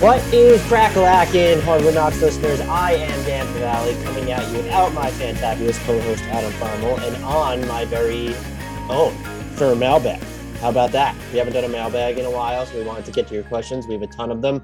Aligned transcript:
What 0.00 0.24
is 0.32 0.62
Crackalackin, 0.62 1.62
Hardwood 1.62 1.92
Knocks 1.92 2.22
listeners? 2.22 2.58
I 2.60 2.92
am 2.92 3.22
Dan 3.26 3.46
Favale 3.48 4.02
coming 4.02 4.32
at 4.32 4.50
you 4.50 4.56
without 4.56 4.94
my 4.94 5.10
fantabulous 5.10 5.78
co-host 5.84 6.22
Adam 6.22 6.50
Fromal 6.52 7.06
and 7.06 7.22
on 7.22 7.68
my 7.68 7.84
very 7.84 8.34
own 8.88 9.12
for 9.56 9.66
a 9.66 9.76
mailbag. 9.76 10.22
How 10.60 10.70
about 10.70 10.92
that? 10.92 11.14
We 11.32 11.38
haven't 11.38 11.52
done 11.52 11.64
a 11.64 11.68
mailbag 11.68 12.18
in 12.18 12.24
a 12.24 12.30
while, 12.30 12.64
so 12.64 12.78
we 12.78 12.82
wanted 12.82 13.04
to 13.04 13.12
get 13.12 13.28
to 13.28 13.34
your 13.34 13.42
questions. 13.42 13.86
We 13.86 13.92
have 13.92 14.02
a 14.02 14.06
ton 14.06 14.30
of 14.30 14.40
them. 14.40 14.62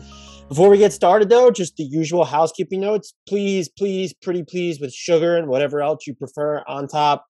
Before 0.49 0.71
we 0.71 0.79
get 0.79 0.95
started, 0.95 1.29
though, 1.29 1.51
just 1.51 1.77
the 1.77 1.85
usual 1.85 2.25
housekeeping 2.25 2.81
notes. 2.81 3.13
Please, 3.29 3.69
please, 3.69 4.15
pretty 4.15 4.43
please, 4.43 4.81
with 4.81 4.95
sugar 4.95 5.37
and 5.37 5.49
whatever 5.49 5.83
else 5.83 6.07
you 6.07 6.15
prefer 6.15 6.65
on 6.67 6.89
top. 6.89 7.27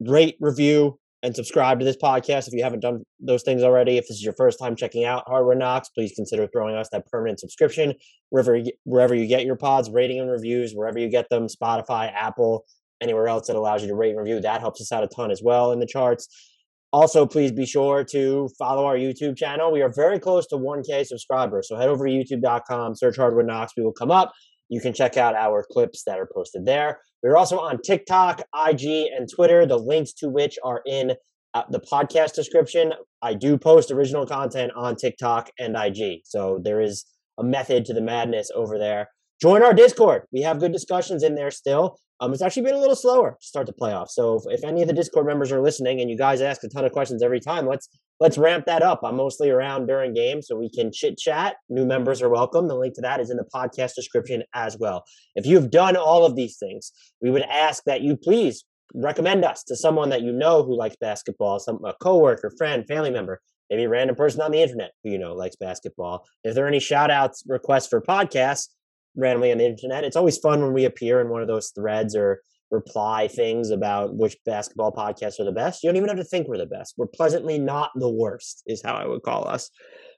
Rate, 0.00 0.38
review, 0.40 0.98
and 1.22 1.36
subscribe 1.36 1.78
to 1.78 1.84
this 1.84 1.96
podcast 1.96 2.48
if 2.48 2.52
you 2.52 2.64
haven't 2.64 2.80
done 2.80 3.04
those 3.20 3.42
things 3.42 3.62
already. 3.62 3.96
If 3.96 4.08
this 4.08 4.16
is 4.16 4.24
your 4.24 4.34
first 4.34 4.58
time 4.58 4.74
checking 4.74 5.04
out 5.04 5.24
Hardwood 5.26 5.58
Knocks, 5.58 5.88
please 5.90 6.12
consider 6.16 6.48
throwing 6.48 6.74
us 6.74 6.88
that 6.90 7.06
permanent 7.06 7.38
subscription 7.38 7.94
wherever 8.30 8.56
you, 8.56 8.72
wherever 8.84 9.14
you 9.14 9.26
get 9.26 9.44
your 9.44 9.56
pods, 9.56 9.88
rating 9.90 10.18
and 10.18 10.30
reviews, 10.30 10.72
wherever 10.72 10.98
you 10.98 11.08
get 11.08 11.28
them, 11.28 11.46
Spotify, 11.46 12.12
Apple, 12.12 12.64
anywhere 13.00 13.28
else 13.28 13.46
that 13.46 13.56
allows 13.56 13.82
you 13.82 13.88
to 13.88 13.94
rate 13.94 14.10
and 14.10 14.18
review. 14.18 14.40
That 14.40 14.60
helps 14.60 14.80
us 14.80 14.90
out 14.90 15.04
a 15.04 15.08
ton 15.08 15.30
as 15.30 15.42
well 15.42 15.72
in 15.72 15.78
the 15.78 15.86
charts. 15.86 16.28
Also, 16.92 17.24
please 17.24 17.52
be 17.52 17.64
sure 17.64 18.04
to 18.04 18.50
follow 18.58 18.84
our 18.84 18.96
YouTube 18.96 19.36
channel. 19.36 19.72
We 19.72 19.80
are 19.80 19.92
very 19.92 20.18
close 20.18 20.46
to 20.48 20.56
1K 20.56 21.06
subscribers. 21.06 21.68
So 21.68 21.76
head 21.76 21.88
over 21.88 22.06
to 22.06 22.12
youtube.com, 22.12 22.96
search 22.96 23.16
Hardwood 23.16 23.46
Knocks. 23.46 23.72
We 23.76 23.82
will 23.82 23.92
come 23.92 24.10
up. 24.10 24.32
You 24.68 24.80
can 24.80 24.92
check 24.92 25.16
out 25.16 25.34
our 25.34 25.64
clips 25.70 26.02
that 26.04 26.18
are 26.18 26.28
posted 26.34 26.66
there. 26.66 27.00
We're 27.22 27.36
also 27.36 27.58
on 27.58 27.80
TikTok, 27.82 28.42
IG, 28.54 29.08
and 29.16 29.28
Twitter, 29.32 29.64
the 29.64 29.78
links 29.78 30.12
to 30.14 30.28
which 30.28 30.58
are 30.64 30.82
in 30.86 31.12
uh, 31.54 31.62
the 31.70 31.80
podcast 31.80 32.34
description. 32.34 32.92
I 33.22 33.34
do 33.34 33.56
post 33.58 33.90
original 33.90 34.26
content 34.26 34.72
on 34.74 34.96
TikTok 34.96 35.50
and 35.58 35.76
IG. 35.76 36.22
So 36.24 36.60
there 36.62 36.80
is 36.80 37.04
a 37.38 37.44
method 37.44 37.84
to 37.86 37.94
the 37.94 38.00
madness 38.00 38.50
over 38.54 38.78
there. 38.78 39.08
Join 39.40 39.62
our 39.62 39.74
Discord. 39.74 40.22
We 40.32 40.42
have 40.42 40.60
good 40.60 40.72
discussions 40.72 41.22
in 41.22 41.34
there 41.34 41.50
still. 41.50 41.98
Um, 42.22 42.32
it's 42.32 42.40
actually 42.40 42.62
been 42.62 42.76
a 42.76 42.78
little 42.78 42.94
slower 42.94 43.36
to 43.40 43.44
start 43.44 43.66
the 43.66 43.72
playoffs. 43.72 44.10
So 44.10 44.36
if, 44.36 44.60
if 44.60 44.64
any 44.64 44.80
of 44.80 44.86
the 44.86 44.94
Discord 44.94 45.26
members 45.26 45.50
are 45.50 45.60
listening 45.60 46.00
and 46.00 46.08
you 46.08 46.16
guys 46.16 46.40
ask 46.40 46.62
a 46.62 46.68
ton 46.68 46.84
of 46.84 46.92
questions 46.92 47.20
every 47.20 47.40
time, 47.40 47.66
let's 47.66 47.88
let's 48.20 48.38
ramp 48.38 48.64
that 48.66 48.80
up. 48.80 49.00
I'm 49.02 49.16
mostly 49.16 49.50
around 49.50 49.88
during 49.88 50.14
games 50.14 50.46
so 50.46 50.56
we 50.56 50.70
can 50.70 50.92
chit 50.92 51.18
chat. 51.18 51.56
New 51.68 51.84
members 51.84 52.22
are 52.22 52.28
welcome. 52.28 52.68
The 52.68 52.76
link 52.76 52.94
to 52.94 53.00
that 53.00 53.18
is 53.18 53.30
in 53.30 53.38
the 53.38 53.48
podcast 53.52 53.96
description 53.96 54.44
as 54.54 54.78
well. 54.78 55.02
If 55.34 55.46
you've 55.46 55.68
done 55.68 55.96
all 55.96 56.24
of 56.24 56.36
these 56.36 56.58
things, 56.58 56.92
we 57.20 57.28
would 57.30 57.42
ask 57.42 57.82
that 57.86 58.02
you 58.02 58.16
please 58.16 58.64
recommend 58.94 59.44
us 59.44 59.64
to 59.64 59.74
someone 59.74 60.10
that 60.10 60.22
you 60.22 60.30
know 60.30 60.62
who 60.62 60.78
likes 60.78 60.94
basketball, 61.00 61.58
some 61.58 61.84
a 61.84 61.92
coworker, 62.00 62.52
friend, 62.56 62.86
family 62.86 63.10
member, 63.10 63.40
maybe 63.68 63.82
a 63.82 63.88
random 63.88 64.14
person 64.14 64.42
on 64.42 64.52
the 64.52 64.62
internet 64.62 64.92
who 65.02 65.10
you 65.10 65.18
know 65.18 65.34
likes 65.34 65.56
basketball. 65.56 66.24
If 66.44 66.54
there 66.54 66.66
are 66.66 66.68
any 66.68 66.78
shout 66.78 67.10
outs, 67.10 67.42
requests 67.48 67.88
for 67.88 68.00
podcasts 68.00 68.68
randomly 69.16 69.52
on 69.52 69.58
the 69.58 69.66
internet, 69.66 70.04
it's 70.04 70.16
always 70.16 70.38
fun 70.38 70.62
when 70.62 70.72
we 70.72 70.84
appear 70.84 71.20
in 71.20 71.28
one 71.28 71.42
of 71.42 71.48
those 71.48 71.70
threads 71.70 72.14
or 72.16 72.42
reply 72.70 73.28
things 73.28 73.70
about 73.70 74.16
which 74.16 74.36
basketball 74.46 74.92
podcasts 74.92 75.38
are 75.38 75.44
the 75.44 75.52
best. 75.52 75.82
You 75.82 75.88
don't 75.88 75.96
even 75.96 76.08
have 76.08 76.18
to 76.18 76.24
think 76.24 76.48
we're 76.48 76.58
the 76.58 76.66
best. 76.66 76.94
We're 76.96 77.06
pleasantly 77.06 77.58
not 77.58 77.90
the 77.94 78.10
worst, 78.10 78.62
is 78.66 78.82
how 78.82 78.94
I 78.94 79.06
would 79.06 79.22
call 79.22 79.46
us. 79.46 79.70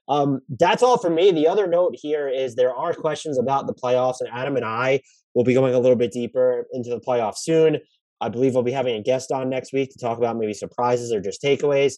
Um, 0.07 0.41
that's 0.59 0.83
all 0.83 0.97
for 0.97 1.09
me. 1.09 1.31
The 1.31 1.47
other 1.47 1.67
note 1.67 1.95
here 1.95 2.29
is 2.29 2.55
there 2.55 2.73
are 2.73 2.93
questions 2.93 3.37
about 3.37 3.67
the 3.67 3.73
playoffs, 3.73 4.21
and 4.21 4.29
Adam 4.31 4.55
and 4.55 4.65
I 4.65 5.01
will 5.33 5.43
be 5.43 5.53
going 5.53 5.73
a 5.73 5.79
little 5.79 5.97
bit 5.97 6.11
deeper 6.11 6.65
into 6.71 6.89
the 6.89 6.99
playoffs 6.99 7.39
soon. 7.39 7.79
I 8.21 8.29
believe 8.29 8.53
we'll 8.53 8.63
be 8.63 8.71
having 8.71 8.95
a 8.95 9.01
guest 9.01 9.31
on 9.31 9.49
next 9.49 9.73
week 9.73 9.91
to 9.91 9.99
talk 9.99 10.17
about 10.17 10.37
maybe 10.37 10.53
surprises 10.53 11.11
or 11.11 11.19
just 11.19 11.41
takeaways. 11.43 11.95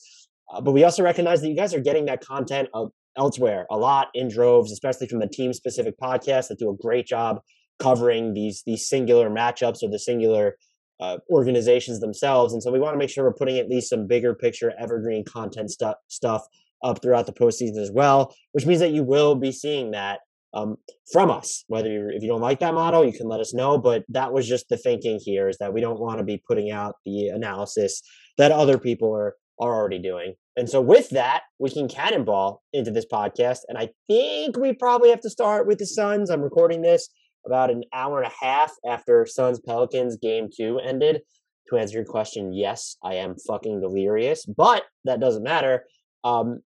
Uh, 0.52 0.62
but 0.62 0.72
we 0.72 0.84
also 0.84 1.04
recognize 1.04 1.42
that 1.42 1.50
you 1.50 1.56
guys 1.56 1.74
are 1.74 1.80
getting 1.80 2.06
that 2.06 2.26
content 2.26 2.70
elsewhere 3.18 3.66
a 3.70 3.78
lot 3.78 4.10
in 4.14 4.30
droves, 4.30 4.72
especially 4.72 5.08
from 5.08 5.20
the 5.20 5.28
team 5.28 5.54
specific 5.54 5.98
podcasts 6.00 6.48
that 6.48 6.60
do 6.60 6.70
a 6.70 6.76
great 6.76 7.06
job 7.06 7.42
covering 7.80 8.34
these 8.34 8.64
these 8.66 8.88
singular 8.88 9.30
matchups 9.30 9.84
or 9.84 9.90
the 9.90 10.00
singular 10.00 10.58
uh, 11.00 11.18
organizations 11.30 12.00
themselves. 12.00 12.54
And 12.54 12.62
so 12.62 12.72
we 12.72 12.80
want 12.80 12.94
to 12.94 12.98
make 12.98 13.10
sure 13.10 13.24
we're 13.24 13.34
putting 13.34 13.58
at 13.58 13.70
least 13.70 13.90
some 13.90 14.08
bigger 14.08 14.34
picture 14.34 14.74
evergreen 14.80 15.24
content 15.24 15.70
stuff 15.70 15.98
stuff 16.08 16.46
up 16.84 17.02
throughout 17.02 17.26
the 17.26 17.34
postseason 17.34 17.78
as 17.78 17.92
well, 17.92 18.36
which 18.52 18.66
means 18.66 18.80
that 18.80 18.92
you 18.92 19.04
will 19.04 19.36
be 19.36 19.52
seeing 19.52 19.92
that 19.92 20.20
um, 20.54 20.78
from 21.12 21.30
us. 21.30 21.64
Whether 21.68 21.92
you, 21.92 22.10
if 22.10 22.22
you 22.22 22.30
don't 22.30 22.42
like 22.42 22.60
that 22.60 22.74
model, 22.74 23.06
you 23.06 23.14
can 23.14 23.28
let 23.28 23.40
us 23.40 23.54
know. 23.54 23.78
But 23.78 24.06
that 24.10 24.34
was 24.34 24.48
just 24.48 24.70
the 24.70 24.78
thinking 24.78 25.20
here 25.22 25.50
is 25.50 25.58
that 25.58 25.74
we 25.74 25.82
don't 25.82 26.00
want 26.00 26.20
to 26.20 26.24
be 26.24 26.42
putting 26.48 26.72
out 26.72 26.96
the 27.06 27.28
analysis 27.30 28.02
that 28.38 28.52
other 28.52 28.78
people 28.78 29.14
are 29.14 29.36
are 29.60 29.76
already 29.76 30.00
doing. 30.00 30.36
And 30.58 30.68
so 30.68 30.82
with 30.82 31.12
that, 31.12 31.44
we 31.60 31.70
can 31.70 31.88
cannonball 31.88 32.64
into 32.74 32.90
this 32.90 33.06
podcast. 33.06 33.60
And 33.70 33.78
I 33.78 33.90
think 34.08 34.58
we 34.58 34.74
probably 34.74 35.12
have 35.12 35.22
to 35.22 35.30
start 35.30 35.68
with 35.68 35.78
the 35.78 35.86
Suns. 35.86 36.32
I'm 36.32 36.42
recording 36.42 36.82
this 36.82 37.08
about 37.46 37.70
an 37.70 37.84
hour 37.94 38.22
and 38.22 38.32
a 38.32 38.46
half 38.46 38.74
after 38.86 39.26
Suns 39.28 39.60
Pelicans 39.60 40.18
game 40.18 40.50
two 40.56 40.80
ended. 40.80 41.22
To 41.70 41.78
answer 41.78 41.98
your 41.98 42.06
question, 42.06 42.54
yes, 42.54 42.98
I 43.04 43.16
am 43.16 43.36
fucking 43.48 43.82
delirious, 43.82 44.46
but 44.46 44.84
that 45.04 45.20
doesn't 45.20 45.44
matter. 45.44 45.84
Um, 46.24 46.62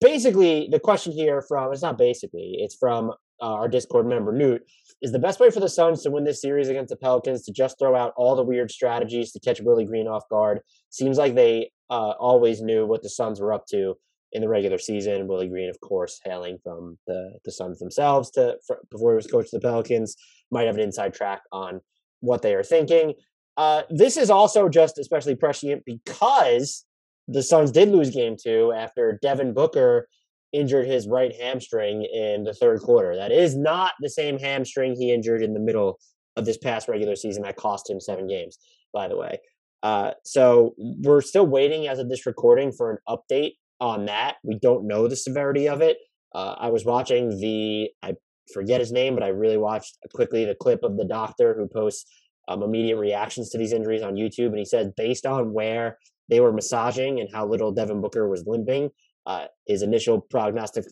basically, 0.00 0.68
the 0.70 0.78
question 0.78 1.12
here 1.12 1.42
from 1.42 1.72
it's 1.72 1.82
not 1.82 1.98
basically, 1.98 2.56
it's 2.58 2.76
from 2.76 3.10
uh, 3.42 3.54
our 3.54 3.68
Discord 3.68 4.06
member 4.06 4.32
Newt 4.32 4.62
is 5.02 5.12
the 5.12 5.18
best 5.18 5.40
way 5.40 5.50
for 5.50 5.60
the 5.60 5.68
Suns 5.68 6.02
to 6.02 6.10
win 6.10 6.24
this 6.24 6.40
series 6.40 6.68
against 6.68 6.90
the 6.90 6.96
Pelicans 6.96 7.44
to 7.44 7.52
just 7.52 7.78
throw 7.78 7.96
out 7.96 8.12
all 8.16 8.36
the 8.36 8.44
weird 8.44 8.70
strategies 8.70 9.32
to 9.32 9.40
catch 9.40 9.60
Willie 9.60 9.84
Green 9.84 10.06
off 10.06 10.28
guard. 10.30 10.60
Seems 10.90 11.18
like 11.18 11.34
they 11.34 11.70
uh, 11.90 12.14
always 12.18 12.60
knew 12.60 12.86
what 12.86 13.02
the 13.02 13.08
Suns 13.08 13.40
were 13.40 13.52
up 13.52 13.66
to 13.68 13.94
in 14.32 14.42
the 14.42 14.48
regular 14.48 14.78
season. 14.78 15.28
Willie 15.28 15.48
Green, 15.48 15.70
of 15.70 15.80
course, 15.80 16.20
hailing 16.24 16.58
from 16.62 16.98
the 17.06 17.38
the 17.44 17.52
Suns 17.52 17.78
themselves 17.78 18.30
to 18.32 18.56
for, 18.66 18.80
before 18.90 19.12
he 19.12 19.16
was 19.16 19.26
coach 19.26 19.46
of 19.46 19.50
the 19.52 19.60
Pelicans, 19.60 20.16
might 20.50 20.66
have 20.66 20.74
an 20.74 20.82
inside 20.82 21.14
track 21.14 21.42
on 21.52 21.80
what 22.20 22.42
they 22.42 22.54
are 22.54 22.64
thinking. 22.64 23.14
Uh, 23.56 23.82
this 23.88 24.16
is 24.16 24.30
also 24.30 24.68
just 24.68 24.98
especially 24.98 25.34
prescient 25.34 25.82
because 25.86 26.84
the 27.28 27.42
Suns 27.42 27.72
did 27.72 27.88
lose 27.88 28.10
game 28.10 28.36
two 28.40 28.72
after 28.76 29.18
Devin 29.22 29.54
Booker 29.54 30.08
injured 30.52 30.86
his 30.86 31.08
right 31.08 31.34
hamstring 31.40 32.04
in 32.04 32.44
the 32.44 32.54
third 32.54 32.80
quarter. 32.80 33.16
That 33.16 33.32
is 33.32 33.56
not 33.56 33.92
the 34.00 34.10
same 34.10 34.38
hamstring 34.38 34.94
he 34.94 35.12
injured 35.12 35.42
in 35.42 35.54
the 35.54 35.60
middle 35.60 35.98
of 36.36 36.44
this 36.44 36.58
past 36.58 36.88
regular 36.88 37.16
season 37.16 37.42
that 37.42 37.56
cost 37.56 37.90
him 37.90 38.00
seven 38.00 38.26
games, 38.26 38.58
by 38.92 39.08
the 39.08 39.16
way. 39.16 39.38
Uh, 39.86 40.10
so 40.24 40.74
we're 40.78 41.20
still 41.20 41.46
waiting 41.46 41.86
as 41.86 42.00
of 42.00 42.08
this 42.08 42.26
recording 42.26 42.72
for 42.72 42.90
an 42.90 42.98
update 43.08 43.52
on 43.78 44.06
that. 44.06 44.34
We 44.42 44.58
don't 44.58 44.88
know 44.88 45.06
the 45.06 45.14
severity 45.14 45.68
of 45.68 45.80
it. 45.80 45.98
Uh, 46.34 46.56
I 46.58 46.70
was 46.70 46.84
watching 46.84 47.38
the, 47.38 47.90
I 48.02 48.14
forget 48.52 48.80
his 48.80 48.90
name, 48.90 49.14
but 49.14 49.22
I 49.22 49.28
really 49.28 49.56
watched 49.56 49.96
quickly 50.12 50.44
the 50.44 50.56
clip 50.56 50.80
of 50.82 50.96
the 50.96 51.04
doctor 51.04 51.54
who 51.54 51.68
posts 51.68 52.04
um, 52.48 52.64
immediate 52.64 52.96
reactions 52.96 53.48
to 53.50 53.58
these 53.58 53.72
injuries 53.72 54.02
on 54.02 54.16
YouTube. 54.16 54.48
And 54.48 54.58
he 54.58 54.64
said, 54.64 54.90
based 54.96 55.24
on 55.24 55.52
where 55.52 55.98
they 56.28 56.40
were 56.40 56.52
massaging 56.52 57.20
and 57.20 57.28
how 57.32 57.46
little 57.46 57.70
Devin 57.70 58.00
Booker 58.00 58.28
was 58.28 58.42
limping, 58.44 58.90
uh, 59.24 59.46
his 59.68 59.82
initial 59.82 60.20
prognostic, 60.20 60.84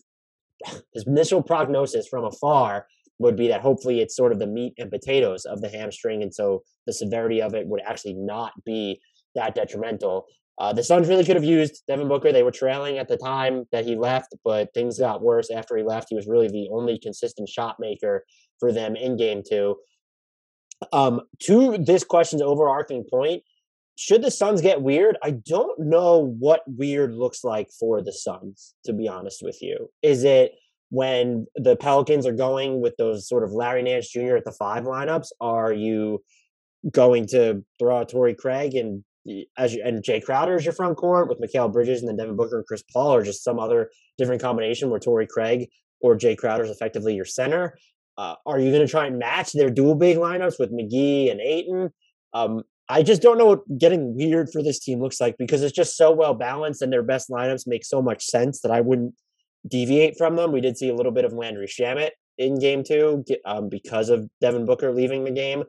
his 0.93 1.05
initial 1.05 1.43
prognosis 1.43 2.07
from 2.07 2.23
afar 2.23 2.87
would 3.19 3.35
be 3.35 3.47
that 3.47 3.61
hopefully 3.61 4.01
it's 4.01 4.15
sort 4.15 4.31
of 4.31 4.39
the 4.39 4.47
meat 4.47 4.73
and 4.77 4.91
potatoes 4.91 5.45
of 5.45 5.61
the 5.61 5.69
hamstring, 5.69 6.21
and 6.21 6.33
so 6.33 6.63
the 6.85 6.93
severity 6.93 7.41
of 7.41 7.53
it 7.53 7.67
would 7.67 7.81
actually 7.85 8.13
not 8.13 8.51
be 8.65 8.99
that 9.35 9.55
detrimental. 9.55 10.25
Uh, 10.57 10.71
the 10.71 10.83
Suns 10.83 11.09
really 11.09 11.25
could 11.25 11.35
have 11.35 11.43
used 11.43 11.83
Devin 11.87 12.07
Booker. 12.07 12.31
They 12.31 12.43
were 12.43 12.51
trailing 12.51 12.97
at 12.97 13.09
the 13.09 13.17
time 13.17 13.65
that 13.71 13.85
he 13.85 13.95
left, 13.95 14.33
but 14.43 14.73
things 14.73 14.97
got 14.97 15.21
worse 15.21 15.51
after 15.51 15.75
he 15.75 15.83
left. 15.83 16.07
He 16.09 16.15
was 16.15 16.27
really 16.27 16.47
the 16.47 16.69
only 16.71 16.97
consistent 16.97 17.49
shot 17.49 17.75
maker 17.79 18.25
for 18.59 18.71
them 18.71 18.95
in 18.95 19.17
game 19.17 19.43
two. 19.47 19.75
Um, 20.93 21.21
to 21.43 21.77
this 21.77 22.03
question's 22.03 22.41
overarching 22.41 23.03
point, 23.09 23.43
should 23.95 24.21
the 24.21 24.31
Suns 24.31 24.61
get 24.61 24.81
weird? 24.81 25.17
I 25.23 25.31
don't 25.31 25.79
know 25.79 26.33
what 26.39 26.63
weird 26.67 27.13
looks 27.13 27.43
like 27.43 27.69
for 27.77 28.01
the 28.01 28.11
Suns, 28.11 28.75
to 28.85 28.93
be 28.93 29.07
honest 29.07 29.41
with 29.41 29.61
you. 29.61 29.89
Is 30.01 30.23
it 30.23 30.53
when 30.95 31.45
the 31.55 31.75
Pelicans 31.75 32.25
are 32.25 32.31
going 32.31 32.79
with 32.79 32.95
those 32.95 33.27
sort 33.27 33.43
of 33.43 33.51
Larry 33.51 33.83
Nance 33.83 34.09
Jr. 34.09 34.37
at 34.37 34.45
the 34.45 34.53
five 34.53 34.85
lineups? 34.85 35.27
Are 35.41 35.73
you 35.73 36.23
going 36.89 37.27
to 37.27 37.65
throw 37.77 37.97
out 37.97 38.07
Torrey 38.07 38.33
Craig 38.33 38.75
and 38.75 39.03
as 39.57 39.73
you, 39.73 39.81
and 39.83 40.01
Jae 40.01 40.23
Crowder 40.23 40.55
as 40.55 40.63
your 40.63 40.73
front 40.73 40.95
court 40.95 41.27
with 41.27 41.41
Mikal 41.41 41.73
Bridges 41.73 41.99
and 41.99 42.07
then 42.07 42.15
Devin 42.15 42.37
Booker 42.37 42.59
and 42.59 42.65
Chris 42.65 42.81
Paul, 42.93 43.13
or 43.13 43.23
just 43.23 43.43
some 43.43 43.59
other 43.59 43.89
different 44.17 44.41
combination 44.41 44.89
where 44.89 44.99
Torrey 44.99 45.27
Craig 45.27 45.67
or 45.99 46.15
Jae 46.15 46.37
Crowder 46.37 46.63
is 46.63 46.69
effectively 46.69 47.13
your 47.13 47.25
center? 47.25 47.77
Uh, 48.17 48.35
are 48.45 48.57
you 48.57 48.71
going 48.71 48.85
to 48.85 48.87
try 48.87 49.05
and 49.05 49.19
match 49.19 49.51
their 49.51 49.69
dual 49.69 49.95
big 49.95 50.15
lineups 50.15 50.57
with 50.57 50.71
McGee 50.71 51.29
and 51.29 51.41
Ayton? 51.41 51.89
Um, 52.33 52.63
I 52.87 53.03
just 53.03 53.21
don't 53.21 53.37
know 53.37 53.47
what 53.47 53.77
getting 53.77 54.15
weird 54.15 54.49
for 54.49 54.63
this 54.63 54.79
team 54.79 55.01
looks 55.01 55.19
like 55.19 55.35
because 55.37 55.61
it's 55.61 55.75
just 55.75 55.97
so 55.97 56.11
well 56.11 56.35
balanced 56.35 56.81
and 56.81 56.93
their 56.93 57.03
best 57.03 57.29
lineups 57.29 57.67
make 57.67 57.83
so 57.83 58.01
much 58.01 58.23
sense 58.23 58.61
that 58.61 58.71
I 58.71 58.79
wouldn't 58.79 59.13
deviate 59.67 60.17
from 60.17 60.35
them. 60.35 60.51
We 60.51 60.61
did 60.61 60.77
see 60.77 60.89
a 60.89 60.95
little 60.95 61.11
bit 61.11 61.25
of 61.25 61.33
Landry 61.33 61.67
Shamet 61.67 62.11
in 62.37 62.59
game 62.59 62.83
two 62.83 63.23
um, 63.45 63.69
because 63.69 64.09
of 64.09 64.29
Devin 64.41 64.65
Booker 64.65 64.93
leaving 64.93 65.23
the 65.23 65.31
game. 65.31 65.63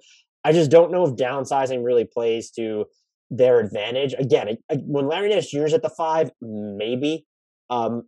I 0.44 0.52
just 0.52 0.70
don't 0.70 0.93
know 0.93 1.04
if 1.04 1.16
downsizing 1.16 1.84
really 1.84 2.04
plays 2.04 2.50
to 2.52 2.87
their 3.31 3.58
advantage. 3.58 4.14
Again, 4.19 4.56
when 4.70 5.08
Larry 5.08 5.28
Nance 5.28 5.50
Jr. 5.50 5.64
is 5.64 5.75
at 5.75 5.82
the 5.82 5.90
five, 5.90 6.31
maybe. 6.40 7.26
Um, 7.70 8.04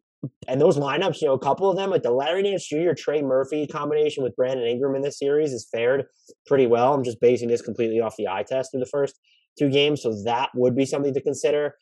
and 0.46 0.60
those 0.60 0.76
lineups, 0.76 1.20
you 1.20 1.28
know, 1.28 1.34
a 1.34 1.38
couple 1.38 1.70
of 1.70 1.76
them, 1.76 1.90
like 1.90 2.02
the 2.02 2.10
Larry 2.10 2.42
Nance 2.42 2.66
Jr. 2.66 2.92
Trey 2.96 3.22
Murphy 3.22 3.66
combination 3.66 4.22
with 4.22 4.36
Brandon 4.36 4.66
Ingram 4.66 4.96
in 4.96 5.02
this 5.02 5.18
series, 5.18 5.52
has 5.52 5.66
fared 5.72 6.06
pretty 6.46 6.66
well. 6.66 6.94
I'm 6.94 7.04
just 7.04 7.20
basing 7.20 7.48
this 7.48 7.62
completely 7.62 8.00
off 8.00 8.16
the 8.16 8.28
eye 8.28 8.44
test 8.46 8.70
through 8.70 8.80
the 8.80 8.86
first 8.86 9.18
two 9.58 9.70
games, 9.70 10.02
so 10.02 10.22
that 10.24 10.50
would 10.54 10.76
be 10.76 10.86
something 10.86 11.14
to 11.14 11.20
consider. 11.20 11.74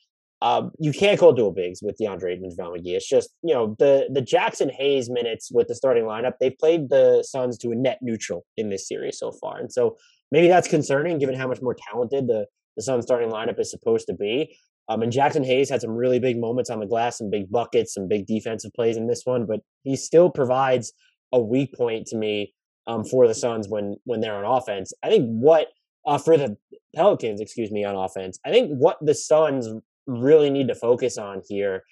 Um, 0.42 0.70
you 0.78 0.92
can't 0.92 1.18
call 1.18 1.32
dual 1.32 1.52
bigs 1.52 1.80
with 1.82 1.96
DeAndre 1.98 2.34
and 2.34 2.52
JaVale 2.52 2.78
McGee. 2.78 2.96
It's 2.96 3.08
just 3.08 3.30
you 3.42 3.54
know 3.54 3.74
the 3.78 4.08
the 4.12 4.20
Jaxson 4.20 4.70
Hayes 4.70 5.08
minutes 5.08 5.50
with 5.50 5.68
the 5.68 5.74
starting 5.74 6.04
lineup. 6.04 6.34
They've 6.40 6.56
played 6.58 6.90
the 6.90 7.22
Suns 7.22 7.56
to 7.58 7.70
a 7.70 7.74
net 7.74 7.98
neutral 8.02 8.44
in 8.56 8.68
this 8.68 8.86
series 8.86 9.18
so 9.18 9.32
far, 9.32 9.58
and 9.58 9.72
so 9.72 9.96
maybe 10.30 10.48
that's 10.48 10.68
concerning 10.68 11.18
given 11.18 11.34
how 11.34 11.48
much 11.48 11.62
more 11.62 11.76
talented 11.90 12.26
the 12.26 12.46
the 12.76 12.82
Suns 12.82 13.04
starting 13.04 13.30
lineup 13.30 13.58
is 13.58 13.70
supposed 13.70 14.06
to 14.08 14.14
be. 14.14 14.56
Um, 14.88 15.02
and 15.02 15.12
Jaxson 15.12 15.44
Hayes 15.44 15.68
had 15.68 15.80
some 15.80 15.90
really 15.90 16.20
big 16.20 16.38
moments 16.38 16.70
on 16.70 16.78
the 16.78 16.86
glass, 16.86 17.18
some 17.18 17.30
big 17.30 17.50
buckets, 17.50 17.94
some 17.94 18.06
big 18.06 18.26
defensive 18.26 18.72
plays 18.74 18.96
in 18.96 19.08
this 19.08 19.22
one, 19.24 19.44
but 19.46 19.60
he 19.82 19.96
still 19.96 20.30
provides 20.30 20.92
a 21.32 21.40
weak 21.40 21.74
point 21.74 22.06
to 22.06 22.16
me 22.16 22.54
um, 22.86 23.04
for 23.04 23.26
the 23.26 23.34
Suns 23.34 23.68
when 23.68 23.96
when 24.04 24.20
they're 24.20 24.44
on 24.44 24.44
offense. 24.44 24.92
I 25.02 25.08
think 25.08 25.26
what 25.28 25.68
uh, 26.06 26.18
for 26.18 26.36
the 26.36 26.56
Pelicans, 26.94 27.40
excuse 27.40 27.70
me, 27.70 27.84
on 27.84 27.96
offense, 27.96 28.38
I 28.44 28.50
think 28.50 28.70
what 28.70 28.98
the 29.00 29.14
Suns 29.14 29.68
really 30.06 30.50
need 30.50 30.68
to 30.68 30.74
focus 30.74 31.18
on 31.18 31.42
here 31.48 31.82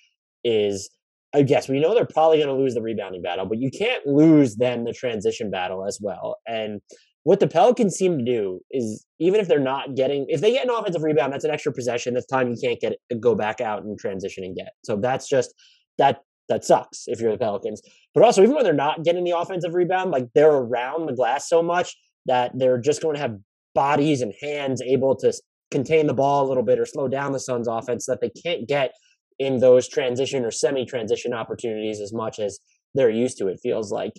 is 0.44 0.90
I 1.34 1.42
guess 1.42 1.68
we 1.68 1.80
know 1.80 1.94
they're 1.94 2.06
probably 2.06 2.38
going 2.38 2.48
to 2.48 2.54
lose 2.54 2.74
the 2.74 2.82
rebounding 2.82 3.20
battle, 3.20 3.44
but 3.44 3.58
you 3.58 3.70
can't 3.70 4.06
lose 4.06 4.54
then 4.56 4.84
the 4.84 4.92
transition 4.92 5.50
battle 5.50 5.84
as 5.84 5.98
well. 6.00 6.36
And 6.46 6.80
what 7.24 7.40
the 7.40 7.48
Pelicans 7.48 7.96
seem 7.96 8.18
to 8.18 8.24
do 8.24 8.60
is 8.70 9.04
even 9.18 9.40
if 9.40 9.48
they're 9.48 9.58
not 9.58 9.96
getting 9.96 10.26
if 10.28 10.40
they 10.40 10.52
get 10.52 10.64
an 10.64 10.70
offensive 10.70 11.02
rebound, 11.02 11.32
that's 11.32 11.44
an 11.44 11.50
extra 11.50 11.72
possession. 11.72 12.14
That's 12.14 12.26
time 12.26 12.50
you 12.50 12.56
can't 12.62 12.80
get 12.80 12.92
go 13.18 13.34
back 13.34 13.60
out 13.60 13.82
and 13.82 13.98
transition 13.98 14.44
and 14.44 14.54
get. 14.54 14.68
So 14.84 14.96
that's 14.96 15.28
just 15.28 15.54
that 15.98 16.20
that 16.48 16.64
sucks 16.64 17.04
if 17.06 17.20
you're 17.20 17.32
the 17.32 17.38
Pelicans. 17.38 17.82
But 18.14 18.22
also 18.22 18.42
even 18.42 18.54
when 18.54 18.64
they're 18.64 18.74
not 18.74 19.02
getting 19.02 19.24
the 19.24 19.36
offensive 19.36 19.74
rebound, 19.74 20.10
like 20.10 20.26
they're 20.34 20.52
around 20.52 21.06
the 21.06 21.14
glass 21.14 21.48
so 21.48 21.62
much 21.62 21.96
that 22.26 22.52
they're 22.54 22.78
just 22.78 23.02
going 23.02 23.16
to 23.16 23.20
have 23.20 23.36
bodies 23.74 24.20
and 24.20 24.32
hands 24.40 24.80
able 24.82 25.16
to 25.16 25.32
contain 25.70 26.06
the 26.06 26.14
ball 26.14 26.46
a 26.46 26.48
little 26.48 26.62
bit 26.62 26.78
or 26.78 26.86
slow 26.86 27.08
down 27.08 27.32
the 27.32 27.40
Suns 27.40 27.68
offense 27.68 28.06
that 28.06 28.20
they 28.20 28.30
can't 28.30 28.68
get 28.68 28.92
in 29.38 29.58
those 29.58 29.88
transition 29.88 30.44
or 30.44 30.50
semi-transition 30.50 31.32
opportunities 31.32 32.00
as 32.00 32.12
much 32.12 32.38
as 32.38 32.58
they're 32.94 33.10
used 33.10 33.36
to 33.38 33.48
it 33.48 33.58
feels 33.60 33.90
like 33.90 34.12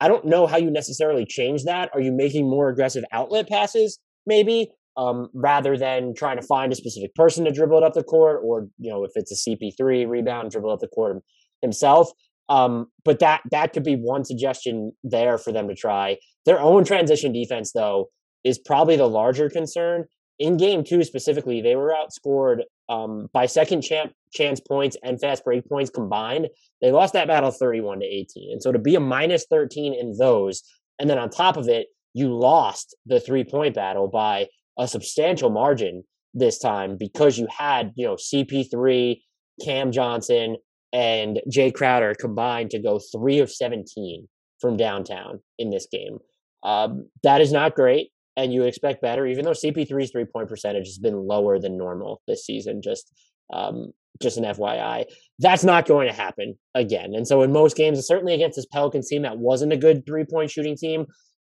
I 0.00 0.08
don't 0.08 0.26
know 0.26 0.46
how 0.46 0.58
you 0.58 0.70
necessarily 0.70 1.24
change 1.26 1.64
that. 1.64 1.90
Are 1.92 2.00
you 2.00 2.12
making 2.12 2.48
more 2.48 2.68
aggressive 2.68 3.04
outlet 3.12 3.48
passes, 3.48 3.98
maybe, 4.26 4.70
um, 4.96 5.28
rather 5.34 5.76
than 5.76 6.14
trying 6.14 6.36
to 6.36 6.46
find 6.46 6.72
a 6.72 6.76
specific 6.76 7.14
person 7.14 7.44
to 7.44 7.52
dribble 7.52 7.78
it 7.78 7.84
up 7.84 7.94
the 7.94 8.04
court, 8.04 8.40
or 8.44 8.68
you 8.78 8.90
know, 8.90 9.04
if 9.04 9.12
it's 9.14 9.32
a 9.32 9.50
CP3 9.50 10.08
rebound, 10.08 10.50
dribble 10.50 10.70
up 10.70 10.80
the 10.80 10.88
court 10.88 11.22
himself. 11.62 12.10
Um, 12.48 12.86
but 13.04 13.18
that 13.18 13.42
that 13.50 13.72
could 13.72 13.84
be 13.84 13.96
one 13.96 14.24
suggestion 14.24 14.92
there 15.02 15.36
for 15.36 15.52
them 15.52 15.68
to 15.68 15.74
try. 15.74 16.16
Their 16.46 16.60
own 16.60 16.84
transition 16.84 17.32
defense, 17.32 17.72
though, 17.72 18.08
is 18.44 18.58
probably 18.58 18.96
the 18.96 19.08
larger 19.08 19.50
concern. 19.50 20.04
In 20.38 20.56
game 20.56 20.84
two 20.84 21.02
specifically, 21.04 21.60
they 21.60 21.76
were 21.76 21.92
outscored 21.92 22.62
um, 22.88 23.28
by 23.32 23.46
second 23.46 23.82
champ 23.82 24.12
chance 24.32 24.60
points 24.60 24.96
and 25.02 25.20
fast 25.20 25.44
break 25.44 25.68
points 25.68 25.90
combined, 25.90 26.48
they 26.80 26.92
lost 26.92 27.12
that 27.14 27.26
battle 27.26 27.50
31 27.50 28.00
to 28.00 28.06
18. 28.06 28.52
And 28.52 28.62
so 28.62 28.72
to 28.72 28.78
be 28.78 28.94
a 28.94 29.00
minus 29.00 29.46
13 29.50 29.94
in 29.94 30.16
those, 30.16 30.62
and 30.98 31.08
then 31.08 31.18
on 31.18 31.30
top 31.30 31.56
of 31.56 31.68
it, 31.68 31.88
you 32.14 32.34
lost 32.34 32.96
the 33.06 33.20
three 33.20 33.44
point 33.44 33.74
battle 33.74 34.08
by 34.08 34.46
a 34.78 34.88
substantial 34.88 35.50
margin 35.50 36.04
this 36.34 36.58
time 36.58 36.96
because 36.96 37.38
you 37.38 37.46
had, 37.50 37.92
you 37.96 38.06
know, 38.06 38.14
CP3, 38.14 39.20
Cam 39.64 39.92
Johnson, 39.92 40.56
and 40.92 41.40
Jae 41.50 41.74
Crowder 41.74 42.14
combined 42.14 42.70
to 42.70 42.78
go 42.78 42.98
three 42.98 43.40
of 43.40 43.50
17 43.50 44.28
from 44.60 44.76
downtown 44.76 45.40
in 45.58 45.70
this 45.70 45.86
game. 45.90 46.18
Um, 46.62 47.08
that 47.22 47.40
is 47.40 47.52
not 47.52 47.74
great, 47.74 48.10
and 48.38 48.54
you 48.54 48.62
expect 48.62 49.02
better, 49.02 49.26
even 49.26 49.44
though 49.44 49.50
CP3's 49.50 50.12
three 50.12 50.24
point 50.24 50.48
percentage 50.48 50.86
has 50.86 50.98
been 50.98 51.26
lower 51.26 51.58
than 51.58 51.76
normal 51.76 52.22
this 52.28 52.46
season, 52.46 52.80
just 52.80 53.12
um, 53.52 53.92
just 54.22 54.38
an 54.38 54.44
FYI. 54.44 55.04
That's 55.40 55.64
not 55.64 55.86
going 55.86 56.08
to 56.08 56.14
happen 56.14 56.56
again. 56.74 57.14
And 57.14 57.26
so 57.26 57.42
in 57.42 57.52
most 57.52 57.76
games, 57.76 58.04
certainly 58.06 58.34
against 58.34 58.56
this 58.56 58.66
Pelicans 58.66 59.08
team 59.08 59.22
that 59.22 59.38
wasn't 59.38 59.72
a 59.72 59.76
good 59.76 60.06
three 60.06 60.24
point 60.24 60.52
shooting 60.52 60.76
team 60.76 61.06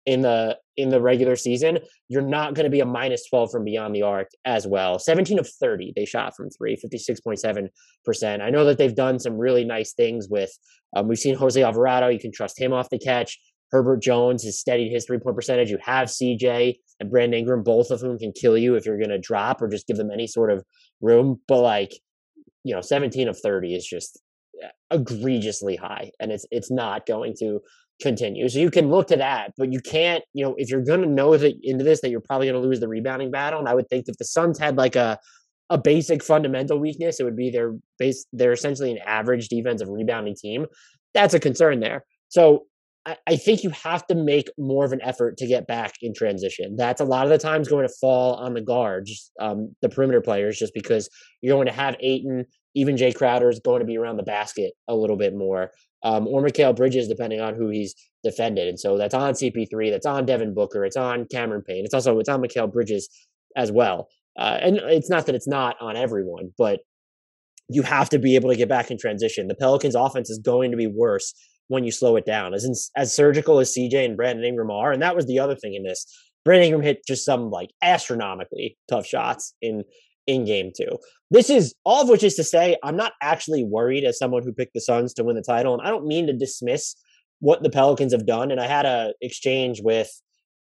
in 0.08 0.22
the 0.22 0.58
in 0.78 0.90
the 0.90 1.00
regular 1.00 1.36
season, 1.36 1.78
you're 2.08 2.24
not 2.24 2.56
going 2.56 2.64
to 2.64 2.72
be 2.72 2.80
a 2.80 2.86
minus 2.86 3.30
12 3.30 3.52
from 3.52 3.66
beyond 3.66 3.96
the 3.96 4.02
arc 4.02 4.30
as 4.46 4.66
well. 4.66 4.98
17 4.98 5.38
of 5.38 5.48
30 5.48 5.94
they 5.96 6.06
shot 6.06 6.36
from 6.36 6.50
three, 6.50 6.76
56.7%. 6.76 8.42
I 8.42 8.50
know 8.50 8.66
that 8.66 8.80
they've 8.80 8.96
done 8.96 9.20
some 9.20 9.38
really 9.38 9.64
nice 9.64 9.94
things 9.94 10.28
with 10.28 10.52
um, 10.96 11.08
we've 11.08 11.20
seen 11.20 11.36
Jose 11.36 11.62
Alvarado, 11.62 12.08
you 12.08 12.20
can 12.20 12.32
trust 12.32 12.60
him 12.60 12.74
off 12.74 12.90
the 12.90 12.98
catch. 12.98 13.40
Herbert 13.72 14.02
Jones 14.02 14.44
has 14.44 14.60
steadied 14.60 14.92
his 14.92 15.06
three 15.06 15.20
point 15.20 15.36
percentage. 15.36 15.70
You 15.70 15.80
have 15.82 16.08
CJ 16.08 16.76
and 17.00 17.10
Brandon 17.10 17.40
Ingram, 17.40 17.64
both 17.64 17.92
of 17.92 18.02
whom 18.02 18.18
can 18.18 18.32
kill 18.32 18.58
you 18.58 18.76
if 18.76 18.86
you're 18.86 18.98
going 18.98 19.10
to 19.10 19.20
drop 19.20 19.62
or 19.62 19.68
just 19.68 19.88
give 19.88 19.98
them 19.98 20.12
any 20.12 20.28
sort 20.28 20.52
of 20.52 20.64
room. 21.02 21.40
But 21.48 21.62
like 21.62 21.94
you 22.64 22.76
know 22.76 22.82
17 22.82 23.28
of 23.28 23.40
30 23.40 23.76
is 23.76 23.86
just 23.86 24.22
uh, 24.64 24.68
egregiously 24.92 25.76
high 25.76 26.12
and 26.20 26.32
it's 26.32 26.46
it's 26.52 26.72
not 26.72 27.06
going 27.06 27.34
to 27.40 27.60
continue 28.02 28.48
so 28.48 28.60
you 28.60 28.72
can 28.72 28.90
look 28.90 29.08
to 29.08 29.18
that 29.18 29.52
but 29.58 29.72
you 29.74 29.82
can't 29.82 30.24
you 30.34 30.46
know 30.46 30.56
if 30.58 30.70
you're 30.70 30.84
going 30.84 31.02
to 31.02 31.08
know 31.08 31.36
that 31.36 31.54
into 31.64 31.84
this 31.84 32.02
that 32.02 32.10
you're 32.10 32.22
probably 32.22 32.48
going 32.48 32.62
to 32.62 32.68
lose 32.68 32.80
the 32.80 32.88
rebounding 32.88 33.30
battle 33.30 33.60
and 33.60 33.68
i 33.68 33.74
would 33.74 33.90
think 33.90 34.06
if 34.08 34.18
the 34.18 34.26
suns 34.26 34.58
had 34.58 34.78
like 34.78 34.96
a 34.96 35.18
a 35.70 35.78
basic 35.78 36.24
fundamental 36.24 36.80
weakness 36.80 37.20
it 37.20 37.24
would 37.24 37.36
be 37.36 37.50
their 37.50 37.76
base 37.98 38.26
they're 38.32 38.54
essentially 38.54 38.92
an 38.92 39.00
average 39.06 39.50
defensive 39.50 39.90
rebounding 39.90 40.36
team 40.36 40.66
that's 41.14 41.34
a 41.34 41.40
concern 41.40 41.80
there 41.80 42.06
so 42.30 42.66
I, 43.06 43.38
think 43.38 43.64
you 43.64 43.70
have 43.72 44.06
to 44.08 44.16
make 44.16 44.50
more 44.58 44.86
of 44.86 44.92
an 44.92 45.02
effort 45.02 45.38
to 45.38 45.48
get 45.48 45.68
back 45.68 45.94
in 46.02 46.14
transition. 46.14 46.76
That's 46.76 47.02
a 47.02 47.06
lot 47.06 47.24
of 47.24 47.30
the 47.30 47.38
times 47.38 47.68
going 47.68 47.88
to 47.88 47.94
fall 48.00 48.36
on 48.36 48.54
the 48.54 48.62
guards, 48.62 49.32
um, 49.40 49.76
the 49.82 49.90
perimeter 49.90 50.22
players, 50.22 50.60
just 50.60 50.74
because 50.74 51.10
you're 51.42 51.56
going 51.56 51.68
to 51.68 51.74
have 51.74 51.96
Ayton, 52.02 52.46
even 52.76 52.98
Jae 52.98 53.16
Crowder 53.16 53.50
is 53.50 53.60
going 53.60 53.80
to 53.80 53.86
be 53.86 53.98
around 53.98 54.18
the 54.18 54.24
basket 54.24 54.74
a 54.88 54.96
little 54.96 55.16
bit 55.16 55.36
more, 55.36 55.72
um, 56.04 56.28
or 56.28 56.44
Mikal 56.44 56.76
Bridges, 56.76 57.08
depending 57.08 57.42
on 57.42 57.56
who 57.56 57.70
he's 57.70 57.96
defended. 58.24 58.68
And 58.68 58.80
so 58.80 58.98
that's 58.98 59.14
on 59.14 59.34
CP3, 59.34 59.92
that's 59.92 60.06
on 60.06 60.26
Devin 60.26 60.54
Booker, 60.54 60.86
it's 60.86 60.98
on 60.98 61.26
Cameron 61.32 61.64
Payne, 61.64 61.86
it's 61.86 61.94
also 61.94 62.20
it's 62.20 62.30
on 62.30 62.42
Mikal 62.42 62.72
Bridges 62.72 63.10
as 63.56 63.72
well. 63.72 64.10
Uh, 64.38 64.58
and 64.62 64.78
it's 64.78 65.10
not 65.10 65.26
that 65.26 65.36
it's 65.36 65.48
not 65.48 65.76
on 65.82 65.98
everyone, 65.98 66.52
but 66.58 66.82
you 67.70 67.82
have 67.84 68.10
to 68.10 68.20
be 68.20 68.36
able 68.36 68.50
to 68.50 68.56
get 68.56 68.70
back 68.70 68.92
in 68.92 68.98
transition. 68.98 69.48
The 69.48 69.56
Pelicans' 69.56 69.96
offense 69.96 70.30
is 70.30 70.40
going 70.40 70.72
to 70.72 70.78
be 70.78 70.88
worse 70.88 71.34
when 71.70 71.86
you 71.86 71.92
slow 71.92 72.18
it 72.18 72.26
down. 72.26 72.54
As 72.54 72.66
in, 72.66 72.74
as 72.98 73.14
surgical 73.14 73.60
as 73.60 73.74
CJ 73.74 74.04
and 74.04 74.18
Brandon 74.18 74.44
Ingram 74.44 74.70
are, 74.70 74.92
and 74.92 75.02
that 75.02 75.16
was 75.16 75.26
the 75.26 75.40
other 75.40 75.56
thing 75.56 75.76
in 75.76 75.84
this. 75.84 76.06
Brandon 76.44 76.66
Ingram 76.66 76.84
hit 76.84 77.06
just 77.08 77.24
some 77.24 77.50
like 77.50 77.70
astronomically 77.82 78.78
tough 78.90 79.06
shots 79.06 79.54
in 79.62 79.84
in 80.28 80.46
game 80.46 80.72
two. 80.76 80.98
This 81.32 81.50
is 81.50 81.74
all 81.86 82.04
of 82.04 82.10
which 82.10 82.24
is 82.24 82.36
to 82.36 82.44
say, 82.44 82.76
I'm 82.84 82.96
not 82.96 83.14
actually 83.22 83.64
worried 83.64 84.04
as 84.04 84.18
someone 84.18 84.44
who 84.44 84.54
picked 84.54 84.74
the 84.74 84.82
Suns 84.82 85.14
to 85.16 85.24
win 85.24 85.36
the 85.36 85.42
title, 85.42 85.74
and 85.74 85.88
I 85.88 85.90
don't 85.90 86.06
mean 86.06 86.28
to 86.28 86.34
dismiss 86.34 86.96
what 87.40 87.64
the 87.64 87.70
Pelicans 87.70 88.14
have 88.14 88.26
done. 88.26 88.52
And 88.52 88.60
I 88.60 88.68
had 88.68 88.86
a 88.86 89.14
exchange 89.22 89.82
with 89.82 90.10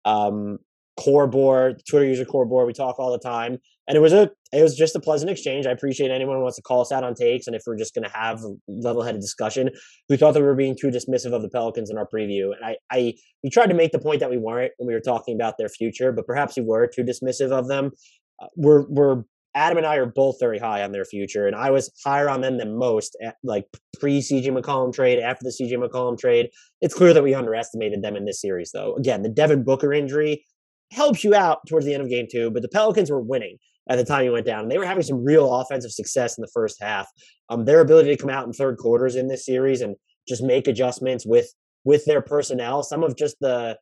um, 0.04 0.58
core 0.96 1.26
board, 1.26 1.82
Twitter 1.88 2.06
user 2.06 2.24
core 2.24 2.46
board. 2.46 2.66
We 2.66 2.72
talk 2.72 2.98
all 2.98 3.12
the 3.12 3.18
time, 3.18 3.58
and 3.88 3.96
it 3.96 4.00
was 4.00 4.12
a 4.12 4.30
it 4.52 4.62
was 4.62 4.76
just 4.76 4.96
a 4.96 5.00
pleasant 5.00 5.30
exchange. 5.30 5.66
I 5.66 5.70
appreciate 5.70 6.10
anyone 6.10 6.36
who 6.36 6.42
wants 6.42 6.56
to 6.56 6.62
call 6.62 6.80
us 6.80 6.92
out 6.92 7.04
on 7.04 7.14
takes, 7.14 7.46
and 7.46 7.54
if 7.54 7.62
we're 7.66 7.76
just 7.76 7.94
going 7.94 8.04
to 8.04 8.16
have 8.16 8.42
a 8.42 8.54
level 8.68 9.02
headed 9.02 9.20
discussion. 9.20 9.70
We 10.08 10.16
thought 10.16 10.32
that 10.34 10.40
we 10.40 10.46
were 10.46 10.54
being 10.54 10.76
too 10.78 10.88
dismissive 10.88 11.32
of 11.32 11.42
the 11.42 11.48
Pelicans 11.48 11.90
in 11.90 11.98
our 11.98 12.06
preview, 12.06 12.52
and 12.54 12.64
I, 12.64 12.76
I 12.90 13.14
we 13.42 13.50
tried 13.50 13.68
to 13.68 13.74
make 13.74 13.92
the 13.92 13.98
point 13.98 14.20
that 14.20 14.30
we 14.30 14.38
weren't 14.38 14.72
when 14.78 14.88
we 14.88 14.94
were 14.94 15.00
talking 15.00 15.34
about 15.34 15.58
their 15.58 15.68
future, 15.68 16.12
but 16.12 16.26
perhaps 16.26 16.56
we 16.56 16.62
were 16.62 16.86
too 16.86 17.02
dismissive 17.02 17.50
of 17.50 17.68
them. 17.68 17.92
Uh, 18.40 18.46
we're 18.56 18.86
we're 18.88 19.22
Adam 19.54 19.78
and 19.78 19.86
I 19.86 19.96
are 19.96 20.06
both 20.06 20.36
very 20.38 20.58
high 20.58 20.82
on 20.82 20.92
their 20.92 21.06
future, 21.06 21.46
and 21.46 21.56
I 21.56 21.70
was 21.70 21.90
higher 22.04 22.28
on 22.28 22.42
them 22.42 22.58
than 22.58 22.76
most, 22.76 23.16
at, 23.22 23.36
like 23.42 23.66
pre 23.98 24.20
CJ 24.20 24.48
McCollum 24.48 24.92
trade, 24.92 25.18
after 25.18 25.44
the 25.44 25.50
CJ 25.50 25.82
McCollum 25.82 26.18
trade. 26.18 26.50
It's 26.82 26.94
clear 26.94 27.14
that 27.14 27.22
we 27.22 27.34
underestimated 27.34 28.02
them 28.02 28.16
in 28.16 28.26
this 28.26 28.40
series, 28.40 28.72
though. 28.72 28.94
Again, 28.96 29.22
the 29.22 29.30
Devin 29.30 29.64
Booker 29.64 29.94
injury 29.94 30.44
helps 30.92 31.24
you 31.24 31.34
out 31.34 31.60
towards 31.66 31.86
the 31.86 31.94
end 31.94 32.02
of 32.02 32.10
game 32.10 32.26
two, 32.30 32.50
but 32.50 32.62
the 32.62 32.68
Pelicans 32.68 33.10
were 33.10 33.20
winning 33.20 33.56
at 33.88 33.96
the 33.96 34.04
time 34.04 34.24
he 34.24 34.30
went 34.30 34.46
down. 34.46 34.62
And 34.62 34.70
they 34.70 34.78
were 34.78 34.86
having 34.86 35.02
some 35.02 35.24
real 35.24 35.52
offensive 35.54 35.92
success 35.92 36.36
in 36.36 36.42
the 36.42 36.50
first 36.52 36.82
half. 36.82 37.08
Um, 37.48 37.64
their 37.64 37.80
ability 37.80 38.10
to 38.10 38.16
come 38.16 38.30
out 38.30 38.46
in 38.46 38.52
third 38.52 38.78
quarters 38.78 39.16
in 39.16 39.28
this 39.28 39.46
series 39.46 39.80
and 39.80 39.96
just 40.28 40.42
make 40.42 40.66
adjustments 40.66 41.24
with 41.26 41.52
with 41.84 42.04
their 42.04 42.20
personnel, 42.20 42.82
some 42.82 43.04
of 43.04 43.16
just 43.16 43.36
the 43.40 43.78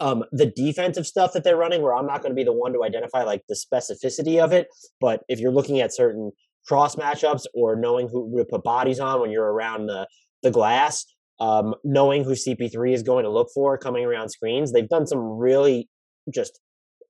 um, 0.00 0.24
the 0.32 0.46
defensive 0.46 1.06
stuff 1.06 1.32
that 1.32 1.44
they're 1.44 1.56
running, 1.56 1.82
where 1.82 1.94
I'm 1.94 2.06
not 2.06 2.22
going 2.22 2.30
to 2.30 2.36
be 2.36 2.44
the 2.44 2.52
one 2.52 2.72
to 2.72 2.84
identify 2.84 3.22
like 3.22 3.42
the 3.48 3.54
specificity 3.54 4.42
of 4.42 4.52
it, 4.52 4.68
but 5.00 5.22
if 5.28 5.40
you're 5.40 5.52
looking 5.52 5.80
at 5.80 5.94
certain 5.94 6.32
cross 6.66 6.96
matchups 6.96 7.44
or 7.52 7.76
knowing 7.76 8.08
who 8.08 8.34
to 8.38 8.44
put 8.44 8.62
bodies 8.62 8.98
on 8.98 9.20
when 9.20 9.30
you're 9.30 9.52
around 9.52 9.86
the 9.86 10.06
the 10.42 10.50
glass, 10.50 11.04
um, 11.40 11.74
knowing 11.84 12.22
who 12.22 12.32
CP3 12.32 12.92
is 12.92 13.02
going 13.02 13.24
to 13.24 13.30
look 13.30 13.48
for 13.54 13.76
coming 13.76 14.04
around 14.04 14.28
screens. 14.28 14.72
They've 14.72 14.88
done 14.88 15.06
some 15.06 15.20
really 15.20 15.88
just 16.32 16.60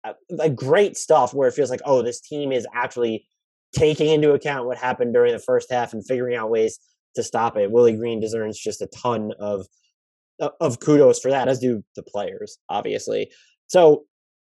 Uh, 0.04 0.12
like 0.28 0.54
great 0.54 0.96
stuff 0.96 1.32
where 1.32 1.48
it 1.48 1.54
feels 1.54 1.70
like, 1.70 1.80
oh, 1.84 2.02
this 2.02 2.20
team 2.20 2.52
is 2.52 2.66
actually 2.74 3.26
taking 3.74 4.08
into 4.08 4.32
account 4.32 4.66
what 4.66 4.76
happened 4.76 5.14
during 5.14 5.32
the 5.32 5.38
first 5.38 5.70
half 5.70 5.92
and 5.92 6.06
figuring 6.06 6.36
out 6.36 6.50
ways 6.50 6.78
to 7.16 7.22
stop 7.22 7.56
it. 7.56 7.70
Willie 7.70 7.96
Green 7.96 8.20
deserves 8.20 8.58
just 8.58 8.82
a 8.82 8.86
ton 8.88 9.32
of 9.38 9.66
uh, 10.40 10.50
of 10.60 10.80
kudos 10.80 11.20
for 11.20 11.30
that, 11.30 11.48
as 11.48 11.58
do 11.58 11.82
the 11.96 12.02
players, 12.02 12.58
obviously. 12.68 13.30
So 13.68 14.04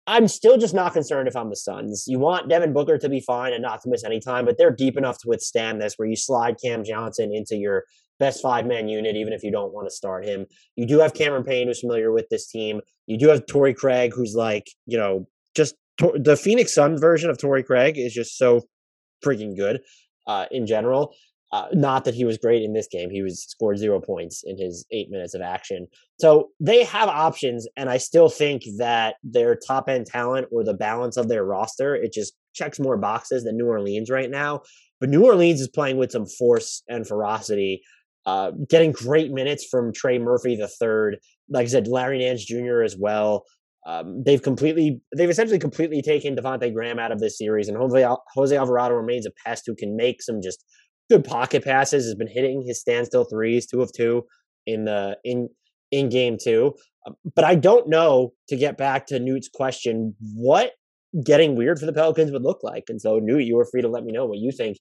I'm 0.06 0.26
still 0.26 0.58
just 0.58 0.74
not 0.74 0.92
concerned 0.92 1.28
if 1.28 1.36
I'm 1.36 1.50
the 1.50 1.56
Suns. 1.56 2.04
You 2.06 2.18
want 2.18 2.48
Devin 2.48 2.72
Booker 2.72 2.98
to 2.98 3.08
be 3.08 3.20
fine 3.20 3.52
and 3.52 3.62
not 3.62 3.82
to 3.82 3.88
miss 3.88 4.04
any 4.04 4.20
time, 4.20 4.44
but 4.44 4.58
they're 4.58 4.74
deep 4.74 4.96
enough 4.96 5.18
to 5.18 5.28
withstand 5.28 5.80
this 5.80 5.94
where 5.96 6.08
you 6.08 6.16
slide 6.16 6.56
Cam 6.62 6.84
Johnson 6.84 7.32
into 7.32 7.56
your 7.56 7.84
best 8.18 8.42
five 8.42 8.66
man 8.66 8.88
unit, 8.88 9.16
even 9.16 9.32
if 9.32 9.42
you 9.42 9.50
don't 9.50 9.72
want 9.72 9.88
to 9.88 9.94
start 9.94 10.24
him. 10.24 10.46
You 10.76 10.86
do 10.86 10.98
have 11.00 11.14
Cameron 11.14 11.44
Payne, 11.44 11.68
who's 11.68 11.80
familiar 11.80 12.12
with 12.12 12.28
this 12.30 12.48
team. 12.48 12.80
You 13.06 13.18
do 13.18 13.28
have 13.28 13.46
Torrey 13.46 13.74
Craig, 13.74 14.12
who's 14.14 14.34
like, 14.34 14.68
you 14.86 14.98
know, 14.98 15.26
just 15.54 15.74
the 15.98 16.36
Phoenix 16.36 16.74
Sun 16.74 16.98
version 16.98 17.30
of 17.30 17.38
Torrey 17.38 17.62
Craig 17.62 17.98
is 17.98 18.12
just 18.12 18.36
so 18.38 18.62
freaking 19.24 19.56
good 19.56 19.80
uh, 20.26 20.46
in 20.50 20.66
general. 20.66 21.14
Uh, 21.52 21.66
not 21.74 22.06
that 22.06 22.14
he 22.14 22.24
was 22.24 22.38
great 22.38 22.62
in 22.62 22.72
this 22.72 22.88
game. 22.90 23.10
He 23.10 23.20
was 23.20 23.44
scored 23.44 23.76
zero 23.76 24.00
points 24.00 24.42
in 24.42 24.56
his 24.56 24.86
eight 24.90 25.10
minutes 25.10 25.34
of 25.34 25.42
action. 25.42 25.86
So 26.18 26.48
they 26.60 26.82
have 26.84 27.10
options, 27.10 27.68
and 27.76 27.90
I 27.90 27.98
still 27.98 28.30
think 28.30 28.62
that 28.78 29.16
their 29.22 29.54
top 29.54 29.90
end 29.90 30.06
talent 30.06 30.48
or 30.50 30.64
the 30.64 30.72
balance 30.72 31.18
of 31.18 31.28
their 31.28 31.44
roster 31.44 31.94
it 31.94 32.14
just 32.14 32.32
checks 32.54 32.80
more 32.80 32.96
boxes 32.96 33.44
than 33.44 33.58
New 33.58 33.66
Orleans 33.66 34.08
right 34.08 34.30
now. 34.30 34.62
But 34.98 35.10
New 35.10 35.26
Orleans 35.26 35.60
is 35.60 35.68
playing 35.68 35.98
with 35.98 36.12
some 36.12 36.26
force 36.26 36.82
and 36.88 37.06
ferocity, 37.06 37.82
uh, 38.24 38.52
getting 38.70 38.92
great 38.92 39.30
minutes 39.30 39.66
from 39.70 39.92
Trey 39.92 40.18
Murphy 40.18 40.56
the 40.56 40.68
third. 40.68 41.18
Like 41.50 41.64
I 41.64 41.68
said, 41.68 41.86
Larry 41.86 42.20
Nance 42.20 42.46
Jr. 42.46 42.80
as 42.80 42.96
well. 42.96 43.44
Um, 43.86 44.22
they've 44.24 44.42
completely, 44.42 45.00
they've 45.16 45.30
essentially 45.30 45.58
completely 45.58 46.02
taken 46.02 46.36
Devonte 46.36 46.72
Graham 46.72 46.98
out 46.98 47.10
of 47.10 47.18
this 47.18 47.36
series, 47.36 47.68
and 47.68 47.76
Jose, 47.76 48.06
Jose 48.34 48.56
Alvarado 48.56 48.94
remains 48.94 49.26
a 49.26 49.32
pest 49.44 49.64
who 49.66 49.74
can 49.74 49.96
make 49.96 50.22
some 50.22 50.40
just 50.40 50.64
good 51.10 51.24
pocket 51.24 51.64
passes. 51.64 52.04
Has 52.04 52.14
been 52.14 52.28
hitting 52.28 52.62
his 52.66 52.80
standstill 52.80 53.24
threes, 53.24 53.66
two 53.66 53.82
of 53.82 53.92
two 53.92 54.22
in 54.66 54.84
the 54.84 55.16
in 55.24 55.48
in 55.90 56.08
game 56.08 56.36
two. 56.42 56.74
Um, 57.06 57.14
but 57.34 57.44
I 57.44 57.54
don't 57.56 57.88
know 57.88 58.32
to 58.48 58.56
get 58.56 58.78
back 58.78 59.06
to 59.06 59.18
Newt's 59.18 59.48
question 59.52 60.14
what 60.34 60.72
getting 61.24 61.56
weird 61.56 61.78
for 61.78 61.86
the 61.86 61.92
Pelicans 61.92 62.32
would 62.32 62.42
look 62.42 62.60
like. 62.62 62.84
And 62.88 63.00
so, 63.00 63.18
Newt, 63.18 63.44
you 63.44 63.56
were 63.56 63.66
free 63.70 63.82
to 63.82 63.88
let 63.88 64.04
me 64.04 64.12
know 64.12 64.26
what 64.26 64.38
you 64.38 64.50
think 64.52 64.78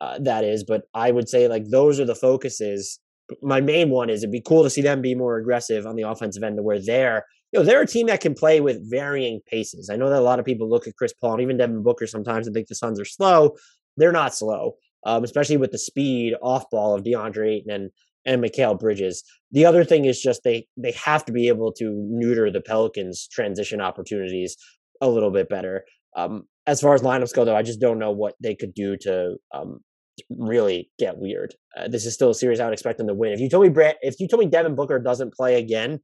uh, 0.00 0.18
that 0.20 0.44
is. 0.44 0.64
But 0.64 0.82
I 0.94 1.10
would 1.10 1.28
say 1.28 1.48
like 1.48 1.64
those 1.70 2.00
are 2.00 2.04
the 2.04 2.14
focuses. 2.14 2.98
My 3.42 3.60
main 3.60 3.90
one 3.90 4.08
is 4.08 4.22
it'd 4.22 4.32
be 4.32 4.40
cool 4.40 4.64
to 4.64 4.70
see 4.70 4.80
them 4.80 5.02
be 5.02 5.14
more 5.14 5.36
aggressive 5.36 5.86
on 5.86 5.96
the 5.96 6.08
offensive 6.08 6.42
end, 6.42 6.56
to 6.56 6.62
where 6.62 6.80
they're 6.82 7.24
you 7.52 7.60
know 7.60 7.64
they're 7.64 7.82
a 7.82 7.86
team 7.86 8.06
that 8.08 8.20
can 8.20 8.34
play 8.34 8.60
with 8.60 8.90
varying 8.90 9.40
paces. 9.46 9.90
I 9.90 9.96
know 9.96 10.10
that 10.10 10.18
a 10.18 10.20
lot 10.20 10.38
of 10.38 10.44
people 10.44 10.68
look 10.68 10.86
at 10.86 10.96
Chris 10.96 11.12
Paul 11.12 11.34
and 11.34 11.42
even 11.42 11.56
Devin 11.56 11.82
Booker 11.82 12.06
sometimes 12.06 12.46
and 12.46 12.54
think 12.54 12.68
the 12.68 12.74
Suns 12.74 13.00
are 13.00 13.04
slow. 13.04 13.56
They're 13.96 14.12
not 14.12 14.34
slow 14.34 14.76
um, 15.04 15.24
especially 15.24 15.56
with 15.56 15.72
the 15.72 15.78
speed 15.78 16.34
off 16.42 16.68
ball 16.70 16.94
of 16.94 17.04
DeAndre 17.04 17.56
Ayton 17.56 17.70
and 17.70 17.90
and 18.24 18.42
Mikal 18.42 18.78
Bridges. 18.78 19.24
The 19.52 19.64
other 19.64 19.84
thing 19.84 20.04
is 20.04 20.20
just 20.20 20.42
they 20.44 20.66
they 20.76 20.92
have 20.92 21.24
to 21.26 21.32
be 21.32 21.48
able 21.48 21.72
to 21.74 21.92
neuter 22.10 22.50
the 22.50 22.60
Pelicans' 22.60 23.28
transition 23.28 23.80
opportunities 23.80 24.56
a 25.00 25.08
little 25.08 25.30
bit 25.30 25.48
better. 25.48 25.84
Um, 26.16 26.44
as 26.66 26.80
far 26.80 26.94
as 26.94 27.02
lineups 27.02 27.34
go, 27.34 27.44
though, 27.44 27.56
I 27.56 27.62
just 27.62 27.80
don't 27.80 27.98
know 27.98 28.10
what 28.10 28.34
they 28.40 28.54
could 28.54 28.74
do 28.74 28.96
to 28.98 29.36
um, 29.54 29.80
really 30.30 30.90
get 30.98 31.16
weird. 31.16 31.54
Uh, 31.76 31.88
this 31.88 32.04
is 32.04 32.14
still 32.14 32.30
a 32.30 32.34
series 32.34 32.60
I 32.60 32.64
would 32.64 32.72
expect 32.72 32.98
them 32.98 33.06
to 33.06 33.14
win. 33.14 33.32
If 33.32 33.40
you 33.40 33.48
told 33.48 33.62
me 33.62 33.70
Brett, 33.70 33.96
if 34.02 34.20
you 34.20 34.28
told 34.28 34.40
me 34.40 34.50
Devin 34.50 34.74
Booker 34.74 34.98
doesn't 34.98 35.34
play 35.34 35.58
again, 35.58 36.00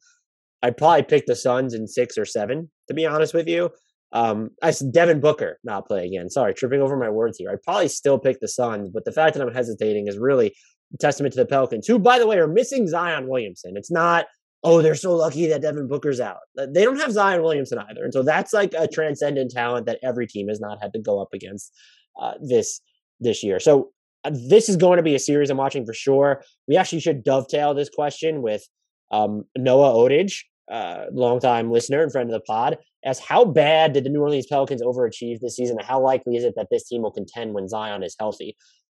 I'd 0.64 0.78
probably 0.78 1.02
pick 1.02 1.26
the 1.26 1.36
Suns 1.36 1.74
in 1.74 1.86
six 1.86 2.16
or 2.16 2.24
seven. 2.24 2.70
To 2.88 2.94
be 2.94 3.04
honest 3.04 3.34
with 3.34 3.46
you, 3.46 3.70
um, 4.12 4.50
I 4.62 4.70
said 4.70 4.92
Devin 4.92 5.20
Booker 5.20 5.58
not 5.62 5.86
play 5.86 6.06
again. 6.06 6.30
Sorry, 6.30 6.54
tripping 6.54 6.80
over 6.80 6.96
my 6.96 7.10
words 7.10 7.36
here. 7.38 7.50
I'd 7.50 7.62
probably 7.62 7.88
still 7.88 8.18
pick 8.18 8.40
the 8.40 8.48
Suns, 8.48 8.88
but 8.88 9.04
the 9.04 9.12
fact 9.12 9.34
that 9.34 9.42
I'm 9.46 9.52
hesitating 9.52 10.08
is 10.08 10.16
really 10.18 10.54
a 10.94 10.96
testament 10.98 11.34
to 11.34 11.40
the 11.40 11.46
Pelicans, 11.46 11.86
who, 11.86 11.98
by 11.98 12.18
the 12.18 12.26
way, 12.26 12.38
are 12.38 12.46
missing 12.46 12.86
Zion 12.88 13.28
Williamson. 13.28 13.76
It's 13.76 13.90
not, 13.90 14.24
oh, 14.62 14.80
they're 14.80 14.94
so 14.94 15.14
lucky 15.14 15.46
that 15.48 15.60
Devin 15.60 15.86
Booker's 15.86 16.20
out. 16.20 16.38
They 16.56 16.84
don't 16.84 17.00
have 17.00 17.12
Zion 17.12 17.42
Williamson 17.42 17.78
either. 17.78 18.04
And 18.04 18.12
so 18.12 18.22
that's 18.22 18.54
like 18.54 18.72
a 18.78 18.88
transcendent 18.88 19.50
talent 19.50 19.84
that 19.86 19.98
every 20.02 20.26
team 20.26 20.48
has 20.48 20.60
not 20.60 20.78
had 20.80 20.92
to 20.94 20.98
go 20.98 21.20
up 21.20 21.34
against 21.34 21.72
uh, 22.20 22.34
this 22.40 22.80
this 23.20 23.42
year. 23.42 23.60
So 23.60 23.90
uh, 24.24 24.30
this 24.48 24.68
is 24.68 24.76
going 24.76 24.96
to 24.96 25.02
be 25.02 25.14
a 25.14 25.18
series 25.18 25.50
I'm 25.50 25.58
watching 25.58 25.84
for 25.84 25.94
sure. 25.94 26.42
We 26.68 26.76
actually 26.76 27.00
should 27.00 27.22
dovetail 27.22 27.74
this 27.74 27.90
question 27.90 28.40
with 28.40 28.62
um, 29.10 29.44
Noah 29.56 29.92
Odage, 29.92 30.42
uh, 30.70 31.06
longtime 31.12 31.70
listener 31.70 32.02
and 32.02 32.12
friend 32.12 32.30
of 32.30 32.34
the 32.34 32.40
pod, 32.40 32.78
as 33.04 33.18
how 33.18 33.44
bad 33.44 33.92
did 33.92 34.04
the 34.04 34.10
New 34.10 34.20
Orleans 34.20 34.46
Pelicans 34.46 34.82
overachieve 34.82 35.40
this 35.40 35.56
season? 35.56 35.76
And 35.78 35.86
how 35.86 36.00
likely 36.00 36.36
is 36.36 36.44
it 36.44 36.54
that 36.56 36.68
this 36.70 36.88
team 36.88 37.02
will 37.02 37.12
contend 37.12 37.54
when 37.54 37.68
Zion 37.68 38.02
is 38.02 38.16
healthy? 38.18 38.56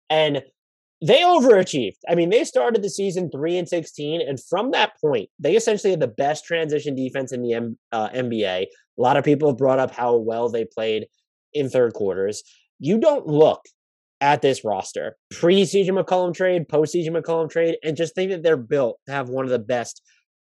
And 0.09 0.43
they 1.01 1.21
overachieved. 1.21 1.97
I 2.07 2.15
mean, 2.15 2.29
they 2.29 2.43
started 2.43 2.81
the 2.81 2.89
season 2.89 3.29
three 3.29 3.57
and 3.57 3.67
sixteen, 3.67 4.21
and 4.21 4.39
from 4.41 4.71
that 4.71 4.93
point, 5.01 5.29
they 5.39 5.55
essentially 5.55 5.91
had 5.91 5.99
the 5.99 6.07
best 6.07 6.45
transition 6.45 6.95
defense 6.95 7.31
in 7.31 7.41
the 7.41 7.53
M- 7.53 7.77
uh, 7.91 8.09
NBA. 8.09 8.65
A 8.65 8.67
lot 8.97 9.17
of 9.17 9.25
people 9.25 9.49
have 9.49 9.57
brought 9.57 9.79
up 9.79 9.93
how 9.93 10.15
well 10.15 10.49
they 10.49 10.65
played 10.65 11.07
in 11.53 11.69
third 11.69 11.93
quarters. 11.93 12.43
You 12.79 12.97
don't 12.97 13.27
look 13.27 13.61
at 14.21 14.41
this 14.41 14.63
roster 14.63 15.17
pre 15.31 15.63
CJ 15.63 15.89
McCollum 15.89 16.33
trade, 16.33 16.67
post 16.69 16.95
CJ 16.95 17.09
McCollum 17.09 17.49
trade, 17.49 17.75
and 17.83 17.97
just 17.97 18.15
think 18.15 18.31
that 18.31 18.43
they're 18.43 18.57
built 18.57 18.99
to 19.07 19.13
have 19.13 19.29
one 19.29 19.45
of 19.45 19.51
the 19.51 19.59
best 19.59 20.01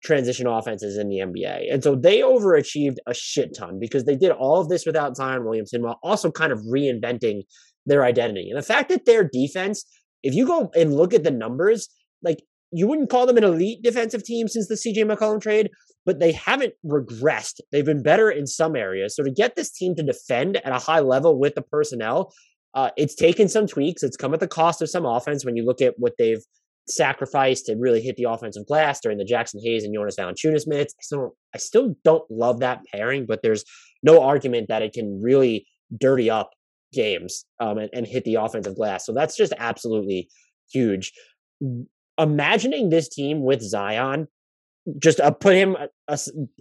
transition 0.04 0.48
offenses 0.48 0.98
in 0.98 1.10
the 1.10 1.18
NBA. 1.18 1.72
And 1.72 1.84
so 1.84 1.96
they 1.96 2.20
overachieved 2.20 2.98
a 3.08 3.14
shit 3.14 3.56
ton 3.56 3.80
because 3.80 4.06
they 4.06 4.16
did 4.16 4.32
all 4.32 4.60
of 4.60 4.70
this 4.70 4.86
without 4.86 5.16
Zion 5.16 5.46
Williamson 5.46 5.84
while 5.84 6.00
also 6.02 6.32
kind 6.32 6.52
of 6.52 6.60
reinventing 6.62 7.44
their 7.86 8.04
identity. 8.04 8.50
And 8.50 8.58
the 8.58 8.66
fact 8.66 8.90
that 8.90 9.06
their 9.06 9.24
defense, 9.24 9.86
if 10.24 10.34
you 10.34 10.46
go 10.46 10.72
and 10.76 10.96
look 10.96 11.14
at 11.14 11.24
the 11.24 11.32
numbers, 11.32 11.88
like 12.24 12.44
you 12.72 12.88
wouldn't 12.88 13.10
call 13.10 13.26
them 13.26 13.38
an 13.38 13.44
elite 13.44 13.84
defensive 13.84 14.24
team 14.24 14.48
since 14.48 14.68
the 14.68 14.76
CJ 14.76 15.06
McCollum 15.06 15.42
trade, 15.42 15.70
but 16.06 16.20
they 16.20 16.32
haven't 16.32 16.74
regressed. 16.86 17.60
They've 17.72 17.86
been 17.86 18.04
better 18.04 18.30
in 18.32 18.48
some 18.48 18.76
areas. 18.76 19.16
So 19.16 19.24
to 19.24 19.32
get 19.32 19.56
this 19.56 19.72
team 19.72 19.96
to 19.96 20.04
defend 20.04 20.58
at 20.58 20.72
a 20.72 20.80
high 20.80 21.00
level 21.00 21.38
with 21.38 21.56
the 21.56 21.62
personnel, 21.62 22.34
uh, 22.74 22.90
it's 22.98 23.16
taken 23.16 23.50
some 23.50 23.68
tweaks. 23.68 24.02
It's 24.02 24.18
come 24.18 24.34
at 24.34 24.40
the 24.40 24.48
cost 24.48 24.82
of 24.82 24.90
some 24.90 25.06
offense 25.06 25.46
when 25.46 25.56
you 25.56 25.66
look 25.66 25.82
at 25.82 25.96
what 25.98 26.14
they've 26.18 26.44
sacrifice 26.88 27.62
to 27.64 27.76
really 27.76 28.02
hit 28.02 28.16
the 28.18 28.26
offensive 28.30 28.66
glass 28.66 29.00
during 29.00 29.18
the 29.18 29.26
Jaxson 29.26 29.62
Hayes 29.64 29.84
and 29.84 29.94
Jonas 29.94 30.16
Valanciunas 30.18 30.68
minutes. 30.68 30.94
I 31.00 31.04
still, 31.04 31.36
I 31.56 31.58
still 31.58 31.96
don't 32.04 32.24
love 32.30 32.60
that 32.60 32.82
pairing, 32.94 33.26
but 33.26 33.42
there's 33.44 33.64
no 34.04 34.22
argument 34.22 34.68
that 34.70 34.82
it 34.82 34.94
can 34.94 35.22
really 35.22 35.66
dirty 35.98 36.30
up 36.30 36.52
games 36.94 37.46
um, 37.60 37.78
and, 37.78 37.90
and 37.94 38.08
hit 38.08 38.26
the 38.26 38.36
offensive 38.36 38.76
glass. 38.76 39.06
So 39.06 39.14
that's 39.14 39.38
just 39.38 39.54
absolutely 39.58 40.30
huge. 40.72 41.12
Imagining 42.18 42.90
this 42.90 43.08
team 43.08 43.44
with 43.44 43.62
Zion, 43.62 44.28
just 45.00 45.20
uh, 45.20 45.32
put 45.32 45.56
him 45.56 45.78
uh, 46.08 46.18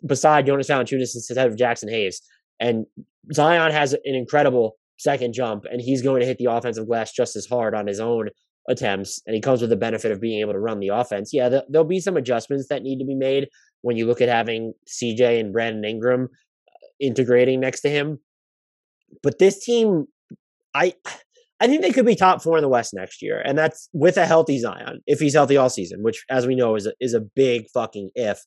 beside 0.06 0.46
Jonas 0.46 0.68
Valanciunas 0.68 1.14
instead 1.14 1.38
of 1.38 1.56
Jaxson 1.56 1.90
Hayes, 1.90 2.20
and 2.60 2.84
Zion 3.32 3.72
has 3.72 3.94
an 3.94 4.00
incredible 4.04 4.76
second 4.98 5.32
jump, 5.32 5.64
and 5.70 5.80
he's 5.80 6.02
going 6.02 6.20
to 6.20 6.26
hit 6.26 6.36
the 6.38 6.44
offensive 6.44 6.86
glass 6.86 7.12
just 7.12 7.34
as 7.34 7.46
hard 7.46 7.74
on 7.74 7.86
his 7.86 7.98
own 7.98 8.28
attempts, 8.68 9.20
and 9.26 9.34
he 9.34 9.40
comes 9.40 9.60
with 9.60 9.70
the 9.70 9.76
benefit 9.76 10.12
of 10.12 10.20
being 10.20 10.40
able 10.40 10.52
to 10.52 10.58
run 10.58 10.80
the 10.80 10.88
offense. 10.88 11.30
Yeah, 11.32 11.48
th- 11.48 11.64
there'll 11.68 11.86
be 11.86 12.00
some 12.00 12.16
adjustments 12.16 12.68
that 12.68 12.82
need 12.82 12.98
to 12.98 13.04
be 13.04 13.14
made 13.14 13.48
when 13.82 13.96
you 13.96 14.06
look 14.06 14.20
at 14.20 14.28
having 14.28 14.74
CJ 14.86 15.40
and 15.40 15.52
Brandon 15.52 15.84
Ingram 15.84 16.24
uh, 16.24 16.86
integrating 17.00 17.60
next 17.60 17.80
to 17.82 17.90
him. 17.90 18.18
But 19.22 19.38
this 19.38 19.64
team, 19.64 20.06
I 20.74 20.94
I 21.60 21.66
think 21.66 21.82
they 21.82 21.92
could 21.92 22.06
be 22.06 22.16
top 22.16 22.42
four 22.42 22.56
in 22.56 22.62
the 22.62 22.68
West 22.68 22.94
next 22.94 23.20
year, 23.20 23.42
and 23.44 23.56
that's 23.56 23.88
with 23.92 24.16
a 24.16 24.26
healthy 24.26 24.58
Zion 24.58 25.00
if 25.06 25.20
he's 25.20 25.34
healthy 25.34 25.56
all 25.56 25.68
season, 25.68 26.02
which, 26.02 26.24
as 26.30 26.46
we 26.46 26.54
know, 26.54 26.74
is 26.74 26.86
a, 26.86 26.92
is 27.00 27.14
a 27.14 27.20
big 27.20 27.64
fucking 27.72 28.10
if. 28.14 28.40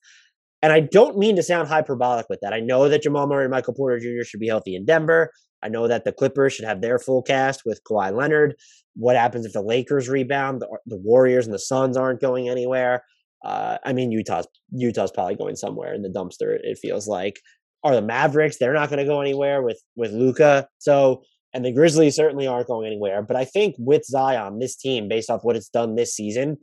And 0.63 0.71
I 0.71 0.79
don't 0.79 1.17
mean 1.17 1.35
to 1.35 1.43
sound 1.43 1.67
hyperbolic 1.67 2.27
with 2.29 2.39
that. 2.41 2.53
I 2.53 2.61
know 2.61 2.87
that 2.87 3.03
Jamal 3.03 3.27
Murray 3.27 3.43
and 3.43 3.51
Michael 3.51 3.73
Porter 3.73 3.99
Jr. 3.99 4.23
should 4.23 4.39
be 4.39 4.47
healthy 4.47 4.75
in 4.75 4.85
Denver. 4.85 5.29
I 5.63 5.69
know 5.69 5.87
that 5.87 6.03
the 6.03 6.11
Clippers 6.11 6.53
should 6.53 6.65
have 6.65 6.81
their 6.81 6.99
full 6.99 7.21
cast 7.21 7.63
with 7.65 7.83
Kawhi 7.83 8.15
Leonard. 8.15 8.55
What 8.95 9.15
happens 9.15 9.45
if 9.45 9.53
the 9.53 9.61
Lakers 9.61 10.09
rebound? 10.09 10.61
The, 10.61 10.67
the 10.85 10.97
Warriors 10.97 11.45
and 11.45 11.53
the 11.53 11.59
Suns 11.59 11.97
aren't 11.97 12.21
going 12.21 12.49
anywhere. 12.49 13.03
Uh, 13.43 13.77
I 13.83 13.93
mean, 13.93 14.11
Utah's 14.11 14.47
Utah's 14.71 15.11
probably 15.11 15.35
going 15.35 15.55
somewhere 15.55 15.93
in 15.93 16.01
the 16.01 16.09
dumpster. 16.09 16.57
It 16.61 16.77
feels 16.77 17.07
like. 17.07 17.39
Are 17.85 17.95
the 17.95 18.01
Mavericks? 18.01 18.57
They're 18.57 18.73
not 18.73 18.89
going 18.89 18.99
to 18.99 19.05
go 19.05 19.19
anywhere 19.19 19.61
with 19.61 19.81
with 19.95 20.11
Luka. 20.11 20.67
So, 20.77 21.23
and 21.53 21.65
the 21.65 21.73
Grizzlies 21.73 22.15
certainly 22.15 22.47
aren't 22.47 22.67
going 22.67 22.87
anywhere. 22.87 23.21
But 23.21 23.35
I 23.35 23.43
think 23.43 23.75
with 23.77 24.05
Zion, 24.05 24.59
this 24.59 24.77
team, 24.77 25.09
based 25.09 25.29
off 25.29 25.43
what 25.43 25.57
it's 25.57 25.67
done 25.67 25.95
this 25.95 26.15
season, 26.15 26.57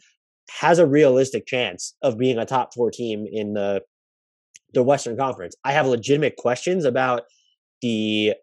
has 0.50 0.78
a 0.78 0.87
realistic 0.87 1.47
chance 1.47 1.95
of 2.02 2.16
being 2.16 2.38
a 2.38 2.47
top 2.47 2.73
four 2.75 2.90
team 2.90 3.26
in 3.30 3.52
the 3.52 3.83
the 4.73 4.83
Western 4.83 5.16
Conference. 5.16 5.54
I 5.64 5.73
have 5.73 5.87
legitimate 5.87 6.37
questions 6.37 6.85
about 6.85 7.25
the 7.83 8.35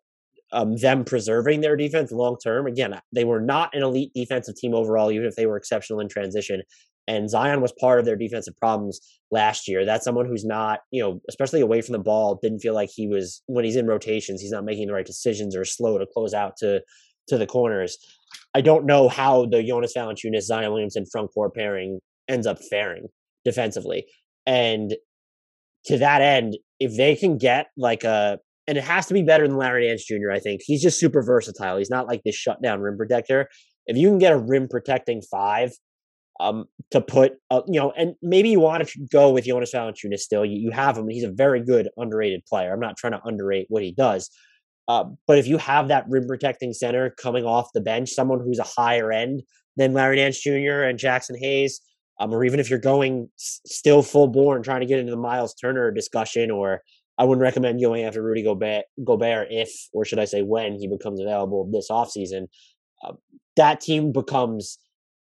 um, 0.51 0.77
them 0.77 1.04
preserving 1.04 1.62
their 1.62 1.75
defense 1.75 2.12
long 2.12 2.38
term. 2.44 2.68
Again, 2.68 3.00
they 3.12 3.24
were 3.24 3.42
not 3.42 3.75
an 3.75 3.84
elite 3.84 4.12
defensive 4.13 4.56
team 4.56 4.74
overall, 4.74 5.12
even 5.12 5.27
if 5.27 5.36
they 5.36 5.46
were 5.46 5.58
exceptional 5.58 6.00
in 6.00 6.08
transition. 6.08 6.62
And 7.10 7.30
Zion 7.30 7.62
was 7.62 7.72
part 7.80 8.00
of 8.00 8.06
their 8.06 8.18
defensive 8.18 8.56
problems 8.58 9.00
last 9.32 9.68
year. 9.68 9.86
That's 9.86 10.04
someone 10.04 10.25
who's 10.25 10.44
not, 10.44 10.82
you 10.92 11.01
know, 11.01 11.22
especially 11.30 11.62
away 11.62 11.82
from 11.82 11.94
the 11.94 12.00
ball, 12.00 12.38
didn't 12.42 12.60
feel 12.60 12.74
like 12.74 12.89
he 12.94 13.08
was 13.08 13.42
when 13.48 13.63
he's 13.63 13.77
in 13.77 13.88
rotations, 13.88 14.42
he's 14.42 14.51
not 14.51 14.66
making 14.66 14.88
the 14.88 14.94
right 14.94 15.06
decisions 15.06 15.56
or 15.56 15.63
slow 15.63 15.98
to 15.98 16.06
close 16.06 16.34
out 16.34 16.58
to 16.58 16.82
to 17.30 17.38
the 17.38 17.46
corners. 17.48 17.98
I 18.54 18.62
don't 18.62 18.86
know 18.86 19.08
how 19.10 19.46
the 19.46 19.63
Jonas 19.63 19.94
Valanciunas, 19.96 20.44
Zion 20.44 20.72
Williamson 20.72 21.06
front 21.06 21.32
court 21.34 21.54
pairing 21.54 22.00
ends 22.27 22.48
up 22.48 22.60
faring 22.70 23.08
defensively. 23.46 24.06
And 24.46 24.96
to 25.86 25.98
that 25.98 26.22
end, 26.22 26.58
if 26.80 26.96
they 26.98 27.16
can 27.16 27.38
get 27.38 27.68
like 27.77 28.04
a, 28.04 28.39
and 28.68 28.78
it 28.78 28.84
has 28.84 29.08
to 29.08 29.14
be 29.14 29.24
better 29.24 29.48
than 29.48 29.58
Larry 29.58 29.88
Nance 29.88 30.06
Jr., 30.06 30.32
I 30.32 30.40
think. 30.40 30.62
He's 30.64 30.82
just 30.82 31.00
super 31.00 31.22
versatile. 31.22 31.78
He's 31.78 31.90
not 31.90 32.08
like 32.08 32.22
this 32.24 32.36
shutdown 32.36 32.82
rim 32.82 32.98
protector. 32.98 33.50
If 33.86 33.98
you 33.98 34.10
can 34.10 34.18
get 34.18 34.34
a 34.34 34.38
rim 34.38 34.68
protecting 34.68 35.22
five 35.22 35.72
um, 36.40 36.66
to 36.92 37.02
put, 37.02 37.34
uh, 37.50 37.62
you 37.68 37.80
know, 37.80 37.92
and 37.92 38.16
maybe 38.22 38.50
you 38.50 38.60
want 38.60 38.88
to 38.88 39.08
go 39.12 39.32
with 39.32 39.46
Jonas 39.46 39.72
Valanciunas 39.74 40.20
still. 40.20 40.46
You, 40.46 40.60
you 40.60 40.72
have 40.72 40.98
him. 40.98 41.08
He's 41.08 41.24
a 41.24 41.32
very 41.32 41.64
good 41.64 41.90
underrated 41.98 42.46
player. 42.46 42.74
I'm 42.74 42.80
not 42.80 42.98
trying 42.98 43.14
to 43.14 43.22
underrate 43.24 43.68
what 43.70 43.84
he 43.84 43.94
does. 43.94 44.30
Uh, 44.88 45.06
but 45.26 45.38
if 45.38 45.48
you 45.48 45.58
have 45.58 45.88
that 45.88 46.06
rim 46.08 46.28
protecting 46.28 46.74
center 46.74 47.10
coming 47.10 47.46
off 47.46 47.70
the 47.74 47.82
bench, 47.82 48.10
someone 48.10 48.40
who's 48.40 48.60
a 48.60 48.64
higher 48.64 49.12
end 49.12 49.44
than 49.76 49.94
Larry 49.94 50.18
Nance 50.18 50.42
Jr. 50.42 50.84
and 50.84 51.00
Jaxson 51.00 51.38
Hayes, 51.40 51.82
um, 52.20 52.34
or 52.34 52.44
even 52.46 52.60
if 52.60 52.70
you're 52.70 52.80
going 52.80 53.30
s- 53.38 53.62
still 53.66 54.02
full 54.02 54.28
bore 54.28 54.56
and 54.56 54.64
trying 54.64 54.80
to 54.80 54.86
get 54.86 55.00
into 55.00 55.12
the 55.12 55.18
Miles 55.18 55.54
Turner 55.54 55.92
discussion, 55.92 56.52
or 56.52 56.82
I 57.18 57.24
wouldn't 57.24 57.42
recommend 57.42 57.82
going 57.82 58.04
after 58.04 58.22
Rudy 58.22 58.44
Gobert, 58.44 58.86
Gobert 59.04 59.48
if, 59.50 59.72
or 59.94 60.06
should 60.06 60.20
I 60.20 60.26
say, 60.26 60.44
when 60.44 60.76
he 60.76 60.88
becomes 60.88 61.20
available 61.20 61.70
this 61.72 61.90
offseason. 61.90 62.48
Uh, 63.04 63.14
that 63.56 63.82
team 63.82 64.12
becomes 64.12 64.78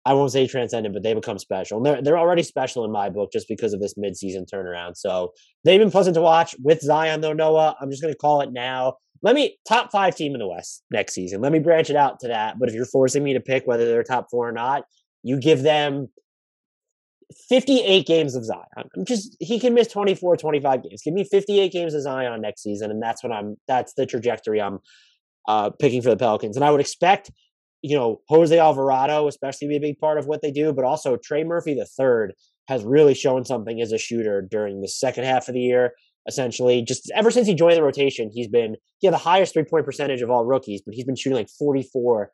I 0.06 0.14
won't 0.14 0.32
say 0.32 0.48
transcendent, 0.48 0.94
but 0.94 1.04
they 1.04 1.14
become 1.14 1.38
special. 1.38 1.78
And 1.78 1.86
they're, 1.86 2.02
they're 2.02 2.18
already 2.18 2.44
special 2.44 2.84
in 2.86 2.92
my 2.92 3.10
book 3.10 3.32
just 3.32 3.48
because 3.48 3.74
of 3.74 3.82
this 3.82 3.94
midseason 3.96 4.50
turnaround. 4.52 4.98
So 4.98 5.34
they've 5.64 5.80
been 5.80 5.92
pleasant 5.92 6.16
to 6.16 6.22
watch 6.22 6.56
with 6.60 6.82
Zion, 6.82 7.22
though, 7.22 7.34
Noah. 7.34 7.76
I'm 7.80 7.92
just 7.92 8.02
going 8.02 8.14
to 8.14 8.18
call 8.18 8.42
it 8.42 8.52
now. 8.52 8.96
Let 9.22 9.36
me 9.36 9.60
top 9.68 9.92
five 9.92 10.16
team 10.16 10.34
in 10.34 10.40
the 10.40 10.48
West 10.48 10.84
next 10.90 11.14
season. 11.14 11.42
Let 11.42 11.52
me 11.52 11.60
branch 11.60 11.92
it 11.92 11.96
out 11.96 12.20
to 12.22 12.30
that. 12.30 12.58
But 12.58 12.70
if 12.70 12.76
you're 12.76 12.86
forcing 12.86 13.24
me 13.24 13.34
to 13.34 13.40
pick 13.40 13.68
whether 13.68 13.86
they're 13.86 14.04
top 14.04 14.28
four 14.32 14.50
or 14.50 14.52
not, 14.52 14.86
you 15.22 15.40
give 15.40 15.62
them 15.62 16.10
58 17.50 18.06
games 18.06 18.36
of 18.36 18.46
Zion. 18.46 18.66
I'm 18.96 19.06
just 19.06 19.36
he 19.40 19.60
can 19.60 19.74
miss 19.74 19.88
24, 19.88 20.38
25 20.38 20.84
games. 20.84 21.02
Give 21.04 21.14
me 21.14 21.24
58 21.24 21.72
games 21.72 21.94
of 21.94 22.02
Zion 22.02 22.42
next 22.42 22.64
season, 22.64 22.92
and 22.92 23.02
that's 23.02 23.24
what 23.24 23.32
I'm. 23.32 23.58
That's 23.68 23.94
the 23.94 24.06
trajectory 24.06 24.62
I'm 24.62 24.80
uh, 25.48 25.70
picking 25.72 26.02
for 26.02 26.10
the 26.10 26.18
Pelicans. 26.18 26.56
And 26.56 26.66
I 26.66 26.72
would 26.72 26.82
expect 26.82 27.32
you 27.82 27.98
know, 27.98 28.22
Jose 28.30 28.58
Alvarado, 28.58 29.28
especially 29.28 29.68
be 29.68 29.78
a 29.78 29.82
big 29.82 30.00
part 30.00 30.18
of 30.18 30.28
what 30.28 30.42
they 30.42 30.52
do, 30.52 30.72
but 30.72 30.86
also 30.86 31.18
Trey 31.18 31.44
Murphy 31.44 31.74
the 31.74 31.86
third 31.86 32.34
has 32.68 32.84
really 32.84 33.14
shown 33.14 33.44
something 33.44 33.82
as 33.82 33.92
a 33.92 33.98
shooter 33.98 34.42
during 34.42 34.82
the 34.82 34.88
second 34.88 35.24
half 35.24 35.48
of 35.48 35.56
the 35.56 35.62
year. 35.62 35.94
Essentially, 36.28 36.84
just 36.84 37.12
ever 37.16 37.32
since 37.32 37.48
he 37.48 37.56
joined 37.56 37.78
the 37.78 37.84
rotation, 37.84 38.30
he's 38.32 38.48
been 38.48 38.76
he 39.00 39.08
had 39.08 39.14
the 39.14 39.20
highest 39.20 39.54
three 39.54 39.64
point 39.64 39.86
percentage 39.86 40.22
of 40.22 40.30
all 40.30 40.46
rookies, 40.46 40.84
but 40.86 40.94
he's 40.94 41.06
been 41.06 41.16
shooting 41.16 41.36
like 41.36 41.50
44, 41.50 42.32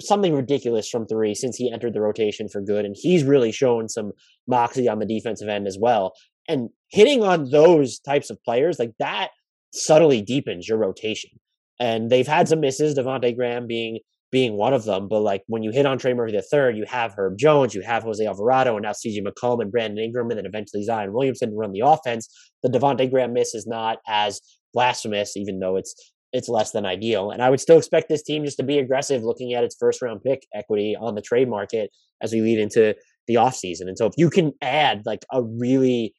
something 0.00 0.34
ridiculous 0.34 0.88
from 0.88 1.06
three 1.06 1.34
since 1.34 1.56
he 1.56 1.70
entered 1.70 1.94
the 1.94 2.00
rotation 2.00 2.48
for 2.48 2.60
good. 2.60 2.84
And 2.84 2.96
he's 2.98 3.24
really 3.24 3.52
shown 3.52 3.88
some 3.88 4.12
moxie 4.46 4.88
on 4.88 4.98
the 4.98 5.06
defensive 5.06 5.48
end 5.48 5.66
as 5.66 5.78
well. 5.80 6.12
And 6.48 6.70
hitting 6.88 7.22
on 7.22 7.50
those 7.50 7.98
types 7.98 8.30
of 8.30 8.42
players 8.42 8.78
like 8.78 8.92
that 8.98 9.30
subtly 9.72 10.22
deepens 10.22 10.68
your 10.68 10.78
rotation. 10.78 11.30
And 11.78 12.10
they've 12.10 12.26
had 12.26 12.48
some 12.48 12.60
misses, 12.60 12.96
Devonte 12.96 13.34
Graham 13.36 13.66
being 13.66 14.00
being 14.30 14.54
one 14.54 14.72
of 14.72 14.84
them. 14.84 15.08
But 15.08 15.20
like 15.20 15.44
when 15.46 15.62
you 15.62 15.70
hit 15.70 15.84
on 15.84 15.98
Trey 15.98 16.14
Murphy 16.14 16.32
the 16.32 16.42
third, 16.42 16.76
you 16.76 16.86
have 16.86 17.14
Herb 17.16 17.36
Jones, 17.36 17.74
you 17.74 17.82
have 17.82 18.02
Jose 18.02 18.24
Alvarado, 18.24 18.76
and 18.76 18.82
now 18.82 18.92
CJ 18.92 19.22
McCollum 19.22 19.60
and 19.60 19.70
Brandon 19.70 20.02
Ingram, 20.02 20.30
and 20.30 20.38
then 20.38 20.46
eventually 20.46 20.82
Zion 20.82 21.12
Williamson 21.12 21.54
run 21.54 21.72
the 21.72 21.82
offense. 21.84 22.28
The 22.62 22.70
Devonte 22.70 23.10
Graham 23.10 23.34
miss 23.34 23.54
is 23.54 23.66
not 23.66 23.98
as 24.08 24.40
blasphemous, 24.72 25.36
even 25.36 25.60
though 25.60 25.76
it's 25.76 25.94
it's 26.32 26.48
less 26.48 26.70
than 26.70 26.86
ideal. 26.86 27.30
And 27.30 27.42
I 27.42 27.50
would 27.50 27.60
still 27.60 27.78
expect 27.78 28.08
this 28.08 28.22
team 28.22 28.44
just 28.44 28.56
to 28.56 28.62
be 28.62 28.78
aggressive 28.78 29.22
looking 29.22 29.52
at 29.54 29.64
its 29.64 29.76
first 29.78 30.00
round 30.02 30.22
pick 30.22 30.46
equity 30.54 30.96
on 30.98 31.14
the 31.14 31.22
trade 31.22 31.48
market 31.48 31.90
as 32.22 32.32
we 32.32 32.40
lead 32.40 32.58
into 32.58 32.94
the 33.26 33.34
offseason. 33.34 33.82
And 33.82 33.98
so 33.98 34.06
if 34.06 34.14
you 34.16 34.30
can 34.30 34.52
add 34.62 35.02
like 35.04 35.24
a 35.32 35.42
really 35.42 36.14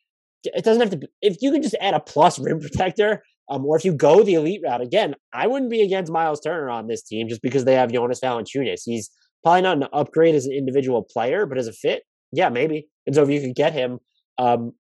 it 0.45 0.65
doesn't 0.65 0.81
have 0.81 0.89
to 0.89 0.97
be, 0.97 1.07
if 1.21 1.37
you 1.41 1.51
can 1.51 1.61
just 1.61 1.75
add 1.79 1.93
a 1.93 1.99
plus 1.99 2.37
rim 2.37 2.59
protector 2.61 3.23
um, 3.49 3.65
or 3.65 3.77
if 3.77 3.85
you 3.85 3.93
go 3.93 4.23
the 4.23 4.35
elite 4.35 4.61
route, 4.63 4.81
again, 4.81 5.15
I 5.33 5.47
wouldn't 5.47 5.71
be 5.71 5.81
against 5.81 6.11
Miles 6.11 6.39
Turner 6.39 6.69
on 6.69 6.87
this 6.87 7.03
team 7.03 7.27
just 7.27 7.41
because 7.41 7.65
they 7.65 7.75
have 7.75 7.91
Jonas 7.91 8.19
Valanciunas. 8.21 8.81
He's 8.85 9.09
probably 9.43 9.61
not 9.61 9.77
an 9.77 9.87
upgrade 9.93 10.35
as 10.35 10.45
an 10.45 10.53
individual 10.53 11.03
player, 11.03 11.45
but 11.45 11.57
as 11.57 11.67
a 11.67 11.73
fit, 11.73 12.03
yeah, 12.31 12.49
maybe. 12.49 12.87
And 13.05 13.15
so 13.15 13.23
if 13.23 13.29
you 13.29 13.41
could 13.41 13.55
get 13.55 13.73
him, 13.73 13.99
um, 14.37 14.71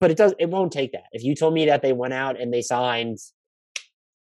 but 0.00 0.10
it 0.10 0.16
does, 0.16 0.34
it 0.38 0.50
won't 0.50 0.72
take 0.72 0.92
that. 0.92 1.04
If 1.12 1.24
you 1.24 1.34
told 1.34 1.54
me 1.54 1.66
that 1.66 1.80
they 1.80 1.92
went 1.92 2.12
out 2.12 2.40
and 2.40 2.52
they 2.52 2.62
signed 2.62 3.18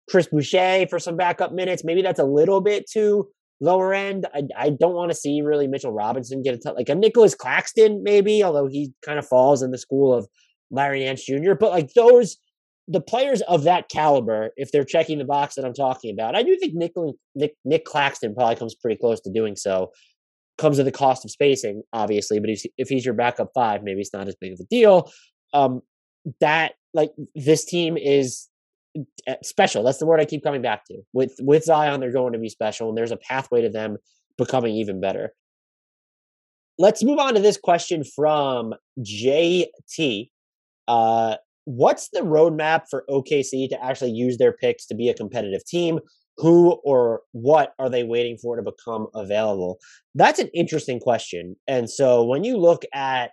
Chris 0.10 0.28
Boucher 0.28 0.88
for 0.89 1.00
some 1.00 1.18
backup 1.18 1.52
minutes, 1.52 1.84
maybe 1.84 2.02
that's 2.02 2.20
a 2.20 2.26
little 2.26 2.62
bit 2.62 2.89
too 2.89 3.28
lower 3.62 3.94
end. 3.94 4.28
I, 4.34 4.44
I 4.58 4.70
don't 4.70 4.94
want 4.94 5.12
to 5.12 5.18
see 5.18 5.41
really 5.41 5.68
Mitchell 5.68 5.91
Robinson 5.91 6.44
get 6.44 6.56
a 6.56 6.58
t- 6.58 6.76
like 6.76 6.89
a 6.89 6.96
Nicholas 6.96 7.36
Claxton, 7.36 8.04
maybe, 8.04 8.44
although 8.44 8.68
he 8.68 8.94
kind 9.04 9.18
of 9.18 9.28
falls 9.28 9.62
in 9.62 9.72
the 9.72 9.78
school 9.78 10.13
of 10.13 10.28
Larry 10.72 11.02
Nance 11.02 11.26
Jr. 11.26 11.54
But 11.60 11.72
like 11.72 11.94
those 11.94 12.38
the 12.88 13.02
players 13.02 13.41
of 13.41 13.63
that 13.63 13.89
caliber, 13.89 14.52
if 14.58 14.72
they're 14.72 14.84
checking 14.84 15.18
the 15.18 15.26
box 15.26 15.56
that 15.56 15.65
I'm 15.65 15.74
talking 15.74 16.13
about, 16.13 16.36
I 16.36 16.44
do 16.44 16.56
think 16.58 16.76
Nick, 16.76 16.94
Nick, 17.34 17.56
Nick 17.65 17.86
Claxton 17.86 18.36
probably 18.36 18.56
comes 18.56 18.76
pretty 18.76 19.00
close 19.00 19.20
to 19.22 19.32
doing 19.32 19.56
so. 19.56 19.91
Comes 20.58 20.78
at 20.80 20.86
the 20.86 20.91
cost 20.91 21.26
of 21.26 21.32
spacing, 21.32 21.82
obviously, 21.91 22.39
but 22.39 22.50
if, 22.50 22.63
if 22.78 22.88
he's 22.88 23.04
your 23.04 23.15
backup 23.15 23.50
five, 23.54 23.84
maybe 23.84 24.02
it's 24.02 24.13
not 24.13 24.28
as 24.28 24.36
big 24.39 24.54
of 24.54 24.60
a 24.60 24.65
deal. 24.65 25.12
Um, 25.54 25.82
that 26.39 26.74
like 26.94 27.12
this 27.34 27.65
team 27.65 27.98
is 27.98 28.48
special. 29.44 29.84
That's 29.84 29.98
the 29.98 30.06
word 30.06 30.20
I 30.20 30.26
keep 30.26 30.44
coming 30.44 30.62
back 30.62 30.86
to. 30.86 31.02
With 31.14 31.36
with 31.40 31.64
Zion, 31.64 32.00
they're 32.00 32.12
going 32.12 32.34
to 32.34 32.40
be 32.40 32.50
special, 32.50 32.90
and 32.90 32.98
there's 32.98 33.12
a 33.12 33.18
pathway 33.18 33.62
to 33.62 33.70
them 33.70 33.98
becoming 34.38 34.76
even 34.76 35.00
better. 35.00 35.34
Let's 36.78 37.04
move 37.04 37.20
on 37.20 37.36
to 37.36 37.40
this 37.40 37.58
question 37.58 38.04
from 38.04 38.74
JT. 39.00 40.30
Uh, 40.88 41.36
what's 41.64 42.10
the 42.10 42.22
roadmap 42.22 42.84
for 42.90 43.06
OKC 43.10 43.70
to 43.70 43.84
actually 43.84 44.12
use 44.12 44.38
their 44.38 44.54
picks 44.54 44.86
to 44.88 44.96
be 44.96 45.10
a 45.10 45.14
competitive 45.14 45.66
team? 45.66 46.00
Who 46.38 46.82
or 46.84 47.22
what 47.32 47.74
are 47.80 47.90
they 47.90 48.04
waiting 48.04 48.38
for 48.38 48.58
to 48.58 48.62
become 48.62 49.08
available? 49.16 49.78
That's 50.16 50.40
an 50.40 50.50
interesting 50.54 51.00
question. 51.00 51.56
And 51.66 51.90
so 51.90 52.26
when 52.26 52.44
you 52.44 52.58
look 52.58 52.84
at, 52.94 53.32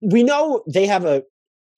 we 0.00 0.24
know 0.24 0.64
they 0.68 0.86
have 0.86 1.04
a, 1.04 1.22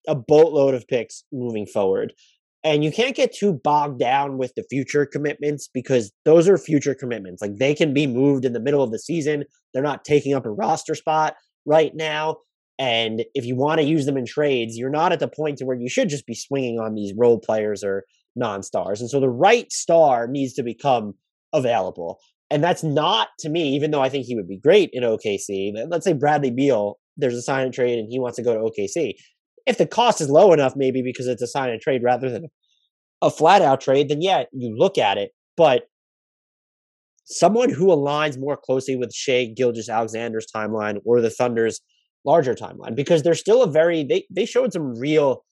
a 0.09 0.15
boatload 0.15 0.75
of 0.75 0.89
picks 0.89 1.25
moving 1.33 1.67
forward. 1.67 2.15
And 2.65 2.83
you 2.83 2.91
can't 2.91 3.15
get 3.15 3.35
too 3.35 3.61
bogged 3.63 4.01
down 4.01 4.39
with 4.39 4.55
the 4.57 4.65
future 4.71 5.05
commitments 5.05 5.69
because 5.73 6.11
those 6.25 6.49
are 6.49 6.57
future 6.57 6.95
commitments. 6.95 7.43
Like 7.43 7.59
they 7.59 7.75
can 7.75 7.93
be 7.93 8.07
moved 8.07 8.47
in 8.47 8.55
the 8.55 8.61
middle 8.61 8.83
of 8.83 8.91
the 8.91 8.99
season. 8.99 9.45
They're 9.73 9.83
not 9.83 10.05
taking 10.05 10.33
up 10.35 10.47
a 10.47 10.51
roster 10.51 10.95
spot 10.95 11.37
right 11.67 11.95
now. 11.95 12.39
And 12.79 13.23
if 13.35 13.45
you 13.45 13.55
want 13.55 13.81
to 13.81 13.87
use 13.87 14.07
them 14.07 14.17
in 14.17 14.25
trades, 14.27 14.77
you're 14.77 14.91
not 14.91 15.13
at 15.13 15.21
the 15.21 15.29
point 15.29 15.59
to 15.59 15.67
where 15.67 15.77
you 15.77 15.91
should 15.91 16.09
just 16.09 16.27
be 16.27 16.35
swinging 16.35 16.81
on 16.81 16.95
these 16.95 17.13
role 17.17 17.39
players 17.39 17.85
or 17.85 18.05
non-stars. 18.35 19.01
And 19.01 19.11
so 19.11 19.21
the 19.21 19.29
right 19.29 19.71
star 19.71 20.27
needs 20.27 20.55
to 20.55 20.63
become 20.63 21.15
available. 21.53 22.19
And 22.51 22.65
that's 22.65 22.83
not 22.83 23.29
to 23.41 23.49
me, 23.49 23.75
even 23.75 23.91
though 23.91 24.03
I 24.03 24.09
think 24.09 24.27
he 24.27 24.35
would 24.35 24.49
be 24.49 24.59
great 24.59 24.91
in 24.93 25.03
OKC. 25.03 25.73
Let's 25.89 26.05
say 26.05 26.15
Bradley 26.15 26.51
Beal, 26.51 26.99
there's 27.17 27.35
a 27.35 27.43
sign 27.43 27.65
and 27.65 27.75
trade 27.75 27.99
and 27.99 28.09
he 28.09 28.19
wants 28.19 28.37
to 28.37 28.43
go 28.43 28.55
to 28.55 28.61
OKC. 28.61 29.15
If 29.67 29.79
the 29.79 29.87
cost 29.87 30.21
is 30.21 30.29
low 30.29 30.53
enough, 30.53 30.75
maybe 30.77 31.03
because 31.03 31.27
it's 31.27 31.43
a 31.43 31.47
sign 31.47 31.71
and 31.71 31.81
trade 31.81 32.03
rather 32.03 32.31
than 32.31 32.49
a 33.23 33.31
flat 33.31 33.63
out 33.63 33.81
trade, 33.81 34.09
then 34.09 34.21
yeah, 34.21 34.45
you 34.53 34.75
look 34.77 34.99
at 34.99 35.19
it. 35.19 35.31
But 35.57 35.85
someone 37.25 37.71
who 37.71 37.87
aligns 37.87 38.39
more 38.39 38.57
closely 38.57 38.97
with 38.97 39.15
Shai 39.15 39.47
Gilgeous-Alexander's 39.57 40.47
timeline 40.55 40.99
or 41.05 41.21
the 41.21 41.31
Thunder's 41.31 41.81
larger 42.25 42.55
timeline 42.55 42.95
because 42.95 43.23
they're 43.23 43.35
still 43.35 43.63
a 43.63 43.71
very 43.71 44.03
they 44.03 44.25
they 44.31 44.47
showed 44.47 44.73
some 44.73 44.99
real 44.99 45.45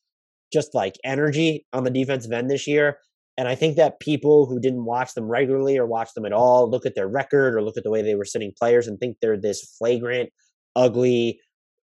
just 0.52 0.74
like 0.74 0.96
energy 1.04 1.66
on 1.72 1.84
the 1.84 1.90
defensive 1.90 2.32
end 2.32 2.50
this 2.50 2.66
year. 2.66 2.98
And 3.38 3.48
I 3.48 3.54
think 3.54 3.76
that 3.76 4.00
people 4.00 4.46
who 4.46 4.60
didn't 4.60 4.84
watch 4.84 5.14
them 5.14 5.24
regularly 5.24 5.78
or 5.78 5.86
watch 5.86 6.12
them 6.14 6.26
at 6.26 6.32
all 6.32 6.70
look 6.70 6.84
at 6.84 6.94
their 6.94 7.08
record 7.08 7.54
or 7.54 7.62
look 7.62 7.78
at 7.78 7.84
the 7.84 7.90
way 7.90 8.02
they 8.02 8.14
were 8.14 8.26
sitting 8.26 8.52
players 8.58 8.86
and 8.86 8.98
think 8.98 9.16
they're 9.20 9.40
this 9.40 9.74
flagrant, 9.78 10.28
ugly 10.76 11.40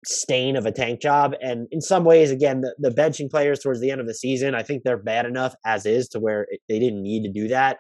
stain 0.05 0.57
of 0.57 0.67
a 0.67 0.73
tank 0.73 1.01
job. 1.01 1.35
And 1.41 1.69
in 1.71 1.81
some 1.81 2.05
ways, 2.05 2.31
again, 2.31 2.61
the, 2.61 2.75
the 2.79 2.91
benching 2.91 3.31
players 3.31 3.61
towards 3.61 3.81
the 3.81 3.91
end 3.91 4.01
of 4.01 4.07
the 4.07 4.15
season, 4.15 4.55
I 4.55 4.63
think 4.63 4.83
they're 4.83 5.03
bad 5.03 5.27
enough 5.27 5.55
as 5.65 5.87
is 5.87 6.09
to 6.09 6.21
where 6.21 6.47
it, 6.51 6.61
they 6.69 6.79
didn't 6.79 7.03
need 7.03 7.23
to 7.25 7.33
do 7.33 7.49
that. 7.49 7.79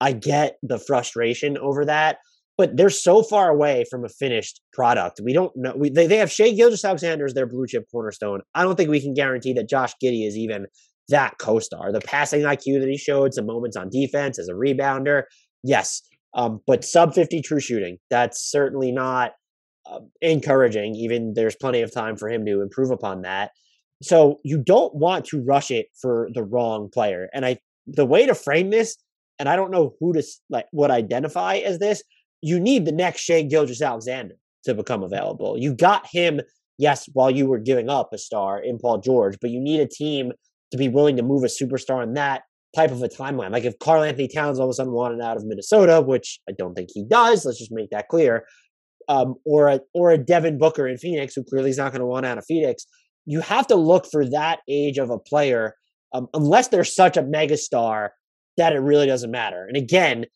I 0.00 0.12
get 0.12 0.56
the 0.62 0.78
frustration 0.78 1.56
over 1.58 1.84
that 1.86 2.18
but 2.58 2.76
they're 2.76 2.90
so 2.90 3.22
far 3.22 3.50
away 3.50 3.84
from 3.90 4.04
a 4.04 4.08
finished 4.08 4.60
product. 4.72 5.20
We 5.24 5.32
don't 5.32 5.52
know. 5.56 5.74
We, 5.76 5.90
they, 5.90 6.06
they 6.06 6.18
have 6.18 6.30
Shai 6.30 6.50
Gilgeous-Alexander 6.50 7.24
as 7.24 7.34
their 7.34 7.46
blue 7.46 7.66
chip 7.66 7.84
cornerstone. 7.90 8.40
I 8.54 8.62
don't 8.62 8.76
think 8.76 8.90
we 8.90 9.00
can 9.00 9.14
guarantee 9.14 9.52
that 9.54 9.68
Josh 9.68 9.94
Giddey 10.02 10.26
is 10.26 10.36
even 10.36 10.66
that 11.08 11.38
co-star. 11.38 11.92
The 11.92 12.00
passing 12.00 12.42
IQ 12.42 12.80
that 12.80 12.88
he 12.88 12.98
showed, 12.98 13.34
some 13.34 13.46
moments 13.46 13.76
on 13.76 13.88
defense 13.90 14.38
as 14.38 14.48
a 14.48 14.52
rebounder, 14.52 15.22
yes, 15.64 16.02
um, 16.34 16.60
but 16.66 16.84
sub 16.84 17.14
50 17.14 17.42
true 17.42 17.60
shooting, 17.60 17.98
that's 18.10 18.50
certainly 18.50 18.92
not 18.92 19.32
uh, 19.92 20.00
encouraging. 20.20 20.94
Even 20.94 21.34
there's 21.34 21.56
plenty 21.56 21.82
of 21.82 21.92
time 21.92 22.16
for 22.16 22.28
him 22.28 22.44
to 22.46 22.62
improve 22.62 22.90
upon 22.90 23.22
that. 23.22 23.50
So 24.02 24.38
you 24.42 24.58
don't 24.58 24.94
want 24.94 25.26
to 25.26 25.42
rush 25.42 25.70
it 25.70 25.86
for 26.00 26.28
the 26.34 26.42
wrong 26.42 26.88
player. 26.90 27.28
And 27.32 27.46
I, 27.46 27.58
the 27.86 28.06
way 28.06 28.26
to 28.26 28.34
frame 28.34 28.70
this 28.70 28.96
and 29.38 29.48
I 29.48 29.56
don't 29.56 29.70
know 29.70 29.94
who 29.98 30.12
to 30.12 30.22
like 30.50 30.66
would 30.72 30.90
identify 30.90 31.56
as 31.56 31.78
this. 31.78 32.02
You 32.42 32.60
need 32.60 32.84
the 32.84 32.92
next 32.92 33.22
Shai 33.22 33.42
Gilgeous-Alexander 33.42 34.34
to 34.64 34.74
become 34.74 35.02
available. 35.02 35.58
You 35.58 35.74
got 35.74 36.06
him, 36.06 36.40
yes, 36.78 37.08
while 37.12 37.30
you 37.30 37.46
were 37.46 37.58
giving 37.58 37.88
up 37.88 38.12
a 38.12 38.18
star 38.18 38.60
in 38.60 38.78
Paul 38.78 38.98
George, 38.98 39.36
but 39.40 39.50
you 39.50 39.60
need 39.60 39.80
a 39.80 39.88
team 39.88 40.32
to 40.70 40.76
be 40.76 40.88
willing 40.88 41.16
to 41.16 41.22
move 41.22 41.44
a 41.44 41.48
superstar 41.48 42.02
in 42.02 42.14
that 42.14 42.42
type 42.74 42.90
of 42.90 43.02
a 43.02 43.08
timeline. 43.08 43.50
Like 43.50 43.64
if 43.64 43.78
Karl-Anthony 43.78 44.28
Towns 44.28 44.58
all 44.58 44.66
of 44.66 44.70
a 44.70 44.74
sudden 44.74 44.92
wanted 44.92 45.20
out 45.20 45.36
of 45.36 45.44
Minnesota, 45.44 46.00
which 46.00 46.40
I 46.48 46.52
don't 46.52 46.74
think 46.74 46.90
he 46.92 47.04
does, 47.04 47.44
let's 47.44 47.58
just 47.58 47.72
make 47.72 47.90
that 47.90 48.08
clear, 48.08 48.44
um, 49.08 49.34
or 49.44 49.68
a 49.68 49.80
or 49.94 50.10
a 50.10 50.18
Devin 50.18 50.58
Booker 50.58 50.88
in 50.88 50.98
Phoenix, 50.98 51.34
who 51.34 51.44
clearly 51.44 51.70
is 51.70 51.78
not 51.78 51.92
going 51.92 52.00
to 52.00 52.06
want 52.06 52.26
out 52.26 52.38
of 52.38 52.44
Phoenix. 52.44 52.84
You 53.26 53.40
have 53.40 53.66
to 53.68 53.76
look 53.76 54.06
for 54.10 54.28
that 54.30 54.60
age 54.68 54.98
of 54.98 55.10
a 55.10 55.18
player, 55.18 55.74
um, 56.12 56.28
unless 56.34 56.68
they're 56.68 56.84
such 56.84 57.16
a 57.16 57.22
megastar 57.22 58.10
that 58.56 58.72
it 58.72 58.80
really 58.80 59.06
doesn't 59.06 59.30
matter. 59.30 59.64
And 59.66 59.76
again, 59.76 60.26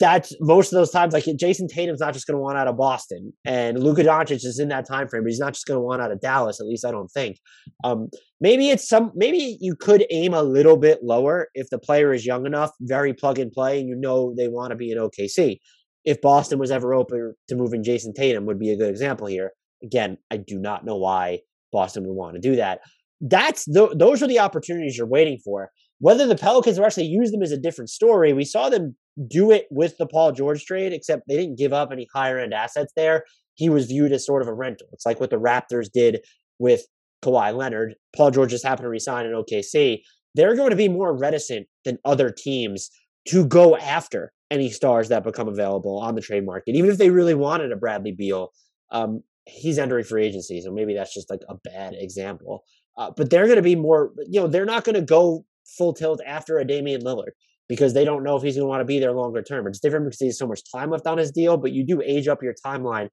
that's 0.00 0.34
most 0.40 0.72
of 0.72 0.76
those 0.76 0.90
times. 0.90 1.12
Like 1.14 1.24
Jayson 1.24 1.68
Tatum's 1.68 2.00
not 2.00 2.14
just 2.14 2.26
going 2.26 2.36
to 2.36 2.42
want 2.42 2.58
out 2.58 2.66
of 2.66 2.76
Boston, 2.76 3.32
and 3.44 3.82
Luka 3.82 4.02
Doncic 4.02 4.44
is 4.44 4.58
in 4.58 4.68
that 4.68 4.86
time 4.86 5.08
frame, 5.08 5.22
but 5.22 5.30
he's 5.30 5.38
not 5.38 5.54
just 5.54 5.66
going 5.66 5.76
to 5.76 5.84
want 5.84 6.02
out 6.02 6.10
of 6.10 6.20
Dallas. 6.20 6.60
At 6.60 6.66
least 6.66 6.84
I 6.84 6.90
don't 6.90 7.08
think. 7.08 7.38
Um, 7.84 8.08
maybe 8.40 8.70
it's 8.70 8.88
some. 8.88 9.12
Maybe 9.14 9.56
you 9.60 9.76
could 9.76 10.04
aim 10.10 10.34
a 10.34 10.42
little 10.42 10.76
bit 10.76 11.00
lower 11.02 11.48
if 11.54 11.68
the 11.70 11.78
player 11.78 12.12
is 12.12 12.26
young 12.26 12.46
enough, 12.46 12.70
very 12.80 13.14
plug 13.14 13.38
and 13.38 13.52
play, 13.52 13.80
and 13.80 13.88
you 13.88 13.94
know 13.94 14.34
they 14.36 14.48
want 14.48 14.70
to 14.70 14.76
be 14.76 14.90
in 14.90 14.98
OKC. 14.98 15.58
If 16.04 16.20
Boston 16.20 16.58
was 16.58 16.70
ever 16.70 16.94
open 16.94 17.34
to 17.48 17.54
moving 17.54 17.82
Jayson 17.82 18.14
Tatum, 18.14 18.46
would 18.46 18.58
be 18.58 18.70
a 18.70 18.76
good 18.76 18.90
example 18.90 19.26
here. 19.26 19.52
Again, 19.82 20.18
I 20.30 20.36
do 20.36 20.58
not 20.58 20.84
know 20.84 20.96
why 20.96 21.40
Boston 21.72 22.06
would 22.06 22.14
want 22.14 22.34
to 22.34 22.40
do 22.40 22.56
that. 22.56 22.80
That's 23.20 23.64
those 23.66 24.22
are 24.22 24.26
the 24.26 24.38
opportunities 24.38 24.98
you're 24.98 25.06
waiting 25.06 25.38
for. 25.38 25.70
Whether 26.00 26.26
the 26.26 26.36
Pelicans 26.36 26.78
will 26.78 26.86
actually 26.86 27.06
use 27.06 27.30
them 27.30 27.42
is 27.42 27.52
a 27.52 27.58
different 27.58 27.88
story. 27.88 28.32
We 28.32 28.44
saw 28.44 28.68
them 28.68 28.96
do 29.28 29.50
it 29.50 29.66
with 29.70 29.96
the 29.96 30.06
Paul 30.06 30.32
George 30.32 30.64
trade, 30.66 30.92
except 30.92 31.22
they 31.26 31.36
didn't 31.36 31.56
give 31.56 31.72
up 31.72 31.90
any 31.92 32.06
higher 32.12 32.38
end 32.38 32.52
assets 32.52 32.92
there. 32.96 33.24
He 33.54 33.70
was 33.70 33.86
viewed 33.86 34.12
as 34.12 34.26
sort 34.26 34.42
of 34.42 34.48
a 34.48 34.52
rental. 34.52 34.88
It's 34.92 35.06
like 35.06 35.20
what 35.20 35.30
the 35.30 35.40
Raptors 35.40 35.90
did 35.90 36.20
with 36.58 36.82
Kawhi 37.24 37.56
Leonard. 37.56 37.94
Paul 38.14 38.30
George 38.32 38.50
just 38.50 38.66
happened 38.66 38.84
to 38.84 38.90
resign 38.90 39.24
in 39.24 39.32
OKC. 39.32 40.00
They're 40.34 40.56
going 40.56 40.70
to 40.70 40.76
be 40.76 40.88
more 40.88 41.16
reticent 41.16 41.66
than 41.84 41.98
other 42.04 42.30
teams 42.30 42.90
to 43.28 43.46
go 43.46 43.76
after 43.76 44.32
any 44.50 44.70
stars 44.70 45.08
that 45.08 45.24
become 45.24 45.48
available 45.48 45.98
on 45.98 46.14
the 46.14 46.20
trade 46.20 46.44
market, 46.44 46.74
even 46.74 46.90
if 46.90 46.98
they 46.98 47.10
really 47.10 47.34
wanted 47.34 47.72
a 47.72 47.76
Bradley 47.76 48.12
Beal. 48.12 48.52
Um, 48.90 49.22
he's 49.46 49.78
entering 49.78 50.04
free 50.04 50.26
agency, 50.26 50.60
so 50.60 50.72
maybe 50.72 50.94
that's 50.94 51.12
just 51.12 51.30
like 51.30 51.40
a 51.48 51.54
bad 51.64 51.94
example. 51.94 52.64
Uh, 52.96 53.10
but 53.16 53.30
they're 53.30 53.46
going 53.46 53.56
to 53.56 53.62
be 53.62 53.74
more, 53.74 54.12
you 54.28 54.40
know, 54.40 54.46
they're 54.46 54.64
not 54.64 54.84
going 54.84 54.94
to 54.94 55.02
go 55.02 55.44
full 55.66 55.92
tilt 55.92 56.20
after 56.24 56.58
a 56.58 56.64
Damian 56.64 57.02
Lillard 57.02 57.32
because 57.68 57.94
they 57.94 58.04
don't 58.04 58.22
know 58.22 58.36
if 58.36 58.42
he's 58.42 58.54
going 58.54 58.64
to 58.64 58.68
want 58.68 58.80
to 58.80 58.84
be 58.84 58.98
there 58.98 59.12
longer 59.12 59.42
term. 59.42 59.66
It's 59.66 59.80
different 59.80 60.06
because 60.06 60.20
he 60.20 60.26
has 60.26 60.38
so 60.38 60.46
much 60.46 60.60
time 60.70 60.90
left 60.90 61.06
on 61.06 61.18
his 61.18 61.32
deal, 61.32 61.56
but 61.56 61.72
you 61.72 61.84
do 61.84 62.02
age 62.02 62.28
up 62.28 62.42
your 62.42 62.54
timeline 62.64 63.08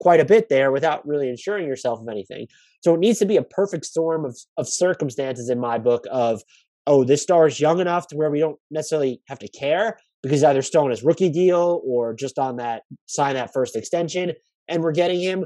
quite 0.00 0.20
a 0.20 0.24
bit 0.24 0.48
there 0.48 0.70
without 0.70 1.06
really 1.06 1.28
ensuring 1.28 1.66
yourself 1.66 2.00
of 2.00 2.08
anything. 2.08 2.46
So 2.82 2.94
it 2.94 3.00
needs 3.00 3.18
to 3.20 3.26
be 3.26 3.36
a 3.36 3.42
perfect 3.42 3.86
storm 3.86 4.24
of, 4.24 4.36
of 4.56 4.68
circumstances 4.68 5.48
in 5.48 5.58
my 5.58 5.78
book 5.78 6.04
of, 6.10 6.42
oh, 6.86 7.04
this 7.04 7.22
star 7.22 7.46
is 7.46 7.58
young 7.58 7.80
enough 7.80 8.06
to 8.08 8.16
where 8.16 8.30
we 8.30 8.40
don't 8.40 8.58
necessarily 8.70 9.22
have 9.28 9.38
to 9.38 9.48
care 9.48 9.98
because 10.24 10.42
either 10.42 10.62
still 10.62 10.84
on 10.84 10.90
his 10.90 11.02
rookie 11.02 11.28
deal 11.28 11.82
or 11.86 12.14
just 12.14 12.38
on 12.38 12.56
that 12.56 12.82
sign 13.04 13.34
that 13.34 13.52
first 13.52 13.76
extension 13.76 14.32
and 14.68 14.82
we're 14.82 14.92
getting 14.92 15.20
him, 15.20 15.44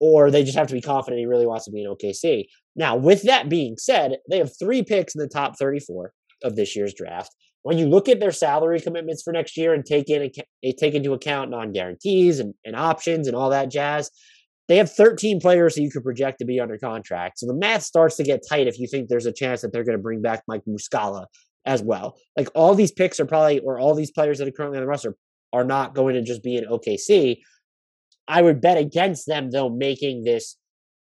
or 0.00 0.30
they 0.30 0.44
just 0.44 0.56
have 0.56 0.66
to 0.66 0.74
be 0.74 0.82
confident 0.82 1.18
he 1.18 1.26
really 1.26 1.46
wants 1.46 1.64
to 1.64 1.70
be 1.70 1.82
in 1.82 1.90
OKC. 1.90 2.44
Now, 2.76 2.94
with 2.94 3.22
that 3.22 3.48
being 3.48 3.76
said, 3.78 4.18
they 4.30 4.36
have 4.36 4.50
three 4.58 4.82
picks 4.82 5.14
in 5.14 5.20
the 5.20 5.28
top 5.28 5.58
34 5.58 6.12
of 6.44 6.56
this 6.56 6.76
year's 6.76 6.92
draft. 6.92 7.34
When 7.62 7.78
you 7.78 7.88
look 7.88 8.08
at 8.08 8.20
their 8.20 8.30
salary 8.30 8.80
commitments 8.80 9.22
for 9.22 9.32
next 9.32 9.56
year 9.56 9.72
and 9.72 9.84
take 9.84 10.10
in 10.10 10.30
take 10.78 10.94
into 10.94 11.14
account 11.14 11.50
non 11.50 11.72
guarantees 11.72 12.38
and, 12.38 12.54
and 12.66 12.76
options 12.76 13.26
and 13.26 13.34
all 13.34 13.48
that 13.50 13.70
jazz, 13.70 14.10
they 14.68 14.76
have 14.76 14.92
13 14.92 15.40
players 15.40 15.74
that 15.74 15.82
you 15.82 15.90
could 15.90 16.04
project 16.04 16.38
to 16.40 16.44
be 16.44 16.60
under 16.60 16.76
contract. 16.76 17.38
So 17.38 17.46
the 17.46 17.54
math 17.54 17.82
starts 17.82 18.16
to 18.16 18.22
get 18.22 18.42
tight 18.48 18.68
if 18.68 18.78
you 18.78 18.86
think 18.86 19.08
there's 19.08 19.26
a 19.26 19.32
chance 19.32 19.62
that 19.62 19.72
they're 19.72 19.84
going 19.84 19.96
to 19.96 20.02
bring 20.02 20.20
back 20.20 20.42
Mike 20.46 20.62
Muscala 20.68 21.24
as 21.68 21.82
well. 21.82 22.16
Like 22.36 22.48
all 22.54 22.74
these 22.74 22.90
picks 22.90 23.20
are 23.20 23.26
probably, 23.26 23.60
or 23.60 23.78
all 23.78 23.94
these 23.94 24.10
players 24.10 24.38
that 24.38 24.48
are 24.48 24.50
currently 24.50 24.78
on 24.78 24.82
the 24.82 24.88
roster 24.88 25.14
are 25.52 25.64
not 25.64 25.94
going 25.94 26.14
to 26.14 26.22
just 26.22 26.42
be 26.42 26.56
in 26.56 26.64
OKC. 26.64 27.38
I 28.26 28.42
would 28.42 28.60
bet 28.60 28.78
against 28.78 29.26
them 29.26 29.50
though 29.50 29.68
making 29.68 30.24
this 30.24 30.56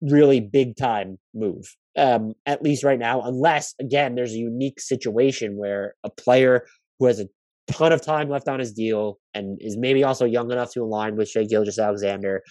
really 0.01 0.41
big 0.41 0.77
time 0.77 1.19
move. 1.35 1.65
Um, 1.99 2.35
at 2.47 2.63
least 2.63 2.85
right 2.85 2.99
now, 2.99 3.21
unless 3.21 3.75
again 3.79 4.15
there's 4.15 4.33
a 4.33 4.39
unique 4.39 4.81
situation 4.81 5.59
where 5.59 5.95
a 6.05 6.11
player 6.11 6.65
who 6.99 7.07
has 7.07 7.21
a 7.21 7.29
ton 7.71 7.93
of 7.93 8.01
time 8.01 8.31
left 8.31 8.49
on 8.49 8.61
his 8.61 8.73
deal 8.73 9.19
and 9.35 9.59
is 9.61 9.77
maybe 9.77 10.03
also 10.03 10.25
young 10.25 10.51
enough 10.51 10.73
to 10.73 10.83
align 10.83 11.17
with 11.17 11.29
Shai 11.29 11.45
Gilgeous-Alexander, 11.45 12.43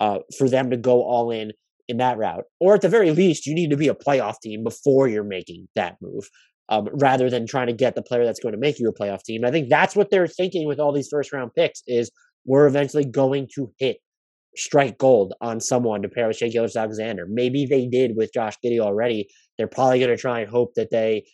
uh, 0.00 0.18
for 0.36 0.48
them 0.48 0.70
to 0.70 0.76
go 0.76 1.02
all 1.02 1.30
in 1.30 1.52
in 1.88 1.98
that 1.98 2.18
route. 2.18 2.44
Or 2.58 2.74
at 2.74 2.80
the 2.80 2.88
very 2.88 3.10
least, 3.10 3.46
you 3.46 3.54
need 3.54 3.70
to 3.70 3.76
be 3.76 3.88
a 3.88 3.94
playoff 3.94 4.40
team 4.42 4.64
before 4.64 5.08
you're 5.08 5.24
making 5.24 5.68
that 5.76 5.96
move. 6.00 6.28
Um, 6.72 6.88
rather 6.92 7.28
than 7.28 7.48
trying 7.48 7.66
to 7.66 7.72
get 7.72 7.96
the 7.96 8.02
player 8.02 8.24
that's 8.24 8.38
going 8.38 8.52
to 8.52 8.58
make 8.58 8.78
you 8.78 8.88
a 8.88 8.94
playoff 8.94 9.24
team. 9.24 9.44
I 9.44 9.50
think 9.50 9.68
that's 9.68 9.96
what 9.96 10.08
they're 10.10 10.28
thinking 10.28 10.68
with 10.68 10.78
all 10.78 10.92
these 10.92 11.08
first 11.10 11.32
round 11.32 11.50
picks 11.56 11.82
is 11.88 12.12
we're 12.44 12.68
eventually 12.68 13.04
going 13.04 13.48
to 13.56 13.72
hit 13.80 13.96
strike 14.56 14.96
gold 14.96 15.34
on 15.40 15.60
someone 15.60 16.00
to 16.02 16.08
pair 16.08 16.28
with 16.28 16.36
Shai 16.36 16.48
Gilgeous-Alexander. 16.48 17.26
Maybe 17.28 17.66
they 17.66 17.86
did 17.86 18.12
with 18.16 18.32
Josh 18.32 18.54
Giddey 18.64 18.78
already. 18.78 19.26
They're 19.58 19.66
probably 19.66 19.98
going 19.98 20.10
to 20.10 20.16
try 20.16 20.40
and 20.40 20.50
hope 20.50 20.74
that 20.76 20.92
they 20.92 21.24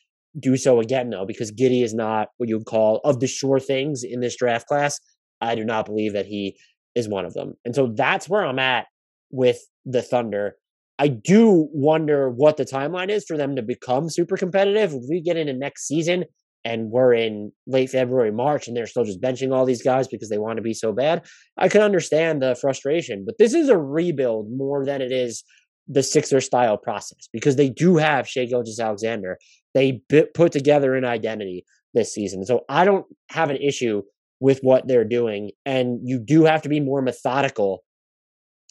do 0.41 0.57
so 0.57 0.81
again, 0.81 1.11
though, 1.11 1.27
because 1.27 1.53
Giddey 1.53 1.83
is 1.85 1.93
not 1.93 2.29
what 2.39 2.49
you 2.49 2.57
would 2.57 2.67
call 2.67 3.01
of 3.05 3.21
the 3.21 3.27
sure 3.27 3.61
things 3.61 4.05
in 4.05 4.21
this 4.21 4.37
draft 4.37 4.67
class. 4.67 4.99
I 5.43 5.55
do 5.55 5.65
not 5.65 5.85
believe 5.85 6.15
that 6.15 6.27
he 6.27 6.57
is 6.95 7.09
one 7.09 7.27
of 7.27 7.35
them. 7.35 7.55
And 7.65 7.75
so 7.75 7.93
that's 7.95 8.27
where 8.27 8.45
I'm 8.45 8.59
at 8.59 8.87
with 9.31 9.59
the 9.85 10.01
Thunder. 10.01 10.57
I 10.99 11.09
do 11.09 11.69
wonder 11.73 12.31
what 12.31 12.57
the 12.57 12.65
timeline 12.65 13.11
is 13.11 13.25
for 13.27 13.37
them 13.37 13.57
to 13.57 13.63
become 13.63 14.09
super 14.09 14.37
competitive. 14.37 14.93
If 14.93 15.03
we 15.09 15.21
get 15.21 15.37
into 15.37 15.53
next 15.53 15.87
season 15.87 16.25
and 16.65 16.91
we're 16.91 17.13
in 17.13 17.53
late 17.67 17.91
February, 17.91 18.33
March, 18.33 18.67
and 18.67 18.77
they're 18.77 18.87
still 18.87 19.05
just 19.05 19.21
benching 19.21 19.55
all 19.55 19.67
these 19.67 19.83
guys 19.83 20.09
because 20.09 20.31
they 20.31 20.39
want 20.39 20.57
to 20.57 20.63
be 20.63 20.75
so 20.75 20.93
bad, 20.93 21.27
I 21.59 21.69
can 21.69 21.83
understand 21.83 22.43
the 22.43 22.55
frustration. 22.55 23.25
But 23.27 23.37
this 23.39 23.55
is 23.55 23.69
a 23.69 23.79
rebuild 23.79 24.51
more 24.51 24.85
than 24.85 25.03
it 25.03 25.13
is 25.13 25.45
the 25.87 26.03
Sixer 26.03 26.41
style 26.41 26.77
process 26.77 27.29
because 27.33 27.57
they 27.57 27.69
do 27.69 27.97
have 27.97 28.27
Shai 28.27 28.47
Gilgeous-Alexander. 28.47 29.39
They 29.75 30.03
put 30.35 30.51
together 30.51 30.95
an 30.95 31.05
identity 31.05 31.65
this 31.95 32.13
season. 32.13 32.45
So 32.45 32.65
I 32.69 32.85
don't 32.85 33.07
have 33.31 33.51
an 33.51 33.59
issue 33.59 34.03
with 34.41 34.61
what 34.61 34.89
they're 34.89 35.05
doing. 35.05 35.51
And 35.65 36.01
you 36.03 36.19
do 36.19 36.45
have 36.45 36.63
to 36.63 36.69
be 36.69 36.81
more 36.81 37.03
methodical 37.03 37.85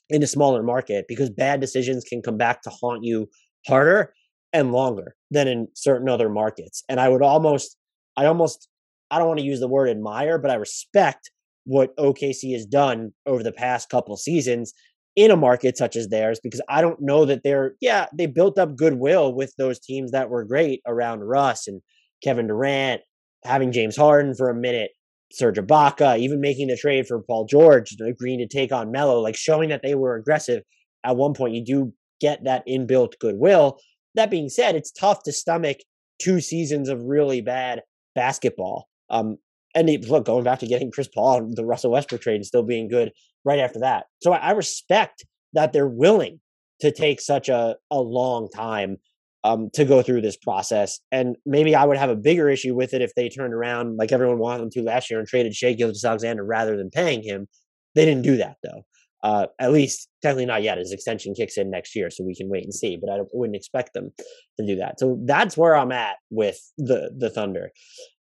in 0.09 0.23
a 0.23 0.27
smaller 0.27 0.63
market 0.63 1.05
because 1.07 1.29
bad 1.29 1.59
decisions 1.59 2.03
can 2.03 2.21
come 2.21 2.37
back 2.37 2.61
to 2.61 2.69
haunt 2.69 3.03
you 3.03 3.27
harder 3.67 4.13
and 4.53 4.71
longer 4.71 5.15
than 5.31 5.47
in 5.47 5.67
certain 5.73 6.07
other 6.07 6.29
markets. 6.29 6.83
And 6.87 6.99
I 6.99 7.09
would 7.09 7.21
almost 7.21 7.77
I 8.17 8.25
almost 8.25 8.67
I 9.11 9.17
don't 9.17 9.27
want 9.27 9.39
to 9.39 9.45
use 9.45 9.59
the 9.59 9.67
word 9.67 9.89
admire, 9.89 10.37
but 10.37 10.51
I 10.51 10.55
respect 10.55 11.31
what 11.65 11.95
OKC 11.97 12.53
has 12.53 12.65
done 12.65 13.11
over 13.25 13.43
the 13.43 13.51
past 13.51 13.89
couple 13.89 14.15
seasons 14.17 14.73
in 15.15 15.31
a 15.31 15.35
market 15.35 15.77
such 15.77 15.95
as 15.95 16.09
theirs 16.09 16.39
because 16.43 16.61
I 16.69 16.81
don't 16.81 17.01
know 17.01 17.25
that 17.25 17.41
they're 17.43 17.75
yeah, 17.81 18.05
they 18.13 18.27
built 18.27 18.57
up 18.57 18.75
goodwill 18.75 19.33
with 19.33 19.53
those 19.57 19.79
teams 19.79 20.11
that 20.11 20.29
were 20.29 20.43
great 20.43 20.81
around 20.85 21.21
Russ 21.21 21.67
and 21.67 21.81
Kevin 22.23 22.47
Durant, 22.47 23.01
having 23.43 23.71
James 23.71 23.95
Harden 23.95 24.35
for 24.35 24.49
a 24.49 24.55
minute, 24.55 24.91
Serge 25.35 25.57
Ibaka, 25.57 26.17
even 26.17 26.39
making 26.41 26.67
the 26.67 26.77
trade 26.77 27.07
for 27.07 27.21
Paul 27.21 27.45
George, 27.45 27.95
agreeing 28.01 28.39
to 28.39 28.47
take 28.47 28.71
on 28.71 28.91
Melo, 28.91 29.19
like 29.19 29.35
showing 29.35 29.69
that 29.69 29.81
they 29.83 29.95
were 29.95 30.15
aggressive 30.15 30.63
at 31.03 31.15
one 31.15 31.33
point. 31.33 31.53
You 31.53 31.63
do 31.63 31.93
get 32.21 32.43
that 32.45 32.65
inbuilt 32.67 33.13
goodwill. 33.19 33.79
That 34.15 34.31
being 34.31 34.49
said, 34.49 34.75
it's 34.75 34.91
tough 34.91 35.23
to 35.23 35.31
stomach 35.31 35.77
two 36.21 36.39
seasons 36.39 36.89
of 36.89 37.03
really 37.03 37.41
bad 37.41 37.81
basketball. 38.15 38.87
Um, 39.09 39.37
and 39.75 39.89
look, 40.07 40.25
going 40.25 40.45
back 40.45 40.59
to 40.59 40.67
getting 40.67 40.89
Chris 40.89 41.09
Paul, 41.09 41.39
and 41.39 41.55
the 41.55 41.65
Russell 41.65 41.91
Westbrook 41.91 42.21
trade, 42.21 42.35
and 42.35 42.45
still 42.45 42.63
being 42.63 42.87
good 42.87 43.11
right 43.43 43.59
after 43.59 43.79
that. 43.79 44.05
So 44.21 44.31
I, 44.31 44.37
I 44.37 44.51
respect 44.51 45.25
that 45.53 45.73
they're 45.73 45.87
willing 45.87 46.39
to 46.79 46.91
take 46.91 47.19
such 47.21 47.49
a, 47.49 47.75
a 47.91 47.99
long 47.99 48.49
time 48.49 48.97
um, 49.45 49.69
to 49.73 49.85
go 49.85 50.01
through 50.01 50.21
this 50.21 50.35
process. 50.35 50.99
And 51.11 51.35
maybe 51.45 51.75
I 51.75 51.85
would 51.85 51.97
have 51.97 52.09
a 52.09 52.15
bigger 52.15 52.49
issue 52.49 52.73
with 52.73 52.95
it 52.95 53.03
if 53.03 53.13
they 53.15 53.29
turned 53.29 53.53
around 53.53 53.95
like 53.95 54.11
everyone 54.11 54.39
wanted 54.39 54.63
them 54.63 54.71
to 54.71 54.81
last 54.81 55.11
year 55.11 55.19
and 55.19 55.27
traded 55.27 55.53
Shai 55.53 55.73
Gilgeous-Alexander 55.73 56.43
rather 56.43 56.75
than 56.75 56.89
paying 56.89 57.21
him. 57.21 57.47
They 57.93 58.05
didn't 58.05 58.23
do 58.23 58.37
that 58.37 58.57
though. 58.63 58.81
Uh, 59.23 59.45
at 59.59 59.71
least 59.71 60.09
technically 60.23 60.47
not 60.47 60.63
yet. 60.63 60.79
His 60.79 60.91
extension 60.91 61.35
kicks 61.35 61.57
in 61.57 61.69
next 61.69 61.95
year, 61.95 62.09
so 62.09 62.23
we 62.23 62.35
can 62.35 62.49
wait 62.49 62.63
and 62.63 62.73
see. 62.73 62.97
But 62.99 63.11
I 63.11 63.19
wouldn't 63.33 63.55
expect 63.55 63.93
them 63.93 64.11
to 64.59 64.65
do 64.65 64.75
that. 64.77 64.99
So 64.99 65.19
that's 65.25 65.55
where 65.55 65.75
I'm 65.75 65.91
at 65.91 66.17
with 66.29 66.59
the 66.77 67.11
the 67.17 67.29
Thunder. 67.29 67.71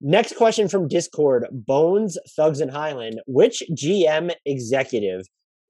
Next 0.01 0.37
question 0.37 0.68
from 0.68 0.88
Discord: 0.88 1.46
Bones, 1.53 2.18
Thugs, 2.37 2.61
and 2.61 2.73
Highland. 2.73 3.20
Which 3.29 3.62
GM 3.73 4.33
executive 4.46 5.27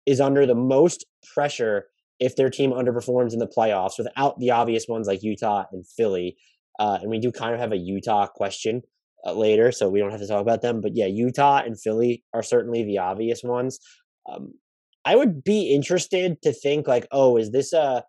is 0.07 0.23
under 0.23 0.47
the 0.47 0.55
most 0.55 1.05
pressure 1.35 1.90
if 2.21 2.37
their 2.37 2.51
team 2.51 2.71
underperforms 2.71 3.33
in 3.33 3.39
the 3.39 3.47
playoffs, 3.49 3.99
without 3.99 4.39
the 4.39 4.51
obvious 4.51 4.87
ones 4.89 5.07
like 5.09 5.23
Utah 5.23 5.65
and 5.73 5.87
Philly? 5.87 6.37
Uh, 6.79 6.99
and 7.01 7.11
we 7.11 7.19
do 7.19 7.33
kind 7.33 7.55
of 7.55 7.61
have 7.61 7.73
a 7.73 7.77
Utah 7.77 8.27
question 8.27 8.83
uh, 9.27 9.33
later, 9.33 9.73
so 9.73 9.89
we 9.89 9.99
don't 9.99 10.11
have 10.11 10.21
to 10.21 10.27
talk 10.27 10.41
about 10.41 10.63
them. 10.63 10.81
But 10.81 10.93
yeah, 10.95 11.07
Utah 11.07 11.63
and 11.65 11.79
Philly 11.79 12.25
are 12.33 12.43
certainly 12.43 12.85
the 12.85 12.99
obvious 12.99 13.43
ones. 13.43 13.79
Um, 14.31 14.55
I 15.05 15.17
would 15.17 15.43
be 15.43 15.75
interested 15.75 16.41
to 16.43 16.53
think 16.53 16.87
like, 16.87 17.07
oh, 17.11 17.37
is 17.37 17.51
this 17.51 17.73
a 17.73 18.05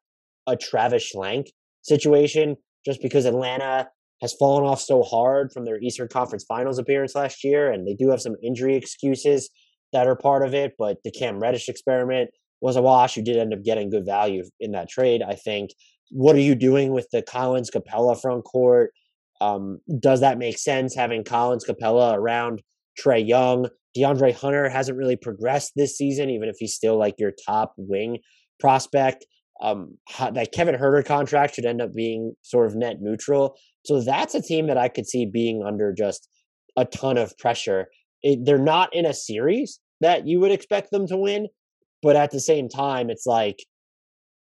a 0.48 0.56
Travis 0.56 1.14
Schlenk 1.14 1.48
situation? 1.82 2.58
Just 2.86 3.02
because 3.02 3.26
Atlanta 3.26 3.90
has 4.22 4.34
fallen 4.34 4.64
off 4.66 4.82
so 4.82 5.04
hard 5.04 5.52
from 5.52 5.66
their 5.66 5.80
Eastern 5.80 6.08
Conference 6.08 6.46
Finals 6.48 6.80
appearance 6.80 7.16
last 7.16 7.44
year, 7.44 7.72
and 7.72 7.88
they 7.88 7.94
do 7.94 8.10
have 8.10 8.22
some 8.22 8.36
injury 8.44 8.76
excuses 8.76 9.50
that 9.94 10.08
are 10.08 10.16
part 10.16 10.46
of 10.46 10.54
it. 10.54 10.74
But 10.78 10.98
the 11.04 11.12
Cam 11.12 11.40
Reddish 11.40 11.70
experiment 11.70 12.30
was 12.62 12.76
a 12.76 12.82
wash. 12.82 13.18
You 13.18 13.24
did 13.24 13.38
end 13.38 13.54
up 13.54 13.64
getting 13.64 13.90
good 13.90 14.06
value 14.06 14.44
in 14.60 14.72
that 14.72 14.90
trade, 14.90 15.22
I 15.22 15.36
think. 15.36 15.72
What 16.12 16.36
are 16.36 16.40
you 16.40 16.56
doing 16.56 16.94
with 16.94 17.08
the 17.12 17.22
Collins 17.22 17.70
Capella 17.70 18.16
front 18.16 18.44
court? 18.44 18.92
Um, 19.40 19.80
does 20.00 20.20
that 20.22 20.38
make 20.38 20.58
sense 20.58 20.96
having 20.96 21.24
Collins 21.24 21.64
Capella 21.64 22.18
around 22.18 22.62
Trae 23.00 23.28
Young? 23.28 23.68
DeAndre 23.98 24.34
Hunter 24.34 24.70
hasn't 24.70 24.98
really 24.98 25.16
progressed 25.16 25.74
this 25.76 25.98
season, 25.98 26.30
even 26.30 26.48
if 26.48 26.56
he's 26.60 26.76
still 26.76 26.98
like 26.98 27.16
your 27.18 27.34
top 27.46 27.74
wing 27.78 28.20
prospect. 28.60 29.26
Um, 29.62 29.98
that 30.18 30.52
Kevin 30.54 30.76
Huerter 30.76 31.06
contract 31.06 31.56
should 31.56 31.66
end 31.66 31.82
up 31.82 31.94
being 31.94 32.34
sort 32.42 32.68
of 32.68 32.76
net 32.76 32.98
neutral. 33.00 33.56
So 33.86 34.02
that's 34.02 34.34
a 34.34 34.42
team 34.42 34.68
that 34.68 34.78
I 34.78 34.88
could 34.88 35.08
see 35.08 35.26
being 35.26 35.64
under 35.64 35.94
just 35.94 36.28
a 36.78 36.86
ton 36.86 37.18
of 37.18 37.38
pressure. 37.38 37.88
It, 38.24 38.40
they're 38.44 38.58
not 38.58 38.90
in 38.96 39.06
a 39.06 39.14
series 39.14 39.80
that 40.00 40.28
you 40.28 40.40
would 40.40 40.52
expect 40.52 40.92
them 40.92 41.06
to 41.08 41.18
win, 41.18 41.48
but 42.02 42.16
at 42.16 42.32
the 42.32 42.40
same 42.40 42.70
time, 42.70 43.10
it's 43.10 43.26
like, 43.26 43.64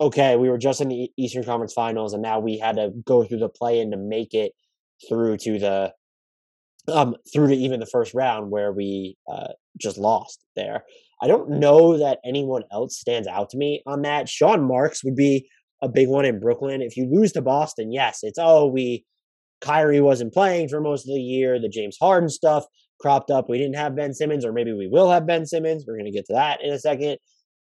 okay, 0.01 0.37
we 0.37 0.49
were 0.49 0.59
just 0.59 0.81
in 0.81 0.89
the 0.89 1.11
Eastern 1.17 1.45
Conference 1.45 1.73
Finals, 1.73 2.13
and 2.13 2.23
now 2.23 2.39
we 2.39 2.59
had 2.59 2.77
to 2.77 2.91
go 3.05 3.25
through 3.25 3.39
the 3.39 3.49
play 3.49 3.81
in 3.81 3.91
to 3.91 3.97
make 3.97 4.35
it 4.35 4.53
through 5.09 5.37
to 5.39 5.59
the 5.59 5.93
um 6.93 7.15
through 7.33 7.49
to 7.49 7.55
even 7.55 7.81
the 7.81 7.87
first 7.87 8.15
round 8.15 8.51
where 8.51 8.73
we 8.73 9.17
uh, 9.31 9.49
just 9.81 9.99
lost 9.99 10.43
there. 10.57 10.85
I 11.21 11.27
don't 11.27 11.51
know 11.51 11.99
that 11.99 12.21
anyone 12.25 12.63
else 12.73 12.99
stands 12.99 13.29
out 13.29 13.51
to 13.51 13.59
me 13.59 13.83
on 13.87 14.03
that. 14.03 14.29
Sean 14.29 14.67
Marks 14.67 15.03
would 15.05 15.17
be 15.17 15.49
a 15.83 15.89
big 15.89 16.09
one 16.09 16.25
in 16.25 16.41
Brooklyn. 16.41 16.81
If 16.81 16.97
you 16.97 17.09
lose 17.11 17.33
to 17.33 17.43
Boston, 17.43 17.93
yes, 17.93 18.21
it's 18.23 18.39
oh 18.41 18.67
we 18.67 19.05
Kyrie 19.61 20.01
wasn't 20.01 20.33
playing 20.33 20.69
for 20.69 20.81
most 20.81 21.09
of 21.09 21.15
the 21.15 21.21
year. 21.21 21.61
The 21.61 21.69
James 21.69 21.97
Harden 22.01 22.29
stuff 22.29 22.65
cropped 23.01 23.31
up. 23.31 23.49
We 23.49 23.59
didn't 23.59 23.77
have 23.77 23.97
Ben 23.97 24.15
Simmons, 24.15 24.45
or 24.45 24.53
maybe 24.53 24.73
we 24.73 24.89
will 24.89 25.11
have 25.11 25.27
Ben 25.27 25.47
Simmons. 25.47 25.85
We're 25.87 25.97
going 25.97 26.11
to 26.11 26.17
get 26.17 26.27
to 26.27 26.35
that 26.35 26.63
in 26.63 26.73
a 26.73 26.79
second. 26.79 27.19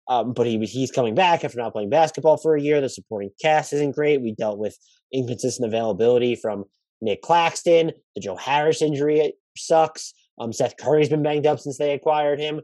Um, 0.08 0.34
but 0.34 0.46
he 0.46 0.60
he's 0.66 0.92
coming 0.92 1.16
back 1.16 1.44
after 1.44 1.58
not 1.58 1.74
playing 1.74 1.90
basketball 1.90 2.38
for 2.38 2.56
a 2.56 2.62
year. 2.62 2.80
The 2.80 2.90
supporting 2.90 3.32
cast 3.42 3.74
isn't 3.74 3.96
great. 3.96 4.22
We 4.22 4.36
dealt 4.36 4.60
with 4.60 4.78
inconsistent 5.12 5.68
availability 5.68 6.36
from 6.36 6.66
Nick 7.02 7.22
Claxton. 7.22 7.92
The 8.16 8.22
Joe 8.22 8.36
Harris 8.36 8.82
injury 8.82 9.34
sucks. 9.58 10.14
Um, 10.40 10.54
Seth 10.54 10.78
Curry's 10.78 11.10
been 11.10 11.24
banged 11.24 11.48
up 11.48 11.60
since 11.60 11.78
they 11.78 11.94
acquired 11.94 12.40
him. 12.40 12.62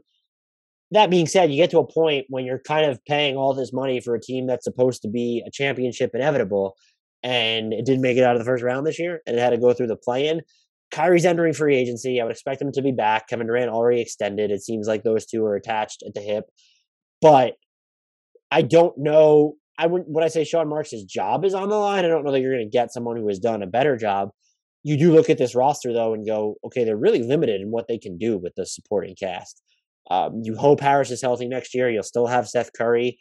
That 0.92 1.10
being 1.10 1.26
said, 1.26 1.50
you 1.50 1.56
get 1.56 1.70
to 1.70 1.78
a 1.78 1.90
point 1.90 2.26
when 2.28 2.44
you're 2.44 2.58
kind 2.58 2.90
of 2.90 3.02
paying 3.06 3.36
all 3.36 3.54
this 3.54 3.72
money 3.72 3.98
for 4.00 4.14
a 4.14 4.20
team 4.20 4.46
that's 4.46 4.64
supposed 4.64 5.00
to 5.02 5.08
be 5.08 5.42
a 5.46 5.50
championship 5.50 6.10
inevitable, 6.12 6.76
and 7.22 7.72
it 7.72 7.86
didn't 7.86 8.02
make 8.02 8.18
it 8.18 8.24
out 8.24 8.36
of 8.36 8.40
the 8.40 8.44
first 8.44 8.62
round 8.62 8.86
this 8.86 8.98
year, 8.98 9.22
and 9.26 9.34
it 9.34 9.40
had 9.40 9.50
to 9.50 9.58
go 9.58 9.72
through 9.72 9.86
the 9.86 9.96
play-in. 9.96 10.42
Kyrie's 10.90 11.24
entering 11.24 11.54
free 11.54 11.76
agency. 11.76 12.20
I 12.20 12.24
would 12.24 12.32
expect 12.32 12.60
him 12.60 12.70
to 12.72 12.82
be 12.82 12.92
back. 12.92 13.26
Kevin 13.26 13.46
Durant 13.46 13.70
already 13.70 14.02
extended. 14.02 14.50
It 14.50 14.62
seems 14.62 14.86
like 14.86 15.02
those 15.02 15.24
two 15.24 15.42
are 15.46 15.56
attached 15.56 16.02
at 16.06 16.12
the 16.12 16.20
hip, 16.20 16.44
but 17.22 17.54
I 18.50 18.60
don't 18.60 18.98
know 18.98 19.54
I 19.78 19.86
wouldn't 19.86 20.10
when 20.10 20.22
I 20.22 20.28
say 20.28 20.44
Sean 20.44 20.68
Marks' 20.68 21.02
job 21.04 21.44
is 21.44 21.54
on 21.54 21.70
the 21.70 21.76
line, 21.76 22.04
I 22.04 22.08
don't 22.08 22.24
know 22.24 22.32
that 22.32 22.40
you're 22.40 22.54
going 22.54 22.68
to 22.68 22.70
get 22.70 22.92
someone 22.92 23.16
who 23.16 23.28
has 23.28 23.38
done 23.38 23.62
a 23.62 23.66
better 23.66 23.96
job. 23.96 24.28
You 24.82 24.98
do 24.98 25.12
look 25.12 25.30
at 25.30 25.38
this 25.38 25.54
roster 25.54 25.92
though 25.92 26.12
and 26.12 26.26
go, 26.26 26.56
okay, 26.66 26.84
they're 26.84 26.96
really 26.96 27.22
limited 27.22 27.60
in 27.60 27.70
what 27.70 27.86
they 27.88 27.98
can 27.98 28.18
do 28.18 28.36
with 28.36 28.52
the 28.56 28.66
supporting 28.66 29.14
cast. 29.14 29.62
Um, 30.10 30.42
you 30.44 30.56
hope 30.56 30.80
Harris 30.80 31.10
is 31.10 31.22
healthy 31.22 31.48
next 31.48 31.74
year. 31.74 31.88
You'll 31.88 32.02
still 32.02 32.26
have 32.26 32.48
Seth 32.48 32.72
Curry. 32.76 33.18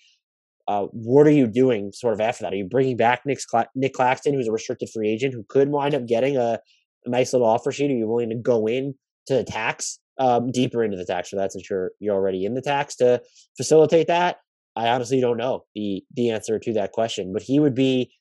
Uh, 0.67 0.87
what 0.91 1.27
are 1.27 1.31
you 1.31 1.47
doing 1.47 1.91
sort 1.93 2.13
of 2.13 2.21
after 2.21 2.43
that? 2.43 2.53
Are 2.53 2.57
you 2.57 2.65
bringing 2.65 2.97
back 2.97 3.21
Nick, 3.25 3.39
Cla- 3.49 3.67
Nic 3.75 3.93
Claxton, 3.93 4.33
who's 4.33 4.47
a 4.47 4.51
restricted 4.51 4.89
free 4.93 5.09
agent, 5.09 5.33
who 5.33 5.45
could 5.47 5.69
wind 5.69 5.95
up 5.95 6.05
getting 6.05 6.37
a, 6.37 6.59
a 7.05 7.09
nice 7.09 7.33
little 7.33 7.47
offer 7.47 7.71
sheet? 7.71 7.91
Are 7.91 7.95
you 7.95 8.07
willing 8.07 8.29
to 8.29 8.35
go 8.35 8.67
in 8.67 8.95
to 9.27 9.35
the 9.35 9.43
tax, 9.43 9.99
um, 10.21 10.51
deeper 10.51 10.83
into 10.83 10.97
the 10.97 11.05
tax? 11.05 11.31
So 11.31 11.37
that's 11.37 11.57
sure 11.63 11.91
you're 11.99 12.13
you're 12.13 12.15
already 12.15 12.45
in 12.45 12.53
the 12.53 12.61
tax 12.61 12.95
to 12.97 13.21
facilitate 13.57 14.07
that. 14.07 14.37
I 14.75 14.87
honestly 14.89 15.19
don't 15.19 15.37
know 15.37 15.65
the 15.75 16.03
the 16.13 16.29
answer 16.29 16.59
to 16.59 16.73
that 16.73 16.91
question, 16.91 17.33
but 17.33 17.41
he 17.41 17.59
would 17.59 17.75
be 17.75 18.11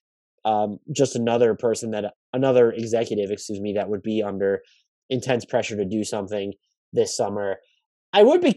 um, 0.45 0.79
just 0.91 1.15
another 1.15 1.55
person 1.55 1.91
that 1.91 2.15
another 2.33 2.73
executive, 2.73 3.31
excuse 3.31 3.61
me, 3.61 3.75
that 3.75 3.91
would 3.91 4.03
be 4.03 4.23
under 4.23 4.63
intense 5.11 5.45
pressure 5.45 5.77
to 5.77 5.85
do 5.85 6.03
something 6.03 6.55
this 6.93 7.17
summer. 7.17 7.59
I 8.13 8.23
would 8.23 8.41
be. 8.41 8.57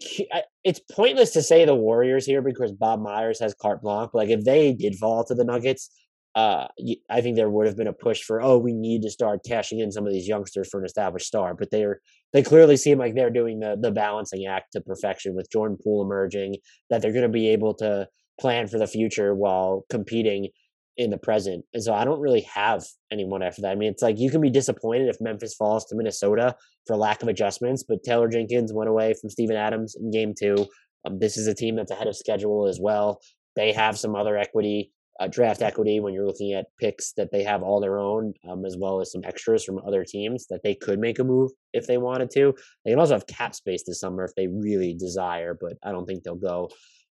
It's 0.64 0.80
pointless 0.92 1.32
to 1.32 1.44
say 1.44 1.66
the 1.66 1.76
Warriors 1.76 2.26
here 2.26 2.42
because 2.42 2.72
Bob 2.72 3.02
Myers 3.02 3.40
has 3.40 3.54
carte 3.54 3.82
blanche. 3.82 4.12
Like, 4.14 4.30
if 4.30 4.46
they 4.46 4.74
did 4.74 4.96
fall 4.96 5.24
to 5.26 5.36
the 5.36 5.44
Nuggets, 5.44 5.90
uh, 6.36 6.68
I 7.10 7.22
think 7.22 7.36
there 7.36 7.50
would 7.50 7.68
have 7.68 7.78
been 7.78 7.88
a 7.88 7.94
push 7.94 8.22
for, 8.24 8.42
oh, 8.42 8.58
we 8.58 8.74
need 8.74 9.04
to 9.04 9.10
start 9.10 9.46
cashing 9.46 9.80
in 9.80 9.92
some 9.92 10.08
of 10.08 10.14
these 10.14 10.28
youngsters 10.28 10.68
for 10.70 10.80
an 10.80 10.86
established 10.86 11.28
star. 11.28 11.54
But 11.54 11.70
they 11.72 11.84
are 11.84 12.02
they 12.34 12.42
clearly 12.42 12.78
seem 12.78 12.98
like 12.98 13.14
they're 13.14 13.30
doing 13.30 13.60
the 13.60 13.78
the 13.80 13.92
balancing 13.92 14.46
act 14.48 14.72
to 14.74 14.82
perfection 14.82 15.36
with 15.36 15.52
Jordan 15.52 15.78
Poole 15.84 16.04
emerging, 16.04 16.56
that 16.90 17.02
they're 17.02 17.14
going 17.14 17.24
to 17.24 17.30
be 17.30 17.50
able 17.50 17.76
to 17.76 18.08
plan 18.40 18.68
for 18.68 18.80
the 18.80 18.88
future 18.88 19.36
while 19.36 19.86
competing 19.90 20.50
in 20.98 21.10
the 21.10 21.18
present. 21.18 21.66
And 21.74 21.84
so 21.84 21.94
I 21.94 22.04
don't 22.04 22.20
really 22.20 22.48
have 22.54 22.84
anyone 23.12 23.42
after 23.42 23.62
that. 23.62 23.72
I 23.72 23.76
mean, 23.76 23.92
it's 23.92 24.04
like 24.04 24.20
you 24.20 24.30
can 24.30 24.42
be 24.42 24.50
disappointed 24.50 25.10
if 25.10 25.18
Memphis 25.20 25.56
falls 25.56 25.86
to 25.86 25.96
Minnesota 25.96 26.56
for 26.88 26.96
lack 26.96 27.22
of 27.24 27.28
adjustments, 27.28 27.84
but 27.88 28.04
Taylor 28.04 28.28
Jenkins 28.28 28.72
went 28.74 28.90
away 28.90 29.14
from 29.20 29.30
Steven 29.30 29.56
Adams 29.56 29.96
in 29.96 30.12
game 30.12 30.34
two. 30.38 30.68
Um, 31.06 31.20
this 31.20 31.38
is 31.38 31.48
a 31.48 31.56
team 31.56 31.76
that's 31.76 31.92
ahead 31.92 32.08
of 32.08 32.16
schedule 32.16 32.68
as 32.68 32.80
well. 32.82 33.22
They 33.56 33.72
have 33.72 34.00
some 34.00 34.16
other 34.16 34.38
equity 34.38 34.92
uh, 35.20 35.28
draft 35.28 35.62
equity 35.62 36.00
when 36.00 36.14
you're 36.14 36.26
looking 36.26 36.54
at 36.54 36.66
picks 36.80 37.14
that 37.14 37.32
they 37.32 37.44
have 37.44 37.62
all 37.62 37.80
their 37.80 38.00
own, 38.00 38.34
um, 38.50 38.66
as 38.66 38.76
well 38.78 39.00
as 39.00 39.12
some 39.12 39.22
extras 39.24 39.64
from 39.64 39.80
other 39.86 40.04
teams 40.04 40.48
that 40.50 40.62
they 40.64 40.74
could 40.74 41.00
make 41.00 41.20
a 41.20 41.24
move 41.24 41.52
if 41.74 41.88
they 41.88 41.98
wanted 41.98 42.30
to. 42.32 42.54
They 42.84 42.92
can 42.92 43.00
also 43.00 43.14
have 43.14 43.28
cap 43.28 43.54
space 43.56 43.84
this 43.86 44.00
summer 44.00 44.24
if 44.24 44.34
they 44.36 44.48
really 44.48 44.94
desire, 44.94 45.58
but 45.60 45.74
I 45.84 45.92
don't 45.92 46.06
think 46.06 46.24
they'll 46.24 46.36
go 46.36 46.70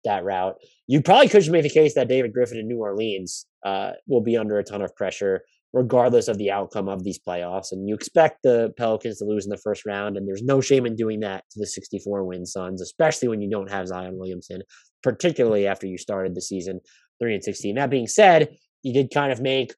that 0.04 0.24
route. 0.24 0.56
You 0.86 1.02
probably 1.02 1.28
could 1.28 1.50
make 1.50 1.62
the 1.62 1.70
case 1.70 1.94
that 1.94 2.08
David 2.08 2.32
Griffin 2.32 2.58
in 2.58 2.68
New 2.68 2.78
Orleans 2.78 3.46
uh, 3.64 3.92
will 4.06 4.22
be 4.22 4.36
under 4.36 4.58
a 4.58 4.64
ton 4.64 4.82
of 4.82 4.94
pressure 4.94 5.42
regardless 5.72 6.26
of 6.26 6.38
the 6.38 6.50
outcome 6.50 6.88
of 6.88 7.04
these 7.04 7.18
playoffs. 7.18 7.70
And 7.70 7.86
you 7.86 7.94
expect 7.94 8.42
the 8.42 8.72
Pelicans 8.78 9.18
to 9.18 9.26
lose 9.26 9.44
in 9.44 9.50
the 9.50 9.58
first 9.58 9.84
round, 9.84 10.16
and 10.16 10.26
there's 10.26 10.42
no 10.42 10.62
shame 10.62 10.86
in 10.86 10.96
doing 10.96 11.20
that 11.20 11.44
to 11.50 11.60
the 11.60 11.66
64 11.66 12.24
win 12.24 12.46
Suns, 12.46 12.80
especially 12.80 13.28
when 13.28 13.42
you 13.42 13.50
don't 13.50 13.70
have 13.70 13.88
Zion 13.88 14.16
Williamson, 14.16 14.62
particularly 15.02 15.66
after 15.66 15.86
you 15.86 15.98
started 15.98 16.34
the 16.34 16.40
season 16.40 16.80
three 17.20 17.34
and 17.34 17.44
sixteen. 17.44 17.76
That 17.76 17.90
being 17.90 18.06
said, 18.06 18.56
you 18.82 18.92
did 18.92 19.10
kind 19.12 19.32
of 19.32 19.40
make, 19.40 19.74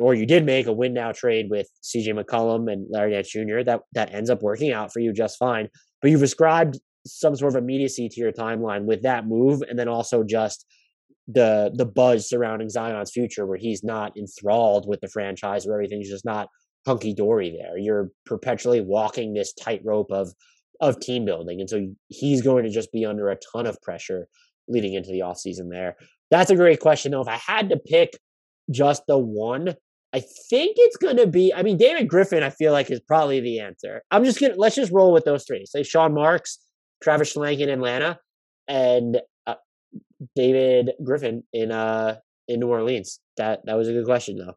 or 0.00 0.14
you 0.14 0.26
did 0.26 0.44
make 0.44 0.66
a 0.66 0.72
win 0.72 0.94
now 0.94 1.12
trade 1.12 1.46
with 1.50 1.68
C.J. 1.82 2.12
McCollum 2.12 2.72
and 2.72 2.86
Larry 2.90 3.12
Nance 3.12 3.30
Jr. 3.30 3.62
That 3.64 3.80
that 3.92 4.14
ends 4.14 4.30
up 4.30 4.42
working 4.42 4.72
out 4.72 4.92
for 4.92 5.00
you 5.00 5.12
just 5.12 5.38
fine. 5.38 5.68
But 6.02 6.10
you've 6.10 6.22
ascribed 6.22 6.78
some 7.06 7.36
sort 7.36 7.54
of 7.54 7.62
immediacy 7.62 8.08
to 8.08 8.20
your 8.20 8.32
timeline 8.32 8.84
with 8.84 9.02
that 9.02 9.26
move, 9.26 9.62
and 9.68 9.78
then 9.78 9.88
also 9.88 10.24
just 10.24 10.66
the 11.28 11.70
the 11.74 11.86
buzz 11.86 12.28
surrounding 12.28 12.68
Zion's 12.68 13.10
future, 13.10 13.46
where 13.46 13.58
he's 13.58 13.82
not 13.84 14.16
enthralled 14.16 14.88
with 14.88 15.00
the 15.00 15.08
franchise, 15.08 15.66
where 15.66 15.74
everything's 15.74 16.08
just 16.08 16.24
not 16.24 16.48
hunky 16.86 17.14
dory 17.14 17.56
there. 17.58 17.78
You're 17.78 18.10
perpetually 18.26 18.80
walking 18.80 19.32
this 19.32 19.52
tightrope 19.52 20.10
of 20.10 20.32
of 20.80 21.00
team 21.00 21.24
building, 21.24 21.60
and 21.60 21.70
so 21.70 21.86
he's 22.08 22.42
going 22.42 22.64
to 22.64 22.70
just 22.70 22.92
be 22.92 23.04
under 23.04 23.28
a 23.30 23.38
ton 23.52 23.66
of 23.66 23.80
pressure 23.82 24.28
leading 24.68 24.94
into 24.94 25.10
the 25.10 25.20
offseason 25.20 25.70
there. 25.70 25.96
That's 26.34 26.50
a 26.50 26.56
great 26.56 26.80
question, 26.80 27.12
though. 27.12 27.20
If 27.20 27.28
I 27.28 27.36
had 27.36 27.68
to 27.68 27.76
pick 27.76 28.18
just 28.68 29.04
the 29.06 29.16
one, 29.16 29.76
I 30.12 30.18
think 30.18 30.74
it's 30.76 30.96
going 30.96 31.16
to 31.18 31.28
be. 31.28 31.54
I 31.54 31.62
mean, 31.62 31.76
David 31.76 32.08
Griffin, 32.08 32.42
I 32.42 32.50
feel 32.50 32.72
like 32.72 32.90
is 32.90 32.98
probably 32.98 33.38
the 33.38 33.60
answer. 33.60 34.02
I'm 34.10 34.24
just 34.24 34.40
gonna 34.40 34.54
let's 34.56 34.74
just 34.74 34.90
roll 34.90 35.12
with 35.12 35.24
those 35.24 35.44
three. 35.44 35.64
Say 35.64 35.84
Sean 35.84 36.12
Marks, 36.12 36.58
Travis 37.00 37.32
Schlenk 37.32 37.60
in 37.60 37.68
Atlanta, 37.68 38.18
and 38.66 39.20
uh, 39.46 39.54
David 40.34 40.94
Griffin 41.04 41.44
in 41.52 41.70
uh 41.70 42.16
in 42.48 42.58
New 42.58 42.68
Orleans. 42.68 43.20
That 43.36 43.60
that 43.66 43.74
was 43.74 43.86
a 43.86 43.92
good 43.92 44.04
question 44.04 44.36
though. 44.36 44.54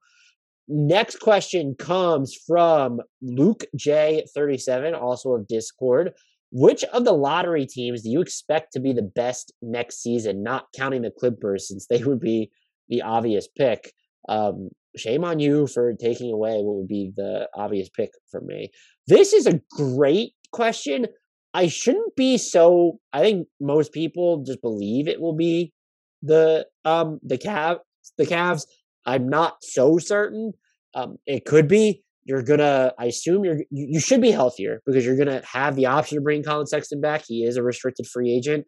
Next 0.68 1.20
question 1.20 1.76
comes 1.78 2.36
from 2.48 3.02
Luke 3.22 3.66
J37, 3.78 5.00
also 5.00 5.34
of 5.34 5.48
Discord. 5.48 6.14
Which 6.52 6.84
of 6.86 7.04
the 7.04 7.14
lottery 7.14 7.66
teams 7.66 8.04
do 8.04 8.10
you 8.10 8.22
expect 8.22 8.74
to 8.74 8.80
be 8.80 8.94
the 8.94 9.02
best 9.02 9.54
next 9.62 10.02
season? 10.02 10.44
Not 10.44 10.68
counting 10.76 11.02
the 11.02 11.12
Clippers, 11.12 11.68
since 11.68 11.88
they 11.88 12.04
would 12.04 12.20
be 12.20 12.52
the 12.88 13.02
obvious 13.02 13.48
pick. 13.48 13.92
Um, 14.30 14.70
shame 14.96 15.24
on 15.24 15.40
you 15.40 15.68
for 15.68 15.94
taking 15.94 16.32
away 16.32 16.54
what 16.56 16.78
would 16.78 16.88
be 16.88 17.12
the 17.16 17.48
obvious 17.56 17.90
pick 17.90 18.12
from 18.32 18.48
me. 18.48 18.72
This 19.08 19.34
is 19.34 19.46
a 19.46 19.62
great 19.72 20.32
question. 20.52 21.08
I 21.54 21.68
shouldn't 21.68 22.16
be 22.16 22.38
so. 22.38 23.00
I 23.14 23.22
think 23.22 23.48
most 23.60 23.92
people 23.92 24.44
just 24.44 24.62
believe 24.62 25.08
it 25.08 25.22
will 25.22 25.36
be 25.36 25.74
the 26.22 26.66
um 26.86 27.20
the 27.24 27.38
Cav 27.38 27.80
the 28.18 28.26
Cavs. 28.26 28.66
I'm 29.06 29.30
not 29.30 29.58
so 29.62 29.98
certain. 29.98 30.54
Um, 30.94 31.18
it 31.26 31.46
could 31.46 31.68
be 31.68 32.04
you're 32.28 32.44
gonna. 32.44 32.94
I 33.00 33.06
assume 33.06 33.46
you're 33.46 33.60
you 33.72 34.02
should 34.02 34.22
be 34.22 34.32
healthier 34.32 34.82
because 34.86 35.06
you're 35.06 35.18
gonna 35.18 35.42
have 35.50 35.78
the 35.78 35.86
option 35.86 36.18
to 36.18 36.22
bring 36.22 36.44
Collin 36.44 36.68
Sexton 36.68 37.00
back. 37.00 37.24
He 37.26 37.44
is 37.44 37.56
a 37.56 37.64
restricted 37.64 38.06
free 38.06 38.32
agent. 38.32 38.66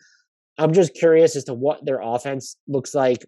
I'm 0.58 0.74
just 0.74 0.93
curious 0.93 1.36
as 1.36 1.43
to 1.45 1.54
what 1.54 1.86
their 1.86 2.00
offense 2.02 2.56
looks 2.67 2.95
like 2.95 3.26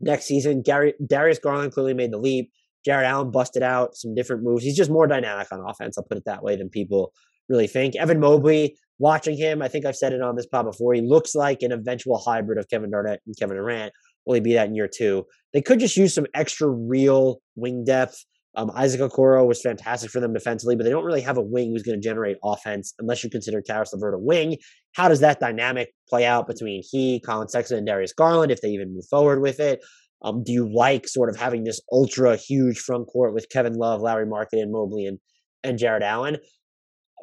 next 0.00 0.24
season. 0.24 0.62
Gary 0.62 0.94
Darius 1.06 1.38
Garland 1.38 1.72
clearly 1.72 1.92
made 1.92 2.10
the 2.10 2.18
leap. 2.18 2.50
Jarrett 2.86 3.06
Allen 3.06 3.30
busted 3.30 3.62
out 3.62 3.94
some 3.94 4.14
different 4.14 4.42
moves. 4.42 4.64
He's 4.64 4.76
just 4.76 4.90
more 4.90 5.06
dynamic 5.06 5.48
on 5.52 5.60
offense. 5.60 5.98
I'll 5.98 6.04
put 6.04 6.16
it 6.18 6.24
that 6.24 6.42
way 6.42 6.56
than 6.56 6.70
people 6.70 7.12
really 7.50 7.66
think. 7.66 7.96
Evan 7.96 8.20
Mobley, 8.20 8.76
watching 8.98 9.36
him, 9.36 9.60
I 9.60 9.68
think 9.68 9.84
I've 9.84 9.96
said 9.96 10.14
it 10.14 10.22
on 10.22 10.36
this 10.36 10.46
pod 10.46 10.64
before. 10.64 10.94
He 10.94 11.02
looks 11.02 11.34
like 11.34 11.62
an 11.62 11.72
eventual 11.72 12.18
hybrid 12.18 12.58
of 12.58 12.68
Kevin 12.68 12.90
Garnett 12.90 13.20
and 13.26 13.36
Kevin 13.38 13.56
Durant. 13.56 13.92
Will 14.26 14.34
he 14.34 14.40
be 14.40 14.54
that 14.54 14.68
in 14.68 14.74
year 14.74 14.88
two? 14.88 15.24
They 15.52 15.60
could 15.60 15.80
just 15.80 15.96
use 15.96 16.14
some 16.14 16.26
extra 16.34 16.68
real 16.68 17.40
wing 17.56 17.84
depth. 17.84 18.24
Um, 18.56 18.70
Isaac 18.74 19.00
Okoro 19.00 19.46
was 19.46 19.60
fantastic 19.60 20.10
for 20.10 20.20
them 20.20 20.32
defensively, 20.32 20.76
but 20.76 20.84
they 20.84 20.90
don't 20.90 21.04
really 21.04 21.20
have 21.22 21.36
a 21.36 21.42
wing 21.42 21.70
who's 21.72 21.82
going 21.82 22.00
to 22.00 22.06
generate 22.06 22.36
offense 22.44 22.94
unless 22.98 23.24
you 23.24 23.30
consider 23.30 23.60
Caris 23.60 23.92
LeVert 23.92 24.14
a 24.14 24.18
wing. 24.18 24.58
How 24.92 25.08
does 25.08 25.20
that 25.20 25.40
dynamic 25.40 25.92
play 26.08 26.24
out 26.24 26.46
between 26.46 26.82
he, 26.88 27.20
Collin 27.20 27.48
Sexton, 27.48 27.78
and 27.78 27.86
Darius 27.86 28.12
Garland 28.12 28.52
if 28.52 28.60
they 28.60 28.68
even 28.68 28.94
move 28.94 29.06
forward 29.10 29.42
with 29.42 29.58
it? 29.58 29.80
Um, 30.22 30.42
do 30.42 30.52
you 30.52 30.72
like 30.72 31.06
sort 31.08 31.28
of 31.28 31.36
having 31.36 31.64
this 31.64 31.80
ultra 31.92 32.36
huge 32.36 32.78
front 32.78 33.08
court 33.08 33.34
with 33.34 33.48
Kevin 33.50 33.74
Love, 33.74 34.00
Lauri 34.00 34.24
Markkanen, 34.24 34.62
and 34.62 34.72
Mobley, 34.72 35.06
and, 35.06 35.18
and 35.62 35.78
Jarrett 35.78 36.02
Allen? 36.02 36.38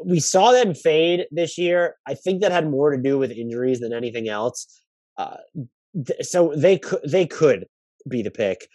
We 0.06 0.20
saw 0.20 0.52
them 0.52 0.74
fade 0.76 1.26
this 1.32 1.58
year. 1.58 1.96
I 2.08 2.13
think 2.13 2.41
that 2.41 2.52
had 2.52 2.70
more 2.70 2.96
to 2.96 3.02
do 3.02 3.17
with 3.17 3.32
injuries 3.32 3.80
than 3.80 3.94
anything 3.94 4.30
else. 4.30 4.67
Uh, 5.17 5.38
th- 6.06 6.26
so 6.26 6.54
they 6.56 6.78
could 6.78 7.02
they 7.08 7.26
could 7.26 7.65
be 8.10 8.22
the 8.22 8.32
pick. 8.32 8.67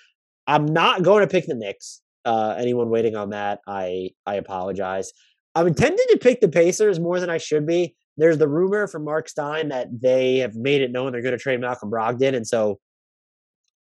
I'm 0.47 0.67
not 0.67 1.03
going 1.03 1.21
to 1.23 1.29
pick 1.29 1.47
the 1.47 1.55
Knicks. 1.55 2.01
Uh, 2.27 2.55
anyone 2.59 2.91
waiting 2.91 3.17
on 3.17 3.31
that, 3.31 3.61
I 3.67 4.11
I 4.27 4.35
apologize. 4.35 5.13
I'm 5.55 5.69
intended 5.69 6.07
to 6.11 6.19
pick 6.19 6.41
the 6.41 6.49
Pacers 6.49 7.01
more 7.01 7.21
than 7.21 7.31
I 7.31 7.39
should 7.39 7.67
be. 7.67 7.95
There's 8.19 8.37
the 8.37 8.49
rumor 8.49 8.87
from 8.87 9.05
Mark 9.05 9.29
Stein 9.29 9.69
that 9.69 9.89
they 10.03 10.39
have 10.39 10.55
made 10.55 10.83
it 10.83 10.91
known 10.91 11.13
they're 11.13 11.23
going 11.23 11.33
to 11.33 11.39
trade 11.39 11.61
Malcolm 11.61 11.91
Brogdon, 11.91 12.35
and 12.35 12.47
so 12.47 12.79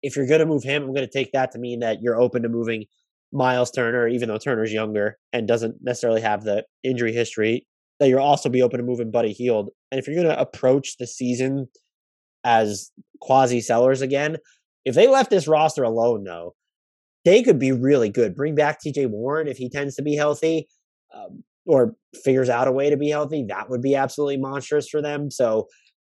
if 0.02 0.16
you're 0.16 0.26
going 0.26 0.40
to 0.40 0.46
move 0.46 0.62
him, 0.62 0.82
I'm 0.82 0.94
going 0.94 1.06
to 1.06 1.12
take 1.12 1.32
that 1.32 1.50
to 1.52 1.58
mean 1.58 1.80
that 1.80 2.02
you're 2.02 2.20
open 2.20 2.42
to 2.42 2.48
moving 2.50 2.84
Miles 3.32 3.70
Turner, 3.70 4.06
even 4.06 4.28
though 4.28 4.38
Turner's 4.38 4.72
younger 4.72 5.16
and 5.32 5.48
doesn't 5.48 5.76
necessarily 5.82 6.20
have 6.20 6.44
the 6.44 6.64
injury 6.84 7.12
history. 7.12 7.66
That 7.98 8.08
you'll 8.08 8.20
also 8.20 8.48
be 8.48 8.62
open 8.62 8.78
to 8.78 8.84
moving 8.84 9.10
Buddy 9.10 9.32
Hield. 9.32 9.70
And 9.90 9.98
if 9.98 10.06
you're 10.06 10.16
going 10.16 10.28
to 10.28 10.40
approach 10.40 10.98
the 10.98 11.06
season 11.06 11.68
as 12.44 12.90
quasi 13.20 13.60
sellers 13.60 14.02
again, 14.02 14.36
if 14.84 14.94
they 14.94 15.06
left 15.06 15.30
this 15.30 15.48
roster 15.48 15.84
alone, 15.84 16.24
though, 16.24 16.54
they 17.24 17.42
could 17.42 17.58
be 17.58 17.72
really 17.72 18.10
good. 18.10 18.34
Bring 18.34 18.54
back 18.54 18.78
TJ 18.80 19.08
Warren 19.08 19.48
if 19.48 19.56
he 19.56 19.68
tends 19.68 19.94
to 19.96 20.02
be 20.02 20.14
healthy 20.14 20.68
um, 21.14 21.42
or 21.66 21.94
figures 22.24 22.48
out 22.48 22.68
a 22.68 22.72
way 22.72 22.90
to 22.90 22.96
be 22.96 23.10
healthy. 23.10 23.44
That 23.48 23.70
would 23.70 23.82
be 23.82 23.94
absolutely 23.94 24.36
monstrous 24.36 24.88
for 24.88 25.00
them. 25.00 25.30
So 25.30 25.68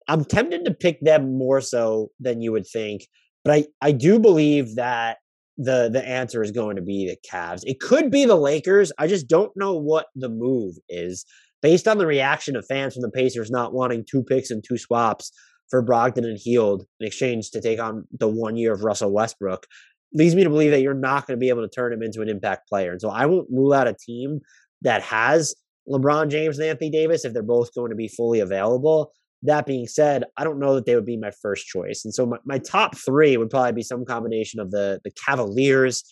I'm 0.08 0.24
tempted 0.24 0.64
to 0.64 0.74
pick 0.74 1.00
them 1.00 1.36
more 1.36 1.60
so 1.60 2.08
than 2.18 2.40
you 2.40 2.52
would 2.52 2.66
think. 2.66 3.06
But 3.44 3.54
I, 3.54 3.64
I 3.80 3.92
do 3.92 4.18
believe 4.18 4.76
that 4.76 5.18
the 5.58 5.90
the 5.92 6.06
answer 6.06 6.42
is 6.42 6.50
going 6.50 6.76
to 6.76 6.82
be 6.82 7.06
the 7.06 7.16
Cavs. 7.30 7.60
It 7.64 7.80
could 7.80 8.10
be 8.10 8.24
the 8.24 8.36
Lakers. 8.36 8.90
I 8.98 9.06
just 9.06 9.28
don't 9.28 9.52
know 9.54 9.74
what 9.74 10.06
the 10.14 10.28
move 10.28 10.76
is 10.88 11.26
based 11.60 11.86
on 11.86 11.98
the 11.98 12.06
reaction 12.06 12.56
of 12.56 12.66
fans 12.66 12.94
from 12.94 13.02
the 13.02 13.10
Pacers 13.10 13.50
not 13.50 13.74
wanting 13.74 14.04
two 14.08 14.22
picks 14.22 14.50
and 14.50 14.64
two 14.66 14.78
swaps 14.78 15.30
for 15.68 15.84
Brogdon 15.84 16.24
and 16.24 16.38
Hield 16.38 16.84
in 17.00 17.06
exchange 17.06 17.50
to 17.50 17.60
take 17.60 17.80
on 17.80 18.04
the 18.18 18.28
one 18.28 18.56
year 18.56 18.72
of 18.72 18.82
Russell 18.82 19.12
Westbrook 19.12 19.66
leads 20.14 20.34
me 20.34 20.44
to 20.44 20.50
believe 20.50 20.70
that 20.70 20.82
you're 20.82 20.94
not 20.94 21.26
going 21.26 21.36
to 21.36 21.40
be 21.40 21.48
able 21.48 21.62
to 21.62 21.68
turn 21.68 21.92
him 21.92 22.02
into 22.02 22.20
an 22.20 22.28
impact 22.28 22.68
player. 22.68 22.92
And 22.92 23.00
so 23.00 23.10
I 23.10 23.26
won't 23.26 23.48
rule 23.50 23.72
out 23.72 23.88
a 23.88 23.94
team 23.94 24.40
that 24.82 25.02
has 25.02 25.54
LeBron 25.88 26.28
James 26.30 26.58
and 26.58 26.68
Anthony 26.68 26.90
Davis 26.90 27.24
if 27.24 27.32
they're 27.32 27.42
both 27.42 27.74
going 27.74 27.90
to 27.90 27.96
be 27.96 28.08
fully 28.08 28.40
available. 28.40 29.12
That 29.42 29.66
being 29.66 29.88
said, 29.88 30.24
I 30.36 30.44
don't 30.44 30.60
know 30.60 30.74
that 30.74 30.86
they 30.86 30.94
would 30.94 31.06
be 31.06 31.16
my 31.16 31.32
first 31.42 31.66
choice. 31.66 32.04
And 32.04 32.14
so 32.14 32.26
my, 32.26 32.38
my 32.44 32.58
top 32.58 32.96
three 32.96 33.36
would 33.36 33.50
probably 33.50 33.72
be 33.72 33.82
some 33.82 34.04
combination 34.04 34.60
of 34.60 34.70
the 34.70 35.00
the 35.02 35.10
Cavaliers, 35.10 36.04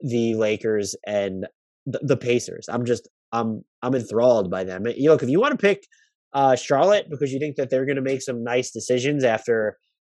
the 0.00 0.34
Lakers, 0.34 0.94
and 1.04 1.46
the, 1.86 1.98
the 2.02 2.16
Pacers. 2.16 2.68
I'm 2.68 2.84
just 2.84 3.08
I'm 3.32 3.64
I'm 3.82 3.94
enthralled 3.94 4.50
by 4.50 4.62
them. 4.62 4.86
You 4.86 5.10
look, 5.10 5.24
if 5.24 5.28
you 5.28 5.40
want 5.40 5.58
to 5.58 5.66
pick 5.66 5.86
uh, 6.32 6.54
Charlotte 6.54 7.06
because 7.10 7.32
you 7.32 7.40
think 7.40 7.56
that 7.56 7.70
they're 7.70 7.86
going 7.86 7.96
to 7.96 8.02
make 8.02 8.22
some 8.22 8.44
nice 8.44 8.70
decisions 8.70 9.24
after 9.24 9.76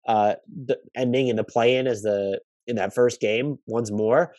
uh, 0.08 0.34
the 0.66 0.78
ending 0.96 1.28
in 1.28 1.36
the 1.36 1.44
play-in 1.44 1.86
as 1.86 2.02
the 2.02 2.40
in 2.68 2.76
that 2.76 2.94
first 2.94 3.20
game 3.20 3.56
once 3.66 3.90
more. 3.90 4.32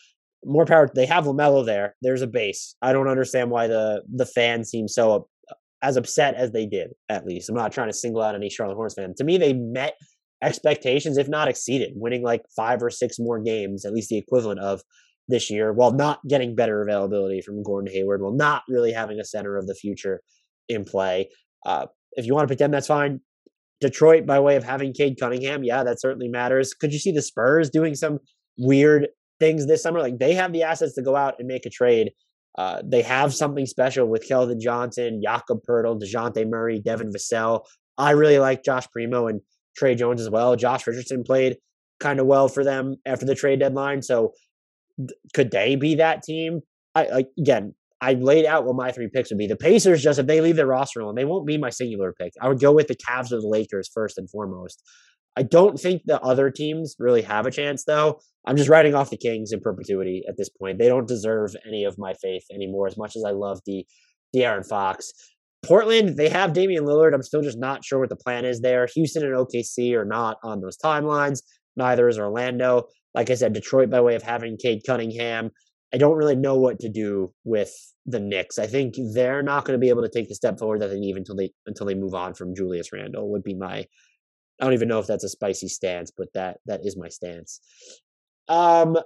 More 0.46 0.66
power. 0.66 0.90
They 0.96 1.06
have 1.06 1.26
Lamelo 1.26 1.66
there. 1.66 1.96
There's 2.02 2.22
a 2.22 2.28
base. 2.28 2.76
I 2.82 2.94
don't 2.94 3.10
understand 3.10 3.52
why 3.52 3.68
the 3.68 4.04
the 4.14 4.26
fans 4.26 4.70
seem 4.70 4.88
so 4.88 5.28
as 5.82 5.98
upset 5.98 6.36
as 6.36 6.52
they 6.52 6.66
did, 6.66 6.92
at 7.10 7.26
least. 7.26 7.50
I'm 7.50 7.56
not 7.56 7.72
trying 7.72 7.90
to 7.90 7.94
single 7.94 8.22
out 8.22 8.36
any 8.36 8.50
Charlotte 8.50 8.76
Hornets 8.76 8.96
fan. 8.96 9.14
To 9.18 9.24
me, 9.24 9.38
they 9.38 9.54
met 9.54 9.96
expectations, 10.42 11.18
if 11.18 11.28
not 11.28 11.48
exceeded, 11.48 11.94
winning 11.96 12.24
like 12.24 12.44
five 12.56 12.82
or 12.82 12.90
six 12.90 13.18
more 13.20 13.40
games, 13.40 13.86
at 13.86 13.94
least 13.94 14.10
the 14.10 14.18
equivalent 14.18 14.60
of 14.60 14.82
this 15.28 15.50
year, 15.50 15.74
while 15.74 15.92
not 15.92 16.20
getting 16.28 16.56
better 16.56 16.82
availability 16.82 17.42
from 17.42 17.64
Gordon 17.64 17.92
Hayward, 17.94 18.22
while 18.22 18.34
not 18.34 18.64
really 18.68 18.92
having 18.92 19.20
a 19.20 19.26
center 19.26 19.58
of 19.58 19.68
the 19.68 19.76
future 19.76 20.22
in 20.68 20.86
play. 20.86 21.30
Uh, 21.66 21.88
if 22.14 22.26
you 22.26 22.34
want 22.34 22.50
to 22.50 22.56
them, 22.56 22.72
that's 22.72 22.88
fine. 22.88 23.22
Detroit, 23.82 24.26
by 24.26 24.40
way 24.40 24.56
of 24.56 24.64
having 24.64 24.94
Cade 24.94 25.18
Cunningham, 25.20 25.64
yeah, 25.64 25.84
that 25.84 26.02
certainly 26.02 26.28
matters. 26.28 26.74
Could 26.74 26.92
you 26.92 27.00
see 27.00 27.12
the 27.12 27.22
Spurs 27.22 27.70
doing 27.70 27.96
some 27.96 28.20
weird 28.58 29.08
things 29.40 29.68
this 29.68 29.82
summer? 29.82 30.00
Like 30.02 30.20
they 30.20 30.34
have 30.34 30.52
the 30.52 30.64
assets 30.64 30.96
to 30.96 31.02
go 31.02 31.16
out 31.16 31.36
and 31.40 31.48
make 31.48 31.66
a 31.66 31.70
trade 31.70 32.12
uh, 32.58 32.82
they 32.84 33.02
have 33.02 33.34
something 33.34 33.66
special 33.66 34.08
with 34.08 34.28
Keldon 34.28 34.60
Johnson, 34.60 35.22
Jakob 35.24 35.60
Poeltl, 35.68 36.02
DeJounte 36.02 36.50
Murray, 36.50 36.82
Devin 36.82 37.12
Vassell. 37.12 37.62
I 37.98 38.12
really 38.12 38.40
like 38.40 38.64
Josh 38.64 38.86
Primo 38.92 39.28
and 39.28 39.42
Tre 39.78 39.96
Jones 39.96 40.20
as 40.20 40.30
well. 40.30 40.58
Josh 40.58 40.86
Richardson 40.86 41.24
played 41.24 41.58
kind 42.00 42.20
of 42.20 42.26
well 42.26 42.48
for 42.48 42.66
them 42.66 42.96
after 43.06 43.26
the 43.26 43.36
trade 43.36 43.60
deadline. 43.60 44.02
So 44.02 44.34
th- 44.98 45.12
could 45.34 45.52
they 45.52 45.78
be 45.78 45.96
that 45.96 46.24
team? 46.24 46.62
I, 46.96 47.06
I, 47.06 47.24
again, 47.40 47.76
I 48.02 48.14
laid 48.14 48.46
out 48.46 48.66
what 48.66 48.76
my 48.76 48.92
three 48.92 49.10
picks 49.10 49.30
would 49.30 49.38
be. 49.38 49.48
The 49.48 49.56
Pacers, 49.56 50.02
just 50.02 50.20
if 50.20 50.28
they 50.28 50.42
leave 50.42 50.56
their 50.56 50.68
roster 50.68 51.02
alone, 51.02 51.16
they 51.16 51.26
won't 51.26 51.46
be 51.46 51.58
my 51.58 51.70
singular 51.70 52.14
pick. 52.14 52.34
I 52.42 52.48
would 52.48 52.60
go 52.60 52.72
with 52.72 52.88
the 52.88 52.96
Cavs 52.96 53.32
or 53.32 53.42
the 53.42 53.48
Lakers 53.48 53.90
first 53.94 54.18
and 54.18 54.30
foremost. 54.30 54.82
I 55.36 55.44
don't 55.44 55.80
think 55.80 56.04
the 56.06 56.20
other 56.22 56.50
teams 56.50 56.96
really 57.00 57.22
have 57.22 57.46
a 57.46 57.52
chance, 57.52 57.84
though. 57.86 58.20
I'm 58.48 58.58
just 58.58 58.70
writing 58.70 58.96
off 58.96 59.10
the 59.10 59.18
Kings 59.18 59.52
in 59.52 59.60
perpetuity 59.60 60.24
at 60.28 60.38
this 60.38 60.50
point. 60.50 60.80
They 60.80 60.88
don't 60.88 61.08
deserve 61.08 61.56
any 61.68 61.84
of 61.84 61.98
my 61.98 62.14
faith 62.14 62.44
anymore, 62.54 62.88
as 62.88 62.98
much 62.98 63.16
as 63.16 63.24
I 63.26 63.32
love 63.32 63.60
the 63.66 63.86
De'Aaron 64.36 64.68
Fox. 64.68 65.12
Portland, 65.64 66.16
they 66.18 66.30
have 66.30 66.54
Damian 66.54 66.86
Lillard. 66.86 67.14
I'm 67.14 67.24
still 67.24 67.42
just 67.42 67.60
not 67.60 67.84
sure 67.84 68.00
what 68.00 68.10
the 68.10 68.16
plan 68.16 68.46
is 68.46 68.62
there. 68.62 68.88
Houston 68.96 69.24
and 69.24 69.36
OKC 69.36 69.94
are 69.94 70.06
not 70.06 70.38
on 70.44 70.62
those 70.62 70.78
timelines. 70.78 71.42
Neither 71.76 72.08
is 72.08 72.18
Orlando. 72.18 72.88
Like 73.14 73.30
I 73.30 73.36
said, 73.36 73.54
Detroit 73.54 73.90
by 73.90 74.02
way 74.02 74.16
of 74.16 74.24
having 74.24 74.58
Cade 74.58 74.84
Cunningham. 74.86 75.52
I 75.94 75.98
don't 75.98 76.18
really 76.18 76.36
know 76.36 76.56
what 76.56 76.80
to 76.80 76.90
do 76.90 77.34
with 77.44 77.72
the 78.06 78.20
Knicks. 78.20 78.60
I 78.60 78.68
think 78.68 78.96
they're 79.14 79.42
not 79.42 79.66
going 79.66 79.78
to 79.78 79.84
be 79.84 79.90
able 79.90 80.04
to 80.04 80.10
take 80.10 80.30
the 80.30 80.36
step 80.36 80.60
forward 80.60 80.82
that 80.82 80.90
they 80.90 81.00
need 81.00 81.16
until 81.16 81.36
they 81.36 81.52
until 81.66 81.86
they 81.86 81.96
move 81.96 82.14
on 82.14 82.34
from 82.34 82.56
Julius 82.56 82.94
Randle. 82.94 83.30
Would 83.32 83.44
be 83.44 83.56
my 83.56 83.86
I 84.60 84.66
don't 84.66 84.74
even 84.74 84.88
know 84.88 85.00
if 85.00 85.08
that's 85.08 85.24
a 85.24 85.30
spicy 85.30 85.68
stance, 85.68 86.12
but 86.16 86.28
that 86.34 86.58
that 86.66 86.82
is 86.84 86.98
my 86.98 87.10
stance. 87.10 87.60
Um, 88.48 88.98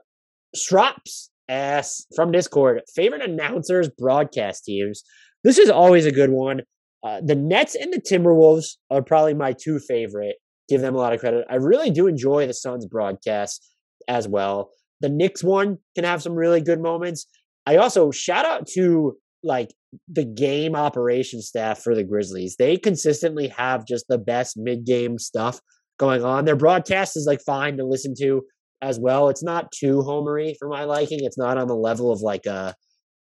Strops 0.55 1.29
asks 1.49 2.05
from 2.15 2.31
Discord 2.31 2.81
favorite 2.95 3.21
announcers, 3.21 3.89
broadcast 3.89 4.65
teams. 4.65 5.03
This 5.43 5.57
is 5.57 5.69
always 5.69 6.05
a 6.05 6.11
good 6.11 6.31
one. 6.31 6.61
Uh, 7.03 7.19
the 7.23 7.35
Nets 7.35 7.75
and 7.75 7.91
the 7.91 8.01
Timberwolves 8.01 8.77
are 8.89 9.01
probably 9.01 9.33
my 9.33 9.53
two 9.53 9.79
favorite. 9.79 10.37
Give 10.69 10.79
them 10.79 10.95
a 10.95 10.97
lot 10.97 11.13
of 11.13 11.19
credit. 11.19 11.45
I 11.49 11.55
really 11.55 11.89
do 11.89 12.07
enjoy 12.07 12.47
the 12.47 12.53
Suns 12.53 12.85
broadcast 12.85 13.69
as 14.07 14.27
well. 14.27 14.71
The 15.03 15.09
Knicks 15.09 15.43
one 15.43 15.77
can 15.95 16.05
have 16.05 16.23
some 16.23 16.33
really 16.33 16.61
good 16.61 16.81
moments. 16.81 17.27
I 17.67 17.75
also 17.75 18.09
shout 18.09 18.45
out 18.45 18.67
to 18.69 19.17
like 19.43 19.69
the 20.07 20.23
game 20.23 20.75
operation 20.75 21.41
staff 21.41 21.83
for 21.83 21.93
the 21.93 22.05
Grizzlies. 22.05 22.55
They 22.57 22.77
consistently 22.77 23.49
have 23.49 23.85
just 23.85 24.05
the 24.07 24.17
best 24.17 24.57
mid 24.57 24.85
game 24.85 25.19
stuff 25.19 25.59
going 25.99 26.23
on. 26.23 26.45
Their 26.45 26.55
broadcast 26.55 27.17
is 27.17 27.25
like 27.27 27.41
fine 27.41 27.77
to 27.77 27.85
listen 27.85 28.15
to 28.19 28.43
as 28.81 28.97
well. 28.97 29.27
It's 29.27 29.43
not 29.43 29.71
too 29.71 29.97
homery 29.97 30.55
for 30.57 30.69
my 30.69 30.85
liking. 30.85 31.19
It's 31.21 31.37
not 31.37 31.57
on 31.57 31.67
the 31.67 31.75
level 31.75 32.11
of 32.11 32.21
like 32.21 32.45
a. 32.45 32.53
Uh, 32.53 32.73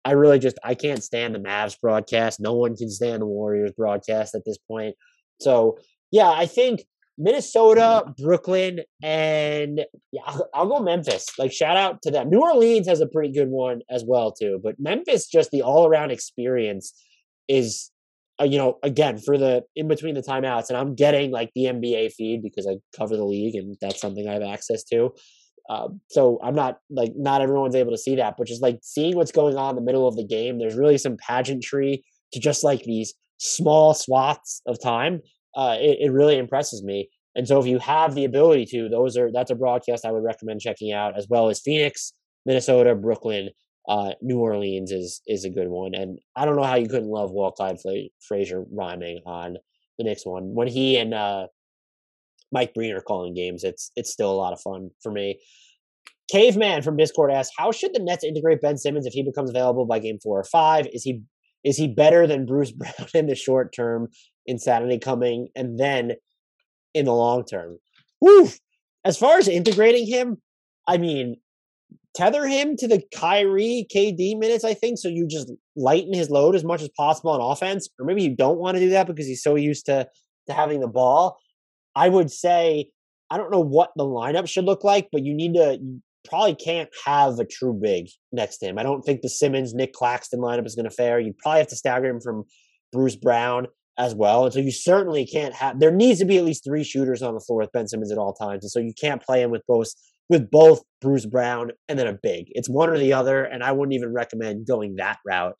I 0.03 0.13
really 0.13 0.39
just 0.39 0.57
I 0.63 0.73
can't 0.73 1.03
stand 1.03 1.35
the 1.35 1.39
Mavs 1.39 1.79
broadcast. 1.79 2.39
No 2.39 2.53
one 2.53 2.75
can 2.75 2.89
stand 2.89 3.21
the 3.21 3.27
Warriors 3.27 3.71
broadcast 3.77 4.33
at 4.33 4.41
this 4.45 4.57
point. 4.67 4.95
So 5.39 5.77
yeah, 6.11 6.29
I 6.29 6.47
think 6.47 6.83
Minnesota, 7.17 8.03
Brooklyn, 8.17 8.81
and 9.03 9.85
yeah, 10.11 10.21
I'll, 10.25 10.49
I'll, 10.53 10.67
go 10.67 10.79
Memphis. 10.79 11.27
Like 11.37 11.51
shout 11.51 11.77
out 11.77 12.01
to 12.03 12.11
them. 12.11 12.29
New 12.29 12.41
Orleans 12.41 12.87
has 12.87 13.01
a 13.01 13.07
pretty 13.07 13.33
good 13.33 13.49
one 13.49 13.81
as 13.89 14.03
well 14.05 14.31
too. 14.31 14.59
But 14.63 14.79
Memphis, 14.79 15.27
just 15.27 15.51
the 15.51 15.61
all 15.61 15.85
around 15.85 16.11
experience 16.11 16.93
is, 17.47 17.91
uh, 18.39 18.45
you 18.45 18.57
know, 18.57 18.79
again 18.81 19.17
for 19.17 19.37
the 19.37 19.63
in 19.75 19.87
between 19.87 20.15
the 20.15 20.21
timeouts, 20.21 20.69
and 20.69 20.77
I'm 20.77 20.95
getting 20.95 21.31
like 21.31 21.51
the 21.53 21.65
NBA 21.65 22.13
feed 22.13 22.41
because 22.41 22.67
I 22.67 22.77
cover 22.97 23.17
the 23.17 23.25
league 23.25 23.55
and 23.55 23.75
that's 23.81 24.01
something 24.01 24.27
I 24.27 24.33
have 24.33 24.43
access 24.43 24.83
to. 24.85 25.13
Um, 25.69 26.01
so 26.09 26.39
I'm 26.43 26.55
not 26.55 26.79
like 26.89 27.13
not 27.15 27.41
everyone's 27.41 27.75
able 27.75 27.91
to 27.91 27.97
see 27.97 28.15
that, 28.15 28.35
but 28.37 28.47
just 28.47 28.61
like 28.61 28.79
seeing 28.81 29.15
what's 29.15 29.31
going 29.31 29.57
on 29.57 29.71
in 29.71 29.75
the 29.75 29.81
middle 29.81 30.07
of 30.07 30.15
the 30.15 30.25
game, 30.25 30.59
there's 30.59 30.75
really 30.75 30.97
some 30.97 31.17
pageantry 31.17 32.03
to 32.33 32.39
just 32.39 32.63
like 32.63 32.83
these 32.83 33.13
small 33.37 33.93
swaths 33.93 34.61
of 34.65 34.81
time. 34.81 35.21
Uh, 35.55 35.77
it, 35.79 35.97
it 36.01 36.11
really 36.11 36.37
impresses 36.37 36.83
me. 36.83 37.09
And 37.35 37.47
so 37.47 37.59
if 37.59 37.65
you 37.65 37.79
have 37.79 38.15
the 38.15 38.25
ability 38.25 38.65
to, 38.67 38.89
those 38.89 39.17
are 39.17 39.31
that's 39.31 39.51
a 39.51 39.55
broadcast 39.55 40.05
I 40.05 40.11
would 40.11 40.23
recommend 40.23 40.61
checking 40.61 40.91
out, 40.91 41.17
as 41.17 41.27
well 41.29 41.49
as 41.49 41.61
Phoenix, 41.61 42.13
Minnesota, 42.45 42.93
Brooklyn, 42.95 43.49
uh, 43.87 44.11
New 44.21 44.39
Orleans 44.39 44.91
is 44.91 45.21
is 45.27 45.45
a 45.45 45.49
good 45.49 45.69
one. 45.69 45.93
And 45.95 46.19
I 46.35 46.45
don't 46.45 46.55
know 46.55 46.63
how 46.63 46.75
you 46.75 46.89
couldn't 46.89 47.09
love 47.09 47.31
Walt 47.31 47.55
Clyde 47.55 47.77
Frazier 48.27 48.65
rhyming 48.71 49.21
on 49.25 49.57
the 49.97 50.03
Knicks 50.03 50.25
one. 50.25 50.53
When 50.53 50.67
he 50.67 50.97
and 50.97 51.13
uh, 51.13 51.47
Mike 52.51 52.73
Breen 52.73 52.93
are 52.93 53.01
calling 53.01 53.33
games, 53.33 53.63
it's 53.63 53.91
it's 53.95 54.11
still 54.11 54.31
a 54.31 54.35
lot 54.35 54.53
of 54.53 54.61
fun 54.61 54.89
for 55.01 55.11
me. 55.11 55.39
Caveman 56.31 56.81
from 56.81 56.97
Discord 56.97 57.31
asks, 57.31 57.53
"How 57.57 57.71
should 57.71 57.93
the 57.93 58.03
Nets 58.03 58.23
integrate 58.23 58.61
Ben 58.61 58.77
Simmons 58.77 59.05
if 59.05 59.13
he 59.13 59.23
becomes 59.23 59.49
available 59.49 59.85
by 59.85 59.99
game 59.99 60.19
four 60.21 60.39
or 60.39 60.45
five? 60.45 60.87
Is 60.93 61.03
he 61.03 61.21
is 61.63 61.77
he 61.77 61.87
better 61.87 62.27
than 62.27 62.45
Bruce 62.45 62.71
Brown 62.71 63.09
in 63.13 63.27
the 63.27 63.35
short 63.35 63.73
term, 63.73 64.09
insanity 64.45 64.99
coming, 64.99 65.49
and 65.55 65.79
then 65.79 66.13
in 66.93 67.05
the 67.05 67.13
long 67.13 67.45
term?" 67.45 67.77
As 69.03 69.17
far 69.17 69.39
as 69.39 69.47
integrating 69.47 70.05
him, 70.05 70.41
I 70.87 70.97
mean, 70.97 71.37
tether 72.15 72.47
him 72.47 72.75
to 72.77 72.87
the 72.87 73.01
Kyrie 73.15 73.87
KD 73.93 74.37
minutes, 74.37 74.63
I 74.63 74.73
think, 74.73 74.99
so 74.99 75.07
you 75.07 75.27
just 75.27 75.51
lighten 75.75 76.13
his 76.13 76.29
load 76.29 76.55
as 76.55 76.63
much 76.63 76.81
as 76.81 76.89
possible 76.95 77.31
on 77.31 77.41
offense. 77.41 77.89
Or 77.99 78.05
maybe 78.05 78.23
you 78.23 78.35
don't 78.35 78.59
want 78.59 78.75
to 78.75 78.83
do 78.83 78.89
that 78.89 79.07
because 79.07 79.25
he's 79.25 79.41
so 79.41 79.55
used 79.55 79.85
to 79.87 80.07
to 80.47 80.53
having 80.53 80.79
the 80.79 80.87
ball. 80.87 81.37
I 81.95 82.09
would 82.09 82.31
say 82.31 82.89
I 83.29 83.37
don't 83.37 83.51
know 83.51 83.63
what 83.63 83.91
the 83.95 84.03
lineup 84.03 84.47
should 84.47 84.65
look 84.65 84.83
like, 84.83 85.07
but 85.11 85.23
you 85.23 85.33
need 85.33 85.53
to 85.53 85.79
you 85.81 86.01
probably 86.23 86.55
can't 86.55 86.89
have 87.05 87.39
a 87.39 87.45
true 87.45 87.73
big 87.73 88.07
next 88.31 88.57
to 88.57 88.67
him. 88.67 88.77
I 88.77 88.83
don't 88.83 89.01
think 89.01 89.21
the 89.21 89.29
Simmons 89.29 89.73
Nic 89.73 89.93
Claxton 89.93 90.39
lineup 90.39 90.67
is 90.67 90.75
going 90.75 90.89
to 90.89 90.95
fare. 90.95 91.19
You'd 91.19 91.37
probably 91.37 91.59
have 91.59 91.67
to 91.69 91.75
stagger 91.75 92.09
him 92.09 92.21
from 92.21 92.43
Bruce 92.91 93.15
Brown 93.15 93.67
as 94.01 94.15
well. 94.15 94.45
And 94.45 94.53
so 94.53 94.59
you 94.59 94.71
certainly 94.71 95.27
can't 95.27 95.53
have 95.53 95.79
there 95.79 95.91
needs 95.91 96.19
to 96.19 96.25
be 96.25 96.37
at 96.37 96.43
least 96.43 96.63
three 96.63 96.83
shooters 96.83 97.21
on 97.21 97.35
the 97.35 97.39
floor 97.39 97.59
with 97.59 97.71
Ben 97.71 97.87
Simmons 97.87 98.11
at 98.11 98.17
all 98.17 98.33
times. 98.33 98.63
And 98.63 98.71
so 98.71 98.79
you 98.79 98.93
can't 98.99 99.21
play 99.21 99.43
him 99.43 99.51
with 99.51 99.61
both 99.67 99.89
with 100.27 100.49
both 100.49 100.81
Bruce 101.01 101.27
Brown 101.27 101.71
and 101.87 101.99
then 101.99 102.07
a 102.07 102.13
big. 102.13 102.45
It's 102.47 102.67
one 102.67 102.89
or 102.89 102.97
the 102.97 103.13
other, 103.13 103.43
and 103.43 103.63
I 103.63 103.71
wouldn't 103.73 103.93
even 103.93 104.11
recommend 104.11 104.65
going 104.65 104.95
that 104.95 105.19
route. 105.25 105.53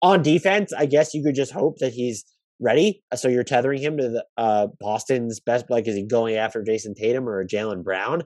On 0.00 0.22
defense, 0.22 0.72
I 0.72 0.86
guess 0.86 1.12
you 1.12 1.22
could 1.22 1.34
just 1.34 1.52
hope 1.52 1.78
that 1.80 1.92
he's 1.92 2.24
ready. 2.58 3.02
So 3.14 3.28
you're 3.28 3.44
tethering 3.44 3.82
him 3.82 3.98
to 3.98 4.08
the 4.08 4.24
uh, 4.38 4.68
Boston's 4.80 5.40
best. 5.40 5.66
Like, 5.68 5.86
is 5.88 5.96
he 5.96 6.06
going 6.06 6.36
after 6.36 6.62
Jayson 6.62 6.94
Tatum 6.94 7.28
or 7.28 7.44
Jaylen 7.44 7.82
Brown? 7.82 8.22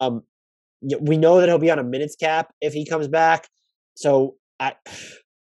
Um, 0.00 0.22
we 1.00 1.16
know 1.16 1.40
that 1.40 1.48
he'll 1.48 1.58
be 1.58 1.70
on 1.70 1.78
a 1.78 1.84
minutes 1.84 2.14
cap 2.14 2.52
if 2.60 2.72
he 2.72 2.86
comes 2.86 3.08
back. 3.08 3.48
So 3.94 4.36
I, 4.60 4.74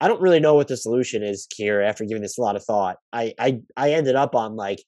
I 0.02 0.08
don't 0.08 0.20
really 0.20 0.40
know 0.40 0.54
what 0.54 0.68
the 0.68 0.76
solution 0.76 1.22
is 1.22 1.46
here. 1.54 1.80
After 1.80 2.04
giving 2.04 2.22
this 2.22 2.36
a 2.36 2.40
lot 2.42 2.56
of 2.56 2.64
thought, 2.64 2.96
I, 3.12 3.32
I, 3.38 3.60
I 3.76 3.92
ended 3.92 4.16
up 4.16 4.34
on 4.34 4.56
like 4.56 4.80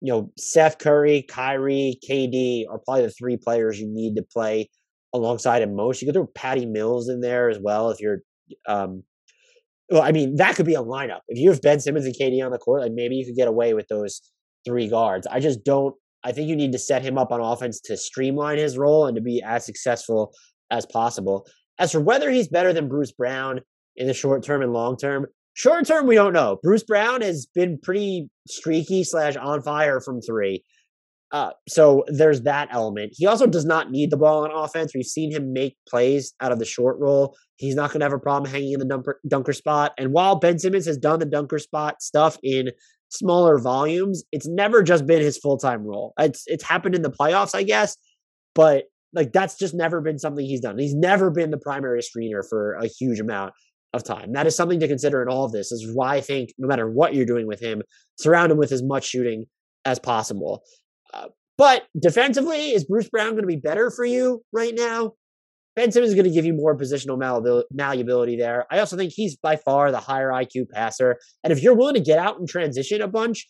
you 0.00 0.12
know, 0.12 0.32
Seth 0.38 0.78
Curry, 0.78 1.22
Kyrie, 1.28 1.98
KD 2.08 2.64
are 2.70 2.78
probably 2.78 3.02
the 3.02 3.10
three 3.10 3.36
players 3.36 3.78
you 3.78 3.86
need 3.86 4.16
to 4.16 4.22
play 4.22 4.70
alongside 5.12 5.62
him 5.62 5.76
most. 5.76 6.00
You 6.00 6.08
could 6.08 6.14
throw 6.14 6.26
Patty 6.26 6.66
Mills 6.66 7.08
in 7.08 7.20
there 7.20 7.50
as 7.50 7.58
well 7.60 7.90
if 7.90 8.00
you're. 8.00 8.20
Um, 8.66 9.02
well, 9.90 10.02
I 10.02 10.12
mean, 10.12 10.36
that 10.36 10.54
could 10.54 10.66
be 10.66 10.74
a 10.74 10.82
lineup. 10.82 11.20
If 11.28 11.38
you 11.38 11.50
have 11.50 11.60
Ben 11.60 11.80
Simmons 11.80 12.06
and 12.06 12.14
KD 12.14 12.44
on 12.44 12.52
the 12.52 12.58
court, 12.58 12.80
like 12.80 12.92
maybe 12.92 13.16
you 13.16 13.26
could 13.26 13.34
get 13.34 13.48
away 13.48 13.74
with 13.74 13.88
those 13.88 14.20
three 14.64 14.88
guards. 14.88 15.26
I 15.26 15.40
just 15.40 15.64
don't. 15.64 15.94
I 16.22 16.32
think 16.32 16.48
you 16.48 16.56
need 16.56 16.72
to 16.72 16.78
set 16.78 17.02
him 17.02 17.18
up 17.18 17.32
on 17.32 17.40
offense 17.40 17.80
to 17.82 17.96
streamline 17.96 18.58
his 18.58 18.78
role 18.78 19.06
and 19.06 19.16
to 19.16 19.22
be 19.22 19.42
as 19.44 19.64
successful 19.64 20.32
as 20.70 20.86
possible. 20.86 21.46
As 21.78 21.92
for 21.92 22.00
whether 22.00 22.30
he's 22.30 22.48
better 22.48 22.72
than 22.72 22.88
Bruce 22.88 23.12
Brown 23.12 23.60
in 24.00 24.08
the 24.08 24.14
short 24.14 24.42
term 24.42 24.62
and 24.62 24.72
long 24.72 24.96
term, 24.96 25.26
Short 25.54 25.86
term, 25.86 26.06
we 26.06 26.14
don't 26.14 26.32
know. 26.32 26.58
Bruce 26.62 26.84
Brown 26.84 27.22
has 27.22 27.46
been 27.54 27.78
pretty 27.82 28.30
streaky 28.48 29.04
slash 29.04 29.36
on 29.36 29.62
fire 29.62 30.00
from 30.00 30.20
three. 30.20 30.64
Uh, 31.32 31.50
so 31.68 32.04
there's 32.08 32.42
that 32.42 32.68
element. 32.72 33.12
He 33.14 33.26
also 33.26 33.46
does 33.46 33.64
not 33.64 33.90
need 33.90 34.10
the 34.10 34.16
ball 34.16 34.44
on 34.44 34.50
offense. 34.50 34.94
We've 34.94 35.04
seen 35.04 35.30
him 35.30 35.52
make 35.52 35.76
plays 35.88 36.32
out 36.40 36.50
of 36.50 36.58
the 36.58 36.64
short 36.64 36.98
roll. 36.98 37.36
He's 37.56 37.74
not 37.74 37.90
going 37.90 38.00
to 38.00 38.06
have 38.06 38.12
a 38.12 38.18
problem 38.18 38.50
hanging 38.50 38.72
in 38.72 38.78
the 38.80 38.86
dunker, 38.86 39.20
dunker 39.28 39.52
spot. 39.52 39.92
And 39.98 40.12
while 40.12 40.36
Ben 40.36 40.58
Simmons 40.58 40.86
has 40.86 40.98
done 40.98 41.20
the 41.20 41.26
dunker 41.26 41.58
spot 41.58 42.02
stuff 42.02 42.36
in 42.42 42.70
smaller 43.10 43.58
volumes, 43.58 44.24
it's 44.32 44.48
never 44.48 44.82
just 44.82 45.06
been 45.06 45.20
his 45.20 45.38
full 45.38 45.58
time 45.58 45.84
role. 45.84 46.14
It's 46.18 46.44
it's 46.46 46.64
happened 46.64 46.94
in 46.94 47.02
the 47.02 47.10
playoffs, 47.10 47.54
I 47.54 47.64
guess, 47.64 47.96
but 48.54 48.84
like 49.12 49.32
that's 49.32 49.58
just 49.58 49.74
never 49.74 50.00
been 50.00 50.18
something 50.18 50.44
he's 50.44 50.60
done. 50.60 50.78
He's 50.78 50.94
never 50.94 51.30
been 51.30 51.50
the 51.50 51.58
primary 51.58 52.00
screener 52.00 52.42
for 52.48 52.74
a 52.74 52.86
huge 52.86 53.20
amount 53.20 53.52
of 53.92 54.04
time. 54.04 54.32
That 54.32 54.46
is 54.46 54.56
something 54.56 54.80
to 54.80 54.88
consider 54.88 55.22
in 55.22 55.28
all 55.28 55.44
of 55.44 55.52
this. 55.52 55.72
Is 55.72 55.90
why 55.92 56.16
I 56.16 56.20
think 56.20 56.52
no 56.58 56.68
matter 56.68 56.90
what 56.90 57.14
you're 57.14 57.26
doing 57.26 57.46
with 57.46 57.60
him, 57.60 57.82
surround 58.18 58.52
him 58.52 58.58
with 58.58 58.72
as 58.72 58.82
much 58.82 59.04
shooting 59.04 59.46
as 59.84 59.98
possible. 59.98 60.62
Uh, 61.12 61.28
but 61.58 61.84
defensively, 62.00 62.70
is 62.70 62.84
Bruce 62.84 63.08
Brown 63.08 63.30
going 63.30 63.42
to 63.42 63.46
be 63.46 63.56
better 63.56 63.90
for 63.90 64.04
you 64.04 64.42
right 64.52 64.74
now? 64.74 65.12
Ben 65.76 65.92
Simmons 65.92 66.10
is 66.10 66.14
going 66.14 66.26
to 66.26 66.34
give 66.34 66.44
you 66.44 66.52
more 66.52 66.76
positional 66.76 67.18
malleability 67.70 68.36
there. 68.36 68.66
I 68.70 68.80
also 68.80 68.96
think 68.96 69.12
he's 69.14 69.36
by 69.36 69.56
far 69.56 69.92
the 69.92 70.00
higher 70.00 70.30
IQ 70.30 70.68
passer. 70.70 71.18
And 71.44 71.52
if 71.52 71.62
you're 71.62 71.76
willing 71.76 71.94
to 71.94 72.00
get 72.00 72.18
out 72.18 72.38
and 72.38 72.48
transition 72.48 73.00
a 73.00 73.08
bunch, 73.08 73.46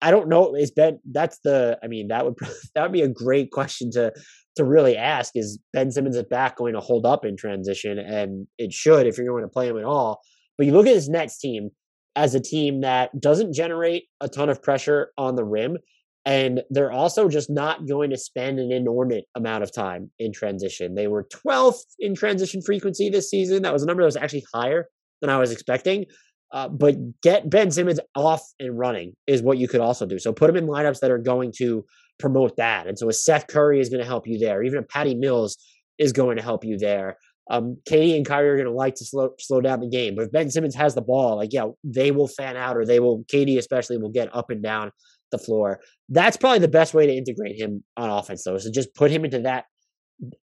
I 0.00 0.10
don't 0.10 0.28
know. 0.28 0.54
Is 0.54 0.70
Ben? 0.70 1.00
That's 1.10 1.38
the. 1.42 1.78
I 1.82 1.88
mean, 1.88 2.08
that 2.08 2.24
would 2.24 2.34
that 2.74 2.82
would 2.82 2.92
be 2.92 3.02
a 3.02 3.08
great 3.08 3.50
question 3.50 3.90
to 3.92 4.12
to 4.56 4.64
really 4.64 4.96
ask 4.96 5.32
is 5.34 5.58
Ben 5.72 5.90
Simmons 5.90 6.20
back 6.30 6.56
going 6.56 6.74
to 6.74 6.80
hold 6.80 7.06
up 7.06 7.24
in 7.24 7.36
transition? 7.36 7.98
And 7.98 8.46
it 8.58 8.72
should 8.72 9.06
if 9.06 9.18
you're 9.18 9.26
going 9.26 9.42
to 9.42 9.48
play 9.48 9.68
him 9.68 9.78
at 9.78 9.84
all. 9.84 10.20
But 10.56 10.66
you 10.66 10.72
look 10.72 10.86
at 10.86 10.94
this 10.94 11.08
Nets 11.08 11.38
team 11.38 11.70
as 12.14 12.34
a 12.34 12.40
team 12.40 12.80
that 12.80 13.10
doesn't 13.20 13.54
generate 13.54 14.04
a 14.20 14.28
ton 14.28 14.48
of 14.48 14.62
pressure 14.62 15.10
on 15.18 15.36
the 15.36 15.44
rim. 15.44 15.76
And 16.24 16.62
they're 16.70 16.90
also 16.90 17.28
just 17.28 17.48
not 17.48 17.86
going 17.86 18.10
to 18.10 18.16
spend 18.16 18.58
an 18.58 18.72
inordinate 18.72 19.26
amount 19.36 19.62
of 19.62 19.72
time 19.72 20.10
in 20.18 20.32
transition. 20.32 20.96
They 20.96 21.06
were 21.06 21.28
12th 21.46 21.84
in 22.00 22.16
transition 22.16 22.62
frequency 22.62 23.08
this 23.10 23.30
season. 23.30 23.62
That 23.62 23.72
was 23.72 23.84
a 23.84 23.86
number 23.86 24.02
that 24.02 24.06
was 24.06 24.16
actually 24.16 24.44
higher 24.52 24.88
than 25.20 25.30
I 25.30 25.38
was 25.38 25.52
expecting. 25.52 26.06
Uh, 26.52 26.68
but 26.68 26.96
get 27.22 27.48
Ben 27.50 27.70
Simmons 27.70 28.00
off 28.16 28.42
and 28.58 28.78
running 28.78 29.12
is 29.26 29.42
what 29.42 29.58
you 29.58 29.68
could 29.68 29.80
also 29.80 30.06
do. 30.06 30.18
So 30.18 30.32
put 30.32 30.50
him 30.50 30.56
in 30.56 30.66
lineups 30.66 31.00
that 31.00 31.10
are 31.10 31.18
going 31.18 31.52
to 31.58 31.84
promote 32.18 32.56
that. 32.56 32.86
And 32.86 32.98
so 32.98 33.08
a 33.08 33.12
Seth 33.12 33.46
Curry 33.46 33.80
is 33.80 33.88
going 33.88 34.00
to 34.00 34.06
help 34.06 34.26
you 34.26 34.38
there. 34.38 34.62
Even 34.62 34.78
a 34.78 34.82
Patty 34.82 35.14
Mills 35.14 35.56
is 35.98 36.12
going 36.12 36.36
to 36.36 36.42
help 36.42 36.64
you 36.64 36.78
there. 36.78 37.16
Um, 37.48 37.78
KD 37.88 38.16
and 38.16 38.26
Kyrie 38.26 38.50
are 38.50 38.56
going 38.56 38.66
to 38.66 38.72
like 38.72 38.96
to 38.96 39.04
slow 39.04 39.30
slow 39.38 39.60
down 39.60 39.80
the 39.80 39.88
game, 39.88 40.16
but 40.16 40.24
if 40.24 40.32
Ben 40.32 40.50
Simmons 40.50 40.74
has 40.74 40.96
the 40.96 41.02
ball, 41.02 41.36
like 41.36 41.52
yeah, 41.52 41.66
they 41.84 42.10
will 42.10 42.26
fan 42.26 42.56
out, 42.56 42.76
or 42.76 42.84
they 42.84 42.98
will. 42.98 43.24
KD 43.32 43.56
especially 43.56 43.98
will 43.98 44.10
get 44.10 44.34
up 44.34 44.50
and 44.50 44.62
down 44.62 44.90
the 45.30 45.38
floor. 45.38 45.80
That's 46.08 46.36
probably 46.36 46.58
the 46.58 46.68
best 46.68 46.92
way 46.92 47.06
to 47.06 47.14
integrate 47.14 47.56
him 47.56 47.84
on 47.96 48.10
offense, 48.10 48.42
though, 48.44 48.56
is 48.56 48.64
to 48.64 48.72
just 48.72 48.94
put 48.94 49.12
him 49.12 49.24
into 49.24 49.40
that 49.42 49.66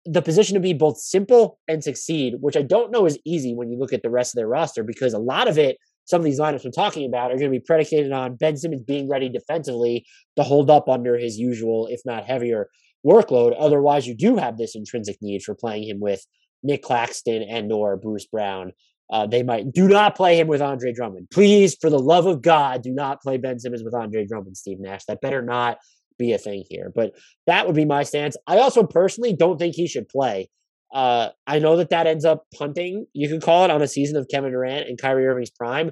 the 0.05 0.21
position 0.21 0.53
to 0.53 0.59
be 0.59 0.74
both 0.74 0.99
simple 0.99 1.59
and 1.67 1.84
succeed, 1.84 2.36
which 2.39 2.55
I 2.55 2.61
don't 2.61 2.91
know 2.91 3.05
is 3.05 3.17
easy 3.26 3.53
when 3.53 3.71
you 3.71 3.78
look 3.78 3.91
at 3.91 4.03
the 4.03 4.09
rest 4.09 4.34
of 4.34 4.38
their 4.38 4.47
roster 4.47 4.84
because 4.84 5.13
a 5.13 5.19
lot 5.19 5.47
of 5.47 5.57
it 5.57 5.78
some 6.06 6.22
of 6.22 6.26
these 6.26 6.39
lineups 6.39 6.66
we're 6.66 6.72
talking 6.72 7.08
about 7.08 7.32
are 7.32 7.38
going 7.38 7.51
to 7.51 7.60
be 7.60 7.64
predicated 7.66 8.12
on 8.12 8.36
Ben 8.36 8.58
Simmons 8.58 8.84
being 8.84 9.10
ready 9.10 9.30
defensively 9.30 10.06
to 10.36 10.43
hold 10.43 10.70
up 10.70 10.89
under 10.89 11.18
his 11.18 11.38
usual, 11.38 11.88
if 11.89 12.01
not 12.06 12.26
heavier, 12.26 12.68
workload. 13.06 13.56
Otherwise, 13.58 14.08
you 14.08 14.16
do 14.16 14.38
have 14.38 14.58
this 14.58 14.76
intrinsic 14.76 15.18
need 15.22 15.43
for 15.43 15.56
playing 15.56 15.84
him 15.88 15.99
with 15.99 16.26
Nic 16.64 16.82
Claxton 16.82 17.43
and 17.43 17.72
or 17.72 17.97
Bruce 17.97 18.26
Brown. 18.26 18.72
Uh, 19.12 19.28
they 19.28 19.43
might 19.43 19.72
do 19.72 19.88
not 19.88 20.16
play 20.16 20.39
him 20.39 20.47
with 20.47 20.62
Andre 20.62 20.93
Drummond. 20.93 21.28
Please, 21.32 21.76
for 21.80 21.89
the 21.89 21.99
love 21.99 22.26
of 22.26 22.41
God, 22.41 22.82
do 22.82 22.91
not 22.91 23.22
play 23.22 23.38
Ben 23.38 23.60
Simmons 23.60 23.84
with 23.84 23.93
Andre 23.93 24.26
Drummond, 24.26 24.58
Steve 24.58 24.80
Nash. 24.80 25.06
That 25.06 25.22
better 25.22 25.41
not 25.41 25.78
be 26.18 26.32
a 26.34 26.38
thing 26.38 26.64
here. 26.70 26.91
But 26.93 27.14
that 27.45 27.66
would 27.66 27.76
be 27.76 27.86
my 27.86 28.04
stance. 28.04 28.38
I 28.47 28.58
also 28.58 28.84
personally 28.84 29.34
don't 29.34 29.58
think 29.58 29.76
he 29.76 29.88
should 29.88 30.08
play. 30.08 30.49
Uh, 30.94 31.30
I 31.48 31.60
know 31.60 31.76
that 31.78 31.89
that 31.89 32.06
ends 32.06 32.24
up 32.24 32.46
punting, 32.56 33.08
you 33.14 33.28
could 33.28 33.41
call 33.41 33.66
it, 33.66 33.72
on 33.72 33.82
a 33.82 33.88
season 33.88 34.16
of 34.16 34.28
Kevin 34.30 34.52
Durant 34.52 34.88
and 34.88 35.02
Kyrie 35.02 35.26
Irving's 35.26 35.50
prime. 35.50 35.91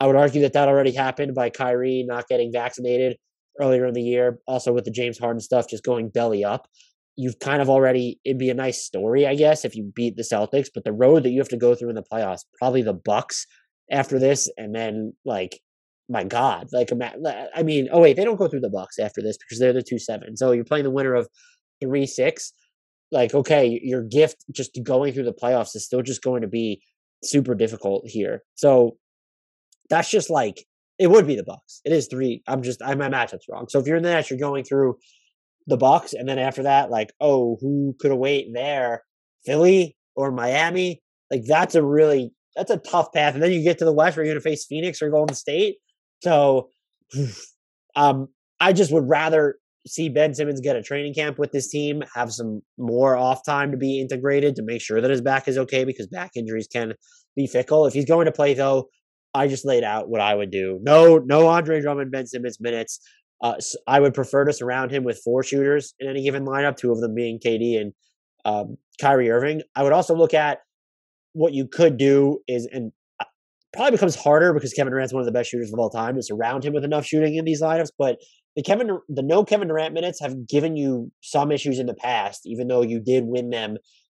I 0.00 0.06
would 0.06 0.16
argue 0.16 0.42
that 0.42 0.52
that 0.52 0.68
already 0.68 0.92
happened 0.92 1.34
by 1.34 1.48
Kyrie 1.50 2.04
not 2.06 2.28
getting 2.28 2.52
vaccinated 2.52 3.16
earlier 3.60 3.86
in 3.86 3.94
the 3.94 4.02
year. 4.02 4.38
Also, 4.46 4.72
with 4.72 4.84
the 4.84 4.90
James 4.90 5.18
Harden 5.18 5.40
stuff 5.40 5.68
just 5.68 5.84
going 5.84 6.10
belly 6.10 6.44
up. 6.44 6.68
You've 7.16 7.38
kind 7.38 7.62
of 7.62 7.70
already, 7.70 8.18
it'd 8.24 8.38
be 8.38 8.50
a 8.50 8.54
nice 8.54 8.84
story, 8.84 9.26
I 9.26 9.36
guess, 9.36 9.64
if 9.64 9.76
you 9.76 9.90
beat 9.94 10.16
the 10.16 10.22
Celtics, 10.22 10.68
but 10.74 10.84
the 10.84 10.92
road 10.92 11.22
that 11.22 11.30
you 11.30 11.38
have 11.38 11.48
to 11.50 11.56
go 11.56 11.74
through 11.74 11.90
in 11.90 11.94
the 11.94 12.02
playoffs, 12.02 12.40
probably 12.58 12.82
the 12.82 12.92
Bucks 12.92 13.46
after 13.90 14.18
this, 14.18 14.50
and 14.58 14.74
then 14.74 15.12
like 15.24 15.60
my 16.08 16.24
God, 16.24 16.68
like 16.72 16.90
I 17.54 17.62
mean, 17.62 17.88
oh 17.92 18.00
wait, 18.00 18.16
they 18.16 18.24
don't 18.24 18.36
go 18.36 18.48
through 18.48 18.60
the 18.60 18.68
Bucks 18.68 18.98
after 18.98 19.22
this 19.22 19.38
because 19.38 19.58
they're 19.58 19.72
the 19.72 19.82
two 19.82 19.98
seven. 19.98 20.36
So 20.36 20.52
you're 20.52 20.64
playing 20.64 20.84
the 20.84 20.90
winner 20.90 21.14
of 21.14 21.28
three 21.80 22.06
six 22.06 22.52
like 23.10 23.34
okay 23.34 23.80
your 23.82 24.02
gift 24.02 24.44
just 24.52 24.78
going 24.82 25.12
through 25.12 25.24
the 25.24 25.32
playoffs 25.32 25.74
is 25.76 25.84
still 25.84 26.02
just 26.02 26.22
going 26.22 26.42
to 26.42 26.48
be 26.48 26.82
super 27.22 27.54
difficult 27.54 28.02
here 28.06 28.42
so 28.54 28.96
that's 29.90 30.10
just 30.10 30.30
like 30.30 30.64
it 30.98 31.08
would 31.08 31.26
be 31.26 31.36
the 31.36 31.44
bucks 31.44 31.80
it 31.84 31.92
is 31.92 32.06
three 32.08 32.42
i'm 32.46 32.62
just 32.62 32.82
i 32.82 32.94
my 32.94 33.08
matchup's 33.08 33.46
wrong 33.48 33.66
so 33.68 33.78
if 33.78 33.86
you're 33.86 33.96
in 33.96 34.02
the 34.02 34.10
nets 34.10 34.30
you're 34.30 34.38
going 34.38 34.64
through 34.64 34.96
the 35.66 35.76
Bucks, 35.76 36.12
and 36.12 36.28
then 36.28 36.38
after 36.38 36.62
that, 36.64 36.90
like, 36.90 37.12
oh, 37.20 37.56
who 37.60 37.96
could 37.98 38.10
await 38.10 38.52
there? 38.52 39.02
Philly 39.44 39.96
or 40.14 40.30
Miami? 40.30 41.02
Like 41.30 41.42
that's 41.46 41.74
a 41.74 41.82
really 41.82 42.32
that's 42.56 42.70
a 42.70 42.76
tough 42.76 43.12
path. 43.12 43.34
And 43.34 43.42
then 43.42 43.52
you 43.52 43.62
get 43.62 43.78
to 43.78 43.84
the 43.84 43.92
West 43.92 44.16
where 44.16 44.24
you're 44.24 44.34
gonna 44.34 44.42
face 44.42 44.66
Phoenix 44.66 45.02
or 45.02 45.10
Golden 45.10 45.34
State. 45.34 45.76
So 46.22 46.70
um 47.96 48.28
I 48.60 48.72
just 48.72 48.92
would 48.92 49.08
rather 49.08 49.56
see 49.86 50.08
Ben 50.08 50.34
Simmons 50.34 50.60
get 50.60 50.76
a 50.76 50.82
training 50.82 51.14
camp 51.14 51.38
with 51.38 51.52
this 51.52 51.68
team, 51.68 52.02
have 52.14 52.32
some 52.32 52.62
more 52.78 53.16
off 53.16 53.44
time 53.44 53.70
to 53.70 53.76
be 53.76 54.00
integrated 54.00 54.56
to 54.56 54.62
make 54.62 54.80
sure 54.80 55.00
that 55.00 55.10
his 55.10 55.20
back 55.20 55.46
is 55.48 55.58
okay 55.58 55.84
because 55.84 56.06
back 56.06 56.32
injuries 56.36 56.66
can 56.66 56.94
be 57.36 57.46
fickle. 57.46 57.86
If 57.86 57.92
he's 57.92 58.06
going 58.06 58.26
to 58.26 58.32
play 58.32 58.54
though, 58.54 58.88
I 59.34 59.48
just 59.48 59.66
laid 59.66 59.84
out 59.84 60.08
what 60.08 60.20
I 60.20 60.34
would 60.34 60.50
do. 60.50 60.78
No, 60.82 61.18
no 61.18 61.48
Andre 61.48 61.80
Drummond, 61.80 62.10
Ben 62.12 62.26
Simmons 62.26 62.60
minutes. 62.60 63.00
Uh, 63.42 63.56
I 63.86 64.00
would 64.00 64.14
prefer 64.14 64.44
to 64.44 64.52
surround 64.52 64.90
him 64.90 65.04
with 65.04 65.20
four 65.22 65.42
shooters 65.42 65.92
in 65.98 66.08
any 66.08 66.22
given 66.22 66.46
lineup, 66.46 66.76
two 66.76 66.92
of 66.92 67.00
them 67.00 67.14
being 67.14 67.38
KD 67.44 67.80
and 67.80 67.92
um, 68.44 68.76
Kyrie 69.00 69.30
Irving. 69.30 69.62
I 69.74 69.82
would 69.82 69.92
also 69.92 70.14
look 70.14 70.34
at 70.34 70.58
what 71.32 71.52
you 71.52 71.66
could 71.66 71.96
do 71.96 72.38
is, 72.46 72.66
and 72.72 72.92
uh, 73.20 73.24
probably 73.72 73.90
becomes 73.90 74.14
harder 74.14 74.54
because 74.54 74.72
Kevin 74.72 74.92
Durant's 74.92 75.12
one 75.12 75.20
of 75.20 75.26
the 75.26 75.32
best 75.32 75.50
shooters 75.50 75.72
of 75.72 75.78
all 75.78 75.90
time 75.90 76.14
to 76.14 76.22
surround 76.22 76.64
him 76.64 76.72
with 76.72 76.84
enough 76.84 77.04
shooting 77.04 77.34
in 77.34 77.44
these 77.44 77.60
lineups. 77.60 77.90
But 77.98 78.18
the 78.56 78.62
Kevin, 78.62 78.98
the 79.08 79.22
no 79.22 79.44
Kevin 79.44 79.68
Durant 79.68 79.94
minutes 79.94 80.20
have 80.20 80.46
given 80.46 80.76
you 80.76 81.10
some 81.20 81.50
issues 81.50 81.78
in 81.78 81.86
the 81.86 81.94
past, 81.94 82.42
even 82.46 82.68
though 82.68 82.82
you 82.82 83.00
did 83.00 83.24
win 83.24 83.50
them 83.50 83.76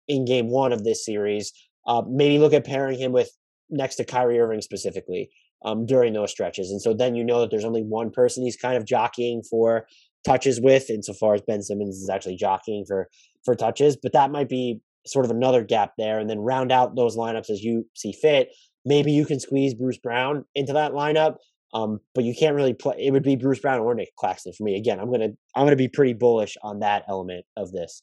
in 0.07 0.25
Game 0.25 0.49
One 0.49 0.73
of 0.73 0.83
this 0.83 1.05
series. 1.05 1.53
Uh, 1.87 2.01
maybe 2.07 2.39
look 2.39 2.53
at 2.53 2.65
pairing 2.65 2.99
him 2.99 3.11
with 3.11 3.29
next 3.69 3.95
to 3.95 4.05
Kyrie 4.05 4.39
Irving 4.39 4.61
specifically 4.61 5.29
um, 5.63 5.85
during 5.85 6.13
those 6.13 6.31
stretches, 6.31 6.71
and 6.71 6.81
so 6.81 6.93
then 6.93 7.15
you 7.15 7.23
know 7.23 7.41
that 7.41 7.51
there's 7.51 7.65
only 7.65 7.83
one 7.83 8.11
person 8.11 8.43
he's 8.43 8.57
kind 8.57 8.75
of 8.75 8.85
jockeying 8.85 9.43
for 9.49 9.87
touches 10.25 10.59
with, 10.59 10.89
insofar 10.89 11.35
as 11.35 11.41
Ben 11.41 11.61
Simmons 11.61 11.97
is 11.97 12.09
actually 12.09 12.35
jockeying 12.35 12.85
for 12.85 13.07
for 13.45 13.55
touches. 13.55 13.95
But 13.95 14.13
that 14.13 14.31
might 14.31 14.49
be 14.49 14.81
sort 15.05 15.23
of 15.23 15.31
another 15.31 15.63
gap 15.63 15.93
there, 15.97 16.19
and 16.19 16.29
then 16.29 16.39
round 16.39 16.71
out 16.71 16.95
those 16.95 17.15
lineups 17.15 17.49
as 17.49 17.63
you 17.63 17.87
see 17.93 18.11
fit. 18.11 18.49
Maybe 18.83 19.11
you 19.11 19.25
can 19.25 19.39
squeeze 19.39 19.73
Bruce 19.73 19.97
Brown 19.97 20.45
into 20.53 20.73
that 20.73 20.91
lineup, 20.91 21.37
um, 21.75 21.99
but 22.15 22.23
you 22.23 22.33
can't 22.33 22.55
really 22.55 22.73
play. 22.73 22.95
It 22.97 23.11
would 23.11 23.21
be 23.21 23.35
Bruce 23.35 23.59
Brown 23.59 23.81
or 23.81 23.93
Nic 23.93 24.15
Claxton 24.15 24.53
for 24.53 24.63
me. 24.63 24.77
Again, 24.77 24.99
I'm 24.99 25.11
gonna 25.11 25.29
I'm 25.55 25.65
gonna 25.65 25.75
be 25.75 25.89
pretty 25.89 26.13
bullish 26.13 26.55
on 26.63 26.79
that 26.79 27.03
element 27.09 27.45
of 27.57 27.73
this. 27.73 28.01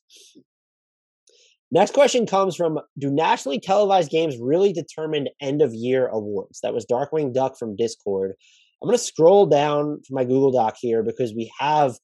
Next 1.70 1.94
question 1.94 2.26
comes 2.26 2.54
from 2.54 2.78
Do 2.98 3.10
nationally 3.10 3.58
televised 3.58 4.10
games 4.10 4.36
really 4.38 4.74
determine 4.74 5.28
end 5.40 5.62
of 5.62 5.72
year 5.72 6.06
awards? 6.08 6.60
That 6.62 6.74
was 6.74 6.84
Darkwing 6.84 7.32
Duck 7.32 7.58
from 7.58 7.74
Discord. 7.74 8.34
I'm 8.82 8.88
going 8.88 8.98
to 8.98 9.02
scroll 9.02 9.46
down 9.46 10.02
from 10.06 10.16
my 10.16 10.24
Google 10.24 10.50
Doc 10.50 10.76
here 10.78 11.02
because 11.02 11.32
we 11.32 11.50
have 11.58 11.94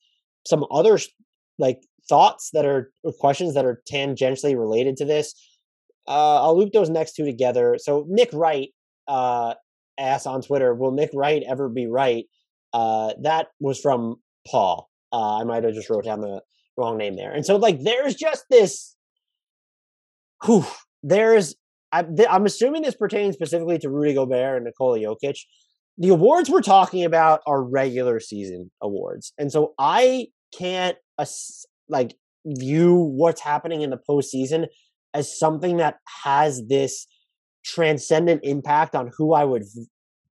some 0.47 0.64
other 0.71 0.99
like 1.59 1.83
thoughts 2.09 2.51
that 2.55 2.64
are 2.64 2.91
questions 3.19 3.53
that 3.55 3.66
are 3.66 3.83
tangentially 3.93 4.57
related 4.57 4.97
to 4.99 5.05
this. 5.05 5.35
Uh, 6.07 6.41
I'll 6.43 6.57
loop 6.57 6.73
those 6.73 6.89
next 6.89 7.12
two 7.14 7.27
together. 7.27 7.77
So 7.79 8.07
Nick 8.09 8.31
Wright 8.33 8.71
uh, 9.07 9.55
asked 9.99 10.26
on 10.26 10.42
Twitter, 10.42 10.74
"Will 10.74 10.92
Nick 10.92 11.11
Wright 11.14 11.42
ever 11.49 11.68
be 11.68 11.86
right?" 11.86 12.26
Uh, 12.72 13.14
that 13.22 13.49
was 13.61 13.80
from 13.80 14.16
Paul. 14.46 14.88
Uh, 15.12 15.38
I 15.38 15.44
might 15.44 15.64
have 15.64 15.74
just 15.74 15.90
wrote 15.90 16.05
down 16.05 16.20
the 16.20 16.42
wrong 16.76 16.99
name 16.99 17.16
there. 17.16 17.32
And 17.32 17.44
so, 17.44 17.57
like, 17.57 17.80
there's 17.80 18.14
just 18.14 18.44
this. 18.51 18.94
Whew, 20.44 20.64
there's. 21.03 21.55
I, 21.90 22.05
I'm 22.28 22.44
assuming 22.44 22.82
this 22.82 22.94
pertains 22.94 23.34
specifically 23.34 23.78
to 23.78 23.88
Rudy 23.88 24.14
Gobert 24.14 24.57
and 24.57 24.64
Nikola 24.66 24.99
Jokic. 24.99 25.38
The 25.96 26.11
awards 26.11 26.49
we're 26.49 26.61
talking 26.61 27.05
about 27.05 27.40
are 27.46 27.62
regular 27.62 28.20
season 28.20 28.70
awards, 28.80 29.32
and 29.38 29.51
so 29.51 29.74
I 29.78 30.28
can't 30.57 30.96
like 31.88 32.14
view 32.46 32.94
what's 32.94 33.40
happening 33.40 33.82
in 33.82 33.90
the 33.90 33.99
postseason 34.09 34.66
as 35.14 35.38
something 35.38 35.78
that 35.78 35.96
has 36.22 36.66
this 36.68 37.07
transcendent 37.69 38.41
impact 38.45 38.95
on 38.95 39.11
who 39.16 39.35
I 39.35 39.45
would 39.45 39.64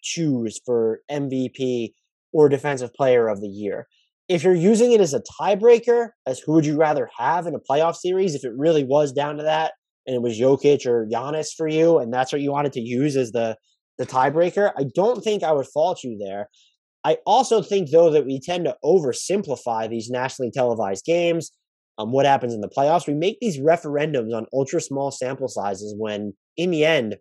choose 0.01 0.59
for 0.65 1.01
MVP 1.09 1.93
or 2.31 2.49
defensive 2.49 2.93
player 2.93 3.27
of 3.27 3.41
the 3.41 3.47
year. 3.47 3.87
If 4.29 4.43
you're 4.43 4.53
using 4.53 4.91
it 4.91 5.01
as 5.01 5.13
a 5.13 5.21
tiebreaker, 5.21 6.09
as 6.25 6.39
who 6.39 6.53
would 6.53 6.65
you 6.65 6.77
rather 6.77 7.09
have 7.17 7.45
in 7.45 7.55
a 7.55 7.59
playoff 7.59 7.95
series, 7.95 8.35
if 8.35 8.43
it 8.43 8.53
really 8.55 8.83
was 8.83 9.11
down 9.11 9.37
to 9.37 9.43
that 9.43 9.73
and 10.07 10.15
it 10.15 10.21
was 10.21 10.39
Jokic 10.39 10.85
or 10.85 11.07
Giannis 11.07 11.49
for 11.55 11.67
you, 11.67 11.99
and 11.99 12.13
that's 12.13 12.31
what 12.31 12.41
you 12.41 12.51
wanted 12.51 12.73
to 12.73 12.81
use 12.81 13.15
as 13.15 13.31
the 13.31 13.57
the 13.99 14.05
tiebreaker, 14.05 14.71
I 14.75 14.85
don't 14.95 15.23
think 15.23 15.43
I 15.43 15.51
would 15.51 15.67
fault 15.67 16.03
you 16.03 16.17
there. 16.17 16.49
I 17.03 17.17
also 17.25 17.61
think, 17.61 17.91
though, 17.91 18.09
that 18.09 18.25
we 18.25 18.39
tend 18.39 18.65
to 18.65 18.77
oversimplify 18.83 19.89
these 19.89 20.09
nationally 20.09 20.51
televised 20.51 21.05
games. 21.05 21.51
Um, 21.97 22.11
what 22.11 22.25
happens 22.25 22.53
in 22.53 22.61
the 22.61 22.69
playoffs? 22.69 23.07
We 23.07 23.13
make 23.13 23.37
these 23.39 23.59
referendums 23.59 24.33
on 24.33 24.47
ultra 24.53 24.81
small 24.81 25.11
sample 25.11 25.47
sizes 25.47 25.93
when, 25.97 26.33
in 26.57 26.71
the 26.71 26.85
end, 26.85 27.17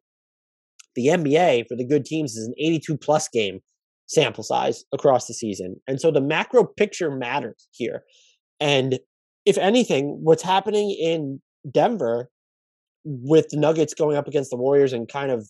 the 0.94 1.06
NBA 1.06 1.66
for 1.68 1.76
the 1.76 1.86
good 1.86 2.04
teams 2.04 2.36
is 2.36 2.46
an 2.46 2.54
82 2.58 2.96
plus 2.96 3.28
game 3.28 3.60
sample 4.06 4.44
size 4.44 4.84
across 4.92 5.26
the 5.26 5.34
season. 5.34 5.76
And 5.86 6.00
so 6.00 6.10
the 6.10 6.20
macro 6.20 6.64
picture 6.64 7.10
matters 7.10 7.68
here. 7.72 8.02
And 8.60 8.98
if 9.46 9.58
anything, 9.58 10.18
what's 10.22 10.42
happening 10.42 10.90
in 10.90 11.40
Denver 11.70 12.30
with 13.04 13.48
the 13.48 13.56
Nuggets 13.56 13.94
going 13.94 14.16
up 14.16 14.28
against 14.28 14.50
the 14.50 14.56
Warriors 14.56 14.92
and 14.92 15.08
kind 15.08 15.30
of 15.30 15.48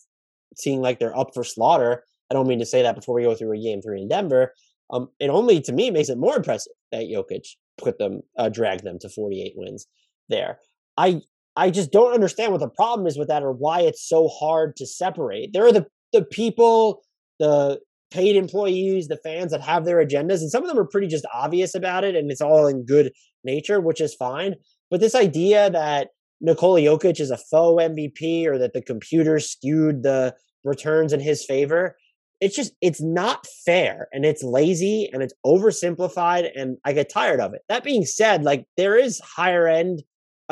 seeing 0.55 0.81
like 0.81 0.99
they're 0.99 1.17
up 1.17 1.31
for 1.33 1.43
slaughter 1.43 2.03
I 2.33 2.35
don't 2.35 2.47
mean 2.47 2.59
to 2.59 2.65
say 2.65 2.81
that 2.81 2.95
before 2.95 3.13
we 3.13 3.23
go 3.23 3.35
through 3.35 3.53
a 3.53 3.61
game 3.61 3.81
three 3.81 4.01
in 4.01 4.07
Denver. 4.07 4.53
Um, 4.89 5.09
it 5.19 5.29
only 5.29 5.61
to 5.61 5.71
me 5.71 5.91
makes 5.91 6.09
it 6.09 6.17
more 6.17 6.35
impressive 6.35 6.73
that 6.91 7.03
Jokic 7.03 7.45
put 7.77 7.99
them, 7.99 8.21
uh, 8.39 8.49
drag 8.49 8.81
them 8.81 8.97
to 9.01 9.09
48 9.09 9.53
wins 9.55 9.85
there. 10.29 10.57
I 10.97 11.21
I 11.55 11.69
just 11.69 11.91
don't 11.91 12.13
understand 12.13 12.51
what 12.51 12.61
the 12.61 12.69
problem 12.69 13.07
is 13.07 13.17
with 13.17 13.27
that 13.27 13.43
or 13.43 13.51
why 13.51 13.81
it's 13.81 14.07
so 14.07 14.27
hard 14.27 14.75
to 14.77 14.87
separate. 14.87 15.51
There 15.53 15.65
are 15.65 15.71
the 15.71 15.85
the 16.11 16.23
people, 16.23 17.01
the 17.39 17.79
paid 18.11 18.35
employees, 18.35 19.07
the 19.07 19.17
fans 19.17 19.51
that 19.51 19.61
have 19.61 19.85
their 19.85 20.03
agendas, 20.05 20.41
and 20.41 20.51
some 20.51 20.63
of 20.63 20.69
them 20.69 20.77
are 20.77 20.87
pretty 20.87 21.07
just 21.07 21.25
obvious 21.33 21.73
about 21.75 22.03
it, 22.03 22.15
and 22.15 22.31
it's 22.31 22.41
all 22.41 22.67
in 22.67 22.85
good 22.85 23.11
nature, 23.43 23.81
which 23.81 23.99
is 23.99 24.13
fine. 24.13 24.55
But 24.91 24.99
this 24.99 25.15
idea 25.15 25.69
that 25.71 26.09
Nikola 26.39 26.81
Jokic 26.81 27.19
is 27.19 27.31
a 27.31 27.37
faux 27.37 27.81
MVP 27.81 28.45
or 28.45 28.57
that 28.59 28.73
the 28.73 28.81
computer 28.81 29.39
skewed 29.39 30.03
the 30.03 30.35
returns 30.63 31.13
in 31.13 31.19
his 31.19 31.45
favor, 31.45 31.95
it's 32.41 32.55
just 32.55 32.73
it's 32.81 33.01
not 33.01 33.47
fair 33.65 34.07
and 34.11 34.25
it's 34.25 34.43
lazy 34.43 35.09
and 35.11 35.23
it's 35.23 35.33
oversimplified 35.45 36.49
and 36.55 36.77
I 36.85 36.93
get 36.93 37.09
tired 37.09 37.39
of 37.39 37.53
it. 37.53 37.61
That 37.69 37.83
being 37.83 38.05
said, 38.05 38.43
like 38.43 38.65
there 38.77 38.97
is 38.97 39.21
higher 39.21 39.67
end 39.67 40.03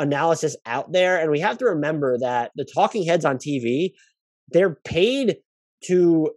analysis 0.02 0.56
out 0.66 0.92
there 0.92 1.20
and 1.20 1.30
we 1.30 1.40
have 1.40 1.58
to 1.58 1.64
remember 1.64 2.18
that 2.18 2.50
the 2.56 2.66
talking 2.74 3.06
heads 3.06 3.24
on 3.24 3.38
TV, 3.38 3.92
they're 4.50 4.76
paid 4.84 5.36
to 5.84 6.30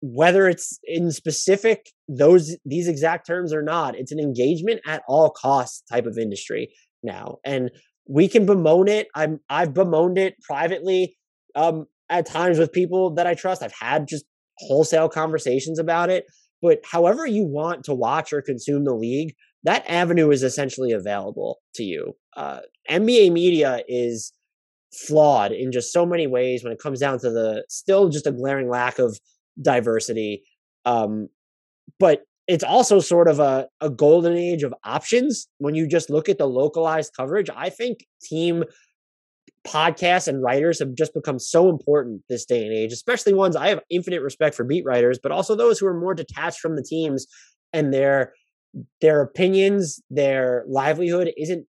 whether 0.00 0.48
it's 0.48 0.78
in 0.84 1.10
specific 1.10 1.90
those 2.08 2.56
these 2.66 2.88
exact 2.88 3.26
terms 3.26 3.54
or 3.54 3.62
not, 3.62 3.96
it's 3.96 4.12
an 4.12 4.20
engagement 4.20 4.80
at 4.86 5.02
all 5.08 5.30
costs 5.30 5.82
type 5.90 6.04
of 6.04 6.18
industry 6.18 6.70
now. 7.02 7.38
And 7.44 7.70
we 8.06 8.28
can 8.28 8.44
bemoan 8.44 8.88
it. 8.88 9.08
I'm 9.14 9.40
I've 9.48 9.72
bemoaned 9.72 10.18
it 10.18 10.34
privately 10.42 11.16
um 11.54 11.86
at 12.10 12.26
times 12.26 12.58
with 12.58 12.72
people 12.72 13.14
that 13.14 13.26
I 13.26 13.34
trust. 13.34 13.62
I've 13.62 13.74
had 13.80 14.06
just 14.06 14.26
wholesale 14.58 15.08
conversations 15.08 15.78
about 15.78 16.10
it. 16.10 16.26
But 16.60 16.80
however 16.84 17.26
you 17.26 17.44
want 17.44 17.84
to 17.84 17.94
watch 17.94 18.32
or 18.32 18.42
consume 18.42 18.84
the 18.84 18.94
league, 18.94 19.34
that 19.64 19.84
avenue 19.88 20.30
is 20.30 20.42
essentially 20.42 20.92
available 20.92 21.60
to 21.76 21.82
you. 21.82 22.14
Uh, 22.36 22.60
NBA 22.90 23.32
media 23.32 23.82
is 23.88 24.32
flawed 24.92 25.52
in 25.52 25.72
just 25.72 25.92
so 25.92 26.06
many 26.06 26.26
ways 26.26 26.62
when 26.62 26.72
it 26.72 26.78
comes 26.78 27.00
down 27.00 27.18
to 27.18 27.30
the 27.30 27.64
still 27.68 28.08
just 28.08 28.26
a 28.26 28.32
glaring 28.32 28.68
lack 28.68 28.98
of 28.98 29.18
diversity. 29.60 30.42
Um, 30.84 31.28
but 31.98 32.22
it's 32.46 32.64
also 32.64 33.00
sort 33.00 33.28
of 33.28 33.40
a, 33.40 33.68
a 33.80 33.88
golden 33.88 34.36
age 34.36 34.62
of 34.62 34.74
options 34.84 35.46
when 35.58 35.74
you 35.74 35.86
just 35.86 36.10
look 36.10 36.28
at 36.28 36.38
the 36.38 36.46
localized 36.46 37.12
coverage. 37.16 37.48
I 37.54 37.70
think 37.70 38.04
team 38.22 38.64
podcasts 39.66 40.28
and 40.28 40.42
writers 40.42 40.78
have 40.78 40.94
just 40.94 41.14
become 41.14 41.38
so 41.38 41.70
important 41.70 42.22
this 42.28 42.44
day 42.44 42.64
and 42.64 42.72
age, 42.72 42.92
especially 42.92 43.32
ones 43.32 43.56
I 43.56 43.68
have 43.68 43.80
infinite 43.88 44.20
respect 44.20 44.54
for 44.54 44.64
beat 44.64 44.84
writers, 44.84 45.18
but 45.22 45.32
also 45.32 45.54
those 45.54 45.78
who 45.78 45.86
are 45.86 45.98
more 45.98 46.14
detached 46.14 46.60
from 46.60 46.76
the 46.76 46.82
teams 46.82 47.26
and 47.72 47.92
their 47.92 48.34
their 49.00 49.22
opinions, 49.22 50.00
their 50.10 50.64
livelihood 50.66 51.32
isn't 51.36 51.66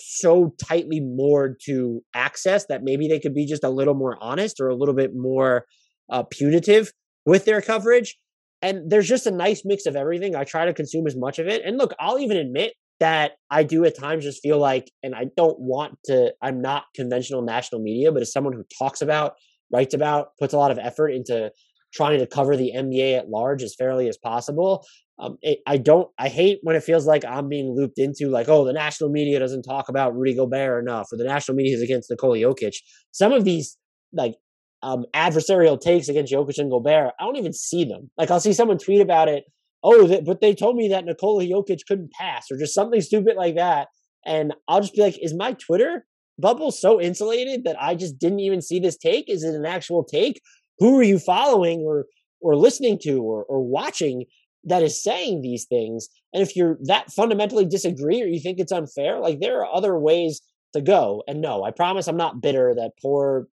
so 0.00 0.54
tightly 0.62 1.00
moored 1.00 1.60
to 1.64 2.02
access 2.14 2.66
that 2.66 2.82
maybe 2.82 3.08
they 3.08 3.20
could 3.20 3.34
be 3.34 3.46
just 3.46 3.64
a 3.64 3.70
little 3.70 3.94
more 3.94 4.16
honest 4.20 4.60
or 4.60 4.68
a 4.68 4.74
little 4.74 4.94
bit 4.94 5.12
more 5.14 5.64
uh, 6.10 6.22
punitive 6.22 6.92
with 7.26 7.44
their 7.44 7.60
coverage. 7.60 8.16
And 8.60 8.90
there's 8.90 9.08
just 9.08 9.26
a 9.26 9.30
nice 9.30 9.62
mix 9.64 9.86
of 9.86 9.94
everything. 9.94 10.34
I 10.34 10.44
try 10.44 10.64
to 10.64 10.74
consume 10.74 11.06
as 11.06 11.16
much 11.16 11.38
of 11.38 11.46
it. 11.46 11.62
And 11.64 11.78
look, 11.78 11.94
I'll 12.00 12.18
even 12.18 12.36
admit 12.36 12.72
that 13.00 13.32
I 13.50 13.62
do 13.62 13.84
at 13.84 13.96
times 13.96 14.24
just 14.24 14.42
feel 14.42 14.58
like, 14.58 14.90
and 15.02 15.14
I 15.14 15.26
don't 15.36 15.58
want 15.60 15.98
to, 16.06 16.32
I'm 16.42 16.60
not 16.60 16.84
conventional 16.94 17.42
national 17.42 17.80
media, 17.80 18.10
but 18.10 18.22
as 18.22 18.32
someone 18.32 18.52
who 18.52 18.64
talks 18.76 19.00
about, 19.00 19.34
writes 19.72 19.94
about, 19.94 20.30
puts 20.40 20.52
a 20.52 20.58
lot 20.58 20.72
of 20.72 20.78
effort 20.78 21.10
into 21.10 21.52
trying 21.94 22.18
to 22.18 22.26
cover 22.26 22.56
the 22.56 22.72
NBA 22.74 23.16
at 23.16 23.28
large 23.28 23.62
as 23.62 23.74
fairly 23.74 24.08
as 24.08 24.18
possible, 24.18 24.84
Um, 25.20 25.36
it, 25.42 25.58
I 25.66 25.78
don't. 25.78 26.08
I 26.18 26.28
hate 26.28 26.60
when 26.62 26.76
it 26.76 26.84
feels 26.84 27.06
like 27.06 27.24
I'm 27.24 27.48
being 27.48 27.74
looped 27.74 27.98
into 27.98 28.28
like, 28.28 28.48
oh, 28.48 28.64
the 28.64 28.72
national 28.72 29.10
media 29.10 29.38
doesn't 29.38 29.62
talk 29.62 29.88
about 29.88 30.14
Rudy 30.16 30.34
Gobert 30.34 30.82
enough, 30.82 31.08
or 31.12 31.18
the 31.18 31.24
national 31.24 31.56
media 31.56 31.76
is 31.76 31.82
against 31.82 32.10
Nikola 32.10 32.38
Jokic. 32.38 32.76
Some 33.10 33.32
of 33.32 33.44
these 33.44 33.76
like 34.12 34.36
um, 34.82 35.04
adversarial 35.14 35.80
takes 35.80 36.08
against 36.08 36.32
Jokic 36.32 36.58
and 36.58 36.70
Gobert, 36.70 37.12
I 37.18 37.24
don't 37.24 37.36
even 37.36 37.52
see 37.52 37.84
them. 37.84 38.10
Like 38.16 38.30
I'll 38.30 38.40
see 38.40 38.52
someone 38.52 38.78
tweet 38.78 39.00
about 39.00 39.28
it. 39.28 39.44
Oh, 39.82 40.20
but 40.22 40.40
they 40.40 40.54
told 40.54 40.76
me 40.76 40.88
that 40.88 41.04
Nikola 41.04 41.44
Jokic 41.44 41.80
couldn't 41.86 42.12
pass, 42.12 42.46
or 42.50 42.56
just 42.56 42.74
something 42.74 43.00
stupid 43.00 43.36
like 43.36 43.56
that, 43.56 43.88
and 44.24 44.54
I'll 44.66 44.80
just 44.80 44.94
be 44.94 45.02
like, 45.02 45.18
is 45.22 45.34
my 45.34 45.52
Twitter 45.52 46.04
bubble 46.38 46.70
so 46.70 47.00
insulated 47.00 47.64
that 47.64 47.80
I 47.80 47.94
just 47.94 48.18
didn't 48.18 48.40
even 48.40 48.62
see 48.62 48.78
this 48.78 48.96
take? 48.96 49.28
Is 49.28 49.42
it 49.42 49.54
an 49.54 49.66
actual 49.66 50.04
take? 50.04 50.40
Who 50.78 50.98
are 50.98 51.04
you 51.04 51.18
following 51.18 51.80
or 51.80 52.06
or 52.40 52.54
listening 52.56 52.98
to 53.02 53.20
or, 53.20 53.44
or 53.44 53.64
watching 53.64 54.24
that 54.64 54.82
is 54.82 55.02
saying 55.02 55.42
these 55.42 55.64
things? 55.64 56.08
And 56.32 56.42
if 56.42 56.56
you're 56.56 56.78
that 56.84 57.12
fundamentally 57.12 57.64
disagree 57.64 58.22
or 58.22 58.26
you 58.26 58.40
think 58.40 58.58
it's 58.58 58.72
unfair, 58.72 59.18
like 59.18 59.40
there 59.40 59.60
are 59.60 59.74
other 59.74 59.98
ways 59.98 60.40
to 60.74 60.80
go. 60.80 61.22
And 61.26 61.40
no, 61.40 61.64
I 61.64 61.70
promise 61.70 62.06
I'm 62.06 62.16
not 62.16 62.40
bitter 62.40 62.74
that 62.74 62.92
poor 63.00 63.48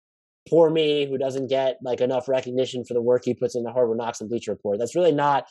poor 0.48 0.68
me 0.70 1.06
who 1.06 1.16
doesn't 1.16 1.48
get 1.48 1.78
like 1.82 2.00
enough 2.00 2.28
recognition 2.28 2.84
for 2.84 2.94
the 2.94 3.00
work 3.00 3.22
he 3.24 3.34
puts 3.34 3.54
in 3.54 3.62
the 3.62 3.72
Hardwood 3.72 3.96
Knocks 3.96 4.20
and 4.20 4.28
Bleacher 4.28 4.52
Report. 4.52 4.78
That's 4.78 4.94
really 4.94 5.12
not 5.12 5.46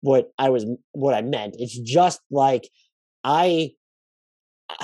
what 0.00 0.32
I 0.38 0.50
was 0.50 0.66
what 0.92 1.14
I 1.14 1.22
meant. 1.22 1.56
It's 1.58 1.78
just 1.78 2.20
like 2.30 2.68
I 3.24 3.70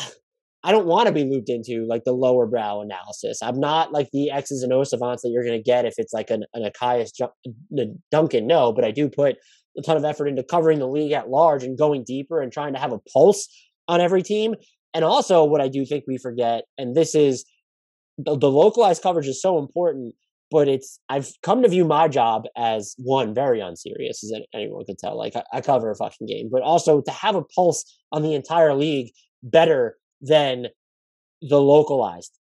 I 0.64 0.72
don't 0.72 0.86
want 0.86 1.06
to 1.06 1.12
be 1.12 1.24
looped 1.24 1.48
into 1.48 1.86
like 1.88 2.02
the 2.04 2.12
lower 2.12 2.44
brow 2.44 2.80
analysis. 2.80 3.38
I'm 3.42 3.60
not 3.60 3.92
like 3.92 4.10
the 4.12 4.30
X's 4.30 4.64
and 4.64 4.72
O 4.72 4.82
savants 4.82 5.22
that 5.22 5.30
you're 5.30 5.44
going 5.44 5.56
to 5.56 5.62
get 5.62 5.84
if 5.84 5.94
it's 5.98 6.12
like 6.12 6.30
an, 6.30 6.44
an 6.52 6.68
Achias 6.68 7.12
Duncan. 8.10 8.46
No, 8.48 8.72
but 8.72 8.84
I 8.84 8.90
do 8.90 9.08
put 9.08 9.36
a 9.78 9.82
ton 9.82 9.96
of 9.96 10.04
effort 10.04 10.26
into 10.26 10.42
covering 10.42 10.78
the 10.78 10.88
league 10.88 11.12
at 11.12 11.30
large 11.30 11.62
and 11.62 11.78
going 11.78 12.04
deeper 12.04 12.42
and 12.42 12.52
trying 12.52 12.74
to 12.74 12.78
have 12.78 12.92
a 12.92 12.98
pulse 13.12 13.48
on 13.86 14.00
every 14.00 14.22
team. 14.22 14.54
And 14.94 15.04
also, 15.04 15.44
what 15.44 15.60
I 15.60 15.68
do 15.68 15.86
think 15.86 16.04
we 16.06 16.18
forget, 16.18 16.64
and 16.76 16.96
this 16.96 17.14
is 17.14 17.44
the, 18.18 18.36
the 18.36 18.50
localized 18.50 19.02
coverage 19.02 19.28
is 19.28 19.40
so 19.40 19.58
important, 19.58 20.14
but 20.50 20.66
it's 20.66 20.98
I've 21.08 21.30
come 21.42 21.62
to 21.62 21.68
view 21.68 21.84
my 21.84 22.08
job 22.08 22.44
as 22.56 22.94
one 22.98 23.34
very 23.34 23.60
unserious, 23.60 24.24
as 24.24 24.32
anyone 24.54 24.84
could 24.84 24.98
tell. 24.98 25.16
Like 25.16 25.36
I, 25.36 25.42
I 25.52 25.60
cover 25.60 25.90
a 25.90 25.94
fucking 25.94 26.26
game, 26.26 26.48
but 26.50 26.62
also 26.62 27.00
to 27.02 27.10
have 27.10 27.34
a 27.34 27.42
pulse 27.42 27.84
on 28.12 28.22
the 28.22 28.34
entire 28.34 28.74
league 28.74 29.12
better 29.42 29.96
than 30.20 30.68
the 31.42 31.60
localized 31.60 32.36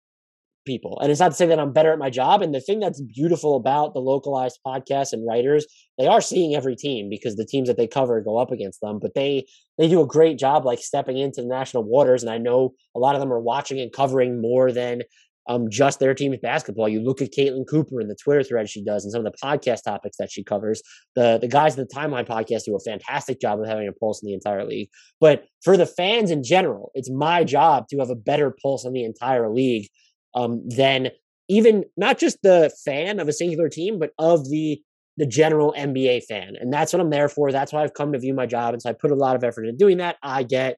people. 0.65 0.99
And 1.01 1.11
it's 1.11 1.19
not 1.19 1.29
to 1.29 1.35
say 1.35 1.45
that 1.45 1.59
I'm 1.59 1.73
better 1.73 1.91
at 1.91 1.99
my 1.99 2.09
job. 2.09 2.41
And 2.41 2.53
the 2.53 2.61
thing 2.61 2.79
that's 2.79 3.01
beautiful 3.01 3.55
about 3.55 3.93
the 3.93 3.99
localized 3.99 4.59
podcasts 4.65 5.13
and 5.13 5.25
writers, 5.27 5.65
they 5.97 6.07
are 6.07 6.21
seeing 6.21 6.55
every 6.55 6.75
team 6.75 7.09
because 7.09 7.35
the 7.35 7.45
teams 7.45 7.67
that 7.67 7.77
they 7.77 7.87
cover 7.87 8.21
go 8.21 8.37
up 8.37 8.51
against 8.51 8.81
them. 8.81 8.99
But 9.01 9.13
they 9.15 9.45
they 9.77 9.87
do 9.87 10.01
a 10.01 10.07
great 10.07 10.37
job 10.37 10.65
like 10.65 10.79
stepping 10.79 11.17
into 11.17 11.41
the 11.41 11.47
national 11.47 11.83
waters. 11.83 12.23
And 12.23 12.31
I 12.31 12.37
know 12.37 12.73
a 12.95 12.99
lot 12.99 13.15
of 13.15 13.21
them 13.21 13.33
are 13.33 13.39
watching 13.39 13.79
and 13.79 13.91
covering 13.91 14.41
more 14.41 14.71
than 14.71 15.01
um, 15.47 15.69
just 15.69 15.99
their 15.99 16.13
team's 16.13 16.37
basketball. 16.41 16.87
You 16.87 17.01
look 17.01 17.21
at 17.21 17.33
Caitlin 17.33 17.67
Cooper 17.69 17.99
and 17.99 18.09
the 18.09 18.15
Twitter 18.15 18.43
thread 18.43 18.69
she 18.69 18.83
does 18.83 19.03
and 19.03 19.11
some 19.11 19.25
of 19.25 19.31
the 19.31 19.37
podcast 19.43 19.83
topics 19.83 20.17
that 20.17 20.31
she 20.31 20.43
covers. 20.43 20.81
The 21.15 21.37
the 21.39 21.47
guys 21.47 21.77
at 21.77 21.87
the 21.87 21.95
Timeline 21.95 22.27
podcast 22.27 22.65
do 22.65 22.75
a 22.75 22.79
fantastic 22.79 23.41
job 23.41 23.59
of 23.59 23.67
having 23.67 23.87
a 23.87 23.93
pulse 23.93 24.21
in 24.21 24.27
the 24.27 24.33
entire 24.33 24.65
league. 24.65 24.89
But 25.19 25.45
for 25.63 25.75
the 25.75 25.85
fans 25.85 26.31
in 26.31 26.43
general, 26.43 26.91
it's 26.93 27.11
my 27.11 27.43
job 27.43 27.87
to 27.89 27.97
have 27.99 28.09
a 28.09 28.15
better 28.15 28.55
pulse 28.61 28.85
on 28.85 28.93
the 28.93 29.03
entire 29.03 29.49
league 29.53 29.89
um, 30.35 30.61
than 30.67 31.09
even 31.49 31.83
not 31.97 32.17
just 32.17 32.37
the 32.43 32.71
fan 32.85 33.19
of 33.19 33.27
a 33.27 33.33
singular 33.33 33.69
team, 33.69 33.99
but 33.99 34.11
of 34.17 34.49
the 34.49 34.81
the 35.17 35.25
general 35.27 35.75
NBA 35.77 36.23
fan. 36.23 36.55
And 36.59 36.73
that's 36.73 36.91
what 36.91 36.99
I'm 36.99 37.11
there 37.11 37.29
for. 37.29 37.51
That's 37.51 37.71
why 37.71 37.83
I've 37.83 37.93
come 37.93 38.13
to 38.13 38.19
view 38.19 38.33
my 38.33 38.47
job. 38.47 38.73
And 38.73 38.81
so 38.81 38.89
I 38.89 38.93
put 38.93 39.11
a 39.11 39.15
lot 39.15 39.35
of 39.35 39.43
effort 39.43 39.65
into 39.65 39.77
doing 39.77 39.97
that. 39.97 40.17
I 40.23 40.41
get 40.41 40.77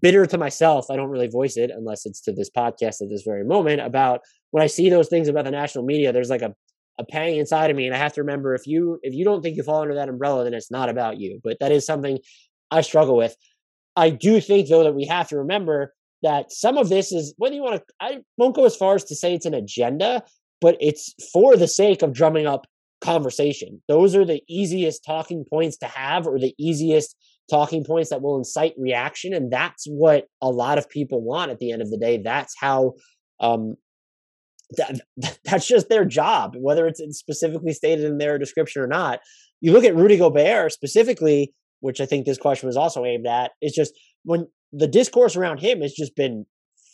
bitter 0.00 0.26
to 0.26 0.38
myself. 0.38 0.90
I 0.90 0.96
don't 0.96 1.08
really 1.08 1.28
voice 1.28 1.56
it 1.56 1.70
unless 1.70 2.04
it's 2.04 2.20
to 2.22 2.32
this 2.32 2.50
podcast 2.50 3.00
at 3.00 3.08
this 3.08 3.22
very 3.24 3.44
moment 3.44 3.80
about 3.80 4.22
when 4.50 4.62
I 4.62 4.66
see 4.66 4.90
those 4.90 5.08
things 5.08 5.28
about 5.28 5.44
the 5.44 5.50
national 5.50 5.84
media, 5.84 6.12
there's 6.12 6.30
like 6.30 6.42
a, 6.42 6.54
a 6.98 7.04
pang 7.04 7.36
inside 7.36 7.70
of 7.70 7.76
me. 7.76 7.86
And 7.86 7.94
I 7.94 7.98
have 7.98 8.12
to 8.14 8.22
remember 8.22 8.54
if 8.54 8.66
you 8.66 8.98
if 9.02 9.14
you 9.14 9.24
don't 9.24 9.42
think 9.42 9.56
you 9.56 9.62
fall 9.62 9.82
under 9.82 9.94
that 9.94 10.08
umbrella, 10.08 10.44
then 10.44 10.54
it's 10.54 10.70
not 10.70 10.88
about 10.88 11.18
you. 11.18 11.40
But 11.44 11.58
that 11.60 11.72
is 11.72 11.86
something 11.86 12.18
I 12.70 12.80
struggle 12.80 13.16
with. 13.16 13.36
I 13.94 14.10
do 14.10 14.40
think 14.40 14.68
though 14.68 14.82
that 14.84 14.94
we 14.94 15.06
have 15.06 15.28
to 15.28 15.38
remember 15.38 15.94
that 16.22 16.52
some 16.52 16.78
of 16.78 16.88
this 16.88 17.12
is 17.12 17.34
whether 17.36 17.54
you 17.54 17.62
want 17.62 17.76
to 17.76 17.94
I 18.00 18.18
won't 18.36 18.56
go 18.56 18.64
as 18.64 18.76
far 18.76 18.94
as 18.94 19.04
to 19.04 19.14
say 19.14 19.34
it's 19.34 19.46
an 19.46 19.54
agenda, 19.54 20.22
but 20.60 20.76
it's 20.80 21.14
for 21.32 21.56
the 21.56 21.68
sake 21.68 22.02
of 22.02 22.12
drumming 22.12 22.46
up 22.46 22.66
conversation. 23.00 23.82
Those 23.88 24.16
are 24.16 24.24
the 24.24 24.42
easiest 24.48 25.04
talking 25.04 25.44
points 25.48 25.76
to 25.78 25.86
have 25.86 26.26
or 26.26 26.38
the 26.38 26.54
easiest 26.58 27.14
talking 27.50 27.84
points 27.84 28.10
that 28.10 28.22
will 28.22 28.36
incite 28.36 28.74
reaction 28.76 29.32
and 29.32 29.52
that's 29.52 29.86
what 29.86 30.26
a 30.42 30.48
lot 30.48 30.78
of 30.78 30.88
people 30.88 31.22
want 31.22 31.50
at 31.50 31.58
the 31.58 31.70
end 31.70 31.80
of 31.80 31.90
the 31.90 31.98
day 31.98 32.20
that's 32.22 32.54
how 32.58 32.94
um 33.40 33.76
that, 34.76 35.00
that's 35.44 35.66
just 35.66 35.88
their 35.88 36.04
job 36.04 36.56
whether 36.58 36.86
it's 36.86 37.00
specifically 37.16 37.72
stated 37.72 38.04
in 38.04 38.18
their 38.18 38.38
description 38.38 38.82
or 38.82 38.86
not 38.86 39.20
you 39.60 39.72
look 39.72 39.84
at 39.84 39.94
Rudy 39.94 40.16
Gobert 40.16 40.72
specifically 40.72 41.52
which 41.80 42.00
I 42.00 42.06
think 42.06 42.26
this 42.26 42.38
question 42.38 42.66
was 42.66 42.76
also 42.76 43.04
aimed 43.04 43.26
at 43.26 43.52
it's 43.60 43.76
just 43.76 43.92
when 44.24 44.48
the 44.72 44.86
discourse 44.86 45.36
around 45.36 45.58
him 45.58 45.80
has 45.80 45.92
just 45.92 46.16
been 46.16 46.46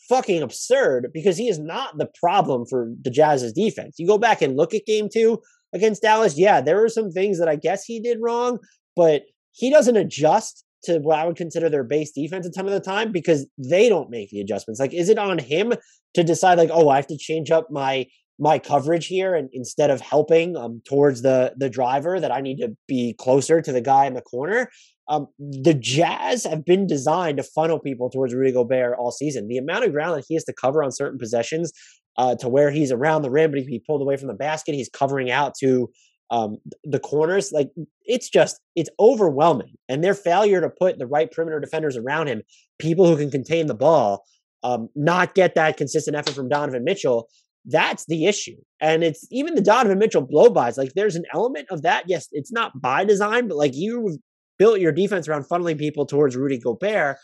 fucking 0.08 0.42
absurd 0.42 1.10
because 1.12 1.36
he 1.36 1.48
is 1.48 1.58
not 1.58 1.96
the 1.98 2.08
problem 2.20 2.66
for 2.66 2.90
the 3.02 3.10
Jazz's 3.10 3.52
defense. 3.52 3.96
You 3.98 4.06
go 4.06 4.18
back 4.18 4.42
and 4.42 4.56
look 4.56 4.74
at 4.74 4.86
game 4.86 5.08
2 5.12 5.40
against 5.72 6.02
Dallas, 6.02 6.38
yeah, 6.38 6.60
there 6.60 6.80
were 6.80 6.88
some 6.88 7.10
things 7.10 7.38
that 7.38 7.48
I 7.48 7.56
guess 7.56 7.84
he 7.84 8.00
did 8.00 8.18
wrong, 8.20 8.58
but 8.94 9.22
he 9.52 9.70
doesn't 9.70 9.96
adjust 9.96 10.64
to 10.84 10.98
what 10.98 11.18
I 11.18 11.26
would 11.26 11.36
consider 11.36 11.68
their 11.68 11.84
base 11.84 12.10
defense 12.10 12.46
a 12.46 12.50
ton 12.50 12.66
of 12.66 12.72
the 12.72 12.80
time 12.80 13.12
because 13.12 13.46
they 13.56 13.88
don't 13.88 14.10
make 14.10 14.30
the 14.30 14.40
adjustments. 14.40 14.80
Like, 14.80 14.92
is 14.92 15.08
it 15.08 15.18
on 15.18 15.38
him 15.38 15.72
to 16.14 16.24
decide 16.24 16.58
like, 16.58 16.70
oh, 16.72 16.88
I 16.88 16.96
have 16.96 17.06
to 17.08 17.16
change 17.16 17.50
up 17.50 17.70
my 17.70 18.06
my 18.38 18.58
coverage 18.58 19.06
here 19.06 19.34
and 19.34 19.50
instead 19.52 19.90
of 19.90 20.00
helping 20.00 20.56
um 20.56 20.82
towards 20.84 21.22
the 21.22 21.52
the 21.58 21.68
driver 21.68 22.18
that 22.18 22.32
I 22.32 22.40
need 22.40 22.56
to 22.58 22.74
be 22.88 23.14
closer 23.18 23.60
to 23.60 23.72
the 23.72 23.80
guy 23.80 24.06
in 24.06 24.14
the 24.14 24.22
corner? 24.22 24.68
Um, 25.08 25.26
the 25.38 25.74
Jazz 25.74 26.44
have 26.44 26.64
been 26.64 26.86
designed 26.86 27.38
to 27.38 27.42
funnel 27.42 27.78
people 27.78 28.08
towards 28.08 28.34
Rudy 28.34 28.52
Gobert 28.52 28.96
all 28.98 29.10
season. 29.10 29.48
The 29.48 29.58
amount 29.58 29.84
of 29.84 29.92
ground 29.92 30.16
that 30.16 30.24
he 30.26 30.34
has 30.34 30.44
to 30.44 30.52
cover 30.52 30.82
on 30.82 30.92
certain 30.92 31.18
possessions 31.18 31.72
uh, 32.18 32.36
to 32.36 32.48
where 32.48 32.70
he's 32.70 32.92
around 32.92 33.22
the 33.22 33.30
rim, 33.30 33.50
but 33.50 33.58
he 33.58 33.64
can 33.64 33.72
be 33.72 33.84
pulled 33.86 34.02
away 34.02 34.16
from 34.16 34.28
the 34.28 34.34
basket. 34.34 34.74
He's 34.74 34.88
covering 34.88 35.30
out 35.30 35.54
to 35.60 35.88
um, 36.30 36.58
the 36.84 36.98
corners, 36.98 37.52
like 37.52 37.70
it's 38.04 38.30
just 38.30 38.58
it's 38.74 38.88
overwhelming. 38.98 39.74
And 39.88 40.02
their 40.02 40.14
failure 40.14 40.62
to 40.62 40.70
put 40.70 40.98
the 40.98 41.06
right 41.06 41.30
perimeter 41.30 41.60
defenders 41.60 41.96
around 41.96 42.28
him, 42.28 42.42
people 42.78 43.06
who 43.06 43.18
can 43.18 43.30
contain 43.30 43.66
the 43.66 43.74
ball, 43.74 44.24
um, 44.62 44.88
not 44.96 45.34
get 45.34 45.54
that 45.56 45.76
consistent 45.76 46.16
effort 46.16 46.32
from 46.32 46.48
Donovan 46.48 46.84
Mitchell. 46.84 47.28
That's 47.66 48.06
the 48.06 48.26
issue. 48.26 48.56
And 48.80 49.04
it's 49.04 49.26
even 49.30 49.54
the 49.54 49.60
Donovan 49.60 49.98
Mitchell 49.98 50.22
blow 50.22 50.48
blowbys. 50.48 50.78
Like 50.78 50.92
there's 50.94 51.16
an 51.16 51.26
element 51.34 51.66
of 51.70 51.82
that. 51.82 52.04
Yes, 52.08 52.28
it's 52.32 52.50
not 52.50 52.80
by 52.80 53.04
design, 53.04 53.46
but 53.46 53.58
like 53.58 53.72
you 53.74 54.18
built 54.58 54.80
your 54.80 54.92
defense 54.92 55.28
around 55.28 55.44
funneling 55.48 55.78
people 55.78 56.06
towards 56.06 56.36
Rudy 56.36 56.58
Gobert. 56.58 57.16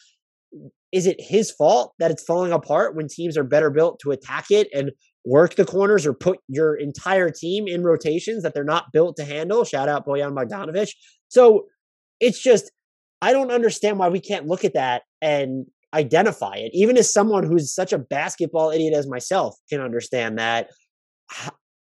Is 0.92 1.06
it 1.06 1.20
his 1.20 1.50
fault 1.50 1.92
that 1.98 2.10
it's 2.10 2.22
falling 2.22 2.52
apart 2.52 2.96
when 2.96 3.08
teams 3.08 3.36
are 3.36 3.44
better 3.44 3.70
built 3.70 4.00
to 4.00 4.10
attack 4.10 4.46
it 4.50 4.68
and 4.72 4.90
work 5.24 5.56
the 5.56 5.64
corners 5.64 6.06
or 6.06 6.14
put 6.14 6.38
your 6.48 6.74
entire 6.74 7.30
team 7.30 7.68
in 7.68 7.82
rotations 7.84 8.42
that 8.42 8.54
they're 8.54 8.64
not 8.64 8.92
built 8.92 9.16
to 9.16 9.24
handle. 9.24 9.64
Shout 9.64 9.88
out 9.88 10.06
Bojan 10.06 10.32
Bogdanovic. 10.32 10.88
So 11.28 11.66
it's 12.18 12.42
just, 12.42 12.70
I 13.20 13.32
don't 13.32 13.50
understand 13.50 13.98
why 13.98 14.08
we 14.08 14.20
can't 14.20 14.46
look 14.46 14.64
at 14.64 14.74
that 14.74 15.02
and 15.20 15.66
identify 15.92 16.54
it. 16.56 16.70
Even 16.72 16.96
as 16.96 17.12
someone 17.12 17.44
who's 17.44 17.74
such 17.74 17.92
a 17.92 17.98
basketball 17.98 18.70
idiot 18.70 18.94
as 18.94 19.06
myself 19.06 19.56
can 19.68 19.80
understand 19.80 20.38
that. 20.38 20.70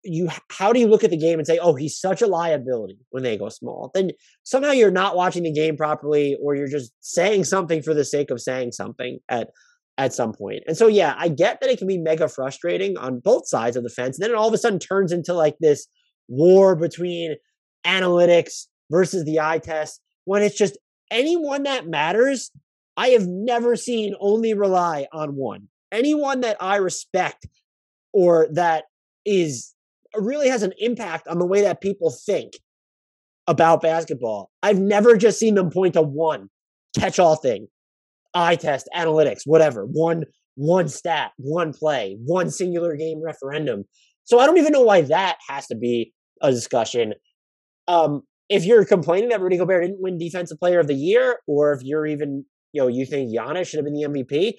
You, 0.04 0.28
how 0.50 0.72
do 0.72 0.80
you 0.80 0.86
look 0.86 1.02
at 1.02 1.10
the 1.10 1.16
game 1.16 1.38
and 1.38 1.46
say, 1.46 1.58
"Oh, 1.58 1.74
he's 1.74 1.98
such 1.98 2.20
a 2.20 2.26
liability" 2.26 2.98
when 3.10 3.22
they 3.22 3.38
go 3.38 3.48
small? 3.48 3.90
Then 3.94 4.10
somehow 4.42 4.70
you're 4.72 4.90
not 4.90 5.16
watching 5.16 5.44
the 5.44 5.52
game 5.52 5.76
properly, 5.76 6.36
or 6.42 6.54
you're 6.54 6.68
just 6.68 6.92
saying 7.00 7.44
something 7.44 7.82
for 7.82 7.94
the 7.94 8.04
sake 8.04 8.30
of 8.30 8.40
saying 8.40 8.72
something 8.72 9.18
at 9.28 9.48
at 9.96 10.12
some 10.12 10.32
point. 10.32 10.62
And 10.66 10.76
so, 10.76 10.86
yeah, 10.86 11.14
I 11.18 11.28
get 11.28 11.60
that 11.60 11.70
it 11.70 11.78
can 11.78 11.86
be 11.86 11.98
mega 11.98 12.28
frustrating 12.28 12.96
on 12.98 13.20
both 13.20 13.46
sides 13.46 13.76
of 13.76 13.84
the 13.84 13.90
fence. 13.90 14.18
And 14.18 14.24
then 14.24 14.32
it 14.32 14.36
all 14.36 14.48
of 14.48 14.54
a 14.54 14.58
sudden 14.58 14.78
turns 14.78 15.12
into 15.12 15.32
like 15.34 15.56
this 15.60 15.86
war 16.28 16.74
between 16.74 17.36
analytics 17.86 18.66
versus 18.90 19.24
the 19.24 19.40
eye 19.40 19.58
test 19.58 20.00
when 20.24 20.42
it's 20.42 20.56
just 20.56 20.78
anyone 21.10 21.64
that 21.64 21.86
matters. 21.86 22.50
I 22.96 23.08
have 23.08 23.26
never 23.26 23.76
seen 23.76 24.14
only 24.20 24.54
rely 24.54 25.06
on 25.12 25.36
one. 25.36 25.68
Anyone 25.90 26.40
that 26.40 26.56
I 26.60 26.76
respect 26.76 27.46
or 28.12 28.48
that 28.52 28.84
is 29.24 29.73
really 30.16 30.48
has 30.48 30.62
an 30.62 30.72
impact 30.78 31.28
on 31.28 31.38
the 31.38 31.46
way 31.46 31.62
that 31.62 31.80
people 31.80 32.10
think 32.10 32.54
about 33.46 33.82
basketball. 33.82 34.50
I've 34.62 34.80
never 34.80 35.16
just 35.16 35.38
seen 35.38 35.54
them 35.54 35.70
point 35.70 35.94
to 35.94 36.02
one 36.02 36.48
catch 36.98 37.18
all 37.18 37.36
thing 37.36 37.68
eye 38.34 38.56
test, 38.56 38.88
analytics, 38.94 39.42
whatever. 39.44 39.84
One 39.84 40.24
one 40.56 40.88
stat, 40.88 41.32
one 41.36 41.72
play, 41.72 42.16
one 42.24 42.50
singular 42.50 42.96
game 42.96 43.20
referendum. 43.22 43.84
So 44.24 44.38
I 44.38 44.46
don't 44.46 44.58
even 44.58 44.72
know 44.72 44.82
why 44.82 45.02
that 45.02 45.38
has 45.48 45.66
to 45.68 45.74
be 45.74 46.12
a 46.40 46.50
discussion. 46.50 47.14
Um, 47.88 48.22
if 48.48 48.64
you're 48.64 48.84
complaining 48.84 49.30
that 49.30 49.40
Rudy 49.40 49.56
Gobert 49.56 49.82
didn't 49.82 50.00
win 50.00 50.18
Defensive 50.18 50.58
Player 50.58 50.80
of 50.80 50.86
the 50.86 50.94
Year, 50.94 51.40
or 51.46 51.72
if 51.72 51.82
you're 51.82 52.06
even, 52.06 52.44
you 52.72 52.82
know, 52.82 52.88
you 52.88 53.04
think 53.04 53.34
Giannis 53.34 53.66
should 53.66 53.78
have 53.78 53.84
been 53.84 53.94
the 53.94 54.06
MVP, 54.08 54.54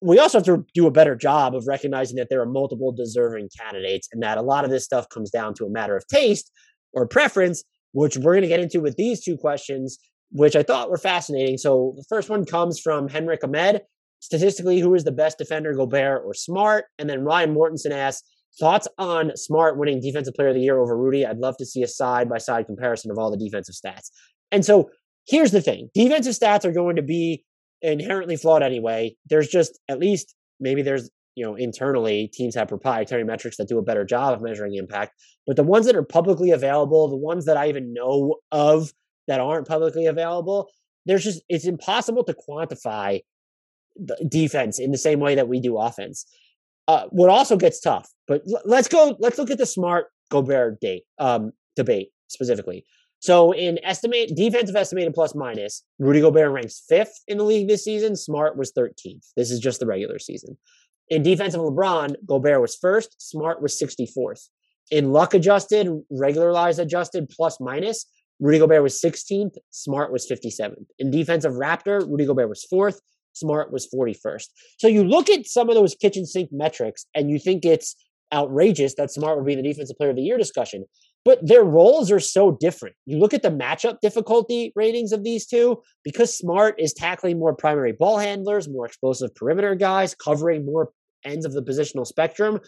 we 0.00 0.18
also 0.18 0.38
have 0.38 0.46
to 0.46 0.64
do 0.74 0.86
a 0.86 0.90
better 0.90 1.14
job 1.14 1.54
of 1.54 1.66
recognizing 1.66 2.16
that 2.16 2.28
there 2.30 2.40
are 2.40 2.46
multiple 2.46 2.92
deserving 2.92 3.48
candidates 3.58 4.08
and 4.12 4.22
that 4.22 4.38
a 4.38 4.42
lot 4.42 4.64
of 4.64 4.70
this 4.70 4.84
stuff 4.84 5.08
comes 5.10 5.30
down 5.30 5.54
to 5.54 5.66
a 5.66 5.70
matter 5.70 5.96
of 5.96 6.06
taste 6.08 6.50
or 6.92 7.06
preference, 7.06 7.62
which 7.92 8.16
we're 8.16 8.32
going 8.32 8.42
to 8.42 8.48
get 8.48 8.60
into 8.60 8.80
with 8.80 8.96
these 8.96 9.22
two 9.22 9.36
questions, 9.36 9.98
which 10.30 10.56
I 10.56 10.62
thought 10.62 10.90
were 10.90 10.98
fascinating. 10.98 11.58
So 11.58 11.94
the 11.96 12.04
first 12.08 12.30
one 12.30 12.44
comes 12.44 12.80
from 12.80 13.08
Henrik 13.08 13.44
Ahmed. 13.44 13.82
Statistically, 14.22 14.80
who 14.80 14.94
is 14.94 15.04
the 15.04 15.12
best 15.12 15.38
defender, 15.38 15.72
Gobert 15.72 16.22
or 16.26 16.34
Smart? 16.34 16.84
And 16.98 17.08
then 17.08 17.24
Ryan 17.24 17.54
Mortensen 17.54 17.90
asks, 17.90 18.22
thoughts 18.58 18.88
on 18.98 19.36
Smart 19.36 19.78
winning 19.78 20.00
Defensive 20.00 20.34
Player 20.34 20.48
of 20.48 20.54
the 20.54 20.60
Year 20.60 20.78
over 20.78 20.96
Rudy? 20.96 21.24
I'd 21.24 21.38
love 21.38 21.56
to 21.58 21.66
see 21.66 21.82
a 21.82 21.88
side 21.88 22.28
by 22.28 22.38
side 22.38 22.66
comparison 22.66 23.10
of 23.10 23.18
all 23.18 23.30
the 23.30 23.36
defensive 23.36 23.74
stats. 23.74 24.10
And 24.50 24.64
so 24.64 24.90
here's 25.26 25.52
the 25.52 25.60
thing 25.62 25.88
defensive 25.94 26.34
stats 26.34 26.64
are 26.64 26.72
going 26.72 26.96
to 26.96 27.02
be 27.02 27.44
inherently 27.82 28.36
flawed 28.36 28.62
anyway. 28.62 29.16
There's 29.28 29.48
just 29.48 29.78
at 29.88 29.98
least 29.98 30.34
maybe 30.58 30.82
there's 30.82 31.10
you 31.34 31.44
know 31.44 31.54
internally 31.54 32.28
teams 32.32 32.54
have 32.54 32.68
proprietary 32.68 33.24
metrics 33.24 33.56
that 33.56 33.68
do 33.68 33.78
a 33.78 33.82
better 33.82 34.04
job 34.04 34.34
of 34.34 34.42
measuring 34.42 34.74
impact, 34.74 35.12
but 35.46 35.56
the 35.56 35.62
ones 35.62 35.86
that 35.86 35.96
are 35.96 36.02
publicly 36.02 36.50
available, 36.50 37.08
the 37.08 37.16
ones 37.16 37.46
that 37.46 37.56
I 37.56 37.68
even 37.68 37.92
know 37.92 38.36
of 38.52 38.92
that 39.26 39.40
aren't 39.40 39.68
publicly 39.68 40.06
available, 40.06 40.68
there's 41.06 41.24
just 41.24 41.42
it's 41.48 41.66
impossible 41.66 42.24
to 42.24 42.34
quantify 42.34 43.20
defense 44.28 44.78
in 44.78 44.90
the 44.90 44.98
same 44.98 45.20
way 45.20 45.34
that 45.34 45.48
we 45.48 45.60
do 45.60 45.78
offense. 45.78 46.26
Uh, 46.88 47.06
what 47.10 47.30
also 47.30 47.56
gets 47.56 47.80
tough, 47.80 48.08
but 48.26 48.42
let's 48.64 48.88
go. 48.88 49.16
Let's 49.20 49.38
look 49.38 49.50
at 49.50 49.58
the 49.58 49.66
smart 49.66 50.06
Gobert 50.30 50.80
date 50.80 51.04
um, 51.18 51.52
debate 51.76 52.08
specifically. 52.28 52.84
So 53.20 53.52
in 53.52 53.78
estimate 53.84 54.34
defensive 54.34 54.74
estimated 54.74 55.14
plus 55.14 55.34
minus, 55.34 55.84
Rudy 55.98 56.20
Gobert 56.20 56.52
ranks 56.52 56.82
fifth 56.88 57.22
in 57.28 57.38
the 57.38 57.44
league 57.44 57.68
this 57.68 57.84
season. 57.84 58.16
Smart 58.16 58.56
was 58.56 58.72
13th. 58.72 59.26
This 59.36 59.50
is 59.50 59.60
just 59.60 59.78
the 59.78 59.86
regular 59.86 60.18
season. 60.18 60.56
In 61.08 61.22
defensive 61.22 61.60
LeBron, 61.60 62.14
Gobert 62.24 62.60
was 62.60 62.76
first. 62.76 63.20
Smart 63.20 63.60
was 63.60 63.78
64th. 63.78 64.48
In 64.90 65.12
luck 65.12 65.34
adjusted, 65.34 65.88
regularized 66.10 66.80
adjusted 66.80 67.28
plus 67.28 67.60
minus, 67.60 68.06
Rudy 68.40 68.58
Gobert 68.58 68.82
was 68.82 69.00
16th. 69.00 69.56
Smart 69.70 70.10
was 70.10 70.26
57th. 70.26 70.86
In 70.98 71.10
defensive 71.10 71.52
Raptor, 71.52 72.08
Rudy 72.08 72.24
Gobert 72.24 72.48
was 72.48 72.64
fourth. 72.64 73.00
Smart 73.34 73.70
was 73.70 73.86
41st. 73.94 74.46
So 74.78 74.88
you 74.88 75.04
look 75.04 75.28
at 75.28 75.46
some 75.46 75.68
of 75.68 75.74
those 75.74 75.94
kitchen 75.94 76.24
sink 76.24 76.48
metrics 76.50 77.06
and 77.14 77.30
you 77.30 77.38
think 77.38 77.64
it's 77.64 77.94
outrageous 78.32 78.94
that 78.94 79.10
Smart 79.10 79.36
would 79.36 79.46
be 79.46 79.54
the 79.54 79.62
defensive 79.62 79.96
player 79.96 80.10
of 80.10 80.16
the 80.16 80.22
year 80.22 80.38
discussion 80.38 80.86
but 81.24 81.46
their 81.46 81.64
roles 81.64 82.10
are 82.10 82.20
so 82.20 82.56
different. 82.60 82.96
You 83.06 83.18
look 83.18 83.34
at 83.34 83.42
the 83.42 83.50
matchup 83.50 84.00
difficulty 84.00 84.72
ratings 84.74 85.12
of 85.12 85.22
these 85.22 85.46
two, 85.46 85.82
because 86.02 86.36
Smart 86.36 86.80
is 86.80 86.92
tackling 86.92 87.38
more 87.38 87.54
primary 87.54 87.92
ball 87.92 88.18
handlers, 88.18 88.68
more 88.68 88.86
explosive 88.86 89.34
perimeter 89.34 89.74
guys, 89.74 90.14
covering 90.14 90.64
more 90.64 90.90
ends 91.24 91.44
of 91.44 91.52
the 91.52 91.62
positional 91.62 92.06
spectrum. 92.06 92.60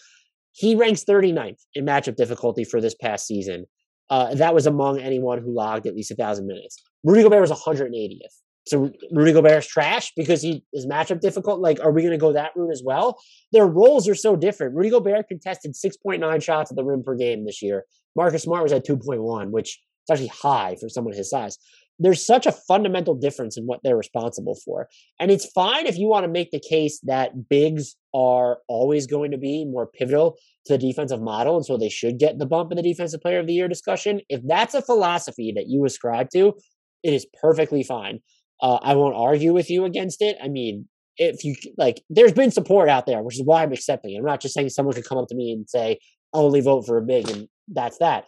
He 0.52 0.74
ranks 0.74 1.04
39th 1.04 1.60
in 1.74 1.86
matchup 1.86 2.16
difficulty 2.16 2.64
for 2.64 2.80
this 2.80 2.94
past 2.94 3.26
season. 3.26 3.64
Uh, 4.10 4.34
that 4.34 4.54
was 4.54 4.66
among 4.66 5.00
anyone 5.00 5.40
who 5.42 5.54
logged 5.54 5.86
at 5.86 5.94
least 5.94 6.10
a 6.10 6.14
thousand 6.14 6.46
minutes. 6.46 6.82
Rudy 7.02 7.22
Gobert 7.22 7.40
was 7.40 7.50
180th. 7.50 8.18
So 8.64 8.92
Rudy 9.10 9.32
Gobert's 9.32 9.66
trash 9.66 10.12
because 10.16 10.42
he 10.42 10.64
is 10.72 10.86
matchup 10.86 11.20
difficult. 11.20 11.60
Like, 11.60 11.80
are 11.80 11.90
we 11.90 12.02
going 12.02 12.12
to 12.12 12.18
go 12.18 12.32
that 12.32 12.52
route 12.54 12.70
as 12.70 12.82
well? 12.84 13.20
Their 13.50 13.66
roles 13.66 14.08
are 14.08 14.14
so 14.14 14.36
different. 14.36 14.74
Rudy 14.74 14.90
Gobert 14.90 15.28
contested 15.28 15.74
6.9 15.74 16.42
shots 16.42 16.70
at 16.70 16.76
the 16.76 16.84
rim 16.84 17.02
per 17.02 17.16
game 17.16 17.44
this 17.44 17.62
year. 17.62 17.84
Marcus 18.14 18.42
Smart 18.42 18.62
was 18.62 18.72
at 18.72 18.86
2.1, 18.86 19.50
which 19.50 19.68
is 19.68 20.10
actually 20.10 20.28
high 20.28 20.76
for 20.80 20.88
someone 20.88 21.14
his 21.14 21.30
size. 21.30 21.58
There's 21.98 22.24
such 22.24 22.46
a 22.46 22.52
fundamental 22.52 23.14
difference 23.14 23.56
in 23.56 23.64
what 23.64 23.80
they're 23.82 23.96
responsible 23.96 24.56
for. 24.64 24.88
And 25.20 25.30
it's 25.30 25.46
fine 25.46 25.86
if 25.86 25.98
you 25.98 26.08
want 26.08 26.24
to 26.24 26.30
make 26.30 26.50
the 26.50 26.60
case 26.60 27.00
that 27.04 27.48
bigs 27.48 27.96
are 28.14 28.58
always 28.66 29.06
going 29.06 29.30
to 29.32 29.38
be 29.38 29.64
more 29.64 29.86
pivotal 29.86 30.36
to 30.66 30.74
the 30.74 30.78
defensive 30.78 31.20
model. 31.20 31.56
And 31.56 31.66
so 31.66 31.76
they 31.76 31.88
should 31.88 32.18
get 32.18 32.38
the 32.38 32.46
bump 32.46 32.72
in 32.72 32.76
the 32.76 32.82
defensive 32.82 33.20
player 33.20 33.40
of 33.40 33.46
the 33.46 33.52
year 33.52 33.68
discussion. 33.68 34.20
If 34.28 34.40
that's 34.44 34.74
a 34.74 34.82
philosophy 34.82 35.52
that 35.54 35.68
you 35.68 35.84
ascribe 35.84 36.30
to, 36.30 36.54
it 37.02 37.12
is 37.12 37.26
perfectly 37.40 37.82
fine. 37.82 38.20
Uh, 38.60 38.78
I 38.82 38.94
won't 38.94 39.16
argue 39.16 39.52
with 39.52 39.70
you 39.70 39.84
against 39.84 40.22
it. 40.22 40.36
I 40.42 40.48
mean, 40.48 40.88
if 41.16 41.44
you 41.44 41.54
like, 41.76 42.02
there's 42.08 42.32
been 42.32 42.50
support 42.50 42.88
out 42.88 43.06
there, 43.06 43.22
which 43.22 43.36
is 43.36 43.42
why 43.44 43.62
I'm 43.62 43.72
accepting 43.72 44.14
it. 44.14 44.18
I'm 44.18 44.24
not 44.24 44.40
just 44.40 44.54
saying 44.54 44.70
someone 44.70 44.94
could 44.94 45.06
come 45.06 45.18
up 45.18 45.28
to 45.28 45.34
me 45.34 45.52
and 45.52 45.68
say, 45.68 45.98
only 46.32 46.60
vote 46.60 46.86
for 46.86 46.96
a 46.96 47.02
big 47.02 47.28
and 47.28 47.48
that's 47.68 47.98
that. 47.98 48.24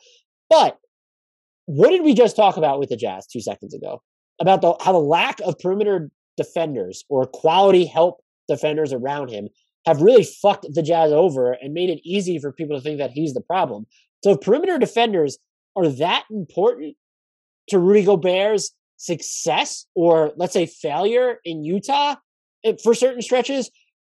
But 0.50 0.78
what 1.66 1.90
did 1.90 2.02
we 2.02 2.14
just 2.14 2.36
talk 2.36 2.56
about 2.56 2.78
with 2.78 2.90
the 2.90 2.96
Jazz 2.96 3.26
two 3.26 3.40
seconds 3.40 3.74
ago? 3.74 4.02
About 4.40 4.60
the, 4.60 4.76
how 4.80 4.92
the 4.92 4.98
lack 4.98 5.40
of 5.40 5.58
perimeter 5.58 6.10
defenders 6.36 7.04
or 7.08 7.26
quality 7.26 7.86
help 7.86 8.20
defenders 8.48 8.92
around 8.92 9.30
him 9.30 9.48
have 9.86 10.02
really 10.02 10.24
fucked 10.24 10.66
the 10.72 10.82
Jazz 10.82 11.12
over 11.12 11.52
and 11.52 11.72
made 11.72 11.90
it 11.90 12.00
easy 12.04 12.38
for 12.38 12.52
people 12.52 12.76
to 12.76 12.82
think 12.82 12.98
that 12.98 13.10
he's 13.10 13.34
the 13.34 13.40
problem. 13.40 13.86
So 14.22 14.36
perimeter 14.36 14.78
defenders 14.78 15.38
are 15.76 15.88
that 15.88 16.24
important 16.30 16.96
to 17.68 17.78
Rudy 17.78 18.04
Gobert's 18.04 18.74
success 19.04 19.86
or 19.94 20.32
let's 20.36 20.52
say 20.52 20.66
failure 20.66 21.38
in 21.44 21.62
Utah 21.62 22.16
eh, 22.64 22.72
for 22.82 22.94
certain 22.94 23.22
stretches, 23.22 23.70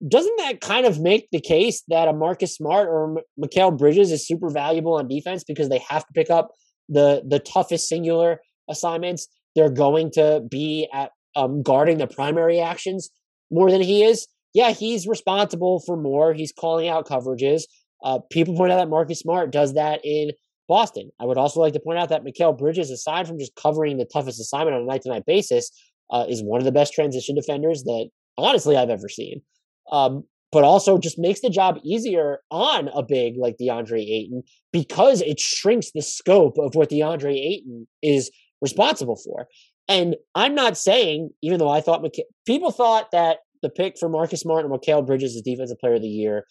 doesn't 0.07 0.37
that 0.39 0.61
kind 0.61 0.87
of 0.87 1.01
make 1.01 1.29
the 1.31 1.41
case 1.41 1.83
that 1.89 2.09
a 2.09 2.13
Marcus 2.13 2.55
Smart 2.55 2.89
or 2.89 3.23
Mikal 3.39 3.77
Bridges 3.77 4.13
is 4.13 4.27
super 4.27 4.49
valuable 4.49 4.95
on 4.95 5.09
defense 5.09 5.45
because 5.45 5.69
they 5.69 5.83
have 5.89 6.07
to 6.07 6.13
pick 6.15 6.31
up 6.31 6.51
the 6.89 7.23
the 7.27 7.39
toughest 7.39 7.89
singular 7.89 8.41
assignments? 8.71 9.29
They're 9.55 9.71
going 9.71 10.11
to 10.13 10.43
be 10.49 10.89
at 10.93 11.11
um, 11.37 11.63
guarding 11.63 11.99
the 11.99 12.07
primary 12.07 12.61
actions 12.61 13.11
more 13.51 13.71
than 13.71 13.83
he 13.83 14.05
is. 14.05 14.27
Yeah, 14.55 14.71
he's 14.71 15.07
responsible 15.07 15.83
for 15.85 15.97
more. 15.97 16.33
He's 16.33 16.53
calling 16.53 16.89
out 16.89 17.07
coverages. 17.07 17.65
Uh, 18.03 18.21
people 18.31 18.57
point 18.57 18.73
out 18.73 18.77
that 18.77 18.89
Marcus 18.89 19.21
Smart 19.21 19.51
does 19.51 19.75
that 19.75 20.01
in 20.05 20.31
Boston. 20.69 21.11
I 21.19 21.25
would 21.25 21.39
also 21.39 21.61
like 21.61 21.73
to 21.73 21.81
point 21.81 21.99
out 21.99 22.11
that 22.11 22.25
Mikal 22.25 22.57
Bridges, 22.57 22.91
aside 22.91 23.27
from 23.27 23.39
just 23.39 23.55
covering 23.57 23.97
the 23.97 24.05
toughest 24.05 24.41
assignment 24.41 24.77
on 24.77 24.83
a 24.83 24.87
night 24.87 25.03
to 25.03 25.09
night 25.09 25.27
basis, 25.27 25.71
uh, 26.11 26.27
is 26.29 26.43
one 26.43 26.61
of 26.61 26.65
the 26.65 26.73
best 26.73 26.93
transition 26.93 27.35
defenders 27.35 27.85
that 27.85 28.09
honestly 28.37 28.77
I've 28.77 28.91
ever 28.91 29.09
seen 29.09 29.43
um, 29.91 30.25
but 30.51 30.65
also 30.65 30.99
just 30.99 31.19
makes 31.19 31.41
the 31.41 31.51
job 31.51 31.79
easier 31.85 32.41
on 32.51 32.89
a 32.89 33.03
big 33.03 33.37
like 33.37 33.57
DeAndre 33.61 34.01
Ayton 34.01 34.43
because 34.73 35.21
it 35.21 35.39
shrinks 35.39 35.91
the 35.93 36.03
scope 36.03 36.57
of 36.59 36.75
what 36.75 36.91
DeAndre 36.91 37.35
Ayton 37.35 37.87
is 38.03 38.31
responsible 38.63 39.17
for. 39.17 39.47
And 39.89 40.17
I'm 40.35 40.55
not 40.55 40.77
saying, 40.77 41.31
even 41.43 41.59
though 41.59 41.71
I 41.71 41.81
thought 41.81 42.05
people 42.47 42.71
thought 42.71 43.11
that 43.13 43.39
the 43.63 43.71
pick 43.71 43.99
for 43.99 44.09
Marcus 44.09 44.41
Smart 44.41 44.65
and 44.65 44.73
Mikal 44.73 45.07
Bridges 45.07 45.35
as 45.35 45.43
Defensive 45.43 45.79
Player 45.79 45.95
of 45.95 46.03
the 46.03 46.09
Year 46.09 46.45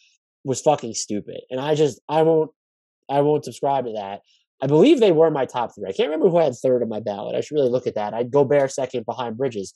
was 0.43 0.61
fucking 0.61 0.93
stupid, 0.93 1.41
and 1.49 1.59
I 1.59 1.76
just 1.76 1.99
I 2.07 2.22
won't 2.22 2.51
I 3.09 3.21
won't 3.21 3.45
subscribe 3.45 3.85
to 3.85 3.93
that. 3.93 4.21
I 4.61 4.67
believe 4.67 4.99
they 4.99 5.11
were 5.11 5.29
my 5.29 5.45
top 5.45 5.75
three. 5.75 5.87
I 5.87 5.93
can't 5.93 6.09
remember 6.09 6.29
who 6.29 6.37
I 6.37 6.45
had 6.45 6.55
third 6.55 6.81
on 6.81 6.89
my 6.89 6.99
ballot. 6.99 7.35
I 7.35 7.41
should 7.41 7.55
really 7.55 7.69
look 7.69 7.87
at 7.87 7.95
that. 7.95 8.13
I'd 8.13 8.31
Gobert 8.31 8.71
second 8.71 9.05
behind 9.05 9.37
Bridges. 9.37 9.73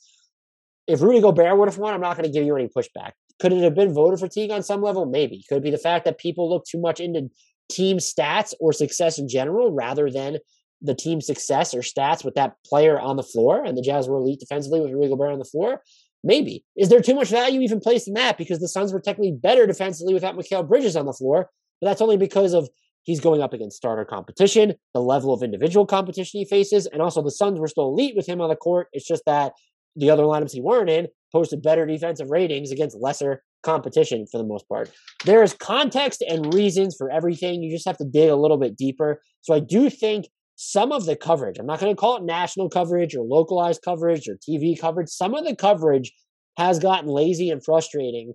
If 0.88 1.00
Rudy 1.00 1.20
Gobert 1.20 1.56
would 1.56 1.68
have 1.68 1.78
won, 1.78 1.94
I'm 1.94 2.00
not 2.00 2.16
going 2.16 2.30
to 2.30 2.36
give 2.36 2.44
you 2.44 2.56
any 2.56 2.68
pushback. 2.68 3.12
Could 3.40 3.52
it 3.52 3.62
have 3.62 3.74
been 3.74 3.94
voter 3.94 4.16
fatigue 4.16 4.50
on 4.50 4.62
some 4.62 4.82
level? 4.82 5.06
Maybe. 5.06 5.44
Could 5.48 5.58
it 5.58 5.62
be 5.64 5.70
the 5.70 5.78
fact 5.78 6.04
that 6.04 6.18
people 6.18 6.50
look 6.50 6.64
too 6.64 6.80
much 6.80 6.98
into 6.98 7.30
team 7.70 7.98
stats 7.98 8.54
or 8.60 8.72
success 8.72 9.18
in 9.18 9.28
general 9.28 9.72
rather 9.72 10.10
than 10.10 10.38
the 10.80 10.94
team 10.94 11.20
success 11.20 11.72
or 11.74 11.80
stats 11.80 12.24
with 12.24 12.34
that 12.34 12.54
player 12.66 13.00
on 13.00 13.16
the 13.16 13.22
floor? 13.22 13.64
And 13.64 13.78
the 13.78 13.82
Jazz 13.82 14.08
were 14.08 14.16
elite 14.16 14.40
defensively 14.40 14.80
with 14.80 14.90
Rudy 14.90 15.08
Gobert 15.08 15.32
on 15.32 15.38
the 15.38 15.44
floor. 15.44 15.80
Maybe. 16.24 16.64
Is 16.76 16.88
there 16.88 17.00
too 17.00 17.14
much 17.14 17.28
value 17.28 17.60
even 17.60 17.80
placed 17.80 18.08
in 18.08 18.14
that? 18.14 18.36
Because 18.36 18.58
the 18.58 18.68
Suns 18.68 18.92
were 18.92 19.00
technically 19.00 19.32
better 19.32 19.66
defensively 19.66 20.14
without 20.14 20.36
Mikal 20.36 20.68
Bridges 20.68 20.96
on 20.96 21.06
the 21.06 21.12
floor, 21.12 21.50
but 21.80 21.88
that's 21.88 22.00
only 22.00 22.16
because 22.16 22.52
of 22.52 22.68
he's 23.02 23.20
going 23.20 23.42
up 23.42 23.52
against 23.52 23.76
starter 23.76 24.04
competition, 24.04 24.74
the 24.94 25.00
level 25.00 25.32
of 25.32 25.42
individual 25.42 25.86
competition 25.86 26.40
he 26.40 26.44
faces, 26.44 26.86
and 26.86 27.02
also 27.02 27.22
the 27.22 27.30
Suns 27.30 27.58
were 27.58 27.68
still 27.68 27.88
elite 27.88 28.14
with 28.16 28.28
him 28.28 28.40
on 28.40 28.48
the 28.48 28.56
court. 28.56 28.88
It's 28.92 29.06
just 29.06 29.24
that 29.26 29.52
the 29.96 30.10
other 30.10 30.22
lineups 30.22 30.52
he 30.52 30.60
weren't 30.60 30.90
in 30.90 31.08
posted 31.32 31.62
better 31.62 31.86
defensive 31.86 32.30
ratings 32.30 32.70
against 32.70 32.96
lesser 33.00 33.42
competition 33.62 34.26
for 34.30 34.38
the 34.38 34.44
most 34.44 34.68
part. 34.68 34.90
There 35.24 35.42
is 35.42 35.54
context 35.54 36.22
and 36.26 36.52
reasons 36.52 36.94
for 36.96 37.10
everything. 37.10 37.62
You 37.62 37.74
just 37.74 37.86
have 37.86 37.98
to 37.98 38.04
dig 38.04 38.28
a 38.28 38.36
little 38.36 38.58
bit 38.58 38.76
deeper. 38.76 39.20
So 39.40 39.54
I 39.54 39.60
do 39.60 39.88
think 39.88 40.26
some 40.56 40.92
of 40.92 41.06
the 41.06 41.16
coverage, 41.16 41.58
I'm 41.58 41.66
not 41.66 41.80
going 41.80 41.94
to 41.94 41.98
call 42.00 42.16
it 42.16 42.24
national 42.24 42.68
coverage 42.68 43.14
or 43.14 43.24
localized 43.24 43.82
coverage 43.82 44.28
or 44.28 44.36
TV 44.36 44.78
coverage, 44.78 45.08
some 45.08 45.34
of 45.34 45.44
the 45.44 45.56
coverage 45.56 46.12
has 46.58 46.78
gotten 46.78 47.08
lazy 47.08 47.50
and 47.50 47.64
frustrating. 47.64 48.34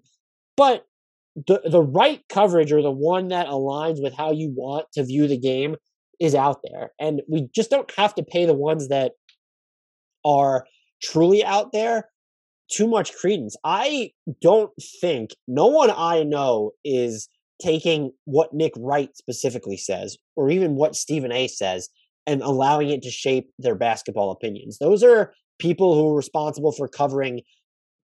But 0.55 0.85
the 1.45 1.61
the 1.69 1.81
right 1.81 2.21
coverage 2.29 2.71
or 2.71 2.81
the 2.81 2.91
one 2.91 3.27
that 3.27 3.47
aligns 3.47 4.01
with 4.01 4.13
how 4.15 4.31
you 4.31 4.51
want 4.55 4.87
to 4.93 5.03
view 5.03 5.27
the 5.27 5.37
game 5.37 5.75
is 6.19 6.33
out 6.33 6.59
there. 6.63 6.91
And 6.99 7.21
we 7.29 7.47
just 7.53 7.69
don't 7.69 7.91
have 7.95 8.15
to 8.15 8.23
pay 8.23 8.45
the 8.45 8.53
ones 8.53 8.87
that 8.87 9.11
are 10.25 10.65
truly 11.01 11.43
out 11.45 11.71
there 11.71 12.09
too 12.71 12.87
much 12.87 13.13
credence. 13.13 13.55
I 13.63 14.11
don't 14.41 14.71
think 14.99 15.31
no 15.47 15.67
one 15.67 15.91
I 15.95 16.23
know 16.23 16.71
is 16.83 17.29
taking 17.61 18.11
what 18.25 18.53
Nick 18.53 18.73
Wright 18.75 19.15
specifically 19.15 19.77
says, 19.77 20.17
or 20.35 20.49
even 20.49 20.75
what 20.75 20.95
Stephen 20.95 21.31
A 21.31 21.47
says, 21.47 21.89
and 22.25 22.41
allowing 22.41 22.89
it 22.89 23.03
to 23.03 23.11
shape 23.11 23.49
their 23.57 23.75
basketball 23.75 24.31
opinions. 24.31 24.79
Those 24.79 25.03
are 25.03 25.33
people 25.59 25.95
who 25.95 26.09
are 26.09 26.17
responsible 26.17 26.71
for 26.71 26.87
covering 26.87 27.41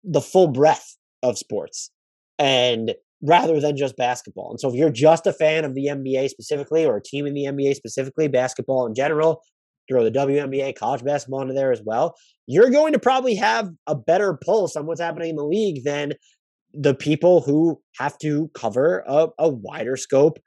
the 0.03 0.21
full 0.21 0.47
breadth 0.47 0.97
of 1.23 1.37
sports 1.37 1.91
and 2.37 2.95
rather 3.21 3.59
than 3.59 3.75
just 3.75 3.97
basketball. 3.97 4.51
And 4.51 4.59
so 4.59 4.69
if 4.69 4.75
you're 4.75 4.89
just 4.89 5.27
a 5.27 5.33
fan 5.33 5.65
of 5.65 5.75
the 5.75 5.87
NBA 5.87 6.29
specifically 6.29 6.85
or 6.85 6.97
a 6.97 7.03
team 7.03 7.25
in 7.25 7.33
the 7.33 7.45
NBA 7.45 7.75
specifically, 7.75 8.27
basketball 8.27 8.85
in 8.85 8.95
general, 8.95 9.41
throw 9.89 10.03
the 10.03 10.11
WNBA, 10.11 10.75
college 10.75 11.03
basketball 11.03 11.41
into 11.41 11.53
there 11.53 11.71
as 11.71 11.81
well, 11.83 12.15
you're 12.47 12.69
going 12.69 12.93
to 12.93 12.99
probably 12.99 13.35
have 13.35 13.69
a 13.87 13.95
better 13.95 14.37
pulse 14.45 14.75
on 14.75 14.85
what's 14.85 15.01
happening 15.01 15.31
in 15.31 15.35
the 15.35 15.43
league 15.43 15.83
than 15.83 16.13
the 16.73 16.93
people 16.93 17.41
who 17.41 17.81
have 17.97 18.17
to 18.19 18.49
cover 18.53 19.03
a, 19.07 19.27
a 19.39 19.49
wider 19.49 19.97
scope 19.97 20.39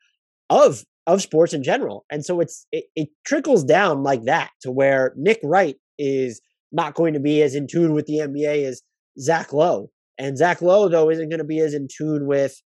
of 0.50 0.84
of 1.06 1.20
sports 1.20 1.52
in 1.52 1.64
general. 1.64 2.04
And 2.10 2.24
so 2.24 2.40
it's 2.40 2.66
it, 2.70 2.84
it 2.94 3.08
trickles 3.26 3.64
down 3.64 4.02
like 4.04 4.24
that 4.24 4.50
to 4.62 4.70
where 4.70 5.12
Nick 5.16 5.40
Wright 5.42 5.76
is 5.98 6.40
not 6.70 6.94
going 6.94 7.14
to 7.14 7.20
be 7.20 7.42
as 7.42 7.54
in 7.54 7.66
tune 7.66 7.92
with 7.92 8.06
the 8.06 8.18
NBA 8.18 8.64
as 8.64 8.82
Zach 9.18 9.52
Lowe. 9.52 9.90
And 10.18 10.36
Zach 10.36 10.62
Lowe, 10.62 10.88
though, 10.88 11.10
isn't 11.10 11.28
going 11.28 11.38
to 11.38 11.44
be 11.44 11.60
as 11.60 11.74
in 11.74 11.88
tune 11.94 12.26
with 12.26 12.60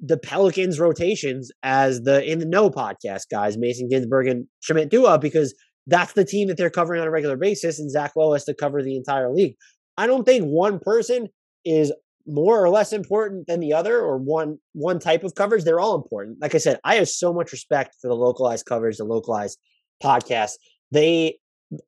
the 0.00 0.16
Pelicans 0.16 0.80
rotations 0.80 1.50
as 1.62 2.02
the 2.02 2.24
In 2.24 2.38
the 2.38 2.46
Know 2.46 2.70
podcast 2.70 3.24
guys, 3.30 3.58
Mason 3.58 3.88
Ginsberg 3.88 4.28
and 4.28 4.46
Shamit 4.62 4.88
Dua, 4.88 5.18
because 5.18 5.54
that's 5.86 6.12
the 6.14 6.24
team 6.24 6.48
that 6.48 6.56
they're 6.56 6.70
covering 6.70 7.00
on 7.00 7.06
a 7.06 7.10
regular 7.10 7.36
basis, 7.36 7.78
and 7.78 7.90
Zach 7.90 8.12
Lowe 8.16 8.32
has 8.32 8.44
to 8.44 8.54
cover 8.54 8.82
the 8.82 8.96
entire 8.96 9.32
league. 9.32 9.54
I 9.96 10.06
don't 10.06 10.24
think 10.24 10.44
one 10.44 10.78
person 10.78 11.28
is 11.64 11.92
more 12.26 12.62
or 12.62 12.70
less 12.70 12.92
important 12.92 13.46
than 13.46 13.60
the 13.60 13.72
other 13.72 13.98
or 13.98 14.16
one 14.18 14.58
one 14.72 14.98
type 14.98 15.24
of 15.24 15.34
coverage. 15.34 15.64
They're 15.64 15.80
all 15.80 15.96
important. 15.96 16.38
Like 16.40 16.54
i 16.54 16.58
said 16.58 16.78
i 16.84 16.94
have 16.96 17.08
so 17.08 17.32
much 17.32 17.52
respect 17.52 17.96
for 18.00 18.08
the 18.08 18.14
localized 18.14 18.66
coverage 18.66 18.98
the 18.98 19.04
localized 19.04 19.58
podcasts. 20.02 20.54
They 20.92 21.38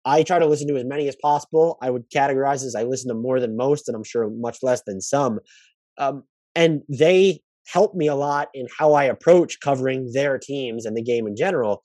i 0.05 0.23
try 0.23 0.39
to 0.39 0.47
listen 0.47 0.69
to 0.69 0.77
as 0.77 0.85
many 0.85 1.09
as 1.09 1.17
possible. 1.21 1.79
I 1.83 1.91
would 1.91 2.11
categorize 2.11 2.65
as 2.65 2.75
i 2.75 2.83
listen 2.83 3.09
to 3.09 3.15
more 3.15 3.41
than 3.41 3.57
most 3.57 3.89
and 3.89 3.97
i'm 3.97 4.05
sure 4.05 4.29
much 4.31 4.59
less 4.63 4.83
than 4.87 5.01
some. 5.01 5.41
Um, 5.99 6.25
and 6.55 6.83
they 6.89 7.41
help 7.67 7.95
me 7.95 8.07
a 8.07 8.15
lot 8.15 8.49
in 8.55 8.67
how 8.79 8.95
i 8.95 9.05
approach 9.05 9.61
covering 9.61 10.11
their 10.13 10.39
teams 10.39 10.87
and 10.87 10.97
the 10.97 11.03
game 11.03 11.27
in 11.27 11.37
general. 11.37 11.83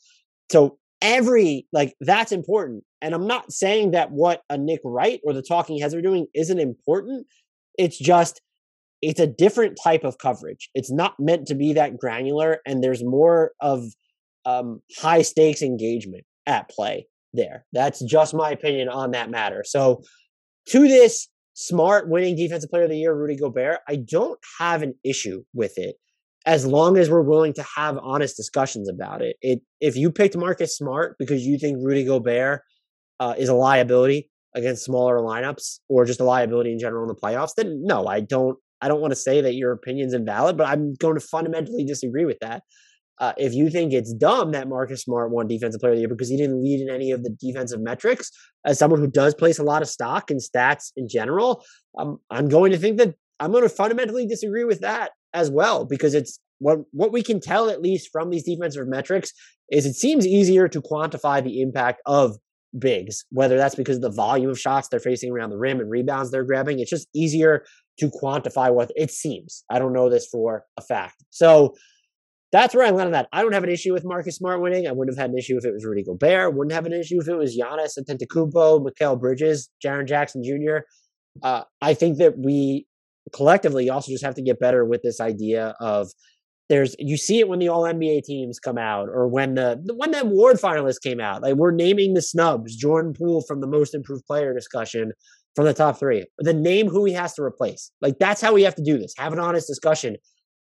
So 0.52 0.78
every 1.02 1.68
like 1.72 1.96
that's 2.02 2.32
important. 2.32 2.84
And 3.02 3.14
i'm 3.14 3.28
not 3.28 3.52
saying 3.52 3.92
that 3.92 4.12
what 4.12 4.42
a 4.50 4.58
nick 4.58 4.82
wright 4.84 5.20
or 5.24 5.34
the 5.34 5.44
talking 5.44 5.80
heads 5.80 5.94
are 5.94 6.02
doing 6.02 6.28
isn't 6.34 6.60
important. 6.60 7.28
It's 7.78 7.98
just 7.98 8.42
it's 9.02 9.20
a 9.20 9.28
different 9.28 9.78
type 9.82 10.04
of 10.04 10.18
coverage. 10.18 10.70
It's 10.74 10.92
not 10.92 11.20
meant 11.20 11.48
to 11.48 11.56
be 11.56 11.74
that 11.74 11.98
granular, 11.98 12.60
and 12.66 12.84
there's 12.84 13.04
more 13.04 13.52
of 13.62 13.86
um, 14.46 14.82
high 14.98 15.22
stakes 15.22 15.62
engagement 15.62 16.24
at 16.46 16.70
play 16.70 17.06
there. 17.34 17.66
That's 17.74 18.02
just 18.04 18.34
my 18.34 18.52
opinion 18.52 18.90
on 18.90 19.12
that 19.12 19.30
matter. 19.30 19.64
So, 19.66 20.04
to 20.70 20.88
this 20.88 21.28
smart 21.54 22.10
winning 22.10 22.36
defensive 22.36 22.70
player 22.70 22.84
of 22.84 22.90
the 22.90 22.98
year, 22.98 23.16
Rudy 23.16 23.36
Gobert, 23.36 23.80
I 23.88 23.96
don't 23.96 24.40
have 24.60 24.82
an 24.82 24.96
issue 25.04 25.44
with 25.54 25.78
it 25.78 25.96
as 26.46 26.66
long 26.66 26.98
as 26.98 27.10
we're 27.10 27.22
willing 27.22 27.54
to 27.54 27.66
have 27.76 27.98
honest 28.02 28.38
discussions 28.38 28.90
about 28.90 29.22
it. 29.22 29.38
It 29.42 29.62
if 29.80 29.96
you 29.96 30.12
picked 30.12 30.36
Marcus 30.36 30.78
Smart 30.78 31.16
because 31.20 31.46
you 31.46 31.58
think 31.58 31.78
Rudy 31.82 32.06
Gobert 32.06 32.62
uh, 33.20 33.36
is 33.38 33.50
a 33.50 33.54
liability, 33.54 34.30
against 34.58 34.84
smaller 34.84 35.20
lineups 35.20 35.80
or 35.88 36.04
just 36.04 36.20
a 36.20 36.24
liability 36.24 36.72
in 36.72 36.80
general 36.80 37.04
in 37.04 37.08
the 37.08 37.16
playoffs, 37.16 37.54
then 37.56 37.84
no, 37.84 38.08
I 38.08 38.20
don't. 38.20 38.58
I 38.80 38.88
don't 38.88 39.02
want 39.02 39.12
to 39.12 39.16
say 39.16 39.42
that 39.42 39.56
your 39.56 39.72
opinion's 39.72 40.14
invalid, 40.14 40.56
but 40.56 40.68
I'm 40.68 40.94
going 40.94 41.16
to 41.16 41.20
fundamentally 41.20 41.84
disagree 41.84 42.26
with 42.26 42.38
that. 42.42 42.62
Uh, 43.20 43.34
if 43.38 43.54
you 43.54 43.70
think 43.70 43.94
it's 43.94 44.14
dumb 44.14 44.52
that 44.52 44.68
Marcus 44.68 45.02
Smart 45.02 45.32
won 45.32 45.48
Defensive 45.48 45.82
Player 45.82 45.94
of 45.94 45.98
the 45.98 46.02
Year 46.02 46.10
because 46.10 46.30
he 46.30 46.38
didn't 46.38 46.64
lead 46.64 46.82
in 46.82 46.90
any 46.94 47.12
of 47.12 47.24
the 47.24 47.32
defensive 47.32 47.82
metrics, 47.82 48.32
as 48.66 48.78
someone 48.78 49.00
who 49.00 49.08
does 49.08 49.34
place 49.34 49.60
a 49.60 49.64
lot 49.64 49.82
of 49.82 49.90
stock 49.90 50.30
in 50.30 50.38
stats 50.38 50.92
in 50.96 51.08
general, 51.08 51.64
um, 51.98 52.20
I'm 52.30 52.48
going 52.48 52.72
to 52.72 52.78
think 52.78 52.98
that 52.98 53.16
I'm 53.40 53.52
going 53.52 53.64
to 53.64 53.70
fundamentally 53.70 54.28
disagree 54.28 54.64
with 54.64 54.82
that 54.82 55.12
as 55.34 55.50
well 55.50 55.86
because 55.86 56.14
it's 56.14 56.40
what 56.60 56.80
what 56.92 57.12
we 57.12 57.22
can 57.22 57.40
tell 57.40 57.70
at 57.70 57.82
least 57.82 58.10
from 58.12 58.30
these 58.30 58.44
defensive 58.44 58.88
metrics 58.88 59.32
is 59.72 59.86
it 59.86 59.94
seems 59.94 60.26
easier 60.26 60.68
to 60.68 60.82
quantify 60.82 61.44
the 61.44 61.62
impact 61.62 62.02
of 62.06 62.38
bigs, 62.78 63.26
whether 63.32 63.58
that's 63.58 63.76
because 63.76 63.98
of 63.98 64.02
the 64.02 64.12
volume 64.12 64.50
of 64.50 64.60
shots 64.60 64.88
they're 64.88 65.00
facing 65.00 65.32
around 65.32 65.50
the 65.50 65.58
rim 65.58 65.80
and 65.80 65.90
rebounds 65.90 66.32
they're 66.32 66.44
grabbing. 66.44 66.80
It's 66.80 66.90
just 66.90 67.08
easier 67.14 67.66
to 68.00 68.10
quantify 68.10 68.74
what 68.74 68.92
it 68.96 69.12
seems. 69.12 69.64
I 69.70 69.80
don't 69.80 69.94
know 69.94 70.10
this 70.10 70.28
for 70.28 70.66
a 70.78 70.82
fact. 70.82 71.24
So 71.30 71.76
that's 72.52 72.74
where 72.74 72.86
I 72.86 72.92
land 72.92 73.08
on 73.08 73.12
that. 73.12 73.28
I 73.34 73.42
don't 73.42 73.54
have 73.54 73.64
an 73.64 73.70
issue 73.70 73.94
with 73.94 74.06
Marcus 74.06 74.38
Smart 74.38 74.62
winning. 74.62 74.88
I 74.88 74.92
wouldn't 74.92 75.18
have 75.18 75.22
had 75.22 75.32
an 75.32 75.38
issue 75.38 75.58
if 75.58 75.66
it 75.66 75.74
was 75.74 75.84
Rudy 75.86 76.04
Gobert. 76.04 76.56
Wouldn't 76.56 76.74
have 76.74 76.86
an 76.86 76.94
issue 76.94 77.20
if 77.20 77.28
it 77.28 77.36
was 77.36 77.58
Giannis 77.58 77.98
Antetokounmpo, 78.00 78.86
Mikal 78.86 79.20
Bridges, 79.20 79.70
Jaren 79.84 80.08
Jackson 80.08 80.44
Jr. 80.44 80.78
Uh, 81.44 81.64
I 81.82 81.94
think 81.94 82.18
that 82.20 82.38
we 82.38 82.86
collectively 83.34 83.90
also 83.90 84.12
just 84.12 84.24
have 84.24 84.36
to 84.36 84.42
get 84.42 84.60
better 84.60 84.86
with 84.86 85.02
this 85.04 85.20
idea 85.20 85.76
of 85.82 86.10
there's 86.70 86.96
you 87.00 87.18
see 87.18 87.40
it 87.40 87.48
when 87.48 87.60
the 87.60 87.70
all 87.70 87.84
NBA 87.84 88.24
teams 88.24 88.60
come 88.60 88.78
out 88.78 89.08
or 89.10 89.28
when 89.28 89.56
the 89.56 89.80
when 89.96 90.12
the 90.12 90.22
award 90.22 90.58
finalists 90.58 91.02
came 91.02 91.20
out. 91.20 91.42
Like 91.42 91.56
we're 91.56 91.72
naming 91.72 92.14
the 92.14 92.22
snubs, 92.22 92.76
Jordan 92.76 93.14
Poole 93.14 93.44
from 93.48 93.62
the 93.62 93.68
most 93.68 93.94
improved 93.94 94.26
player 94.26 94.54
discussion 94.54 95.12
from 95.56 95.66
the 95.66 95.74
top 95.74 95.98
three. 95.98 96.26
Then 96.40 96.62
name 96.62 96.88
who 96.88 97.06
he 97.06 97.14
has 97.14 97.34
to 97.36 97.42
replace. 97.42 97.92
Like 98.02 98.20
that's 98.20 98.42
how 98.42 98.54
we 98.54 98.64
have 98.64 98.76
to 98.76 98.84
do 98.84 98.98
this. 98.98 99.14
Have 99.18 99.34
an 99.34 99.40
honest 99.40 99.68
discussion 99.68 100.18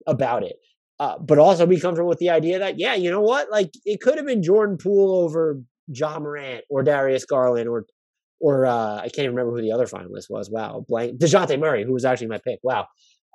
about 0.07 0.43
it. 0.43 0.55
Uh, 0.99 1.17
but 1.19 1.37
also 1.37 1.65
be 1.65 1.79
comfortable 1.79 2.07
with 2.07 2.19
the 2.19 2.29
idea 2.29 2.57
that, 2.59 2.79
yeah, 2.79 2.95
you 2.95 3.11
know 3.11 3.21
what? 3.21 3.51
Like 3.51 3.71
it 3.83 3.99
could 3.99 4.15
have 4.15 4.25
been 4.25 4.41
Jordan 4.41 4.77
Poole 4.77 5.13
over 5.13 5.59
Ja 5.87 6.17
Morant 6.19 6.63
or 6.69 6.83
Darius 6.83 7.25
Garland 7.25 7.67
or 7.67 7.85
or 8.39 8.65
uh, 8.65 8.97
I 8.97 9.03
can't 9.03 9.19
even 9.19 9.35
remember 9.35 9.55
who 9.55 9.61
the 9.61 9.71
other 9.71 9.85
finalist 9.85 10.29
was. 10.29 10.49
Wow, 10.49 10.85
blank 10.87 11.19
Dejounte 11.19 11.59
Murray, 11.59 11.83
who 11.83 11.93
was 11.93 12.05
actually 12.05 12.27
my 12.27 12.39
pick. 12.45 12.59
Wow. 12.63 12.87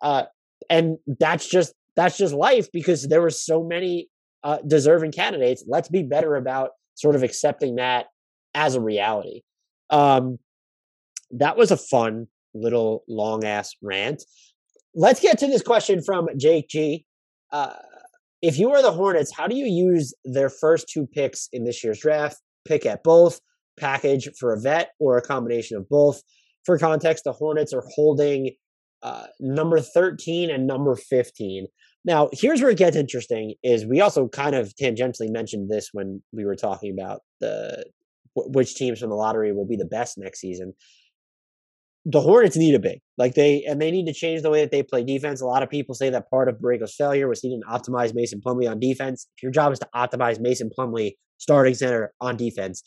Uh, 0.03 0.25
and 0.69 0.99
that's 1.19 1.49
just 1.49 1.75
that's 1.97 2.17
just 2.17 2.35
life 2.35 2.69
because 2.73 3.09
there 3.09 3.21
were 3.21 3.31
so 3.31 3.63
many 3.63 4.09
uh, 4.45 4.59
deserving 4.67 5.13
candidates. 5.13 5.65
Let's 5.67 5.89
be 5.89 6.03
better 6.03 6.37
about 6.37 6.71
sort 6.95 7.15
of 7.15 7.23
accepting 7.23 7.77
that 7.77 8.07
as 8.55 8.75
a 8.75 8.81
reality. 8.81 9.43
Um, 9.91 10.39
that 11.33 11.57
was 11.57 11.71
a 11.71 11.77
fun 11.77 12.27
little 12.55 13.05
long 13.09 13.45
ass 13.45 13.75
rant. 13.83 14.23
Let's 14.95 15.21
get 15.21 15.39
to 15.39 15.47
this 15.47 15.63
question 15.63 16.03
from 16.03 16.29
Jake 16.37 16.69
G. 16.69 17.05
Uh, 17.53 17.74
if 18.42 18.59
you 18.59 18.70
are 18.70 18.82
the 18.82 18.92
Hornets, 18.92 19.32
how 19.36 19.46
do 19.46 19.57
you 19.57 19.66
use 19.66 20.14
their 20.24 20.48
first 20.48 20.88
two 20.88 21.07
picks 21.07 21.48
in 21.53 21.64
this 21.64 21.84
year's 21.84 22.01
draft? 22.01 22.38
Pick 22.66 22.86
at 22.86 23.03
both, 23.03 23.40
package 23.78 24.28
for 24.38 24.53
a 24.53 24.61
vet, 24.61 24.90
or 24.98 25.16
a 25.16 25.22
combination 25.22 25.76
of 25.76 25.88
both. 25.88 26.22
For 26.64 26.78
context, 26.78 27.24
the 27.24 27.32
Hornets 27.32 27.72
are 27.72 27.84
holding 27.94 28.53
uh, 29.03 29.26
number 29.40 29.80
13 29.80 30.51
and 30.51 30.66
number 30.66 30.94
15. 30.94 31.66
Now, 32.05 32.28
here's 32.32 32.62
where 32.62 32.70
it 32.70 32.78
gets 32.78 32.96
interesting 32.96 33.55
is 33.62 33.86
we 33.86 34.01
also 34.01 34.28
kind 34.28 34.55
of 34.55 34.74
tangentially 34.80 35.30
mentioned 35.30 35.68
this 35.68 35.90
when 35.92 36.22
we 36.32 36.44
were 36.44 36.57
talking 36.57 36.96
about 36.98 37.20
the 37.40 37.84
which 38.34 38.74
teams 38.74 39.01
from 39.01 39.11
the 39.11 39.16
lottery 39.16 39.53
will 39.53 39.66
be 39.66 39.76
the 39.76 39.84
best 39.84 40.16
next 40.16 40.40
season. 40.40 40.72
The 42.07 42.20
Hornets 42.20 42.57
need 42.57 42.74
a 42.74 42.78
big. 42.78 43.01
Like 43.18 43.34
they 43.34 43.62
and 43.64 43.80
they 43.80 43.90
need 43.90 44.07
to 44.07 44.14
change 44.14 44.42
the 44.42 44.51
way 44.51 44.62
that 44.62 44.70
they 44.70 44.82
play 44.82 45.05
defense. 45.05 45.40
A 45.40 45.46
lot 45.46 45.62
of 45.62 45.68
people 45.68 45.94
say 45.94 46.09
that 46.11 46.30
part 46.30 46.48
of 46.48 46.57
Borrego's 46.57 46.94
failure 46.94 47.28
was 47.28 47.40
he 47.40 47.51
didn't 47.51 47.64
optimize 47.64 48.14
Mason 48.14 48.40
Plumlee 48.40 48.70
on 48.70 48.80
defense. 48.80 49.26
If 49.36 49.42
your 49.42 49.53
job 49.53 49.72
is 49.72 49.78
to 49.80 49.88
optimize 49.94 50.40
Mason 50.40 50.70
Plumlee 50.76 51.12
starting 51.36 51.74
center 51.74 52.14
on 52.20 52.36
defense, 52.36 52.82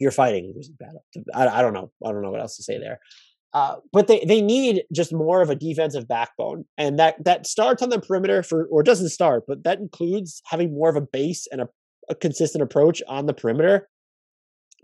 you're 0.00 0.10
fighting. 0.10 0.54
I, 1.34 1.46
I 1.46 1.62
don't 1.62 1.74
know. 1.74 1.90
I 2.04 2.12
don't 2.12 2.22
know 2.22 2.30
what 2.30 2.40
else 2.40 2.56
to 2.56 2.62
say 2.62 2.78
there. 2.78 2.98
Uh, 3.54 3.76
but 3.92 4.06
they, 4.06 4.24
they 4.26 4.40
need 4.40 4.84
just 4.94 5.12
more 5.12 5.42
of 5.42 5.50
a 5.50 5.54
defensive 5.54 6.08
backbone, 6.08 6.64
and 6.78 6.98
that 6.98 7.22
that 7.22 7.46
starts 7.46 7.82
on 7.82 7.90
the 7.90 8.00
perimeter 8.00 8.42
for, 8.42 8.66
or 8.70 8.82
doesn't 8.82 9.10
start, 9.10 9.44
but 9.46 9.64
that 9.64 9.78
includes 9.78 10.40
having 10.46 10.72
more 10.72 10.88
of 10.88 10.96
a 10.96 11.02
base 11.02 11.46
and 11.52 11.60
a, 11.60 11.68
a 12.08 12.14
consistent 12.14 12.62
approach 12.62 13.02
on 13.06 13.26
the 13.26 13.34
perimeter. 13.34 13.88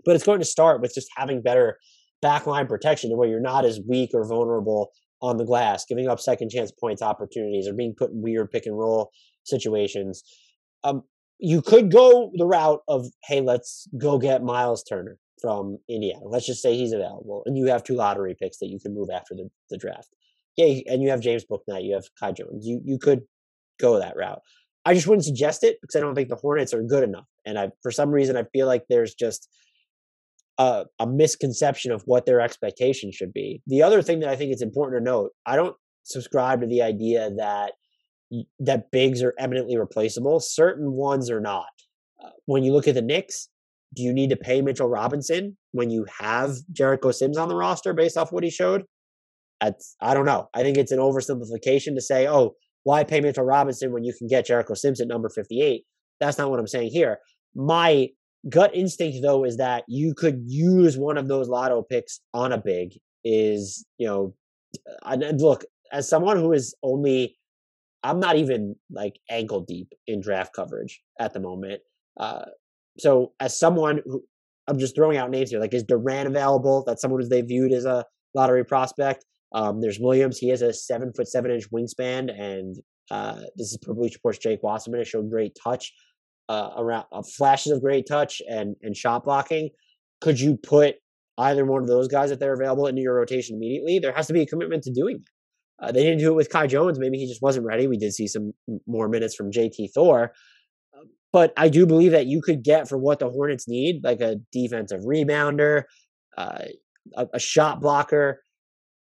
But 0.05 0.15
it's 0.15 0.23
going 0.23 0.39
to 0.39 0.45
start 0.45 0.81
with 0.81 0.93
just 0.93 1.09
having 1.17 1.41
better 1.41 1.79
backline 2.23 2.67
protection, 2.67 3.15
where 3.17 3.29
you're 3.29 3.39
not 3.39 3.65
as 3.65 3.79
weak 3.87 4.11
or 4.13 4.25
vulnerable 4.25 4.91
on 5.21 5.37
the 5.37 5.45
glass, 5.45 5.85
giving 5.87 6.07
up 6.07 6.19
second 6.19 6.49
chance 6.49 6.71
points 6.71 7.01
opportunities, 7.01 7.67
or 7.67 7.73
being 7.73 7.93
put 7.97 8.11
in 8.11 8.21
weird 8.21 8.49
pick 8.51 8.65
and 8.65 8.77
roll 8.77 9.11
situations. 9.43 10.23
Um, 10.83 11.03
you 11.39 11.61
could 11.61 11.91
go 11.91 12.31
the 12.35 12.45
route 12.45 12.81
of, 12.87 13.07
hey, 13.25 13.41
let's 13.41 13.87
go 13.97 14.17
get 14.17 14.43
Miles 14.43 14.83
Turner 14.83 15.17
from 15.41 15.77
Indiana. 15.89 16.25
Let's 16.25 16.45
just 16.45 16.61
say 16.61 16.75
he's 16.75 16.91
available, 16.91 17.43
and 17.45 17.57
you 17.57 17.67
have 17.67 17.83
two 17.83 17.95
lottery 17.95 18.35
picks 18.39 18.59
that 18.59 18.67
you 18.67 18.79
can 18.79 18.93
move 18.93 19.09
after 19.13 19.35
the, 19.35 19.49
the 19.69 19.77
draft. 19.77 20.09
Yeah, 20.57 20.81
and 20.87 21.01
you 21.01 21.09
have 21.09 21.21
James 21.21 21.45
Bouknight, 21.49 21.85
you 21.85 21.93
have 21.93 22.05
Kai 22.19 22.33
Jones. 22.33 22.65
You 22.65 22.81
you 22.83 22.97
could 22.97 23.21
go 23.79 23.99
that 23.99 24.17
route. 24.17 24.41
I 24.85 24.93
just 24.93 25.07
wouldn't 25.07 25.25
suggest 25.25 25.63
it 25.63 25.77
because 25.81 25.95
I 25.95 25.99
don't 26.01 26.15
think 26.15 26.29
the 26.29 26.35
Hornets 26.35 26.73
are 26.73 26.83
good 26.83 27.03
enough, 27.03 27.27
and 27.45 27.57
I 27.57 27.69
for 27.81 27.91
some 27.91 28.11
reason 28.11 28.35
I 28.35 28.43
feel 28.51 28.67
like 28.67 28.83
there's 28.89 29.13
just 29.13 29.47
a, 30.59 30.85
a 30.99 31.07
misconception 31.07 31.91
of 31.91 32.03
what 32.05 32.25
their 32.25 32.41
expectation 32.41 33.11
should 33.11 33.33
be. 33.33 33.61
The 33.65 33.81
other 33.81 34.01
thing 34.01 34.19
that 34.19 34.29
I 34.29 34.35
think 34.35 34.53
is 34.53 34.61
important 34.61 34.99
to 34.99 35.03
note, 35.03 35.31
I 35.45 35.55
don't 35.55 35.75
subscribe 36.03 36.61
to 36.61 36.67
the 36.67 36.81
idea 36.81 37.31
that 37.37 37.71
that 38.59 38.91
bigs 38.91 39.23
are 39.23 39.33
eminently 39.39 39.77
replaceable. 39.77 40.39
Certain 40.39 40.91
ones 40.91 41.31
are 41.31 41.39
not. 41.39 41.65
Uh, 42.23 42.29
when 42.45 42.63
you 42.63 42.73
look 42.73 42.87
at 42.87 42.93
the 42.93 43.01
Knicks, 43.01 43.47
do 43.95 44.03
you 44.03 44.13
need 44.13 44.29
to 44.29 44.35
pay 44.35 44.61
Mitchell 44.61 44.89
Robinson 44.89 45.57
when 45.71 45.89
you 45.89 46.05
have 46.19 46.57
Jericho 46.71 47.09
Sims 47.11 47.37
on 47.37 47.47
the 47.47 47.55
roster 47.55 47.93
based 47.93 48.17
off 48.17 48.31
what 48.31 48.43
he 48.43 48.51
showed? 48.51 48.83
That's, 49.61 49.95
I 49.99 50.13
don't 50.13 50.25
know. 50.25 50.47
I 50.53 50.61
think 50.61 50.77
it's 50.77 50.91
an 50.91 50.99
oversimplification 50.99 51.95
to 51.95 52.01
say, 52.01 52.27
oh, 52.27 52.53
why 52.83 53.03
pay 53.03 53.19
Mitchell 53.19 53.45
Robinson 53.45 53.91
when 53.91 54.03
you 54.03 54.13
can 54.15 54.27
get 54.27 54.45
Jericho 54.45 54.73
Sims 54.75 55.01
at 55.01 55.07
number 55.07 55.29
58? 55.29 55.83
That's 56.19 56.37
not 56.37 56.51
what 56.51 56.59
I'm 56.59 56.67
saying 56.67 56.91
here. 56.91 57.17
My 57.55 58.09
gut 58.47 58.75
instinct, 58.75 59.19
though, 59.21 59.43
is 59.43 59.57
that 59.57 59.83
you 59.87 60.13
could 60.15 60.43
use 60.45 60.97
one 60.97 61.17
of 61.17 61.27
those 61.27 61.49
lotto 61.49 61.81
picks 61.81 62.21
on 62.33 62.51
a 62.51 62.57
big. 62.57 62.93
Is, 63.25 63.85
you 63.97 64.07
know, 64.07 64.33
and 65.03 65.41
look, 65.41 65.65
as 65.91 66.07
someone 66.07 66.37
who 66.37 66.53
is 66.53 66.73
only, 66.83 67.37
I'm 68.03 68.19
not 68.19 68.37
even 68.37 68.75
like 68.89 69.19
ankle 69.29 69.65
deep 69.67 69.89
in 70.07 70.21
draft 70.21 70.53
coverage 70.55 71.01
at 71.19 71.33
the 71.33 71.39
moment. 71.39 71.81
Uh, 72.17 72.45
so 72.97 73.33
as 73.39 73.59
someone 73.59 74.01
who 74.05 74.23
I'm 74.67 74.77
just 74.77 74.95
throwing 74.95 75.17
out 75.17 75.31
names 75.31 75.49
here, 75.49 75.59
like 75.59 75.73
is 75.73 75.83
Duren 75.83 76.27
available? 76.27 76.83
That's 76.85 77.01
someone 77.01 77.21
who 77.21 77.27
they 77.27 77.41
viewed 77.41 77.73
as 77.73 77.85
a 77.85 78.05
lottery 78.35 78.63
prospect. 78.63 79.25
Um, 79.53 79.81
there's 79.81 79.99
Williams. 79.99 80.37
He 80.37 80.49
has 80.49 80.61
a 80.61 80.71
seven 80.71 81.11
foot 81.15 81.27
seven 81.27 81.51
inch 81.51 81.69
wingspan, 81.71 82.29
and 82.39 82.75
uh, 83.09 83.41
this 83.55 83.71
is 83.71 83.79
per 83.81 83.93
Bleacher 83.93 84.17
Report's 84.17 84.37
Jake 84.37 84.61
Wasserman. 84.61 84.99
It 84.99 85.07
showed 85.07 85.29
great 85.29 85.57
touch 85.61 85.91
uh, 86.49 86.71
around 86.75 87.05
uh, 87.11 87.21
flashes 87.37 87.71
of 87.71 87.81
great 87.81 88.05
touch 88.07 88.41
and 88.49 88.75
and 88.81 88.97
shot 88.97 89.23
blocking. 89.23 89.69
Could 90.19 90.39
you 90.39 90.57
put 90.57 90.95
either 91.37 91.63
one 91.65 91.81
of 91.81 91.87
those 91.87 92.09
guys 92.09 92.31
if 92.31 92.39
they're 92.39 92.53
available 92.53 92.87
into 92.87 93.01
your 93.01 93.15
rotation 93.15 93.55
immediately? 93.55 93.99
There 93.99 94.11
has 94.11 94.27
to 94.27 94.33
be 94.33 94.41
a 94.41 94.45
commitment 94.45 94.83
to 94.83 94.91
doing 94.91 95.19
that. 95.19 95.87
Uh, 95.87 95.91
they 95.93 96.03
didn't 96.03 96.19
do 96.19 96.31
it 96.31 96.35
with 96.35 96.49
Kai 96.49 96.67
Jones. 96.67 96.99
Maybe 96.99 97.17
he 97.17 97.25
just 97.25 97.41
wasn't 97.41 97.65
ready. 97.65 97.87
We 97.87 97.97
did 97.97 98.13
see 98.13 98.27
some 98.27 98.51
more 98.85 99.07
minutes 99.07 99.33
from 99.33 99.49
JT 99.49 99.91
Thor, 99.95 100.33
but 101.31 101.53
I 101.55 101.69
do 101.69 101.85
believe 101.85 102.11
that 102.11 102.25
you 102.25 102.41
could 102.41 102.63
get 102.63 102.89
for 102.89 102.97
what 102.97 103.19
the 103.19 103.29
Hornets 103.29 103.65
need, 103.65 104.03
like 104.03 104.19
a 104.19 104.37
defensive 104.51 105.01
rebounder, 105.01 105.83
uh, 106.37 106.65
a, 107.15 107.27
a, 107.35 107.39
shot 107.39 107.79
blocker. 107.79 108.41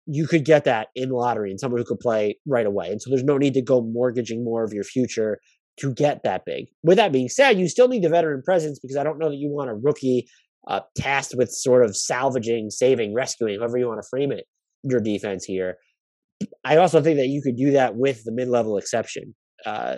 You 0.05 0.27
could 0.27 0.45
get 0.45 0.65
that 0.65 0.89
in 0.95 1.09
lottery 1.09 1.49
and 1.49 1.59
someone 1.59 1.79
who 1.79 1.85
could 1.85 1.99
play 1.99 2.37
right 2.45 2.65
away. 2.65 2.91
And 2.91 3.01
so 3.01 3.09
there's 3.09 3.23
no 3.23 3.37
need 3.37 3.53
to 3.55 3.61
go 3.61 3.81
mortgaging 3.81 4.43
more 4.43 4.63
of 4.63 4.73
your 4.73 4.83
future 4.83 5.39
to 5.79 5.93
get 5.93 6.21
that 6.23 6.43
big. 6.45 6.65
With 6.83 6.97
that 6.97 7.11
being 7.11 7.29
said, 7.29 7.59
you 7.59 7.67
still 7.67 7.87
need 7.87 8.03
the 8.03 8.09
veteran 8.09 8.41
presence 8.43 8.79
because 8.79 8.97
I 8.97 9.03
don't 9.03 9.19
know 9.19 9.29
that 9.29 9.37
you 9.37 9.49
want 9.49 9.69
a 9.69 9.75
rookie 9.75 10.27
uh, 10.67 10.81
tasked 10.97 11.35
with 11.35 11.49
sort 11.51 11.83
of 11.83 11.95
salvaging, 11.95 12.69
saving, 12.69 13.13
rescuing, 13.13 13.59
however 13.59 13.77
you 13.77 13.87
want 13.87 14.01
to 14.01 14.07
frame 14.09 14.31
it, 14.31 14.45
your 14.83 14.99
defense 14.99 15.45
here. 15.45 15.75
I 16.63 16.77
also 16.77 17.01
think 17.01 17.17
that 17.17 17.27
you 17.27 17.41
could 17.41 17.57
do 17.57 17.71
that 17.71 17.95
with 17.95 18.23
the 18.23 18.31
mid 18.31 18.47
level 18.47 18.77
exception. 18.77 19.35
Uh, 19.65 19.97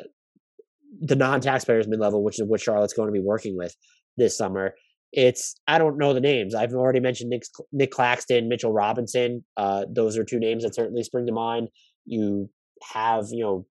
the 1.00 1.16
non-taxpayers 1.16 1.88
mid-level, 1.88 2.24
which 2.24 2.40
is 2.40 2.46
what 2.48 2.60
Charlotte's 2.60 2.94
going 2.94 3.08
to 3.08 3.14
be 3.14 3.24
working 3.24 3.56
with 3.58 3.76
this 4.18 4.38
summer. 4.38 4.74
It's 5.14 5.56
I 5.68 5.78
don't 5.78 5.98
know 5.98 6.14
the 6.14 6.22
names. 6.22 6.56
I've 6.56 6.74
already 6.74 7.00
mentioned 7.00 7.30
Nick 7.30 7.44
Nic 7.72 7.92
Claxton, 7.92 8.48
Mitchell 8.48 8.72
Robinson. 8.72 9.44
Uh, 9.58 9.86
those 9.94 10.18
are 10.18 10.24
two 10.24 10.40
names 10.40 10.64
that 10.64 10.76
certainly 10.76 11.04
spring 11.04 11.26
to 11.28 11.34
mind. 11.34 11.68
You 12.06 12.50
have 12.94 13.26
you 13.32 13.44
know 13.44 13.66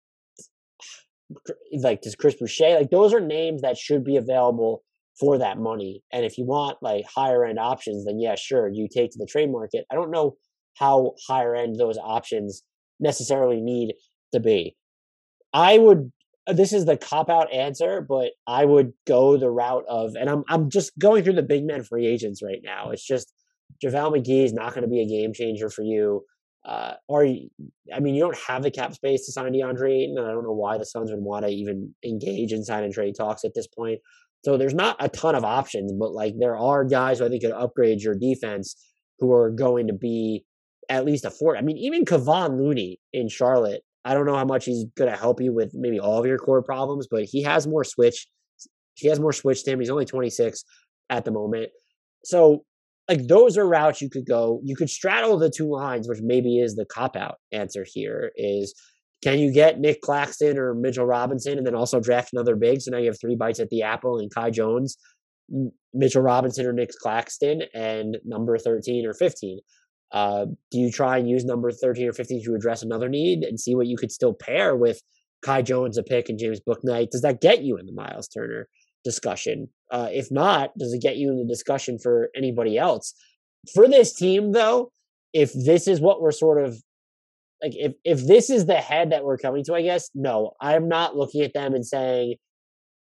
like 1.80 2.02
does 2.02 2.14
Chris 2.14 2.34
Boucher 2.34 2.76
like 2.76 2.90
those 2.90 3.12
are 3.12 3.20
names 3.20 3.62
that 3.62 3.76
should 3.76 4.04
be 4.04 4.16
available 4.16 4.82
for 5.18 5.38
that 5.38 5.58
money. 5.58 6.02
And 6.12 6.24
if 6.24 6.36
you 6.36 6.44
want 6.44 6.78
like 6.82 7.04
higher 7.12 7.44
end 7.44 7.58
options, 7.58 8.04
then 8.04 8.20
yeah, 8.20 8.34
sure, 8.36 8.68
you 8.68 8.88
take 8.88 9.10
to 9.12 9.18
the 9.18 9.26
trade 9.26 9.50
market. 9.50 9.86
I 9.90 9.94
don't 9.94 10.10
know 10.10 10.36
how 10.74 11.14
higher 11.26 11.54
end 11.54 11.76
those 11.76 11.98
options 11.98 12.62
necessarily 13.00 13.60
need 13.60 13.94
to 14.32 14.40
be. 14.40 14.76
I 15.52 15.78
would 15.78 16.12
uh, 16.46 16.52
this 16.52 16.72
is 16.72 16.84
the 16.84 16.96
cop 16.96 17.28
out 17.28 17.52
answer, 17.52 18.00
but 18.00 18.32
I 18.46 18.64
would 18.64 18.92
go 19.06 19.36
the 19.36 19.50
route 19.50 19.84
of, 19.88 20.14
and 20.14 20.28
I'm 20.28 20.44
I'm 20.48 20.70
just 20.70 20.96
going 20.98 21.24
through 21.24 21.34
the 21.34 21.42
big 21.42 21.64
men 21.64 21.82
free 21.82 22.06
agents 22.06 22.42
right 22.42 22.60
now. 22.62 22.90
It's 22.90 23.04
just 23.04 23.32
JaVale 23.82 24.18
McGee 24.18 24.44
is 24.44 24.52
not 24.52 24.74
going 24.74 24.82
to 24.82 24.90
be 24.90 25.00
a 25.00 25.06
game 25.06 25.32
changer 25.32 25.70
for 25.70 25.82
you. 25.82 26.24
Uh, 26.66 26.94
or 27.06 27.22
I 27.22 28.00
mean, 28.00 28.16
you 28.16 28.22
don't 28.22 28.38
have 28.48 28.62
the 28.62 28.72
cap 28.72 28.92
space 28.92 29.24
to 29.26 29.32
sign 29.32 29.52
DeAndre 29.52 30.02
Ayton, 30.02 30.18
and 30.18 30.26
I 30.26 30.32
don't 30.32 30.42
know 30.42 30.52
why 30.52 30.78
the 30.78 30.84
Suns 30.84 31.10
would 31.12 31.22
want 31.22 31.46
to 31.46 31.52
even 31.52 31.94
engage 32.04 32.52
in 32.52 32.64
sign 32.64 32.82
and 32.82 32.92
trade 32.92 33.14
talks 33.16 33.44
at 33.44 33.54
this 33.54 33.68
point. 33.68 34.00
So 34.44 34.56
there's 34.56 34.74
not 34.74 34.96
a 34.98 35.08
ton 35.08 35.36
of 35.36 35.44
options, 35.44 35.92
but 35.92 36.12
like 36.12 36.34
there 36.38 36.56
are 36.56 36.84
guys 36.84 37.18
who 37.18 37.26
I 37.26 37.28
think 37.28 37.42
could 37.42 37.52
upgrade 37.52 38.02
your 38.02 38.16
defense 38.16 38.76
who 39.20 39.32
are 39.32 39.50
going 39.50 39.86
to 39.86 39.92
be 39.92 40.44
at 40.88 41.04
least 41.04 41.24
a 41.24 41.30
four. 41.30 41.56
I 41.56 41.62
mean, 41.62 41.76
even 41.78 42.04
Kevon 42.04 42.58
Looney 42.58 43.00
in 43.12 43.28
Charlotte 43.28 43.82
I 44.06 44.14
don't 44.14 44.24
know 44.24 44.36
how 44.36 44.44
much 44.44 44.66
he's 44.66 44.84
going 44.96 45.10
to 45.10 45.16
help 45.16 45.40
you 45.40 45.52
with 45.52 45.72
maybe 45.74 45.98
all 45.98 46.20
of 46.20 46.26
your 46.26 46.38
core 46.38 46.62
problems, 46.62 47.08
but 47.10 47.24
he 47.24 47.42
has 47.42 47.66
more 47.66 47.82
switch. 47.82 48.28
He 48.94 49.08
has 49.08 49.18
more 49.18 49.32
switch 49.32 49.64
to 49.64 49.72
him. 49.72 49.80
He's 49.80 49.90
only 49.90 50.04
26 50.04 50.64
at 51.10 51.24
the 51.24 51.32
moment. 51.32 51.70
So, 52.24 52.64
like, 53.09 53.28
those 53.28 53.57
are 53.57 53.66
routes 53.66 54.00
you 54.00 54.11
could 54.11 54.26
go. 54.26 54.61
You 54.64 54.74
could 54.76 54.90
straddle 54.90 55.38
the 55.38 55.50
two 55.50 55.70
lines, 55.70 56.09
which 56.09 56.20
maybe 56.22 56.59
is 56.59 56.74
the 56.74 56.86
cop 56.86 57.16
out 57.16 57.36
answer 57.52 57.84
here 57.86 58.32
is 58.36 58.74
can 59.22 59.38
you 59.38 59.52
get 59.52 59.80
Nic 59.80 60.02
Claxton 60.02 60.59
or 60.59 60.74
Mitchell 60.74 61.07
Robinson 61.07 61.57
and 61.57 61.66
then 61.66 61.74
also 61.74 62.00
draft 62.00 62.32
another 62.32 62.54
big? 62.54 62.80
So 62.80 62.90
now 62.90 62.98
you 62.98 63.07
have 63.07 63.20
three 63.20 63.36
bites 63.36 63.61
at 63.61 63.70
the 63.70 63.82
apple 63.82 64.18
and 64.18 64.32
Kai 64.32 64.50
Jones, 64.50 64.96
Mitchell 65.94 66.22
Robinson 66.22 66.66
or 66.66 66.72
Nic 66.72 66.90
Claxton, 67.00 67.62
and 67.74 68.18
number 68.24 68.59
13 68.59 69.07
or 69.07 69.14
15. 69.14 69.61
Uh, 70.12 70.46
do 70.70 70.78
you 70.78 70.90
try 70.90 71.18
and 71.18 71.28
use 71.28 71.44
number 71.44 71.70
13 71.70 72.09
or 72.09 72.12
15 72.12 72.44
to 72.44 72.54
address 72.54 72.82
another 72.82 73.09
need 73.09 73.42
and 73.42 73.59
see 73.59 73.74
what 73.74 73.86
you 73.86 73.96
could 73.96 74.12
still 74.12 74.34
pair 74.34 74.76
with 74.76 75.00
Kai 75.42 75.62
Jones, 75.62 75.98
a 75.98 76.02
pick, 76.02 76.28
and 76.28 76.38
James 76.38 76.61
Bouknight? 76.61 77.11
Does 77.11 77.22
that 77.22 77.40
get 77.40 77.62
you 77.62 77.76
in 77.78 77.86
the 77.86 77.92
Miles 77.92 78.28
Turner 78.28 78.68
discussion? 79.04 79.68
Uh, 79.91 80.09
if 80.12 80.30
not, 80.30 80.76
does 80.78 80.93
it 80.93 81.01
get 81.01 81.16
you 81.16 81.30
in 81.30 81.39
the 81.39 81.45
discussion 81.45 81.99
for 81.99 82.30
anybody 82.34 82.76
else? 82.76 83.14
For 83.72 83.89
this 83.89 84.14
team, 84.14 84.53
though, 84.53 84.91
if 85.32 85.53
this 85.53 85.87
is 85.87 86.01
what 86.01 86.20
we're 86.20 86.32
sort 86.32 86.62
of 86.62 86.82
like, 87.62 87.72
if 87.74 87.95
if 88.05 88.26
this 88.26 88.51
is 88.51 88.66
the 88.66 88.76
head 88.76 89.11
that 89.12 89.24
we're 89.24 89.39
coming 89.39 89.64
to, 89.64 89.74
I 89.74 89.82
guess 89.82 90.11
no, 90.14 90.53
I'm 90.61 90.89
not 90.89 91.16
looking 91.16 91.43
at 91.43 91.55
them 91.55 91.74
and 91.74 91.87
saying 91.87 92.37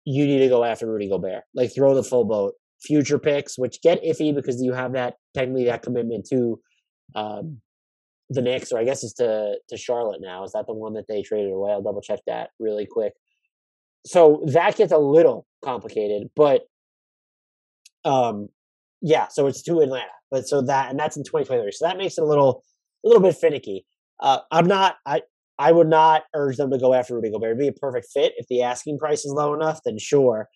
you 0.04 0.26
need 0.26 0.38
to 0.38 0.48
go 0.48 0.64
after 0.64 0.86
Rudy 0.86 1.08
Gobert. 1.08 1.44
Like 1.54 1.74
throw 1.74 1.94
the 1.94 2.04
full 2.04 2.24
boat. 2.24 2.54
Future 2.80 3.18
picks, 3.18 3.58
which 3.58 3.82
get 3.82 4.02
iffy 4.04 4.32
because 4.32 4.62
you 4.62 4.72
have 4.72 4.92
that 4.92 5.14
technically 5.34 5.64
that 5.64 5.82
commitment 5.82 6.24
to 6.30 6.60
um, 7.16 7.60
the 8.30 8.40
Knicks, 8.40 8.70
or 8.70 8.78
I 8.78 8.84
guess 8.84 9.02
it's 9.02 9.14
to 9.14 9.56
to 9.68 9.76
Charlotte 9.76 10.20
now. 10.20 10.44
Is 10.44 10.52
that 10.52 10.66
the 10.68 10.74
one 10.74 10.94
that 10.94 11.06
they 11.08 11.22
traded 11.22 11.52
away? 11.52 11.72
I'll 11.72 11.82
double 11.82 12.00
check 12.00 12.20
that 12.28 12.50
really 12.60 12.86
quick. 12.86 13.14
So 14.06 14.44
that 14.46 14.76
gets 14.76 14.92
a 14.92 14.98
little 14.98 15.47
complicated, 15.64 16.28
but 16.36 16.62
um, 18.04 18.48
yeah. 19.00 19.28
So 19.28 19.46
it's 19.46 19.62
to 19.62 19.80
Atlanta, 19.80 20.06
but 20.30 20.46
so 20.46 20.62
that 20.62 20.90
and 20.90 20.98
that's 20.98 21.16
in 21.16 21.24
2023. 21.24 21.72
So 21.72 21.86
that 21.86 21.98
makes 21.98 22.18
it 22.18 22.22
a 22.22 22.26
little 22.26 22.62
a 23.04 23.08
little 23.08 23.22
bit 23.22 23.36
finicky. 23.36 23.86
Uh, 24.20 24.40
I'm 24.50 24.66
not. 24.66 24.96
I 25.06 25.22
I 25.58 25.72
would 25.72 25.88
not 25.88 26.22
urge 26.34 26.56
them 26.56 26.70
to 26.70 26.78
go 26.78 26.94
after 26.94 27.14
Rudy 27.14 27.30
Gobert. 27.30 27.50
It'd 27.50 27.58
be 27.58 27.68
a 27.68 27.72
perfect 27.72 28.08
fit 28.12 28.32
if 28.36 28.46
the 28.48 28.62
asking 28.62 28.98
price 28.98 29.24
is 29.24 29.32
low 29.32 29.54
enough. 29.54 29.80
Then 29.84 29.98
sure. 29.98 30.48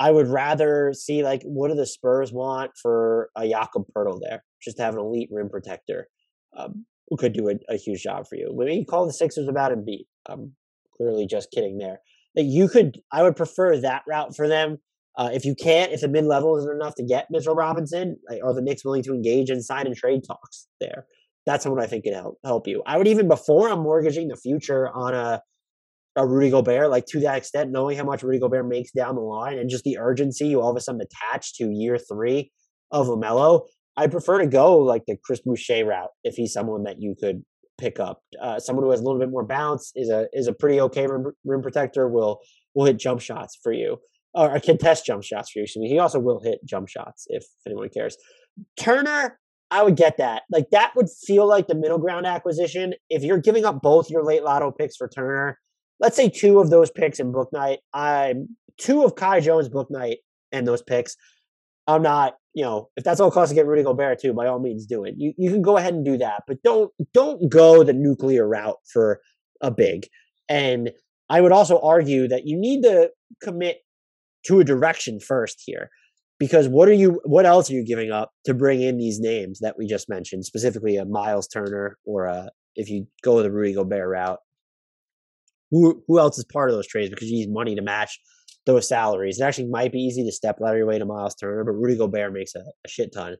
I 0.00 0.12
would 0.12 0.28
rather 0.28 0.92
see 0.94 1.24
like 1.24 1.42
what 1.42 1.68
do 1.68 1.74
the 1.74 1.86
Spurs 1.86 2.32
want 2.32 2.70
for 2.80 3.30
a 3.36 3.48
Jakob 3.48 3.84
Poeltl 3.94 4.20
there, 4.22 4.44
just 4.62 4.76
to 4.76 4.84
have 4.84 4.94
an 4.94 5.00
elite 5.00 5.28
rim 5.32 5.48
protector 5.48 6.08
um, 6.56 6.86
who 7.08 7.16
could 7.16 7.32
do 7.32 7.48
a, 7.48 7.54
a, 7.68 7.76
huge 7.76 8.02
job 8.02 8.26
for 8.28 8.36
you. 8.36 8.54
Maybe 8.56 8.84
call 8.84 9.06
the 9.06 9.12
Sixers 9.12 9.48
about 9.48 9.72
Embiid. 9.72 10.04
I'm 10.28 10.54
clearly 10.96 11.26
just 11.26 11.50
kidding 11.50 11.78
there. 11.78 12.00
That 12.34 12.44
you 12.44 12.68
could, 12.68 13.00
I 13.10 13.22
would 13.22 13.36
prefer 13.36 13.78
that 13.78 14.02
route 14.06 14.36
for 14.36 14.48
them. 14.48 14.78
Uh, 15.16 15.30
if 15.32 15.44
you 15.44 15.54
can't, 15.54 15.92
if 15.92 16.02
the 16.02 16.08
mid 16.08 16.24
level 16.24 16.56
isn't 16.56 16.70
enough 16.70 16.94
to 16.94 17.02
get 17.02 17.26
Mitchell 17.30 17.54
Robinson, 17.54 18.16
like, 18.28 18.40
are 18.44 18.54
the 18.54 18.62
Knicks 18.62 18.84
willing 18.84 19.02
to 19.02 19.12
engage 19.12 19.50
in 19.50 19.60
sign 19.60 19.86
and 19.86 19.96
trade 19.96 20.22
talks 20.26 20.68
there? 20.80 21.06
That's 21.44 21.64
someone 21.64 21.82
I 21.82 21.86
think 21.86 22.04
can 22.04 22.14
help 22.14 22.38
help 22.44 22.68
you. 22.68 22.82
I 22.86 22.98
would 22.98 23.08
even 23.08 23.26
before 23.26 23.68
I'm 23.68 23.80
mortgaging 23.80 24.28
the 24.28 24.36
future 24.36 24.88
on 24.94 25.14
a 25.14 25.42
a 26.18 26.26
Rudy 26.26 26.50
Gobert, 26.50 26.90
like 26.90 27.06
to 27.06 27.20
that 27.20 27.38
extent, 27.38 27.70
knowing 27.70 27.96
how 27.96 28.04
much 28.04 28.22
Rudy 28.22 28.40
Gobert 28.40 28.66
makes 28.66 28.90
down 28.90 29.14
the 29.14 29.20
line 29.20 29.58
and 29.58 29.70
just 29.70 29.84
the 29.84 29.98
urgency 29.98 30.48
you 30.48 30.60
all 30.60 30.70
of 30.70 30.76
a 30.76 30.80
sudden 30.80 31.00
attach 31.00 31.54
to 31.54 31.70
year 31.70 31.96
three 31.96 32.50
of 32.90 33.06
LaMelo, 33.06 33.66
I 33.96 34.06
prefer 34.08 34.38
to 34.38 34.46
go 34.46 34.78
like 34.78 35.04
the 35.06 35.16
Chris 35.24 35.40
Boucher 35.40 35.84
route 35.84 36.10
if 36.24 36.34
he's 36.34 36.52
someone 36.52 36.84
that 36.84 37.00
you 37.00 37.14
could 37.18 37.44
pick 37.78 38.00
up. 38.00 38.22
Uh, 38.40 38.58
someone 38.58 38.84
who 38.84 38.90
has 38.90 39.00
a 39.00 39.04
little 39.04 39.18
bit 39.18 39.30
more 39.30 39.44
bounce 39.44 39.92
is 39.94 40.10
a 40.10 40.28
is 40.32 40.46
a 40.46 40.52
pretty 40.52 40.80
okay 40.80 41.06
rim, 41.06 41.32
rim 41.44 41.62
protector. 41.62 42.08
Will 42.08 42.40
will 42.74 42.86
hit 42.86 42.98
jump 42.98 43.20
shots 43.20 43.58
for 43.62 43.72
you 43.72 43.98
or 44.34 44.60
contest 44.60 45.06
jump 45.06 45.22
shots 45.22 45.50
for 45.50 45.58
you. 45.58 45.64
Excuse 45.64 45.82
me. 45.82 45.88
He 45.88 45.98
also 45.98 46.18
will 46.18 46.40
hit 46.40 46.60
jump 46.64 46.88
shots 46.88 47.26
if, 47.28 47.42
if 47.42 47.66
anyone 47.66 47.88
cares. 47.88 48.16
Turner, 48.78 49.38
I 49.70 49.82
would 49.82 49.96
get 49.96 50.16
that. 50.18 50.42
Like 50.50 50.70
that 50.70 50.92
would 50.96 51.08
feel 51.26 51.46
like 51.46 51.66
the 51.66 51.74
middle 51.74 51.98
ground 51.98 52.26
acquisition. 52.26 52.94
If 53.10 53.22
you're 53.22 53.38
giving 53.38 53.64
up 53.64 53.82
both 53.82 54.10
your 54.10 54.24
late 54.24 54.42
lotto 54.42 54.70
picks 54.70 54.96
for 54.96 55.08
Turner, 55.08 55.58
let's 56.00 56.16
say 56.16 56.28
two 56.28 56.60
of 56.60 56.70
those 56.70 56.90
picks 56.90 57.20
in 57.20 57.32
Bouknight. 57.32 57.78
I'm 57.92 58.56
two 58.78 59.04
of 59.04 59.14
Kai 59.14 59.40
Jones 59.40 59.68
Bouknight 59.68 60.16
and 60.52 60.66
those 60.66 60.82
picks. 60.82 61.16
I'm 61.86 62.02
not, 62.02 62.34
you 62.58 62.64
know, 62.64 62.88
if 62.98 63.04
that's 63.04 63.20
all 63.20 63.28
it 63.28 63.34
costs 63.34 63.50
to 63.50 63.54
get 63.54 63.66
Rudy 63.66 63.84
Gobert 63.84 64.20
too, 64.20 64.32
by 64.34 64.46
all 64.48 64.58
means 64.60 64.86
do 64.86 65.04
it. 65.04 65.14
You 65.16 65.32
you 65.42 65.50
can 65.54 65.62
go 65.62 65.76
ahead 65.78 65.94
and 65.94 66.04
do 66.04 66.16
that, 66.18 66.42
but 66.48 66.62
don't 66.62 66.90
don't 67.14 67.40
go 67.50 67.84
the 67.84 67.92
nuclear 67.92 68.44
route 68.48 68.78
for 68.92 69.20
a 69.62 69.70
big. 69.70 70.06
And 70.48 70.90
I 71.30 71.40
would 71.42 71.52
also 71.52 71.76
argue 71.80 72.28
that 72.28 72.42
you 72.46 72.56
need 72.58 72.82
to 72.82 73.10
commit 73.42 73.76
to 74.46 74.60
a 74.60 74.64
direction 74.64 75.20
first 75.20 75.62
here. 75.66 75.90
because 76.38 76.68
what 76.68 76.88
are 76.88 76.94
you 77.02 77.20
what 77.24 77.46
else 77.46 77.70
are 77.70 77.74
you 77.74 77.84
giving 77.84 78.10
up 78.10 78.30
to 78.46 78.54
bring 78.54 78.80
in 78.82 78.96
these 78.98 79.18
names 79.20 79.58
that 79.60 79.76
we 79.78 79.86
just 79.86 80.08
mentioned 80.08 80.44
specifically 80.44 80.96
a 80.96 81.04
miles 81.04 81.48
turner 81.48 81.98
or 82.04 82.26
a 82.26 82.50
if 82.76 82.88
you 82.88 83.06
go 83.22 83.42
the 83.42 83.50
rudy 83.50 83.74
gobert 83.74 84.08
route 84.08 84.38
who 85.70 86.02
who 86.06 86.18
else 86.18 86.38
is 86.38 86.44
part 86.44 86.70
of 86.70 86.76
those 86.76 86.86
trades 86.86 87.10
because 87.10 87.28
you 87.28 87.38
need 87.38 87.52
money 87.52 87.74
to 87.74 87.82
match 87.82 88.20
those 88.68 88.88
salaries 88.88 89.40
it 89.40 89.44
actually 89.44 89.68
might 89.68 89.90
be 89.90 89.98
easy 89.98 90.22
to 90.24 90.30
step 90.30 90.56
ladder 90.60 90.78
your 90.78 90.86
way 90.86 90.98
to 90.98 91.04
miles 91.04 91.34
turner 91.34 91.64
but 91.64 91.72
rudy 91.72 91.96
gobert 91.96 92.32
makes 92.32 92.54
a, 92.54 92.60
a 92.60 92.88
shit 92.88 93.12
ton 93.12 93.36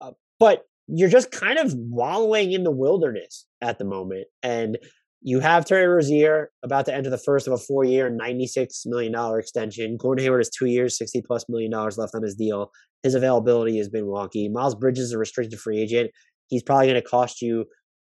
uh, 0.00 0.10
but 0.40 0.62
you're 0.88 1.08
just 1.08 1.30
kind 1.30 1.58
of 1.58 1.72
wallowing 1.74 2.52
in 2.52 2.64
the 2.64 2.70
wilderness 2.70 3.46
at 3.60 3.78
the 3.78 3.84
moment 3.84 4.26
and 4.42 4.78
you 5.22 5.40
have 5.40 5.64
Terry 5.64 5.88
Rozier 5.88 6.52
about 6.62 6.84
to 6.86 6.94
enter 6.94 7.10
the 7.10 7.18
first 7.18 7.48
of 7.48 7.52
a 7.52 7.58
four 7.58 7.82
year, 7.82 8.08
$96 8.08 8.68
million 8.86 9.12
extension. 9.36 9.96
Gordon 9.96 10.24
Hayward 10.24 10.38
has 10.38 10.50
two 10.50 10.66
years, 10.66 10.96
60 10.96 11.22
plus 11.26 11.44
million 11.48 11.72
dollars 11.72 11.98
left 11.98 12.14
on 12.14 12.22
his 12.22 12.36
deal. 12.36 12.70
His 13.02 13.16
availability 13.16 13.76
has 13.78 13.88
been 13.88 14.04
wonky. 14.04 14.48
Miles 14.48 14.76
Bridges 14.76 15.06
is 15.06 15.12
a 15.12 15.18
restricted 15.18 15.58
free 15.58 15.80
agent. 15.80 16.12
He's 16.46 16.62
probably 16.62 16.86
going 16.86 17.02
to 17.02 17.08
cost 17.08 17.42
you 17.42 17.64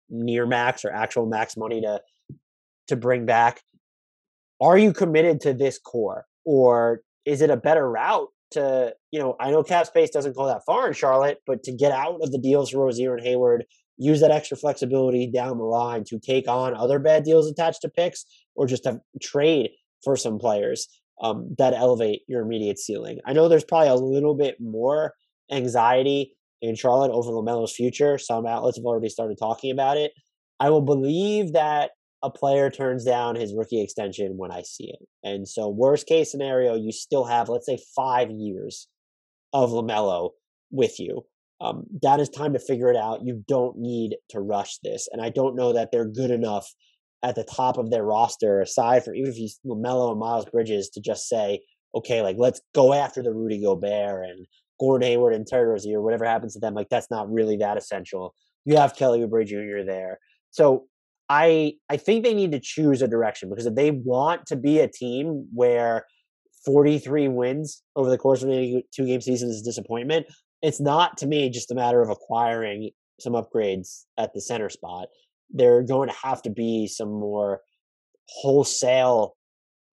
near 0.08 0.46
max 0.46 0.84
or 0.84 0.92
actual 0.92 1.26
max 1.26 1.56
money 1.56 1.80
to 1.80 2.00
to 2.86 2.94
bring 2.94 3.26
back. 3.26 3.62
Are 4.60 4.78
you 4.78 4.92
committed 4.92 5.40
to 5.40 5.52
this 5.52 5.76
core? 5.76 6.24
Or 6.44 7.00
is 7.24 7.42
it 7.42 7.50
a 7.50 7.56
better 7.56 7.90
route 7.90 8.28
to, 8.52 8.94
you 9.10 9.18
know, 9.18 9.36
I 9.38 9.50
know 9.50 9.62
cap 9.62 9.86
space 9.86 10.10
doesn't 10.10 10.36
go 10.36 10.46
that 10.46 10.64
far 10.64 10.88
in 10.88 10.94
Charlotte, 10.94 11.38
but 11.46 11.62
to 11.64 11.72
get 11.72 11.92
out 11.92 12.20
of 12.22 12.32
the 12.32 12.38
deals 12.38 12.70
for 12.70 12.84
Rozier 12.84 13.14
and 13.14 13.24
Hayward 13.24 13.64
use 13.98 14.20
that 14.20 14.30
extra 14.30 14.56
flexibility 14.56 15.30
down 15.30 15.58
the 15.58 15.64
line 15.64 16.04
to 16.04 16.18
take 16.18 16.48
on 16.48 16.74
other 16.74 16.98
bad 16.98 17.24
deals 17.24 17.50
attached 17.50 17.82
to 17.82 17.88
picks 17.88 18.24
or 18.54 18.66
just 18.66 18.84
to 18.84 19.00
trade 19.20 19.70
for 20.04 20.16
some 20.16 20.38
players 20.38 20.88
um, 21.20 21.54
that 21.58 21.74
elevate 21.74 22.22
your 22.28 22.42
immediate 22.42 22.78
ceiling. 22.78 23.18
I 23.26 23.32
know 23.32 23.48
there's 23.48 23.64
probably 23.64 23.88
a 23.88 23.96
little 23.96 24.34
bit 24.34 24.56
more 24.60 25.14
anxiety 25.50 26.32
in 26.62 26.76
Charlotte 26.76 27.10
over 27.10 27.30
LaMelo's 27.30 27.74
future. 27.74 28.18
Some 28.18 28.46
outlets 28.46 28.78
have 28.78 28.84
already 28.84 29.08
started 29.08 29.36
talking 29.38 29.72
about 29.72 29.96
it. 29.96 30.12
I 30.60 30.70
will 30.70 30.82
believe 30.82 31.52
that 31.52 31.90
a 32.22 32.30
player 32.30 32.70
turns 32.70 33.04
down 33.04 33.36
his 33.36 33.54
rookie 33.54 33.82
extension 33.82 34.36
when 34.36 34.50
I 34.50 34.62
see 34.62 34.90
it. 34.90 35.06
And 35.22 35.46
so, 35.46 35.68
worst 35.68 36.06
case 36.06 36.30
scenario, 36.30 36.74
you 36.74 36.92
still 36.92 37.24
have, 37.24 37.48
let's 37.48 37.66
say, 37.66 37.78
five 37.94 38.30
years 38.30 38.88
of 39.52 39.70
LaMelo 39.70 40.30
with 40.70 41.00
you 41.00 41.24
um, 41.60 41.84
that 42.02 42.20
is 42.20 42.28
time 42.28 42.52
to 42.52 42.58
figure 42.58 42.88
it 42.88 42.96
out. 42.96 43.24
You 43.24 43.44
don't 43.48 43.78
need 43.78 44.16
to 44.30 44.40
rush 44.40 44.78
this. 44.78 45.08
And 45.10 45.20
I 45.20 45.30
don't 45.30 45.56
know 45.56 45.72
that 45.72 45.90
they're 45.90 46.06
good 46.06 46.30
enough 46.30 46.72
at 47.22 47.34
the 47.34 47.44
top 47.44 47.78
of 47.78 47.90
their 47.90 48.04
roster, 48.04 48.60
aside 48.60 49.04
from 49.04 49.16
even 49.16 49.30
if 49.30 49.38
you 49.38 49.48
LaMelo 49.66 50.12
and 50.12 50.20
Miles 50.20 50.44
Bridges, 50.44 50.88
to 50.90 51.00
just 51.00 51.28
say, 51.28 51.60
okay, 51.94 52.22
like 52.22 52.36
let's 52.38 52.60
go 52.74 52.92
after 52.92 53.22
the 53.22 53.32
Rudy 53.32 53.60
Gobert 53.60 54.24
and 54.28 54.46
Gordon 54.78 55.08
Hayward 55.08 55.34
and 55.34 55.46
Terry 55.46 55.66
Rozier, 55.66 56.00
whatever 56.00 56.24
happens 56.24 56.52
to 56.52 56.60
them, 56.60 56.74
like 56.74 56.88
that's 56.90 57.10
not 57.10 57.32
really 57.32 57.56
that 57.56 57.76
essential. 57.76 58.34
You 58.64 58.76
have 58.76 58.94
Kelly 58.94 59.20
Oubre 59.20 59.44
Jr. 59.44 59.84
there. 59.84 60.20
So 60.50 60.86
I 61.28 61.74
I 61.90 61.96
think 61.96 62.24
they 62.24 62.34
need 62.34 62.52
to 62.52 62.60
choose 62.60 63.02
a 63.02 63.08
direction 63.08 63.50
because 63.50 63.66
if 63.66 63.74
they 63.74 63.90
want 63.90 64.46
to 64.46 64.56
be 64.56 64.80
a 64.80 64.88
team 64.88 65.46
where 65.52 66.06
43 66.64 67.28
wins 67.28 67.82
over 67.96 68.10
the 68.10 68.18
course 68.18 68.42
of 68.42 68.50
a 68.50 68.84
two 68.94 69.06
game 69.06 69.20
season 69.20 69.50
is 69.50 69.62
disappointment, 69.62 70.26
it's 70.62 70.80
not 70.80 71.16
to 71.18 71.26
me 71.26 71.50
just 71.50 71.70
a 71.70 71.74
matter 71.74 72.00
of 72.00 72.10
acquiring 72.10 72.90
some 73.20 73.34
upgrades 73.34 74.04
at 74.16 74.32
the 74.34 74.40
center 74.40 74.68
spot. 74.68 75.08
There 75.50 75.76
are 75.76 75.82
going 75.82 76.08
to 76.08 76.14
have 76.22 76.42
to 76.42 76.50
be 76.50 76.86
some 76.86 77.08
more 77.08 77.60
wholesale 78.28 79.34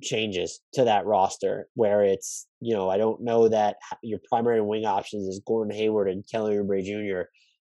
changes 0.03 0.59
to 0.73 0.83
that 0.83 1.05
roster 1.05 1.67
where 1.75 2.03
it's, 2.03 2.47
you 2.59 2.73
know, 2.73 2.89
I 2.89 2.97
don't 2.97 3.21
know 3.21 3.47
that 3.47 3.77
your 4.03 4.19
primary 4.29 4.61
wing 4.61 4.85
options 4.85 5.27
is 5.27 5.41
Gordon 5.45 5.75
Hayward 5.75 6.09
and 6.09 6.23
Kelly 6.29 6.55
Oubre 6.55 6.83
Jr. 6.83 7.29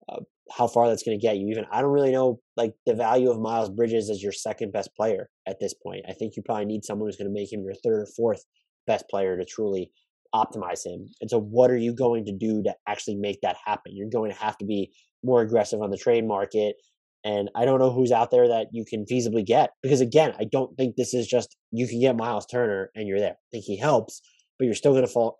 Uh, 0.08 0.22
how 0.52 0.68
far 0.68 0.88
that's 0.88 1.04
going 1.04 1.18
to 1.18 1.22
get 1.22 1.38
you. 1.38 1.50
Even 1.50 1.66
I 1.72 1.82
don't 1.82 1.92
really 1.92 2.12
know 2.12 2.40
like 2.58 2.74
the 2.86 2.94
value 2.94 3.30
of 3.30 3.40
Miles 3.40 3.70
Bridges 3.70 4.10
as 4.10 4.22
your 4.22 4.32
second 4.32 4.74
best 4.74 4.90
player 4.96 5.30
at 5.48 5.60
this 5.60 5.74
point. 5.74 6.06
I 6.08 6.14
think 6.14 6.36
you 6.36 6.44
probably 6.44 6.66
need 6.66 6.86
someone 6.86 7.08
who's 7.08 7.18
going 7.18 7.30
to 7.30 7.34
make 7.34 7.52
him 7.52 7.64
your 7.64 7.76
third 7.76 8.02
or 8.02 8.08
fourth 8.18 8.44
best 8.86 9.06
player 9.10 9.38
to 9.38 9.46
truly 9.46 9.92
optimize 10.34 10.86
him. 10.86 11.08
And 11.22 11.30
so, 11.30 11.40
what 11.40 11.72
are 11.72 11.78
you 11.78 11.94
going 11.94 12.26
to 12.26 12.34
do 12.34 12.64
to 12.64 12.76
actually 12.88 13.16
make 13.16 13.42
that 13.42 13.58
happen? 13.64 13.96
You're 13.96 14.10
going 14.10 14.32
to 14.32 14.38
have 14.38 14.58
to 14.58 14.66
be 14.66 14.92
more 15.24 15.42
aggressive 15.42 15.82
on 15.82 15.92
the 15.92 15.98
trade 15.98 16.28
market. 16.28 16.76
And 17.26 17.50
I 17.56 17.64
don't 17.64 17.80
know 17.80 17.92
who's 17.92 18.12
out 18.12 18.32
there 18.32 18.50
that 18.50 18.68
you 18.74 18.84
can 18.84 19.06
feasibly 19.06 19.46
get 19.46 19.70
because, 19.82 20.02
again, 20.02 20.34
I 20.40 20.44
don't 20.44 20.76
think 20.76 20.96
this 20.96 21.14
is 21.14 21.26
just 21.26 21.56
you 21.72 21.88
can 21.88 22.02
get 22.02 22.18
Miles 22.18 22.46
Turner 22.46 22.92
and 22.96 23.08
you're 23.08 23.20
there. 23.20 23.32
I 23.32 23.50
think 23.52 23.64
he 23.64 23.78
helps, 23.78 24.22
but 24.60 24.66
you're 24.66 24.74
still 24.74 24.92
going 24.92 25.06
to 25.06 25.12
fall, 25.12 25.38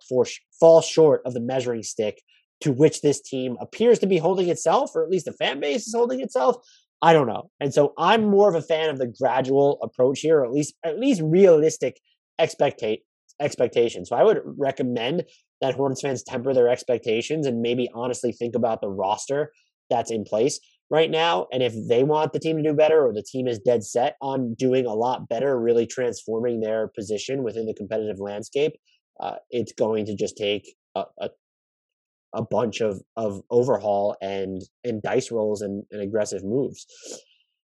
fall 0.58 0.80
short 0.80 1.20
of 1.26 1.34
the 1.34 1.40
measuring 1.40 1.82
stick 1.82 2.22
to 2.64 2.72
which 2.72 3.02
this 3.02 3.20
team 3.20 3.56
appears 3.60 3.98
to 3.98 4.06
be 4.06 4.18
holding 4.18 4.48
itself, 4.48 4.92
or 4.94 5.04
at 5.04 5.10
least 5.10 5.26
the 5.26 5.32
fan 5.32 5.60
base 5.60 5.86
is 5.86 5.94
holding 5.94 6.20
itself. 6.20 6.56
I 7.02 7.12
don't 7.12 7.26
know. 7.26 7.50
And 7.60 7.74
so 7.74 7.92
I'm 7.98 8.24
more 8.24 8.48
of 8.48 8.54
a 8.54 8.62
fan 8.62 8.88
of 8.88 8.98
the 8.98 9.12
gradual 9.20 9.78
approach 9.82 10.20
here, 10.20 10.38
or 10.38 10.46
at 10.46 10.52
least 10.52 10.74
at 10.84 10.98
least 10.98 11.20
realistic 11.22 12.00
expectate 12.38 13.02
expectations. 13.38 14.08
So 14.08 14.16
I 14.16 14.22
would 14.22 14.40
recommend 14.44 15.24
that 15.60 15.74
Hornets 15.74 16.00
fans 16.00 16.22
temper 16.22 16.54
their 16.54 16.68
expectations 16.68 17.46
and 17.46 17.60
maybe 17.60 17.90
honestly 17.94 18.32
think 18.32 18.54
about 18.54 18.80
the 18.80 18.88
roster 18.88 19.52
that's 19.90 20.10
in 20.10 20.24
place 20.24 20.58
right 20.90 21.10
now. 21.10 21.46
And 21.52 21.62
if 21.62 21.74
they 21.88 22.04
want 22.04 22.32
the 22.32 22.38
team 22.38 22.56
to 22.56 22.62
do 22.62 22.72
better 22.72 23.06
or 23.06 23.12
the 23.12 23.22
team 23.22 23.46
is 23.46 23.58
dead 23.58 23.84
set 23.84 24.16
on 24.22 24.54
doing 24.54 24.86
a 24.86 24.94
lot 24.94 25.28
better, 25.28 25.60
really 25.60 25.86
transforming 25.86 26.60
their 26.60 26.88
position 26.88 27.42
within 27.42 27.66
the 27.66 27.74
competitive 27.74 28.20
landscape, 28.20 28.72
uh, 29.20 29.36
it's 29.50 29.72
going 29.72 30.06
to 30.06 30.14
just 30.14 30.36
take 30.36 30.74
a, 30.94 31.04
a, 31.20 31.28
a 32.34 32.42
bunch 32.42 32.80
of, 32.80 33.00
of 33.16 33.40
overhaul 33.50 34.16
and, 34.20 34.62
and 34.82 35.02
dice 35.02 35.30
rolls 35.30 35.62
and, 35.62 35.84
and 35.90 36.02
aggressive 36.02 36.42
moves. 36.44 36.86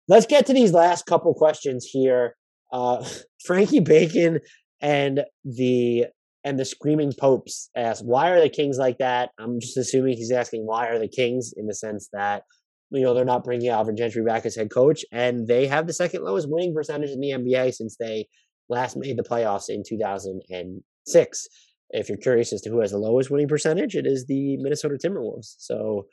Let's 0.08 0.26
get 0.26 0.46
to 0.46 0.52
these 0.52 0.72
last 0.72 1.06
couple 1.06 1.32
questions 1.34 1.88
here. 1.90 2.36
Uh, 2.72 3.04
Frankie 3.46 3.80
Bacon 3.80 4.40
and 4.80 5.22
the 5.44 6.06
and 6.44 6.58
the 6.60 6.64
screaming 6.64 7.12
popes 7.18 7.70
ask 7.76 8.02
why 8.04 8.30
are 8.30 8.40
the 8.40 8.48
kings 8.48 8.78
like 8.78 8.98
that 8.98 9.30
i'm 9.38 9.58
just 9.58 9.76
assuming 9.76 10.16
he's 10.16 10.30
asking 10.30 10.62
why 10.64 10.86
are 10.86 10.98
the 10.98 11.08
kings 11.08 11.52
in 11.56 11.66
the 11.66 11.74
sense 11.74 12.08
that 12.12 12.42
you 12.90 13.02
know 13.02 13.14
they're 13.14 13.24
not 13.24 13.42
bringing 13.42 13.68
alvin 13.68 13.96
gentry 13.96 14.22
back 14.22 14.46
as 14.46 14.54
head 14.54 14.70
coach 14.70 15.04
and 15.12 15.48
they 15.48 15.66
have 15.66 15.86
the 15.86 15.92
second 15.92 16.22
lowest 16.22 16.48
winning 16.48 16.74
percentage 16.74 17.10
in 17.10 17.20
the 17.20 17.30
nba 17.30 17.72
since 17.72 17.96
they 17.98 18.26
last 18.68 18.96
made 18.96 19.16
the 19.16 19.24
playoffs 19.24 19.68
in 19.68 19.82
2006 19.86 21.46
if 21.90 22.08
you're 22.08 22.18
curious 22.18 22.52
as 22.52 22.60
to 22.60 22.70
who 22.70 22.80
has 22.80 22.90
the 22.90 22.98
lowest 22.98 23.30
winning 23.30 23.48
percentage 23.48 23.94
it 23.94 24.06
is 24.06 24.26
the 24.26 24.56
minnesota 24.58 24.96
timberwolves 24.96 25.54
so 25.58 26.06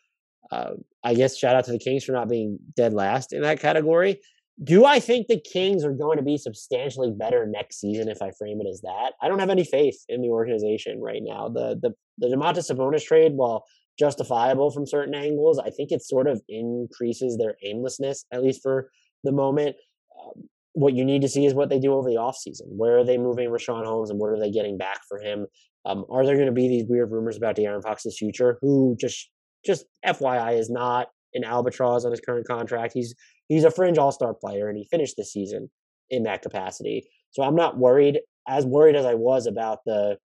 uh, 0.52 0.72
i 1.03 1.14
guess 1.14 1.38
shout 1.38 1.56
out 1.56 1.65
to 1.65 1.72
the 1.72 1.80
kings 1.80 2.03
for 2.03 2.11
not 2.11 2.30
being 2.30 2.60
dead 2.76 2.93
last 2.93 3.34
in 3.34 3.41
that 3.41 3.60
category 3.60 4.19
do 4.61 4.85
I 4.85 4.99
think 4.99 5.27
the 5.27 5.39
Kings 5.39 5.84
are 5.84 5.93
going 5.93 6.18
to 6.18 6.23
be 6.23 6.38
substantially 6.38 7.11
better 7.11 7.47
next 7.47 7.80
season 7.80 8.07
if 8.07 8.22
I 8.22 8.31
frame 8.31 8.61
it 8.61 8.68
as 8.69 8.81
that? 8.81 9.14
I 9.22 9.27
don't 9.27 9.39
have 9.39 9.49
any 9.49 9.64
faith 9.64 10.03
in 10.07 10.22
the 10.22 10.30
organization 10.30 11.02
right 11.02 11.22
now. 11.23 11.49
The 11.49 11.80
the 11.81 11.93
the 12.19 12.27
Domantas 12.27 12.72
Sabonis 12.72 13.03
trade, 13.03 13.34
while 13.34 13.65
justifiable 13.97 14.69
from 14.69 14.85
certain 14.85 15.15
angles, 15.15 15.60
I 15.60 15.69
think 15.72 15.91
it 15.91 16.03
sort 16.03 16.27
of 16.27 16.41
increases 16.47 17.38
their 17.38 17.56
aimlessness, 17.64 18.26
at 18.31 18.43
least 18.43 18.61
for 18.61 18.89
the 19.23 19.31
moment. 19.31 19.76
Um, 20.22 20.43
what 20.73 20.93
you 20.93 21.06
need 21.06 21.22
to 21.22 21.30
see 21.30 21.45
is 21.45 21.53
what 21.53 21.69
they 21.69 21.80
do 21.80 21.93
over 21.93 22.10
the 22.10 22.15
offseason. 22.15 22.68
Where 22.68 22.97
are 22.97 23.03
they 23.03 23.18
moving 23.18 23.49
Richaun 23.49 23.85
Holmes 23.85 24.10
and 24.10 24.19
what 24.19 24.30
are 24.30 24.39
they 24.39 24.52
getting 24.52 24.77
back 24.77 25.02
for 25.07 25.19
him? 25.19 25.47
Um, 25.85 26.05
are 26.10 26.26
there 26.26 26.35
going 26.35 26.47
to 26.47 26.53
be 26.53 26.68
these 26.68 26.85
weird 26.88 27.11
rumors 27.11 27.38
about 27.38 27.57
De'Aaron 27.57 27.84
Fox's 27.84 28.18
future, 28.18 28.57
who 28.61 28.95
just 28.99 29.30
just 29.65 29.85
FYI 30.05 30.57
is 30.57 30.69
not 30.69 31.07
an 31.34 31.43
albatross 31.43 32.05
on 32.05 32.11
his 32.11 32.22
current 32.22 32.47
contract. 32.47 32.93
He's 32.93 33.15
he's 33.47 33.64
a 33.64 33.72
fringe 33.72 33.97
all 33.97 34.11
star 34.11 34.34
player, 34.34 34.69
and 34.69 34.77
he 34.77 34.88
finished 34.89 35.15
the 35.18 35.26
season 35.26 35.69
in 36.10 36.23
that 36.23 36.41
capacity. 36.41 37.07
So 37.31 37.43
I'm 37.43 37.55
not 37.55 37.77
worried 37.77 38.19
as 38.47 38.65
worried 38.65 38.95
as 38.95 39.05
I 39.05 39.15
was 39.15 39.47
about 39.47 39.80
the 39.85 40.18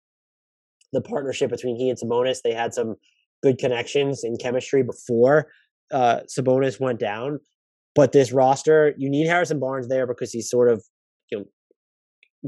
the 0.93 1.01
partnership 1.01 1.51
between 1.51 1.77
he 1.77 1.91
and 1.91 1.99
Sabonis. 1.99 2.43
They 2.43 2.55
had 2.55 2.73
some 2.75 2.97
good 3.43 3.59
connections 3.59 4.25
and 4.25 4.39
chemistry 4.39 4.83
before 4.83 5.49
uh, 5.93 6.21
Sabonis 6.29 6.81
went 6.81 6.99
down. 6.99 7.41
But 7.95 8.13
this 8.13 8.33
roster, 8.33 8.95
you 8.97 9.11
need 9.11 9.27
Harrison 9.27 9.59
Barnes 9.59 9.89
there 9.89 10.07
because 10.07 10.33
he's 10.33 10.49
sort 10.49 10.71
of 10.71 10.85
you 11.31 11.39
know 11.39 11.45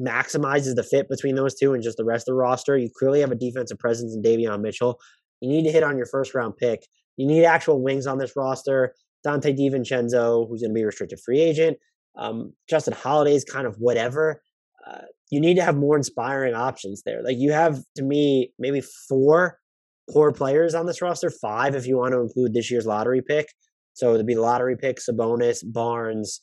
maximizes 0.00 0.74
the 0.74 0.82
fit 0.82 1.08
between 1.08 1.34
those 1.34 1.54
two 1.54 1.74
and 1.74 1.82
just 1.82 1.96
the 1.96 2.04
rest 2.04 2.28
of 2.28 2.32
the 2.32 2.38
roster. 2.38 2.76
You 2.76 2.90
clearly 2.96 3.20
have 3.20 3.30
a 3.30 3.36
defensive 3.36 3.78
presence 3.78 4.14
in 4.14 4.22
Davion 4.22 4.60
Mitchell. 4.60 4.98
You 5.40 5.48
need 5.48 5.64
to 5.64 5.72
hit 5.72 5.82
on 5.82 5.96
your 5.96 6.06
first 6.06 6.34
round 6.34 6.56
pick. 6.56 6.86
You 7.16 7.26
need 7.26 7.44
actual 7.44 7.82
wings 7.82 8.06
on 8.06 8.18
this 8.18 8.32
roster. 8.36 8.94
Donte 9.26 9.56
DiVincenzo, 9.58 10.48
who's 10.48 10.62
going 10.62 10.70
to 10.70 10.74
be 10.74 10.82
a 10.82 10.86
restricted 10.86 11.20
free 11.20 11.40
agent. 11.40 11.76
Um, 12.16 12.54
Justin 12.68 12.94
Holiday 12.94 13.34
is 13.34 13.44
kind 13.44 13.66
of 13.66 13.76
whatever. 13.76 14.42
Uh, 14.86 15.02
you 15.30 15.40
need 15.40 15.54
to 15.56 15.62
have 15.62 15.76
more 15.76 15.96
inspiring 15.96 16.54
options 16.54 17.02
there. 17.04 17.22
Like 17.22 17.36
you 17.38 17.52
have, 17.52 17.80
to 17.96 18.02
me, 18.02 18.52
maybe 18.58 18.80
four 18.80 19.58
core 20.12 20.32
players 20.32 20.74
on 20.74 20.86
this 20.86 21.02
roster, 21.02 21.30
five 21.30 21.74
if 21.74 21.86
you 21.86 21.98
want 21.98 22.12
to 22.12 22.20
include 22.20 22.54
this 22.54 22.70
year's 22.70 22.86
lottery 22.86 23.22
pick. 23.22 23.46
So 23.92 24.14
it'd 24.14 24.26
be 24.26 24.34
lottery 24.34 24.76
pick, 24.76 24.98
Sabonis, 24.98 25.62
Barnes, 25.62 26.40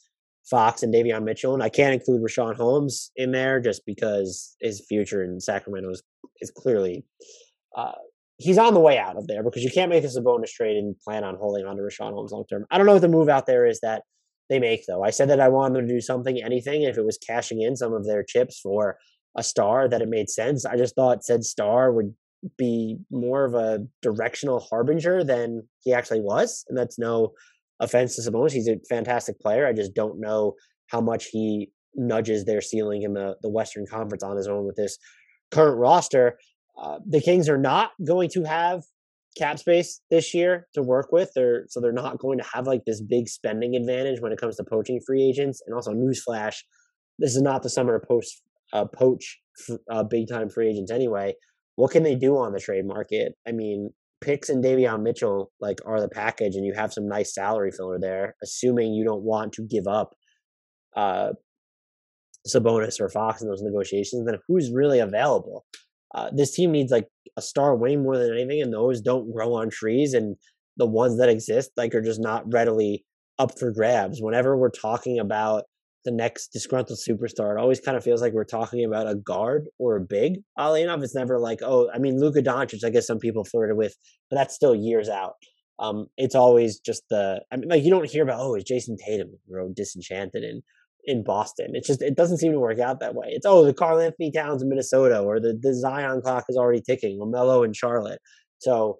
Fox, 0.50 0.84
and 0.84 0.94
Davion 0.94 1.24
Mitchell. 1.24 1.54
And 1.54 1.64
I 1.64 1.70
can't 1.70 1.94
include 1.94 2.22
Richaun 2.22 2.56
Holmes 2.56 3.12
in 3.16 3.32
there 3.32 3.60
just 3.60 3.86
because 3.86 4.56
his 4.62 4.86
future 4.88 5.24
in 5.24 5.40
Sacramento 5.40 5.90
is, 5.92 6.04
is 6.42 6.52
clearly 6.52 7.06
uh, 7.76 7.94
he's 8.38 8.58
on 8.58 8.74
the 8.74 8.80
way 8.80 8.98
out 8.98 9.18
of 9.18 9.28
there 9.28 9.44
because 9.44 9.64
you 9.64 9.72
can't 9.72 9.90
make 9.90 10.04
this 10.04 10.18
Sabonis 10.18 10.52
trade 10.52 10.78
and 10.78 10.98
plan 11.00 11.24
on 11.24 11.36
holding 11.36 11.66
on 11.66 11.76
to 11.78 11.82
Richaun 11.82 12.14
Holmes 12.14 12.32
long 12.32 12.46
term. 12.50 12.66
I 12.72 12.78
don't 12.78 12.88
know 12.88 12.94
what 12.94 13.02
the 13.02 13.08
move 13.08 13.30
out 13.30 13.46
there 13.46 13.66
is 13.66 13.80
that 13.82 14.04
they 14.50 14.60
make 14.60 14.86
though. 14.86 15.04
I 15.04 15.10
said 15.10 15.30
that 15.30 15.40
I 15.40 15.50
wanted 15.50 15.76
them 15.76 15.88
to 15.88 15.94
do 15.94 16.02
something, 16.02 16.42
anything, 16.42 16.84
if 16.84 16.98
it 16.98 17.06
was 17.06 17.18
cashing 17.18 17.62
in 17.62 17.76
some 17.76 17.94
of 17.94 18.06
their 18.06 18.24
chips 18.24 18.60
for 18.60 18.98
a 19.36 19.44
star 19.44 19.88
that 19.88 20.02
it 20.02 20.10
made 20.10 20.30
sense. 20.30 20.66
I 20.66 20.78
just 20.78 20.96
thought 20.96 21.26
said 21.26 21.44
star 21.44 21.92
would 21.92 22.16
be 22.58 22.98
more 23.12 23.46
of 23.46 23.56
a 23.56 23.86
directional 24.02 24.60
harbinger 24.60 25.24
than 25.24 25.68
he 25.84 25.94
actually 25.94 26.22
was, 26.22 26.66
and 26.70 26.78
that's 26.78 26.98
no 26.98 27.34
offense 27.80 28.16
to 28.16 28.22
Sabonis. 28.22 28.52
He's 28.52 28.68
a 28.68 28.78
fantastic 28.90 29.40
player. 29.40 29.68
I 29.68 29.74
just 29.74 29.94
don't 29.94 30.20
know 30.20 30.54
how 30.88 31.02
much 31.02 31.26
he 31.32 31.72
nudges 31.96 32.46
their 32.46 32.62
ceiling 32.62 33.02
in 33.02 33.14
the 33.14 33.36
the 33.42 33.50
Western 33.50 33.86
Conference 33.86 34.24
on 34.24 34.38
his 34.38 34.48
own 34.48 34.66
with 34.66 34.76
this 34.76 34.98
current 35.52 35.78
roster. 35.78 36.38
Uh, 36.82 37.00
the 37.08 37.22
Kings 37.22 37.50
are 37.50 37.58
not 37.58 37.92
going 38.06 38.30
to 38.30 38.44
have 38.44 38.84
cap 39.38 39.60
space 39.60 40.02
this 40.10 40.34
year 40.34 40.68
to 40.74 40.82
work 40.82 41.12
with. 41.12 41.32
They're 41.36 41.66
so 41.70 41.80
they're 41.80 41.92
not 41.92 42.20
going 42.20 42.40
to 42.40 42.46
have 42.54 42.68
like 42.68 42.86
this 42.86 43.02
big 43.02 43.28
spending 43.28 43.76
advantage 43.76 44.20
when 44.22 44.32
it 44.32 44.40
comes 44.40 44.56
to 44.58 44.64
poaching 44.64 45.00
free 45.06 45.24
agents. 45.24 45.62
And 45.66 45.76
also, 45.76 45.94
newsflash: 45.94 46.58
this 47.20 47.36
is 47.36 47.42
not 47.42 47.64
the 47.64 47.70
summer 47.70 48.00
to 48.00 48.06
post 48.06 48.42
uh, 48.74 48.86
poach 48.86 49.40
uh, 49.92 50.04
big 50.04 50.28
time 50.28 50.50
free 50.50 50.70
agents 50.70 50.92
anyway. 50.92 51.34
What 51.76 51.92
can 51.92 52.04
they 52.04 52.16
do 52.16 52.38
on 52.38 52.54
the 52.54 52.60
trade 52.60 52.86
market? 52.86 53.34
I 53.48 53.52
mean, 53.52 53.92
picks 54.22 54.50
and 54.50 54.64
Davion 54.64 55.04
Mitchell 55.04 55.52
like 55.60 55.80
are 55.86 56.02
the 56.02 56.10
package, 56.10 56.56
and 56.56 56.66
you 56.66 56.74
have 56.74 56.94
some 56.94 57.08
nice 57.08 57.34
salary 57.34 57.72
filler 57.72 58.00
there, 58.00 58.36
assuming 58.44 58.94
you 58.94 59.04
don't 59.04 59.24
want 59.24 59.54
to 59.54 59.68
give 59.68 59.88
up 59.88 60.12
uh, 60.96 61.30
Sabonis 62.48 63.00
or 63.00 63.10
Fox 63.10 63.42
in 63.42 63.48
those 63.48 63.62
negotiations. 63.62 64.26
Then 64.26 64.40
who's 64.48 64.72
really 64.72 65.00
available? 65.00 65.66
Uh, 66.16 66.30
this 66.34 66.54
team 66.56 66.72
needs 66.72 66.92
like 66.92 67.08
a 67.36 67.42
star 67.42 67.76
way 67.76 67.96
more 67.96 68.18
than 68.18 68.34
anything, 68.34 68.62
and 68.62 68.74
those 68.74 69.02
don't 69.02 69.32
grow 69.32 69.54
on 69.54 69.70
trees. 69.70 70.14
And 70.14 70.36
the 70.78 70.88
ones 70.88 71.18
that 71.20 71.30
exist, 71.30 71.72
like, 71.78 71.94
are 71.94 72.02
just 72.02 72.22
not 72.22 72.44
readily 72.52 73.06
up 73.40 73.60
for 73.60 73.72
grabs. 73.72 74.20
Whenever 74.22 74.58
we're 74.58 74.70
talking 74.70 75.20
about 75.20 75.64
the 76.06 76.12
next 76.12 76.50
disgruntled 76.50 77.00
superstar, 77.00 77.56
it 77.56 77.60
always 77.60 77.80
kind 77.80 77.98
of 77.98 78.04
feels 78.04 78.22
like 78.22 78.34
we're 78.34 78.44
talking 78.44 78.86
about 78.86 79.08
a 79.08 79.16
guard 79.16 79.68
or 79.80 79.96
a 79.96 80.02
big. 80.02 80.40
Oddly 80.58 80.84
enough, 80.84 81.02
it's 81.02 81.16
never 81.16 81.40
like, 81.40 81.60
oh, 81.62 81.90
I 81.94 82.00
mean, 82.00 82.20
Luka 82.20 82.42
Doncic. 82.42 82.84
I 82.84 82.90
guess 82.90 83.08
some 83.08 83.20
people 83.20 83.44
flirted 83.44 83.78
with, 83.78 83.96
but 84.30 84.38
that's 84.38 84.56
still 84.56 84.76
years 84.76 85.10
out. 85.10 85.34
Um, 85.80 86.08
it's 86.18 86.36
always 86.36 86.80
just 86.80 87.04
the. 87.10 87.42
I 87.52 87.58
mean, 87.58 87.70
like 87.70 87.84
you 87.84 87.92
don't 87.92 88.10
hear 88.10 88.24
about, 88.24 88.40
oh, 88.40 88.56
is 88.56 88.64
Jayson 88.64 88.98
Tatum 88.98 89.30
you 89.48 89.74
disenchanted 89.76 90.44
and 90.44 90.64
in 91.08 91.24
Boston. 91.24 91.72
It's 91.74 91.88
just 91.88 92.02
it 92.02 92.16
doesn't 92.16 92.38
seem 92.38 92.52
to 92.52 92.60
work 92.60 92.80
out 92.80 93.00
that 93.00 93.16
way. 93.16 93.28
It's 93.30 93.46
oh 93.46 93.66
the 93.66 93.74
Karl-Anthony 93.74 94.32
Towns 94.32 94.62
in 94.62 94.70
Minnesota 94.70 95.20
or 95.20 95.40
the 95.40 95.58
the 95.60 95.74
Zion 95.74 96.22
clock 96.22 96.46
is 96.50 96.58
already 96.58 96.82
ticking. 96.82 97.18
LaMelo 97.20 97.66
in 97.66 97.74
Charlotte. 97.74 98.20
So 98.60 99.00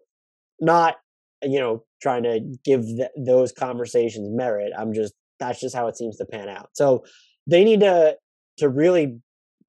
not 0.60 0.96
you 1.44 1.60
know 1.60 1.84
trying 2.02 2.24
to 2.24 2.40
give 2.64 2.82
th- 2.84 3.10
those 3.18 3.52
conversations 3.52 4.30
merit. 4.32 4.72
I'm 4.78 4.94
just 4.94 5.14
that's 5.40 5.60
just 5.60 5.76
how 5.76 5.88
it 5.88 5.98
seems 5.98 6.18
to 6.18 6.26
pan 6.26 6.50
out. 6.50 6.70
So 6.74 7.04
they 7.46 7.64
need 7.64 7.82
to 7.82 8.18
to 8.58 8.70
really 8.70 9.20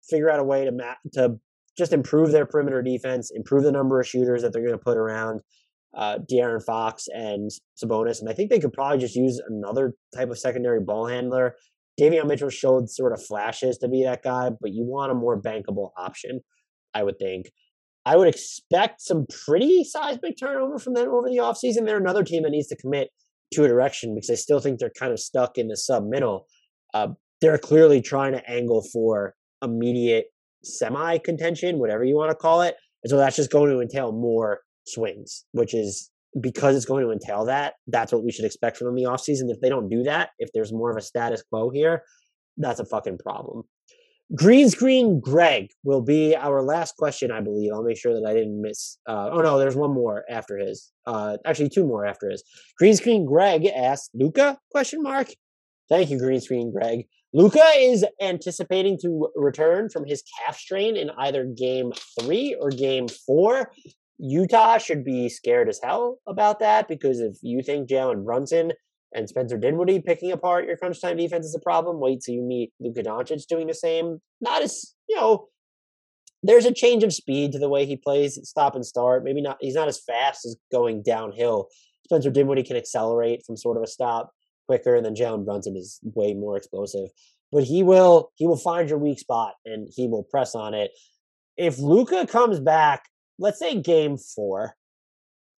figure 0.08 0.30
out 0.30 0.40
a 0.40 0.44
way 0.44 0.64
to 0.64 0.72
ma- 0.72 0.94
to 1.14 1.38
just 1.76 1.92
improve 1.92 2.32
their 2.32 2.46
perimeter 2.46 2.82
defense, 2.82 3.30
improve 3.34 3.62
the 3.62 3.72
number 3.72 4.00
of 4.00 4.06
shooters 4.06 4.42
that 4.42 4.52
they're 4.52 4.62
going 4.62 4.72
to 4.72 4.78
put 4.78 4.96
around 4.96 5.40
uh, 5.94 6.18
De'Aaron 6.30 6.64
Fox 6.64 7.06
and 7.14 7.50
Sabonis, 7.82 8.20
and 8.20 8.28
I 8.28 8.32
think 8.32 8.50
they 8.50 8.58
could 8.58 8.72
probably 8.72 8.98
just 8.98 9.14
use 9.14 9.40
another 9.48 9.94
type 10.14 10.30
of 10.30 10.38
secondary 10.38 10.80
ball 10.80 11.06
handler 11.06 11.54
Davion 11.98 12.26
Mitchell 12.26 12.50
showed 12.50 12.88
sort 12.88 13.12
of 13.12 13.24
flashes 13.24 13.78
to 13.78 13.88
be 13.88 14.04
that 14.04 14.22
guy, 14.22 14.50
but 14.60 14.72
you 14.72 14.84
want 14.84 15.10
a 15.10 15.14
more 15.14 15.40
bankable 15.40 15.90
option, 15.96 16.40
I 16.94 17.02
would 17.02 17.18
think. 17.18 17.50
I 18.06 18.16
would 18.16 18.28
expect 18.28 19.02
some 19.02 19.26
pretty 19.44 19.84
seismic 19.84 20.38
turnover 20.38 20.78
from 20.78 20.94
them 20.94 21.08
over 21.08 21.28
the 21.28 21.38
offseason. 21.38 21.84
They're 21.84 21.98
another 21.98 22.22
team 22.22 22.44
that 22.44 22.50
needs 22.50 22.68
to 22.68 22.76
commit 22.76 23.10
to 23.52 23.64
a 23.64 23.68
direction 23.68 24.14
because 24.14 24.30
I 24.30 24.34
still 24.34 24.60
think 24.60 24.78
they're 24.78 24.90
kind 24.90 25.12
of 25.12 25.20
stuck 25.20 25.58
in 25.58 25.68
the 25.68 25.76
sub 25.76 26.06
middle. 26.06 26.46
Uh, 26.94 27.08
they're 27.40 27.58
clearly 27.58 28.00
trying 28.00 28.32
to 28.32 28.50
angle 28.50 28.82
for 28.92 29.34
immediate 29.62 30.26
semi 30.64 31.18
contention, 31.18 31.78
whatever 31.78 32.04
you 32.04 32.16
want 32.16 32.30
to 32.30 32.36
call 32.36 32.62
it. 32.62 32.76
And 33.02 33.10
so 33.10 33.16
that's 33.16 33.36
just 33.36 33.50
going 33.50 33.70
to 33.70 33.80
entail 33.80 34.12
more 34.12 34.60
swings, 34.86 35.44
which 35.52 35.74
is 35.74 36.10
because 36.40 36.76
it's 36.76 36.84
going 36.84 37.04
to 37.04 37.10
entail 37.10 37.44
that, 37.46 37.74
that's 37.86 38.12
what 38.12 38.24
we 38.24 38.32
should 38.32 38.44
expect 38.44 38.76
from 38.76 38.86
them 38.86 38.98
in 38.98 39.04
the 39.04 39.10
offseason. 39.10 39.50
If 39.50 39.60
they 39.60 39.68
don't 39.68 39.88
do 39.88 40.02
that, 40.02 40.30
if 40.38 40.50
there's 40.52 40.72
more 40.72 40.90
of 40.90 40.96
a 40.96 41.00
status 41.00 41.42
quo 41.42 41.70
here, 41.70 42.02
that's 42.56 42.80
a 42.80 42.84
fucking 42.84 43.18
problem. 43.18 43.62
Green 44.34 44.68
screen 44.68 45.20
Greg 45.20 45.70
will 45.84 46.02
be 46.02 46.36
our 46.36 46.62
last 46.62 46.96
question, 46.96 47.30
I 47.30 47.40
believe. 47.40 47.72
I'll 47.72 47.82
make 47.82 47.96
sure 47.96 48.12
that 48.12 48.28
I 48.28 48.34
didn't 48.34 48.60
miss. 48.60 48.98
Uh, 49.08 49.30
oh 49.32 49.40
no, 49.40 49.58
there's 49.58 49.76
one 49.76 49.92
more 49.92 50.24
after 50.28 50.58
his. 50.58 50.92
Uh, 51.06 51.38
actually, 51.46 51.70
two 51.70 51.86
more 51.86 52.04
after 52.04 52.28
his. 52.30 52.44
Green 52.76 52.94
screen 52.94 53.24
Greg 53.24 53.64
asked 53.66 54.10
Luka 54.12 54.58
question 54.70 55.02
mark. 55.02 55.28
Thank 55.88 56.10
you, 56.10 56.18
Green 56.18 56.42
screen 56.42 56.70
Greg. 56.70 57.06
Luka 57.32 57.64
is 57.76 58.04
anticipating 58.20 58.98
to 59.00 59.30
return 59.34 59.88
from 59.88 60.04
his 60.04 60.22
calf 60.38 60.58
strain 60.58 60.96
in 60.96 61.10
either 61.18 61.44
game 61.46 61.92
three 62.20 62.54
or 62.60 62.68
game 62.68 63.08
four. 63.08 63.70
Utah 64.18 64.78
should 64.78 65.04
be 65.04 65.28
scared 65.28 65.68
as 65.68 65.80
hell 65.82 66.18
about 66.26 66.58
that 66.58 66.88
because 66.88 67.20
if 67.20 67.36
you 67.42 67.62
think 67.62 67.88
Jalen 67.88 68.24
Brunson 68.24 68.72
and 69.12 69.28
Spencer 69.28 69.56
Dinwiddie 69.56 70.00
picking 70.00 70.32
apart 70.32 70.66
your 70.66 70.76
crunch 70.76 71.00
time 71.00 71.16
defense 71.16 71.46
is 71.46 71.54
a 71.54 71.60
problem, 71.60 72.00
wait 72.00 72.20
till 72.24 72.34
you 72.34 72.42
meet 72.42 72.72
Luka 72.80 73.02
Doncic 73.02 73.46
doing 73.46 73.66
the 73.66 73.74
same. 73.74 74.20
Not 74.40 74.62
as, 74.62 74.94
you 75.08 75.16
know, 75.16 75.48
there's 76.42 76.66
a 76.66 76.72
change 76.72 77.02
of 77.02 77.12
speed 77.12 77.52
to 77.52 77.58
the 77.58 77.68
way 77.68 77.84
he 77.84 77.96
plays 77.96 78.38
stop 78.44 78.74
and 78.74 78.84
start. 78.84 79.24
Maybe 79.24 79.40
not, 79.40 79.58
he's 79.60 79.74
not 79.74 79.88
as 79.88 80.00
fast 80.00 80.44
as 80.44 80.56
going 80.70 81.02
downhill. 81.02 81.68
Spencer 82.04 82.30
Dinwiddie 82.30 82.62
can 82.62 82.76
accelerate 82.76 83.42
from 83.46 83.56
sort 83.56 83.76
of 83.76 83.82
a 83.82 83.86
stop 83.86 84.30
quicker, 84.66 84.94
and 84.94 85.04
then 85.04 85.14
Jalen 85.14 85.44
Brunson 85.44 85.76
is 85.76 86.00
way 86.02 86.34
more 86.34 86.56
explosive. 86.56 87.08
But 87.50 87.64
he 87.64 87.82
will 87.82 88.30
he 88.36 88.46
will 88.46 88.58
find 88.58 88.90
your 88.90 88.98
weak 88.98 89.18
spot 89.18 89.54
and 89.64 89.88
he 89.90 90.06
will 90.06 90.22
press 90.22 90.54
on 90.54 90.74
it. 90.74 90.90
If 91.56 91.78
Luka 91.78 92.26
comes 92.26 92.60
back 92.60 93.04
let's 93.38 93.58
say 93.58 93.80
game 93.80 94.16
four, 94.18 94.74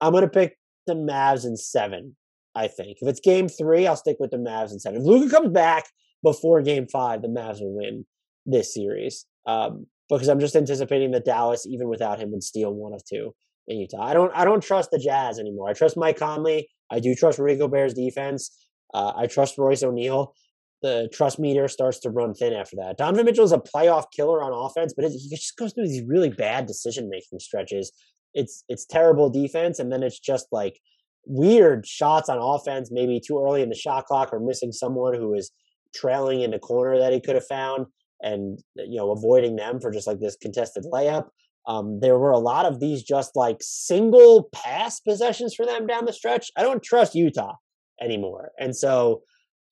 I'm 0.02 0.14
to 0.14 0.28
pick 0.28 0.58
the 0.88 0.96
Mavs 0.96 1.46
in 1.46 1.58
seven, 1.58 2.16
I 2.56 2.68
think. 2.68 2.98
If 3.02 3.08
it's 3.08 3.20
game 3.20 3.48
three, 3.48 3.88
I'll 3.88 3.96
stick 3.96 4.18
with 4.20 4.32
the 4.32 4.38
Mavs 4.38 4.72
in 4.72 4.80
seven. 4.80 5.02
If 5.02 5.08
Luka 5.08 5.34
comes 5.34 5.50
back 5.50 5.86
before 6.24 6.62
game 6.62 6.88
five, 6.88 7.22
the 7.22 7.28
Mavs 7.28 7.62
will 7.62 7.76
win 7.76 8.06
this 8.46 8.74
series. 8.74 9.26
Um, 9.46 9.86
because 10.10 10.28
I'm 10.28 10.40
just 10.40 10.56
anticipating 10.56 11.12
that 11.12 11.26
Dallas, 11.26 11.68
even 11.68 11.88
without 11.88 12.20
him, 12.20 12.32
would 12.32 12.44
steal 12.44 12.74
one 12.74 12.94
of 12.94 13.06
two 13.06 13.36
in 13.68 13.78
Utah. 13.78 14.04
I 14.04 14.14
don't 14.14 14.32
I 14.36 14.44
don't 14.44 14.64
trust 14.64 14.90
the 14.92 14.98
Jazz 14.98 15.40
anymore. 15.40 15.70
I 15.70 15.74
trust 15.74 15.98
Mike 15.98 16.18
Conley. 16.18 16.68
I 16.92 17.00
do 17.00 17.14
trust 17.14 17.38
Rudy 17.38 17.58
Gobert's 17.58 17.94
defense. 17.94 18.68
Uh, 18.92 19.14
I 19.16 19.28
trust 19.28 19.60
Royce 19.60 19.84
O'Neale 19.84 20.34
the 20.82 21.10
trust 21.14 21.40
meter 21.40 21.68
starts 21.68 22.00
to 22.00 22.10
run 22.10 22.34
thin 22.34 22.54
after 22.54 22.78
that. 22.78 22.98
Donovan 22.98 23.26
Mitchell 23.26 23.46
is 23.46 23.52
a 23.52 23.58
playoff 23.58 24.06
killer 24.16 24.42
on 24.42 24.54
offense, 24.54 24.94
but 24.96 25.10
he 25.12 25.30
just 25.30 25.58
goes 25.58 25.74
through 25.74 25.88
these 25.88 26.04
really 26.08 26.30
bad 26.30 26.66
decision 26.66 27.10
making 27.10 27.40
stretches. 27.40 27.92
It's 28.34 28.64
it's 28.70 28.86
terrible 28.86 29.30
defense, 29.30 29.80
and 29.80 29.92
then 29.92 30.04
it's 30.04 30.20
just 30.20 30.48
like 30.52 30.80
weird 31.26 31.86
shots 31.86 32.30
on 32.30 32.38
offense, 32.40 32.90
maybe 32.92 33.20
too 33.20 33.40
early 33.40 33.62
in 33.62 33.70
the 33.70 33.76
shot 33.76 34.06
clock 34.06 34.30
or 34.34 34.40
missing 34.40 34.72
someone 34.72 35.16
who 35.16 35.34
is 35.34 35.52
trailing 35.96 36.42
in 36.42 36.52
the 36.52 36.60
corner 36.60 36.98
that 36.98 37.14
he 37.14 37.22
could 37.22 37.36
have 37.36 37.48
found, 37.48 37.86
and 38.22 38.60
you 38.76 38.98
know 38.98 39.12
avoiding 39.12 39.56
them 39.56 39.80
for 39.80 39.92
just 39.92 40.08
like 40.08 40.20
this 40.20 40.36
contested 40.42 40.86
layup. 40.92 41.28
Um, 41.68 42.00
there 42.00 42.18
were 42.18 42.32
a 42.32 42.40
lot 42.40 42.66
of 42.66 42.80
these 42.80 43.04
just 43.04 43.36
like 43.36 43.58
single 43.62 44.50
pass 44.54 45.00
possessions 45.00 45.54
for 45.54 45.66
them 45.66 45.86
down 45.86 46.06
the 46.06 46.14
stretch. 46.14 46.50
I 46.58 46.64
don't 46.64 46.82
trust 46.82 47.16
Utah 47.16 47.56
anymore, 48.02 48.52
and 48.60 48.76
so 48.76 49.22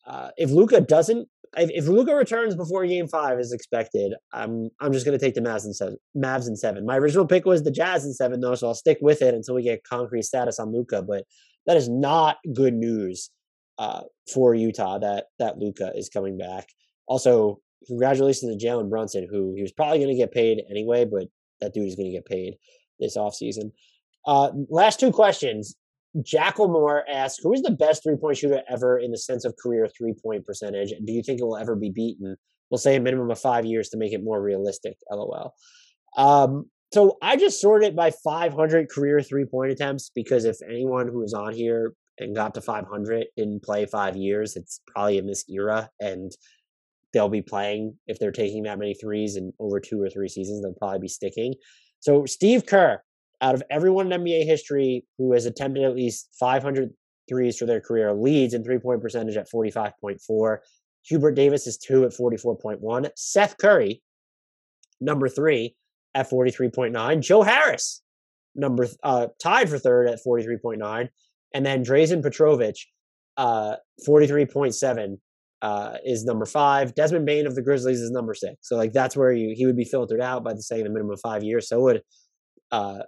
uh, 0.05 0.29
if 0.37 0.51
Luka 0.51 0.81
doesn't, 0.81 1.27
if, 1.55 1.69
if 1.71 1.87
Luka 1.87 2.15
returns 2.15 2.55
before 2.55 2.85
Game 2.85 3.07
Five 3.07 3.39
is 3.39 3.53
expected, 3.53 4.13
I'm 4.33 4.69
I'm 4.79 4.91
just 4.91 5.05
going 5.05 5.17
to 5.17 5.23
take 5.23 5.35
the 5.35 5.41
Mavs 5.41 5.65
in 5.65 5.73
seven. 5.73 5.97
Mavs 6.15 6.47
in 6.47 6.55
seven. 6.55 6.85
My 6.85 6.97
original 6.97 7.25
pick 7.25 7.45
was 7.45 7.63
the 7.63 7.71
Jazz 7.71 8.05
in 8.05 8.13
seven, 8.13 8.41
though, 8.41 8.55
so 8.55 8.67
I'll 8.67 8.73
stick 8.73 8.97
with 9.01 9.21
it 9.21 9.33
until 9.33 9.55
we 9.55 9.63
get 9.63 9.83
concrete 9.83 10.23
status 10.23 10.59
on 10.59 10.73
Luka. 10.73 11.01
But 11.01 11.25
that 11.65 11.77
is 11.77 11.89
not 11.89 12.37
good 12.53 12.73
news 12.73 13.29
uh, 13.77 14.01
for 14.33 14.55
Utah 14.55 14.99
that 14.99 15.25
that 15.39 15.57
Luka 15.57 15.91
is 15.95 16.09
coming 16.09 16.37
back. 16.37 16.67
Also, 17.07 17.59
congratulations 17.87 18.57
to 18.57 18.65
Jalen 18.65 18.89
Brunson, 18.89 19.27
who 19.29 19.53
he 19.55 19.61
was 19.61 19.71
probably 19.71 19.99
going 19.99 20.09
to 20.09 20.15
get 20.15 20.31
paid 20.31 20.61
anyway, 20.69 21.05
but 21.05 21.27
that 21.61 21.73
dude 21.73 21.87
is 21.87 21.95
going 21.95 22.09
to 22.09 22.15
get 22.15 22.25
paid 22.25 22.55
this 22.99 23.17
offseason. 23.17 23.71
Uh, 24.25 24.51
last 24.69 24.99
two 24.99 25.11
questions. 25.11 25.75
Jackal 26.23 26.67
Moore 26.67 27.03
asks, 27.09 27.39
who 27.43 27.53
is 27.53 27.61
the 27.61 27.71
best 27.71 28.03
three 28.03 28.15
point 28.15 28.37
shooter 28.37 28.61
ever 28.69 28.97
in 28.97 29.11
the 29.11 29.17
sense 29.17 29.45
of 29.45 29.55
career 29.61 29.87
three 29.87 30.13
point 30.13 30.45
percentage? 30.45 30.91
And 30.91 31.05
do 31.05 31.13
you 31.13 31.21
think 31.23 31.39
it 31.39 31.43
will 31.43 31.57
ever 31.57 31.75
be 31.75 31.89
beaten? 31.89 32.37
We'll 32.69 32.77
say 32.77 32.95
a 32.95 32.99
minimum 32.99 33.31
of 33.31 33.39
five 33.39 33.65
years 33.65 33.89
to 33.89 33.97
make 33.97 34.13
it 34.13 34.23
more 34.23 34.41
realistic. 34.41 34.97
LOL. 35.11 35.53
Um, 36.17 36.69
so 36.93 37.17
I 37.21 37.35
just 37.35 37.61
sorted 37.61 37.89
it 37.89 37.95
by 37.95 38.11
500 38.11 38.89
career 38.89 39.21
three 39.21 39.45
point 39.45 39.71
attempts 39.71 40.11
because 40.13 40.45
if 40.45 40.57
anyone 40.67 41.07
who 41.07 41.23
is 41.23 41.33
on 41.33 41.53
here 41.53 41.93
and 42.17 42.35
got 42.35 42.53
to 42.55 42.61
500 42.61 43.27
didn't 43.35 43.63
play 43.63 43.85
five 43.85 44.15
years, 44.15 44.55
it's 44.55 44.81
probably 44.87 45.17
in 45.17 45.27
this 45.27 45.45
era 45.49 45.89
and 45.99 46.31
they'll 47.13 47.29
be 47.29 47.41
playing 47.41 47.97
if 48.07 48.19
they're 48.19 48.31
taking 48.31 48.63
that 48.63 48.79
many 48.79 48.93
threes 48.93 49.35
in 49.35 49.53
over 49.59 49.79
two 49.79 50.01
or 50.01 50.09
three 50.09 50.29
seasons, 50.29 50.61
they'll 50.61 50.73
probably 50.73 50.99
be 50.99 51.07
sticking. 51.07 51.53
So 51.99 52.25
Steve 52.25 52.65
Kerr 52.65 53.01
out 53.41 53.55
of 53.55 53.63
everyone 53.69 54.11
in 54.11 54.21
NBA 54.21 54.45
history 54.45 55.05
who 55.17 55.33
has 55.33 55.45
attempted 55.45 55.83
at 55.83 55.95
least 55.95 56.29
500 56.39 56.91
threes 57.29 57.57
for 57.57 57.65
their 57.65 57.81
career 57.81 58.13
leads 58.13 58.53
in 58.53 58.63
three 58.63 58.79
point 58.79 59.01
percentage 59.01 59.37
at 59.37 59.49
45.4. 59.49 60.57
Hubert 61.03 61.31
Davis 61.33 61.67
is 61.67 61.77
two 61.77 62.03
at 62.03 62.11
44.1. 62.11 63.09
Seth 63.15 63.57
Curry, 63.57 64.01
number 64.99 65.29
three, 65.29 65.75
at 66.15 66.29
43.9. 66.29 67.21
Joe 67.21 67.43
Harris, 67.43 68.01
number 68.55 68.87
uh, 69.03 69.27
tied 69.41 69.69
for 69.69 69.77
third 69.77 70.07
at 70.07 70.19
43.9. 70.25 71.09
And 71.53 71.65
then 71.65 71.83
Drazen 71.83 72.21
Petrovic, 72.21 72.75
uh, 73.37 73.75
43.7 74.07 75.17
uh, 75.61 75.97
is 76.05 76.25
number 76.25 76.45
five. 76.45 76.93
Desmond 76.95 77.25
Bane 77.25 77.47
of 77.47 77.55
the 77.55 77.61
Grizzlies 77.61 78.01
is 78.01 78.11
number 78.11 78.33
six. 78.33 78.55
So 78.61 78.75
like 78.75 78.93
that's 78.93 79.15
where 79.15 79.31
you 79.31 79.55
he 79.55 79.65
would 79.65 79.77
be 79.77 79.85
filtered 79.85 80.21
out 80.21 80.43
by 80.43 80.53
the 80.53 80.61
saying 80.61 80.83
the 80.83 80.89
minimum 80.89 81.13
of 81.13 81.19
five 81.21 81.43
years. 81.43 81.67
So 81.67 81.81
would 81.81 82.01
uh, 82.71 82.99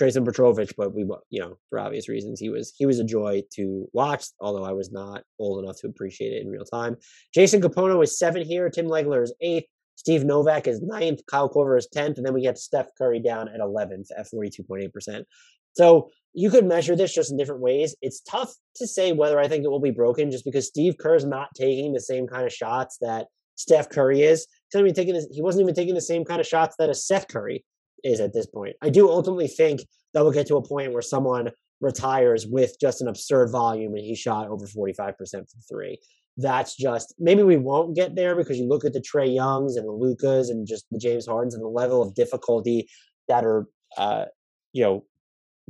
Drazen 0.00 0.24
Petrovic, 0.24 0.74
but 0.76 0.94
we 0.94 1.02
you 1.30 1.40
know 1.40 1.58
for 1.68 1.78
obvious 1.78 2.08
reasons 2.08 2.40
he 2.40 2.48
was 2.48 2.72
he 2.76 2.86
was 2.86 2.98
a 2.98 3.04
joy 3.04 3.42
to 3.54 3.88
watch. 3.92 4.26
Although 4.40 4.64
I 4.64 4.72
was 4.72 4.90
not 4.90 5.22
old 5.38 5.62
enough 5.62 5.78
to 5.80 5.88
appreciate 5.88 6.32
it 6.32 6.42
in 6.42 6.50
real 6.50 6.64
time. 6.64 6.96
Jason 7.34 7.60
Kapono 7.60 8.02
is 8.02 8.18
seven 8.18 8.42
here. 8.42 8.70
Tim 8.70 8.86
Legler 8.86 9.22
is 9.22 9.34
eighth. 9.40 9.66
Steve 9.96 10.24
Novak 10.24 10.66
is 10.66 10.80
ninth. 10.80 11.20
Kyle 11.30 11.50
Korver 11.50 11.78
is 11.78 11.86
tenth, 11.92 12.16
and 12.16 12.26
then 12.26 12.34
we 12.34 12.42
get 12.42 12.58
Steph 12.58 12.88
Curry 12.96 13.20
down 13.20 13.48
at 13.48 13.60
eleventh 13.60 14.08
at 14.16 14.28
forty 14.28 14.50
two 14.50 14.62
point 14.62 14.82
eight 14.82 14.92
percent. 14.92 15.26
So 15.74 16.10
you 16.34 16.50
could 16.50 16.66
measure 16.66 16.96
this 16.96 17.14
just 17.14 17.30
in 17.30 17.36
different 17.36 17.60
ways. 17.60 17.94
It's 18.00 18.20
tough 18.20 18.54
to 18.76 18.86
say 18.86 19.12
whether 19.12 19.38
I 19.38 19.48
think 19.48 19.64
it 19.64 19.68
will 19.68 19.80
be 19.80 19.90
broken 19.90 20.30
just 20.30 20.44
because 20.44 20.66
Steve 20.66 20.96
Kerr 20.98 21.14
is 21.14 21.24
not 21.24 21.48
taking 21.54 21.92
the 21.92 22.00
same 22.00 22.26
kind 22.26 22.46
of 22.46 22.52
shots 22.52 22.98
that 23.00 23.26
Steph 23.56 23.90
Curry 23.90 24.22
is. 24.22 24.46
He's 24.72 24.92
taking 24.94 25.14
this, 25.14 25.28
he 25.30 25.42
wasn't 25.42 25.62
even 25.62 25.74
taking 25.74 25.94
the 25.94 26.00
same 26.00 26.24
kind 26.24 26.40
of 26.40 26.46
shots 26.46 26.76
that 26.78 26.88
a 26.88 26.94
Seth 26.94 27.28
Curry 27.28 27.64
is 28.04 28.20
at 28.20 28.32
this 28.32 28.46
point. 28.46 28.76
I 28.82 28.90
do 28.90 29.08
ultimately 29.08 29.48
think 29.48 29.80
that 30.14 30.22
we'll 30.22 30.32
get 30.32 30.46
to 30.48 30.56
a 30.56 30.66
point 30.66 30.92
where 30.92 31.02
someone 31.02 31.50
retires 31.80 32.46
with 32.46 32.76
just 32.80 33.02
an 33.02 33.08
absurd 33.08 33.50
volume 33.50 33.94
and 33.94 34.04
he 34.04 34.14
shot 34.14 34.48
over 34.48 34.66
45% 34.66 35.14
from 35.30 35.46
three. 35.68 35.98
That's 36.36 36.76
just 36.76 37.14
maybe 37.18 37.42
we 37.42 37.56
won't 37.56 37.94
get 37.94 38.14
there 38.14 38.34
because 38.34 38.58
you 38.58 38.66
look 38.66 38.84
at 38.84 38.94
the 38.94 39.00
Trae 39.00 39.34
Youngs 39.34 39.76
and 39.76 39.86
the 39.86 39.92
Lukas 39.92 40.48
and 40.48 40.66
just 40.66 40.86
the 40.90 40.98
James 40.98 41.26
Hardens 41.26 41.54
and 41.54 41.62
the 41.62 41.68
level 41.68 42.00
of 42.00 42.14
difficulty 42.14 42.88
that 43.28 43.44
are 43.44 43.66
uh, 43.98 44.24
you 44.72 44.82
know 44.82 45.04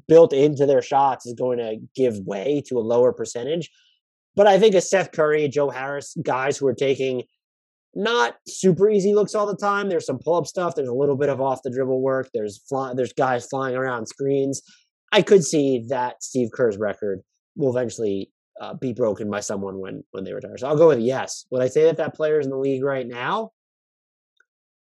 built 0.07 0.33
into 0.33 0.67
their 0.67 0.83
shots 0.83 1.27
is 1.27 1.35
going 1.35 1.59
to 1.59 1.79
give 1.97 2.19
way 2.21 2.63
to 2.69 2.79
a 2.79 2.81
lower 2.81 3.13
percentage. 3.13 3.71
But 4.37 4.47
I 4.47 4.59
think 4.59 4.75
a 4.75 4.81
Seth 4.81 5.13
Curry, 5.13 5.49
Joe 5.49 5.71
Harris, 5.71 6.17
guys 6.23 6.57
who 6.57 6.67
are 6.67 6.75
taking 6.75 7.25
not 7.95 8.37
super 8.47 8.89
easy 8.89 9.15
looks 9.15 9.35
all 9.35 9.47
the 9.47 9.57
time. 9.57 9.89
There's 9.89 10.07
some 10.07 10.19
pull 10.19 10.37
up 10.37 10.47
stuff. 10.47 10.75
There's 10.75 10.89
a 10.89 10.95
little 10.95 11.17
bit 11.17 11.29
of 11.29 11.41
off 11.41 11.61
the 11.63 11.71
dribble 11.71 12.03
work. 12.03 12.31
There's 12.33 12.63
fly, 12.69 12.93
there's 12.95 13.13
guys 13.13 13.47
flying 13.47 13.77
around 13.77 14.07
screens. 14.07 14.63
I 15.13 15.23
could 15.23 15.45
see 15.45 15.85
that 15.89 16.23
Steve 16.23 16.49
Kerr's 16.55 16.79
record 16.79 17.21
will 17.55 17.77
eventually 17.77 18.31
uh, 18.61 18.75
be 18.75 18.93
broken 18.93 19.31
by 19.31 19.41
someone 19.41 19.81
when 19.81 20.03
when 20.13 20.25
they 20.25 20.33
retire. 20.33 20.57
So 20.57 20.69
I'll 20.69 20.77
go 20.77 20.89
with 20.89 21.01
yes. 21.01 21.47
Would 21.51 21.63
I 21.63 21.69
say 21.69 21.85
that 21.85 21.99
that 21.99 22.15
player 22.15 22.41
is 22.41 22.47
in 22.47 22.51
the 22.51 22.59
league 22.59 22.85
right 22.85 23.07
now? 23.07 23.51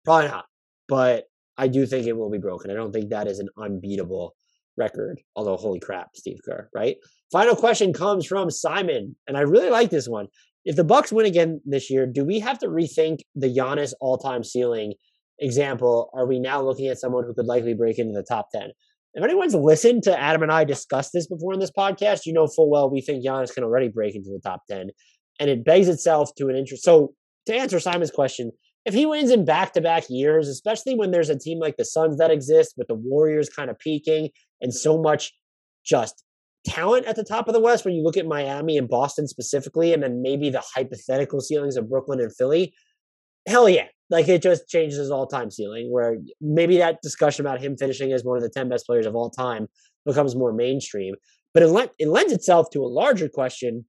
Probably 0.05 0.29
not. 0.29 0.45
But 0.89 1.25
I 1.57 1.69
do 1.69 1.87
think 1.87 2.07
it 2.07 2.17
will 2.17 2.31
be 2.31 2.39
broken. 2.39 2.71
I 2.71 2.75
don't 2.75 2.93
think 2.93 3.11
that 3.11 3.27
is 3.27 3.39
an 3.39 3.49
unbeatable 3.59 4.35
record. 4.77 5.21
Although, 5.37 5.57
holy 5.57 5.81
crap, 5.81 6.09
Steve 6.15 6.39
Kerr, 6.45 6.69
right? 6.75 6.97
Final 7.33 7.57
question 7.57 7.93
comes 7.93 8.27
from 8.27 8.51
Simon, 8.51 9.17
and 9.27 9.37
I 9.37 9.41
really 9.41 9.71
like 9.71 9.91
this 9.91 10.09
one. 10.09 10.27
If 10.65 10.77
the 10.77 10.85
Bucks 10.85 11.13
win 11.13 11.27
again 11.27 11.61
this 11.67 11.91
year, 11.91 12.07
do 12.07 12.25
we 12.25 12.41
have 12.41 12.59
to 12.61 12.69
rethink 12.69 13.19
the 13.35 13.55
Giannis 13.55 13.93
all-time 14.01 14.43
ceiling 14.43 14.95
example? 15.39 16.11
Are 16.15 16.27
we 16.27 16.39
now 16.41 16.63
looking 16.63 16.87
at 16.89 16.99
someone 16.99 17.25
who 17.25 17.35
could 17.35 17.47
likely 17.47 17.75
break 17.75 17.99
into 17.99 18.15
the 18.15 18.25
top 18.27 18.49
ten? 18.51 18.71
If 19.13 19.23
anyone's 19.23 19.55
listened 19.55 20.03
to 20.05 20.19
Adam 20.19 20.43
and 20.43 20.51
I 20.51 20.65
discuss 20.65 21.11
this 21.11 21.29
before 21.29 21.53
in 21.53 21.61
this 21.61 21.71
podcast, 21.71 22.27
you 22.27 22.33
know 22.33 22.47
full 22.47 22.71
well 22.71 22.91
we 22.91 23.01
think 23.01 23.25
Giannis 23.25 23.55
can 23.55 23.63
already 23.63 23.89
break 23.89 24.15
into 24.15 24.31
the 24.31 24.41
top 24.43 24.63
ten, 24.69 24.89
and 25.39 25.51
it 25.51 25.65
begs 25.65 25.89
itself 25.89 26.31
to 26.39 26.49
an 26.49 26.57
interest. 26.57 26.83
So 26.83 27.13
to 27.47 27.55
answer 27.55 27.79
Simon's 27.79 28.11
question, 28.11 28.51
if 28.87 28.95
he 28.95 29.07
wins 29.07 29.31
in 29.31 29.45
back-to-back 29.45 30.05
years, 30.09 30.49
especially 30.49 30.95
when 30.95 31.11
there's 31.11 31.31
a 31.31 31.39
team 31.39 31.59
like 31.59 31.77
the 31.77 31.85
Suns 31.85 32.17
that 32.19 32.31
exist 32.31 32.75
with 32.77 32.89
the 32.89 32.95
Warriors 32.95 33.49
kind 33.49 33.71
of 33.71 33.79
peaking 33.79 34.31
and 34.61 34.75
so 34.75 35.01
much 35.01 35.33
just 35.85 36.24
talent 36.67 37.07
at 37.07 37.17
the 37.17 37.25
top 37.25 37.49
of 37.49 37.55
the 37.55 37.61
West 37.61 37.85
when 37.85 37.95
you 37.95 38.03
look 38.03 38.17
at 38.17 38.27
Miami 38.27 38.79
and 38.79 38.89
Boston 38.89 39.29
specifically, 39.29 39.93
and 39.93 40.03
then 40.03 40.23
maybe 40.23 40.51
the 40.51 40.63
hypothetical 40.75 41.41
ceilings 41.41 41.77
of 41.77 41.89
Brooklyn 41.89 42.21
and 42.21 42.35
Philly. 42.35 42.75
Hell 43.47 43.69
yeah. 43.69 43.87
Like 44.11 44.29
it 44.29 44.43
just 44.43 44.69
changes 44.69 44.99
his 44.99 45.11
all 45.11 45.27
time 45.27 45.51
ceiling, 45.51 45.91
where 45.91 46.19
maybe 46.41 46.79
that 46.79 47.03
discussion 47.03 47.45
about 47.45 47.61
him 47.61 47.77
finishing 47.77 48.13
as 48.13 48.25
one 48.25 48.37
of 48.37 48.43
the 48.43 48.51
10 48.51 48.69
best 48.69 48.87
players 48.87 49.07
of 49.07 49.15
all 49.15 49.31
time 49.31 49.69
becomes 50.05 50.37
more 50.37 50.53
mainstream. 50.53 51.15
But 51.53 51.63
it, 51.63 51.91
it 51.99 52.09
lends 52.09 52.33
itself 52.33 52.71
to 52.71 52.81
a 52.81 52.87
larger 52.87 53.29
question 53.29 53.85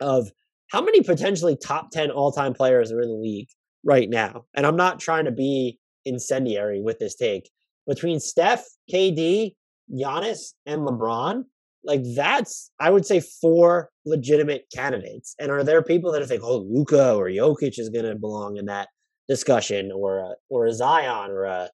of 0.00 0.30
how 0.68 0.80
many 0.80 1.02
potentially 1.02 1.56
top 1.56 1.90
10 1.90 2.10
all 2.10 2.32
time 2.32 2.54
players 2.54 2.92
are 2.92 3.00
in 3.00 3.08
the 3.08 3.14
league 3.14 3.48
right 3.84 4.08
now. 4.08 4.44
And 4.54 4.66
I'm 4.66 4.76
not 4.76 5.00
trying 5.00 5.24
to 5.24 5.32
be 5.32 5.78
incendiary 6.04 6.80
with 6.80 6.98
this 6.98 7.14
take. 7.14 7.50
Between 7.86 8.20
Steph, 8.20 8.64
KD, 8.92 9.54
Giannis 9.92 10.52
and 10.66 10.82
LeBron, 10.82 11.44
like 11.84 12.02
that's 12.14 12.70
I 12.80 12.90
would 12.90 13.06
say 13.06 13.20
four 13.20 13.90
legitimate 14.04 14.66
candidates. 14.74 15.34
And 15.38 15.50
are 15.50 15.64
there 15.64 15.82
people 15.82 16.12
that 16.12 16.26
think, 16.26 16.42
oh, 16.42 16.58
Luka 16.68 17.14
or 17.14 17.28
Jokic 17.28 17.78
is 17.78 17.88
going 17.88 18.04
to 18.04 18.16
belong 18.16 18.56
in 18.56 18.66
that 18.66 18.88
discussion, 19.28 19.92
or 19.92 20.18
a, 20.18 20.34
or 20.48 20.66
a 20.66 20.72
Zion, 20.72 21.30
or 21.30 21.44
a 21.44 21.70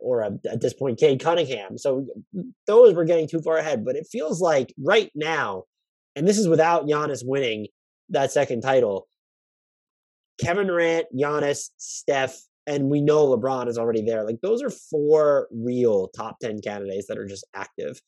or 0.00 0.20
a, 0.20 0.32
at 0.50 0.60
this 0.60 0.74
point 0.74 0.98
Cade 0.98 1.20
Cunningham? 1.20 1.78
So 1.78 2.06
those 2.66 2.94
were 2.94 3.04
getting 3.04 3.28
too 3.28 3.40
far 3.40 3.58
ahead. 3.58 3.84
But 3.84 3.96
it 3.96 4.06
feels 4.10 4.40
like 4.40 4.72
right 4.78 5.10
now, 5.14 5.64
and 6.16 6.26
this 6.26 6.38
is 6.38 6.48
without 6.48 6.86
Giannis 6.86 7.22
winning 7.24 7.66
that 8.10 8.32
second 8.32 8.62
title. 8.62 9.06
Kevin 10.40 10.68
Durant, 10.68 11.06
Giannis, 11.14 11.68
Steph, 11.76 12.34
and 12.66 12.88
we 12.88 13.00
know 13.00 13.26
LeBron 13.26 13.68
is 13.68 13.76
already 13.76 14.02
there. 14.02 14.24
Like 14.24 14.40
those 14.42 14.62
are 14.62 14.70
four 14.70 15.48
real 15.50 16.08
top 16.08 16.38
10 16.40 16.60
candidates 16.62 17.06
that 17.08 17.18
are 17.18 17.26
just 17.26 17.46
active. 17.54 18.00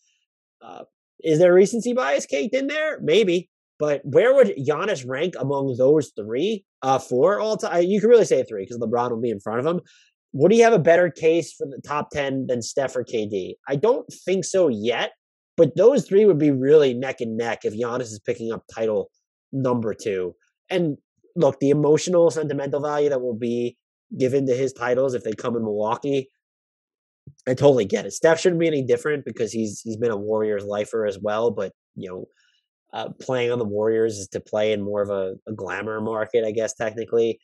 Uh, 0.62 0.84
is 1.22 1.38
there 1.38 1.54
recency 1.54 1.92
bias 1.92 2.26
caked 2.26 2.54
in 2.54 2.66
there? 2.66 3.00
Maybe. 3.00 3.50
But 3.78 4.00
where 4.04 4.34
would 4.34 4.54
Giannis 4.58 5.04
rank 5.06 5.34
among 5.38 5.74
those 5.76 6.12
three? 6.16 6.64
Uh, 6.82 6.98
four 6.98 7.40
all 7.40 7.56
time? 7.56 7.84
You 7.84 8.00
could 8.00 8.10
really 8.10 8.24
say 8.24 8.44
three 8.44 8.62
because 8.62 8.78
LeBron 8.78 9.10
will 9.10 9.20
be 9.20 9.30
in 9.30 9.40
front 9.40 9.60
of 9.60 9.66
him. 9.66 9.80
Would 10.34 10.52
he 10.52 10.60
have 10.60 10.72
a 10.72 10.78
better 10.78 11.10
case 11.10 11.52
for 11.52 11.66
the 11.66 11.80
top 11.86 12.10
10 12.10 12.46
than 12.46 12.62
Steph 12.62 12.96
or 12.96 13.04
KD? 13.04 13.54
I 13.68 13.76
don't 13.76 14.06
think 14.24 14.44
so 14.44 14.68
yet, 14.68 15.12
but 15.56 15.76
those 15.76 16.06
three 16.06 16.24
would 16.24 16.38
be 16.38 16.50
really 16.50 16.94
neck 16.94 17.20
and 17.20 17.36
neck 17.36 17.64
if 17.64 17.74
Giannis 17.74 18.12
is 18.12 18.20
picking 18.24 18.52
up 18.52 18.64
title 18.72 19.10
number 19.52 19.94
two. 19.94 20.34
And 20.70 20.96
look, 21.36 21.60
the 21.60 21.70
emotional, 21.70 22.30
sentimental 22.30 22.80
value 22.80 23.10
that 23.10 23.20
will 23.20 23.36
be 23.36 23.76
given 24.18 24.46
to 24.46 24.54
his 24.54 24.72
titles 24.72 25.14
if 25.14 25.24
they 25.24 25.32
come 25.32 25.56
in 25.56 25.62
Milwaukee. 25.62 26.30
I 27.48 27.54
totally 27.54 27.84
get 27.84 28.06
it. 28.06 28.12
Steph 28.12 28.40
shouldn't 28.40 28.60
be 28.60 28.66
any 28.66 28.82
different 28.82 29.24
because 29.24 29.52
he's 29.52 29.80
he's 29.80 29.96
been 29.96 30.10
a 30.10 30.16
Warriors 30.16 30.64
lifer 30.64 31.06
as 31.06 31.18
well. 31.18 31.50
But 31.50 31.72
you 31.96 32.08
know, 32.08 32.26
uh, 32.92 33.08
playing 33.20 33.50
on 33.50 33.58
the 33.58 33.64
Warriors 33.64 34.18
is 34.18 34.28
to 34.28 34.40
play 34.40 34.72
in 34.72 34.82
more 34.82 35.02
of 35.02 35.10
a, 35.10 35.34
a 35.48 35.52
glamour 35.52 36.00
market, 36.00 36.44
I 36.44 36.52
guess 36.52 36.74
technically. 36.74 37.40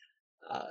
Uh, 0.49 0.67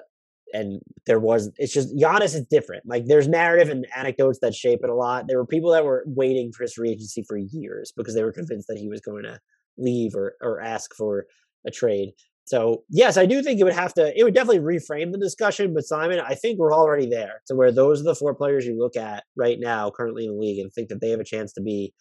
and 0.53 0.81
there 1.05 1.19
was 1.19 1.51
it's 1.57 1.73
just 1.73 1.95
Giannis 1.95 2.35
is 2.35 2.45
different. 2.49 2.83
Like 2.85 3.05
there's 3.05 3.27
narrative 3.27 3.69
and 3.69 3.85
anecdotes 3.95 4.39
that 4.41 4.55
shape 4.55 4.79
it 4.83 4.89
a 4.89 4.95
lot. 4.95 5.27
There 5.27 5.37
were 5.37 5.45
people 5.45 5.71
that 5.71 5.83
were 5.83 6.03
waiting 6.07 6.51
for 6.53 6.63
his 6.63 6.73
free 6.73 6.91
agency 6.91 7.23
for 7.27 7.37
years 7.37 7.91
because 7.95 8.15
they 8.15 8.23
were 8.23 8.31
convinced 8.31 8.67
that 8.69 8.77
he 8.77 8.87
was 8.87 9.01
going 9.01 9.23
to 9.23 9.39
leave 9.77 10.15
or 10.15 10.35
or 10.41 10.61
ask 10.61 10.95
for 10.95 11.25
a 11.65 11.71
trade. 11.71 12.13
So 12.47 12.83
yes, 12.89 13.17
I 13.17 13.25
do 13.25 13.43
think 13.43 13.59
it 13.59 13.65
would 13.65 13.73
have 13.73 13.93
to. 13.95 14.17
It 14.17 14.23
would 14.23 14.33
definitely 14.33 14.59
reframe 14.59 15.11
the 15.11 15.17
discussion. 15.17 15.73
But 15.73 15.83
Simon, 15.83 16.21
I 16.21 16.33
think 16.33 16.57
we're 16.57 16.73
already 16.73 17.05
there 17.05 17.41
to 17.47 17.55
where 17.55 17.73
those 17.73 17.99
are 17.99 18.05
the 18.05 18.15
four 18.15 18.33
players 18.33 18.65
you 18.65 18.79
look 18.79 18.95
at 18.95 19.25
right 19.35 19.59
now, 19.59 19.91
currently 19.91 20.25
in 20.25 20.31
the 20.31 20.37
league, 20.37 20.59
and 20.59 20.71
think 20.71 20.87
that 20.87 21.01
they 21.01 21.09
have 21.09 21.19
a 21.19 21.25
chance 21.25 21.51
to 21.53 21.61
be 21.61 21.93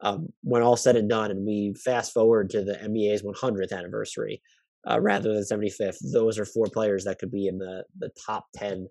um, 0.00 0.26
when 0.42 0.60
all 0.60 0.76
said 0.76 0.96
and 0.96 1.08
done. 1.08 1.30
And 1.30 1.46
we 1.46 1.74
fast 1.74 2.12
forward 2.12 2.50
to 2.50 2.64
the 2.64 2.74
NBA's 2.74 3.22
100th 3.22 3.70
anniversary 3.72 4.42
uh, 4.90 5.00
rather 5.00 5.32
than 5.32 5.44
75th. 5.44 5.98
Those 6.12 6.36
are 6.36 6.44
four 6.44 6.66
players 6.66 7.04
that 7.04 7.20
could 7.20 7.30
be 7.30 7.46
in 7.46 7.58
the 7.58 7.84
the 7.96 8.10
top 8.26 8.46
10 8.56 8.88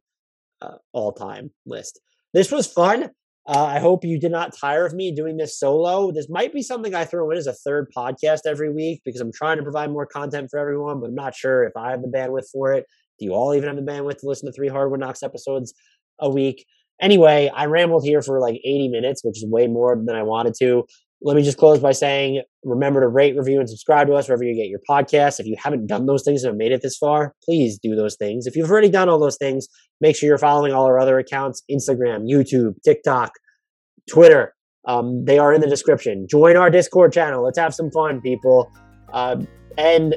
uh, 0.61 0.75
all 0.93 1.11
time 1.11 1.51
list. 1.65 1.99
This 2.33 2.53
was 2.53 2.67
fun. 2.67 3.09
Uh, 3.47 3.65
I 3.65 3.79
hope 3.79 4.05
you 4.05 4.19
did 4.19 4.31
not 4.31 4.55
tire 4.55 4.85
of 4.85 4.93
me 4.93 5.11
doing 5.11 5.37
this 5.37 5.57
solo. 5.57 6.11
This 6.11 6.29
might 6.29 6.53
be 6.53 6.61
something 6.61 6.93
I 6.93 7.05
throw 7.05 7.31
in 7.31 7.37
as 7.37 7.47
a 7.47 7.53
third 7.53 7.91
podcast 7.95 8.41
every 8.45 8.71
week 8.71 9.01
because 9.03 9.19
I'm 9.19 9.31
trying 9.31 9.57
to 9.57 9.63
provide 9.63 9.89
more 9.89 10.05
content 10.05 10.49
for 10.51 10.59
everyone, 10.59 10.99
but 10.99 11.07
I'm 11.07 11.15
not 11.15 11.35
sure 11.35 11.63
if 11.63 11.75
I 11.75 11.89
have 11.91 12.03
the 12.03 12.07
bandwidth 12.07 12.49
for 12.51 12.71
it. 12.73 12.85
Do 13.17 13.25
you 13.25 13.33
all 13.33 13.55
even 13.55 13.67
have 13.67 13.83
the 13.83 13.91
bandwidth 13.91 14.19
to 14.19 14.27
listen 14.27 14.45
to 14.45 14.51
three 14.51 14.67
Hardwood 14.67 14.99
Knocks 14.99 15.23
episodes 15.23 15.73
a 16.19 16.29
week? 16.29 16.65
Anyway, 17.01 17.49
I 17.53 17.65
rambled 17.65 18.05
here 18.05 18.21
for 18.21 18.39
like 18.39 18.61
80 18.63 18.89
minutes, 18.89 19.23
which 19.23 19.37
is 19.37 19.45
way 19.45 19.67
more 19.67 19.95
than 19.95 20.15
I 20.15 20.21
wanted 20.21 20.53
to. 20.59 20.85
Let 21.23 21.35
me 21.35 21.43
just 21.43 21.57
close 21.57 21.79
by 21.79 21.91
saying 21.91 22.41
remember 22.63 23.01
to 23.01 23.07
rate, 23.07 23.37
review, 23.37 23.59
and 23.59 23.69
subscribe 23.69 24.07
to 24.07 24.13
us 24.13 24.27
wherever 24.27 24.43
you 24.43 24.55
get 24.55 24.69
your 24.69 24.79
podcasts. 24.89 25.39
If 25.39 25.45
you 25.45 25.55
haven't 25.57 25.85
done 25.85 26.07
those 26.07 26.23
things 26.23 26.43
and 26.43 26.51
have 26.51 26.57
made 26.57 26.71
it 26.71 26.81
this 26.81 26.97
far, 26.97 27.35
please 27.43 27.77
do 27.77 27.95
those 27.95 28.15
things. 28.15 28.47
If 28.47 28.55
you've 28.55 28.71
already 28.71 28.89
done 28.89 29.07
all 29.07 29.19
those 29.19 29.37
things, 29.37 29.67
make 29.99 30.15
sure 30.15 30.27
you're 30.27 30.39
following 30.39 30.73
all 30.73 30.85
our 30.85 30.99
other 30.99 31.19
accounts 31.19 31.61
Instagram, 31.69 32.27
YouTube, 32.27 32.73
TikTok, 32.83 33.33
Twitter. 34.09 34.55
Um, 34.85 35.23
they 35.25 35.37
are 35.37 35.53
in 35.53 35.61
the 35.61 35.67
description. 35.67 36.27
Join 36.27 36.57
our 36.57 36.71
Discord 36.71 37.13
channel. 37.13 37.43
Let's 37.43 37.59
have 37.59 37.75
some 37.75 37.91
fun, 37.91 38.19
people. 38.21 38.71
Uh, 39.13 39.43
and 39.77 40.15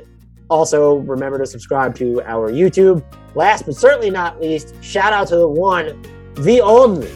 also 0.48 0.96
remember 0.96 1.38
to 1.38 1.46
subscribe 1.46 1.94
to 1.96 2.22
our 2.22 2.50
YouTube. 2.50 3.04
Last 3.34 3.66
but 3.66 3.76
certainly 3.76 4.10
not 4.10 4.40
least, 4.40 4.74
shout 4.82 5.12
out 5.12 5.28
to 5.28 5.36
the 5.36 5.48
one, 5.48 6.00
the 6.34 6.60
only, 6.60 7.12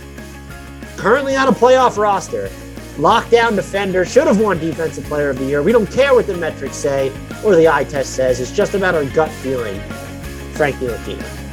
currently 0.97 1.37
on 1.37 1.49
a 1.49 1.53
playoff 1.53 1.97
roster, 1.97 2.51
lockdown 2.99 3.55
defender, 3.55 4.05
should 4.05 4.27
have 4.27 4.41
won 4.41 4.59
Defensive 4.59 5.05
Player 5.05 5.31
of 5.31 5.39
the 5.39 5.45
Year. 5.45 5.63
We 5.63 5.73
don't 5.73 5.91
care 5.91 6.15
what 6.15 6.27
the 6.27 6.37
metrics 6.37 6.77
say 6.77 7.11
or 7.45 7.55
the 7.57 7.69
eye 7.69 7.85
test 7.85 8.15
says. 8.15 8.41
It's 8.41 8.53
just 8.53 8.75
about 8.75 8.95
our 8.95 9.05
gut 9.07 9.31
feeling. 9.31 9.81
Frank 10.55 10.77
Ntilikina. 10.77 11.48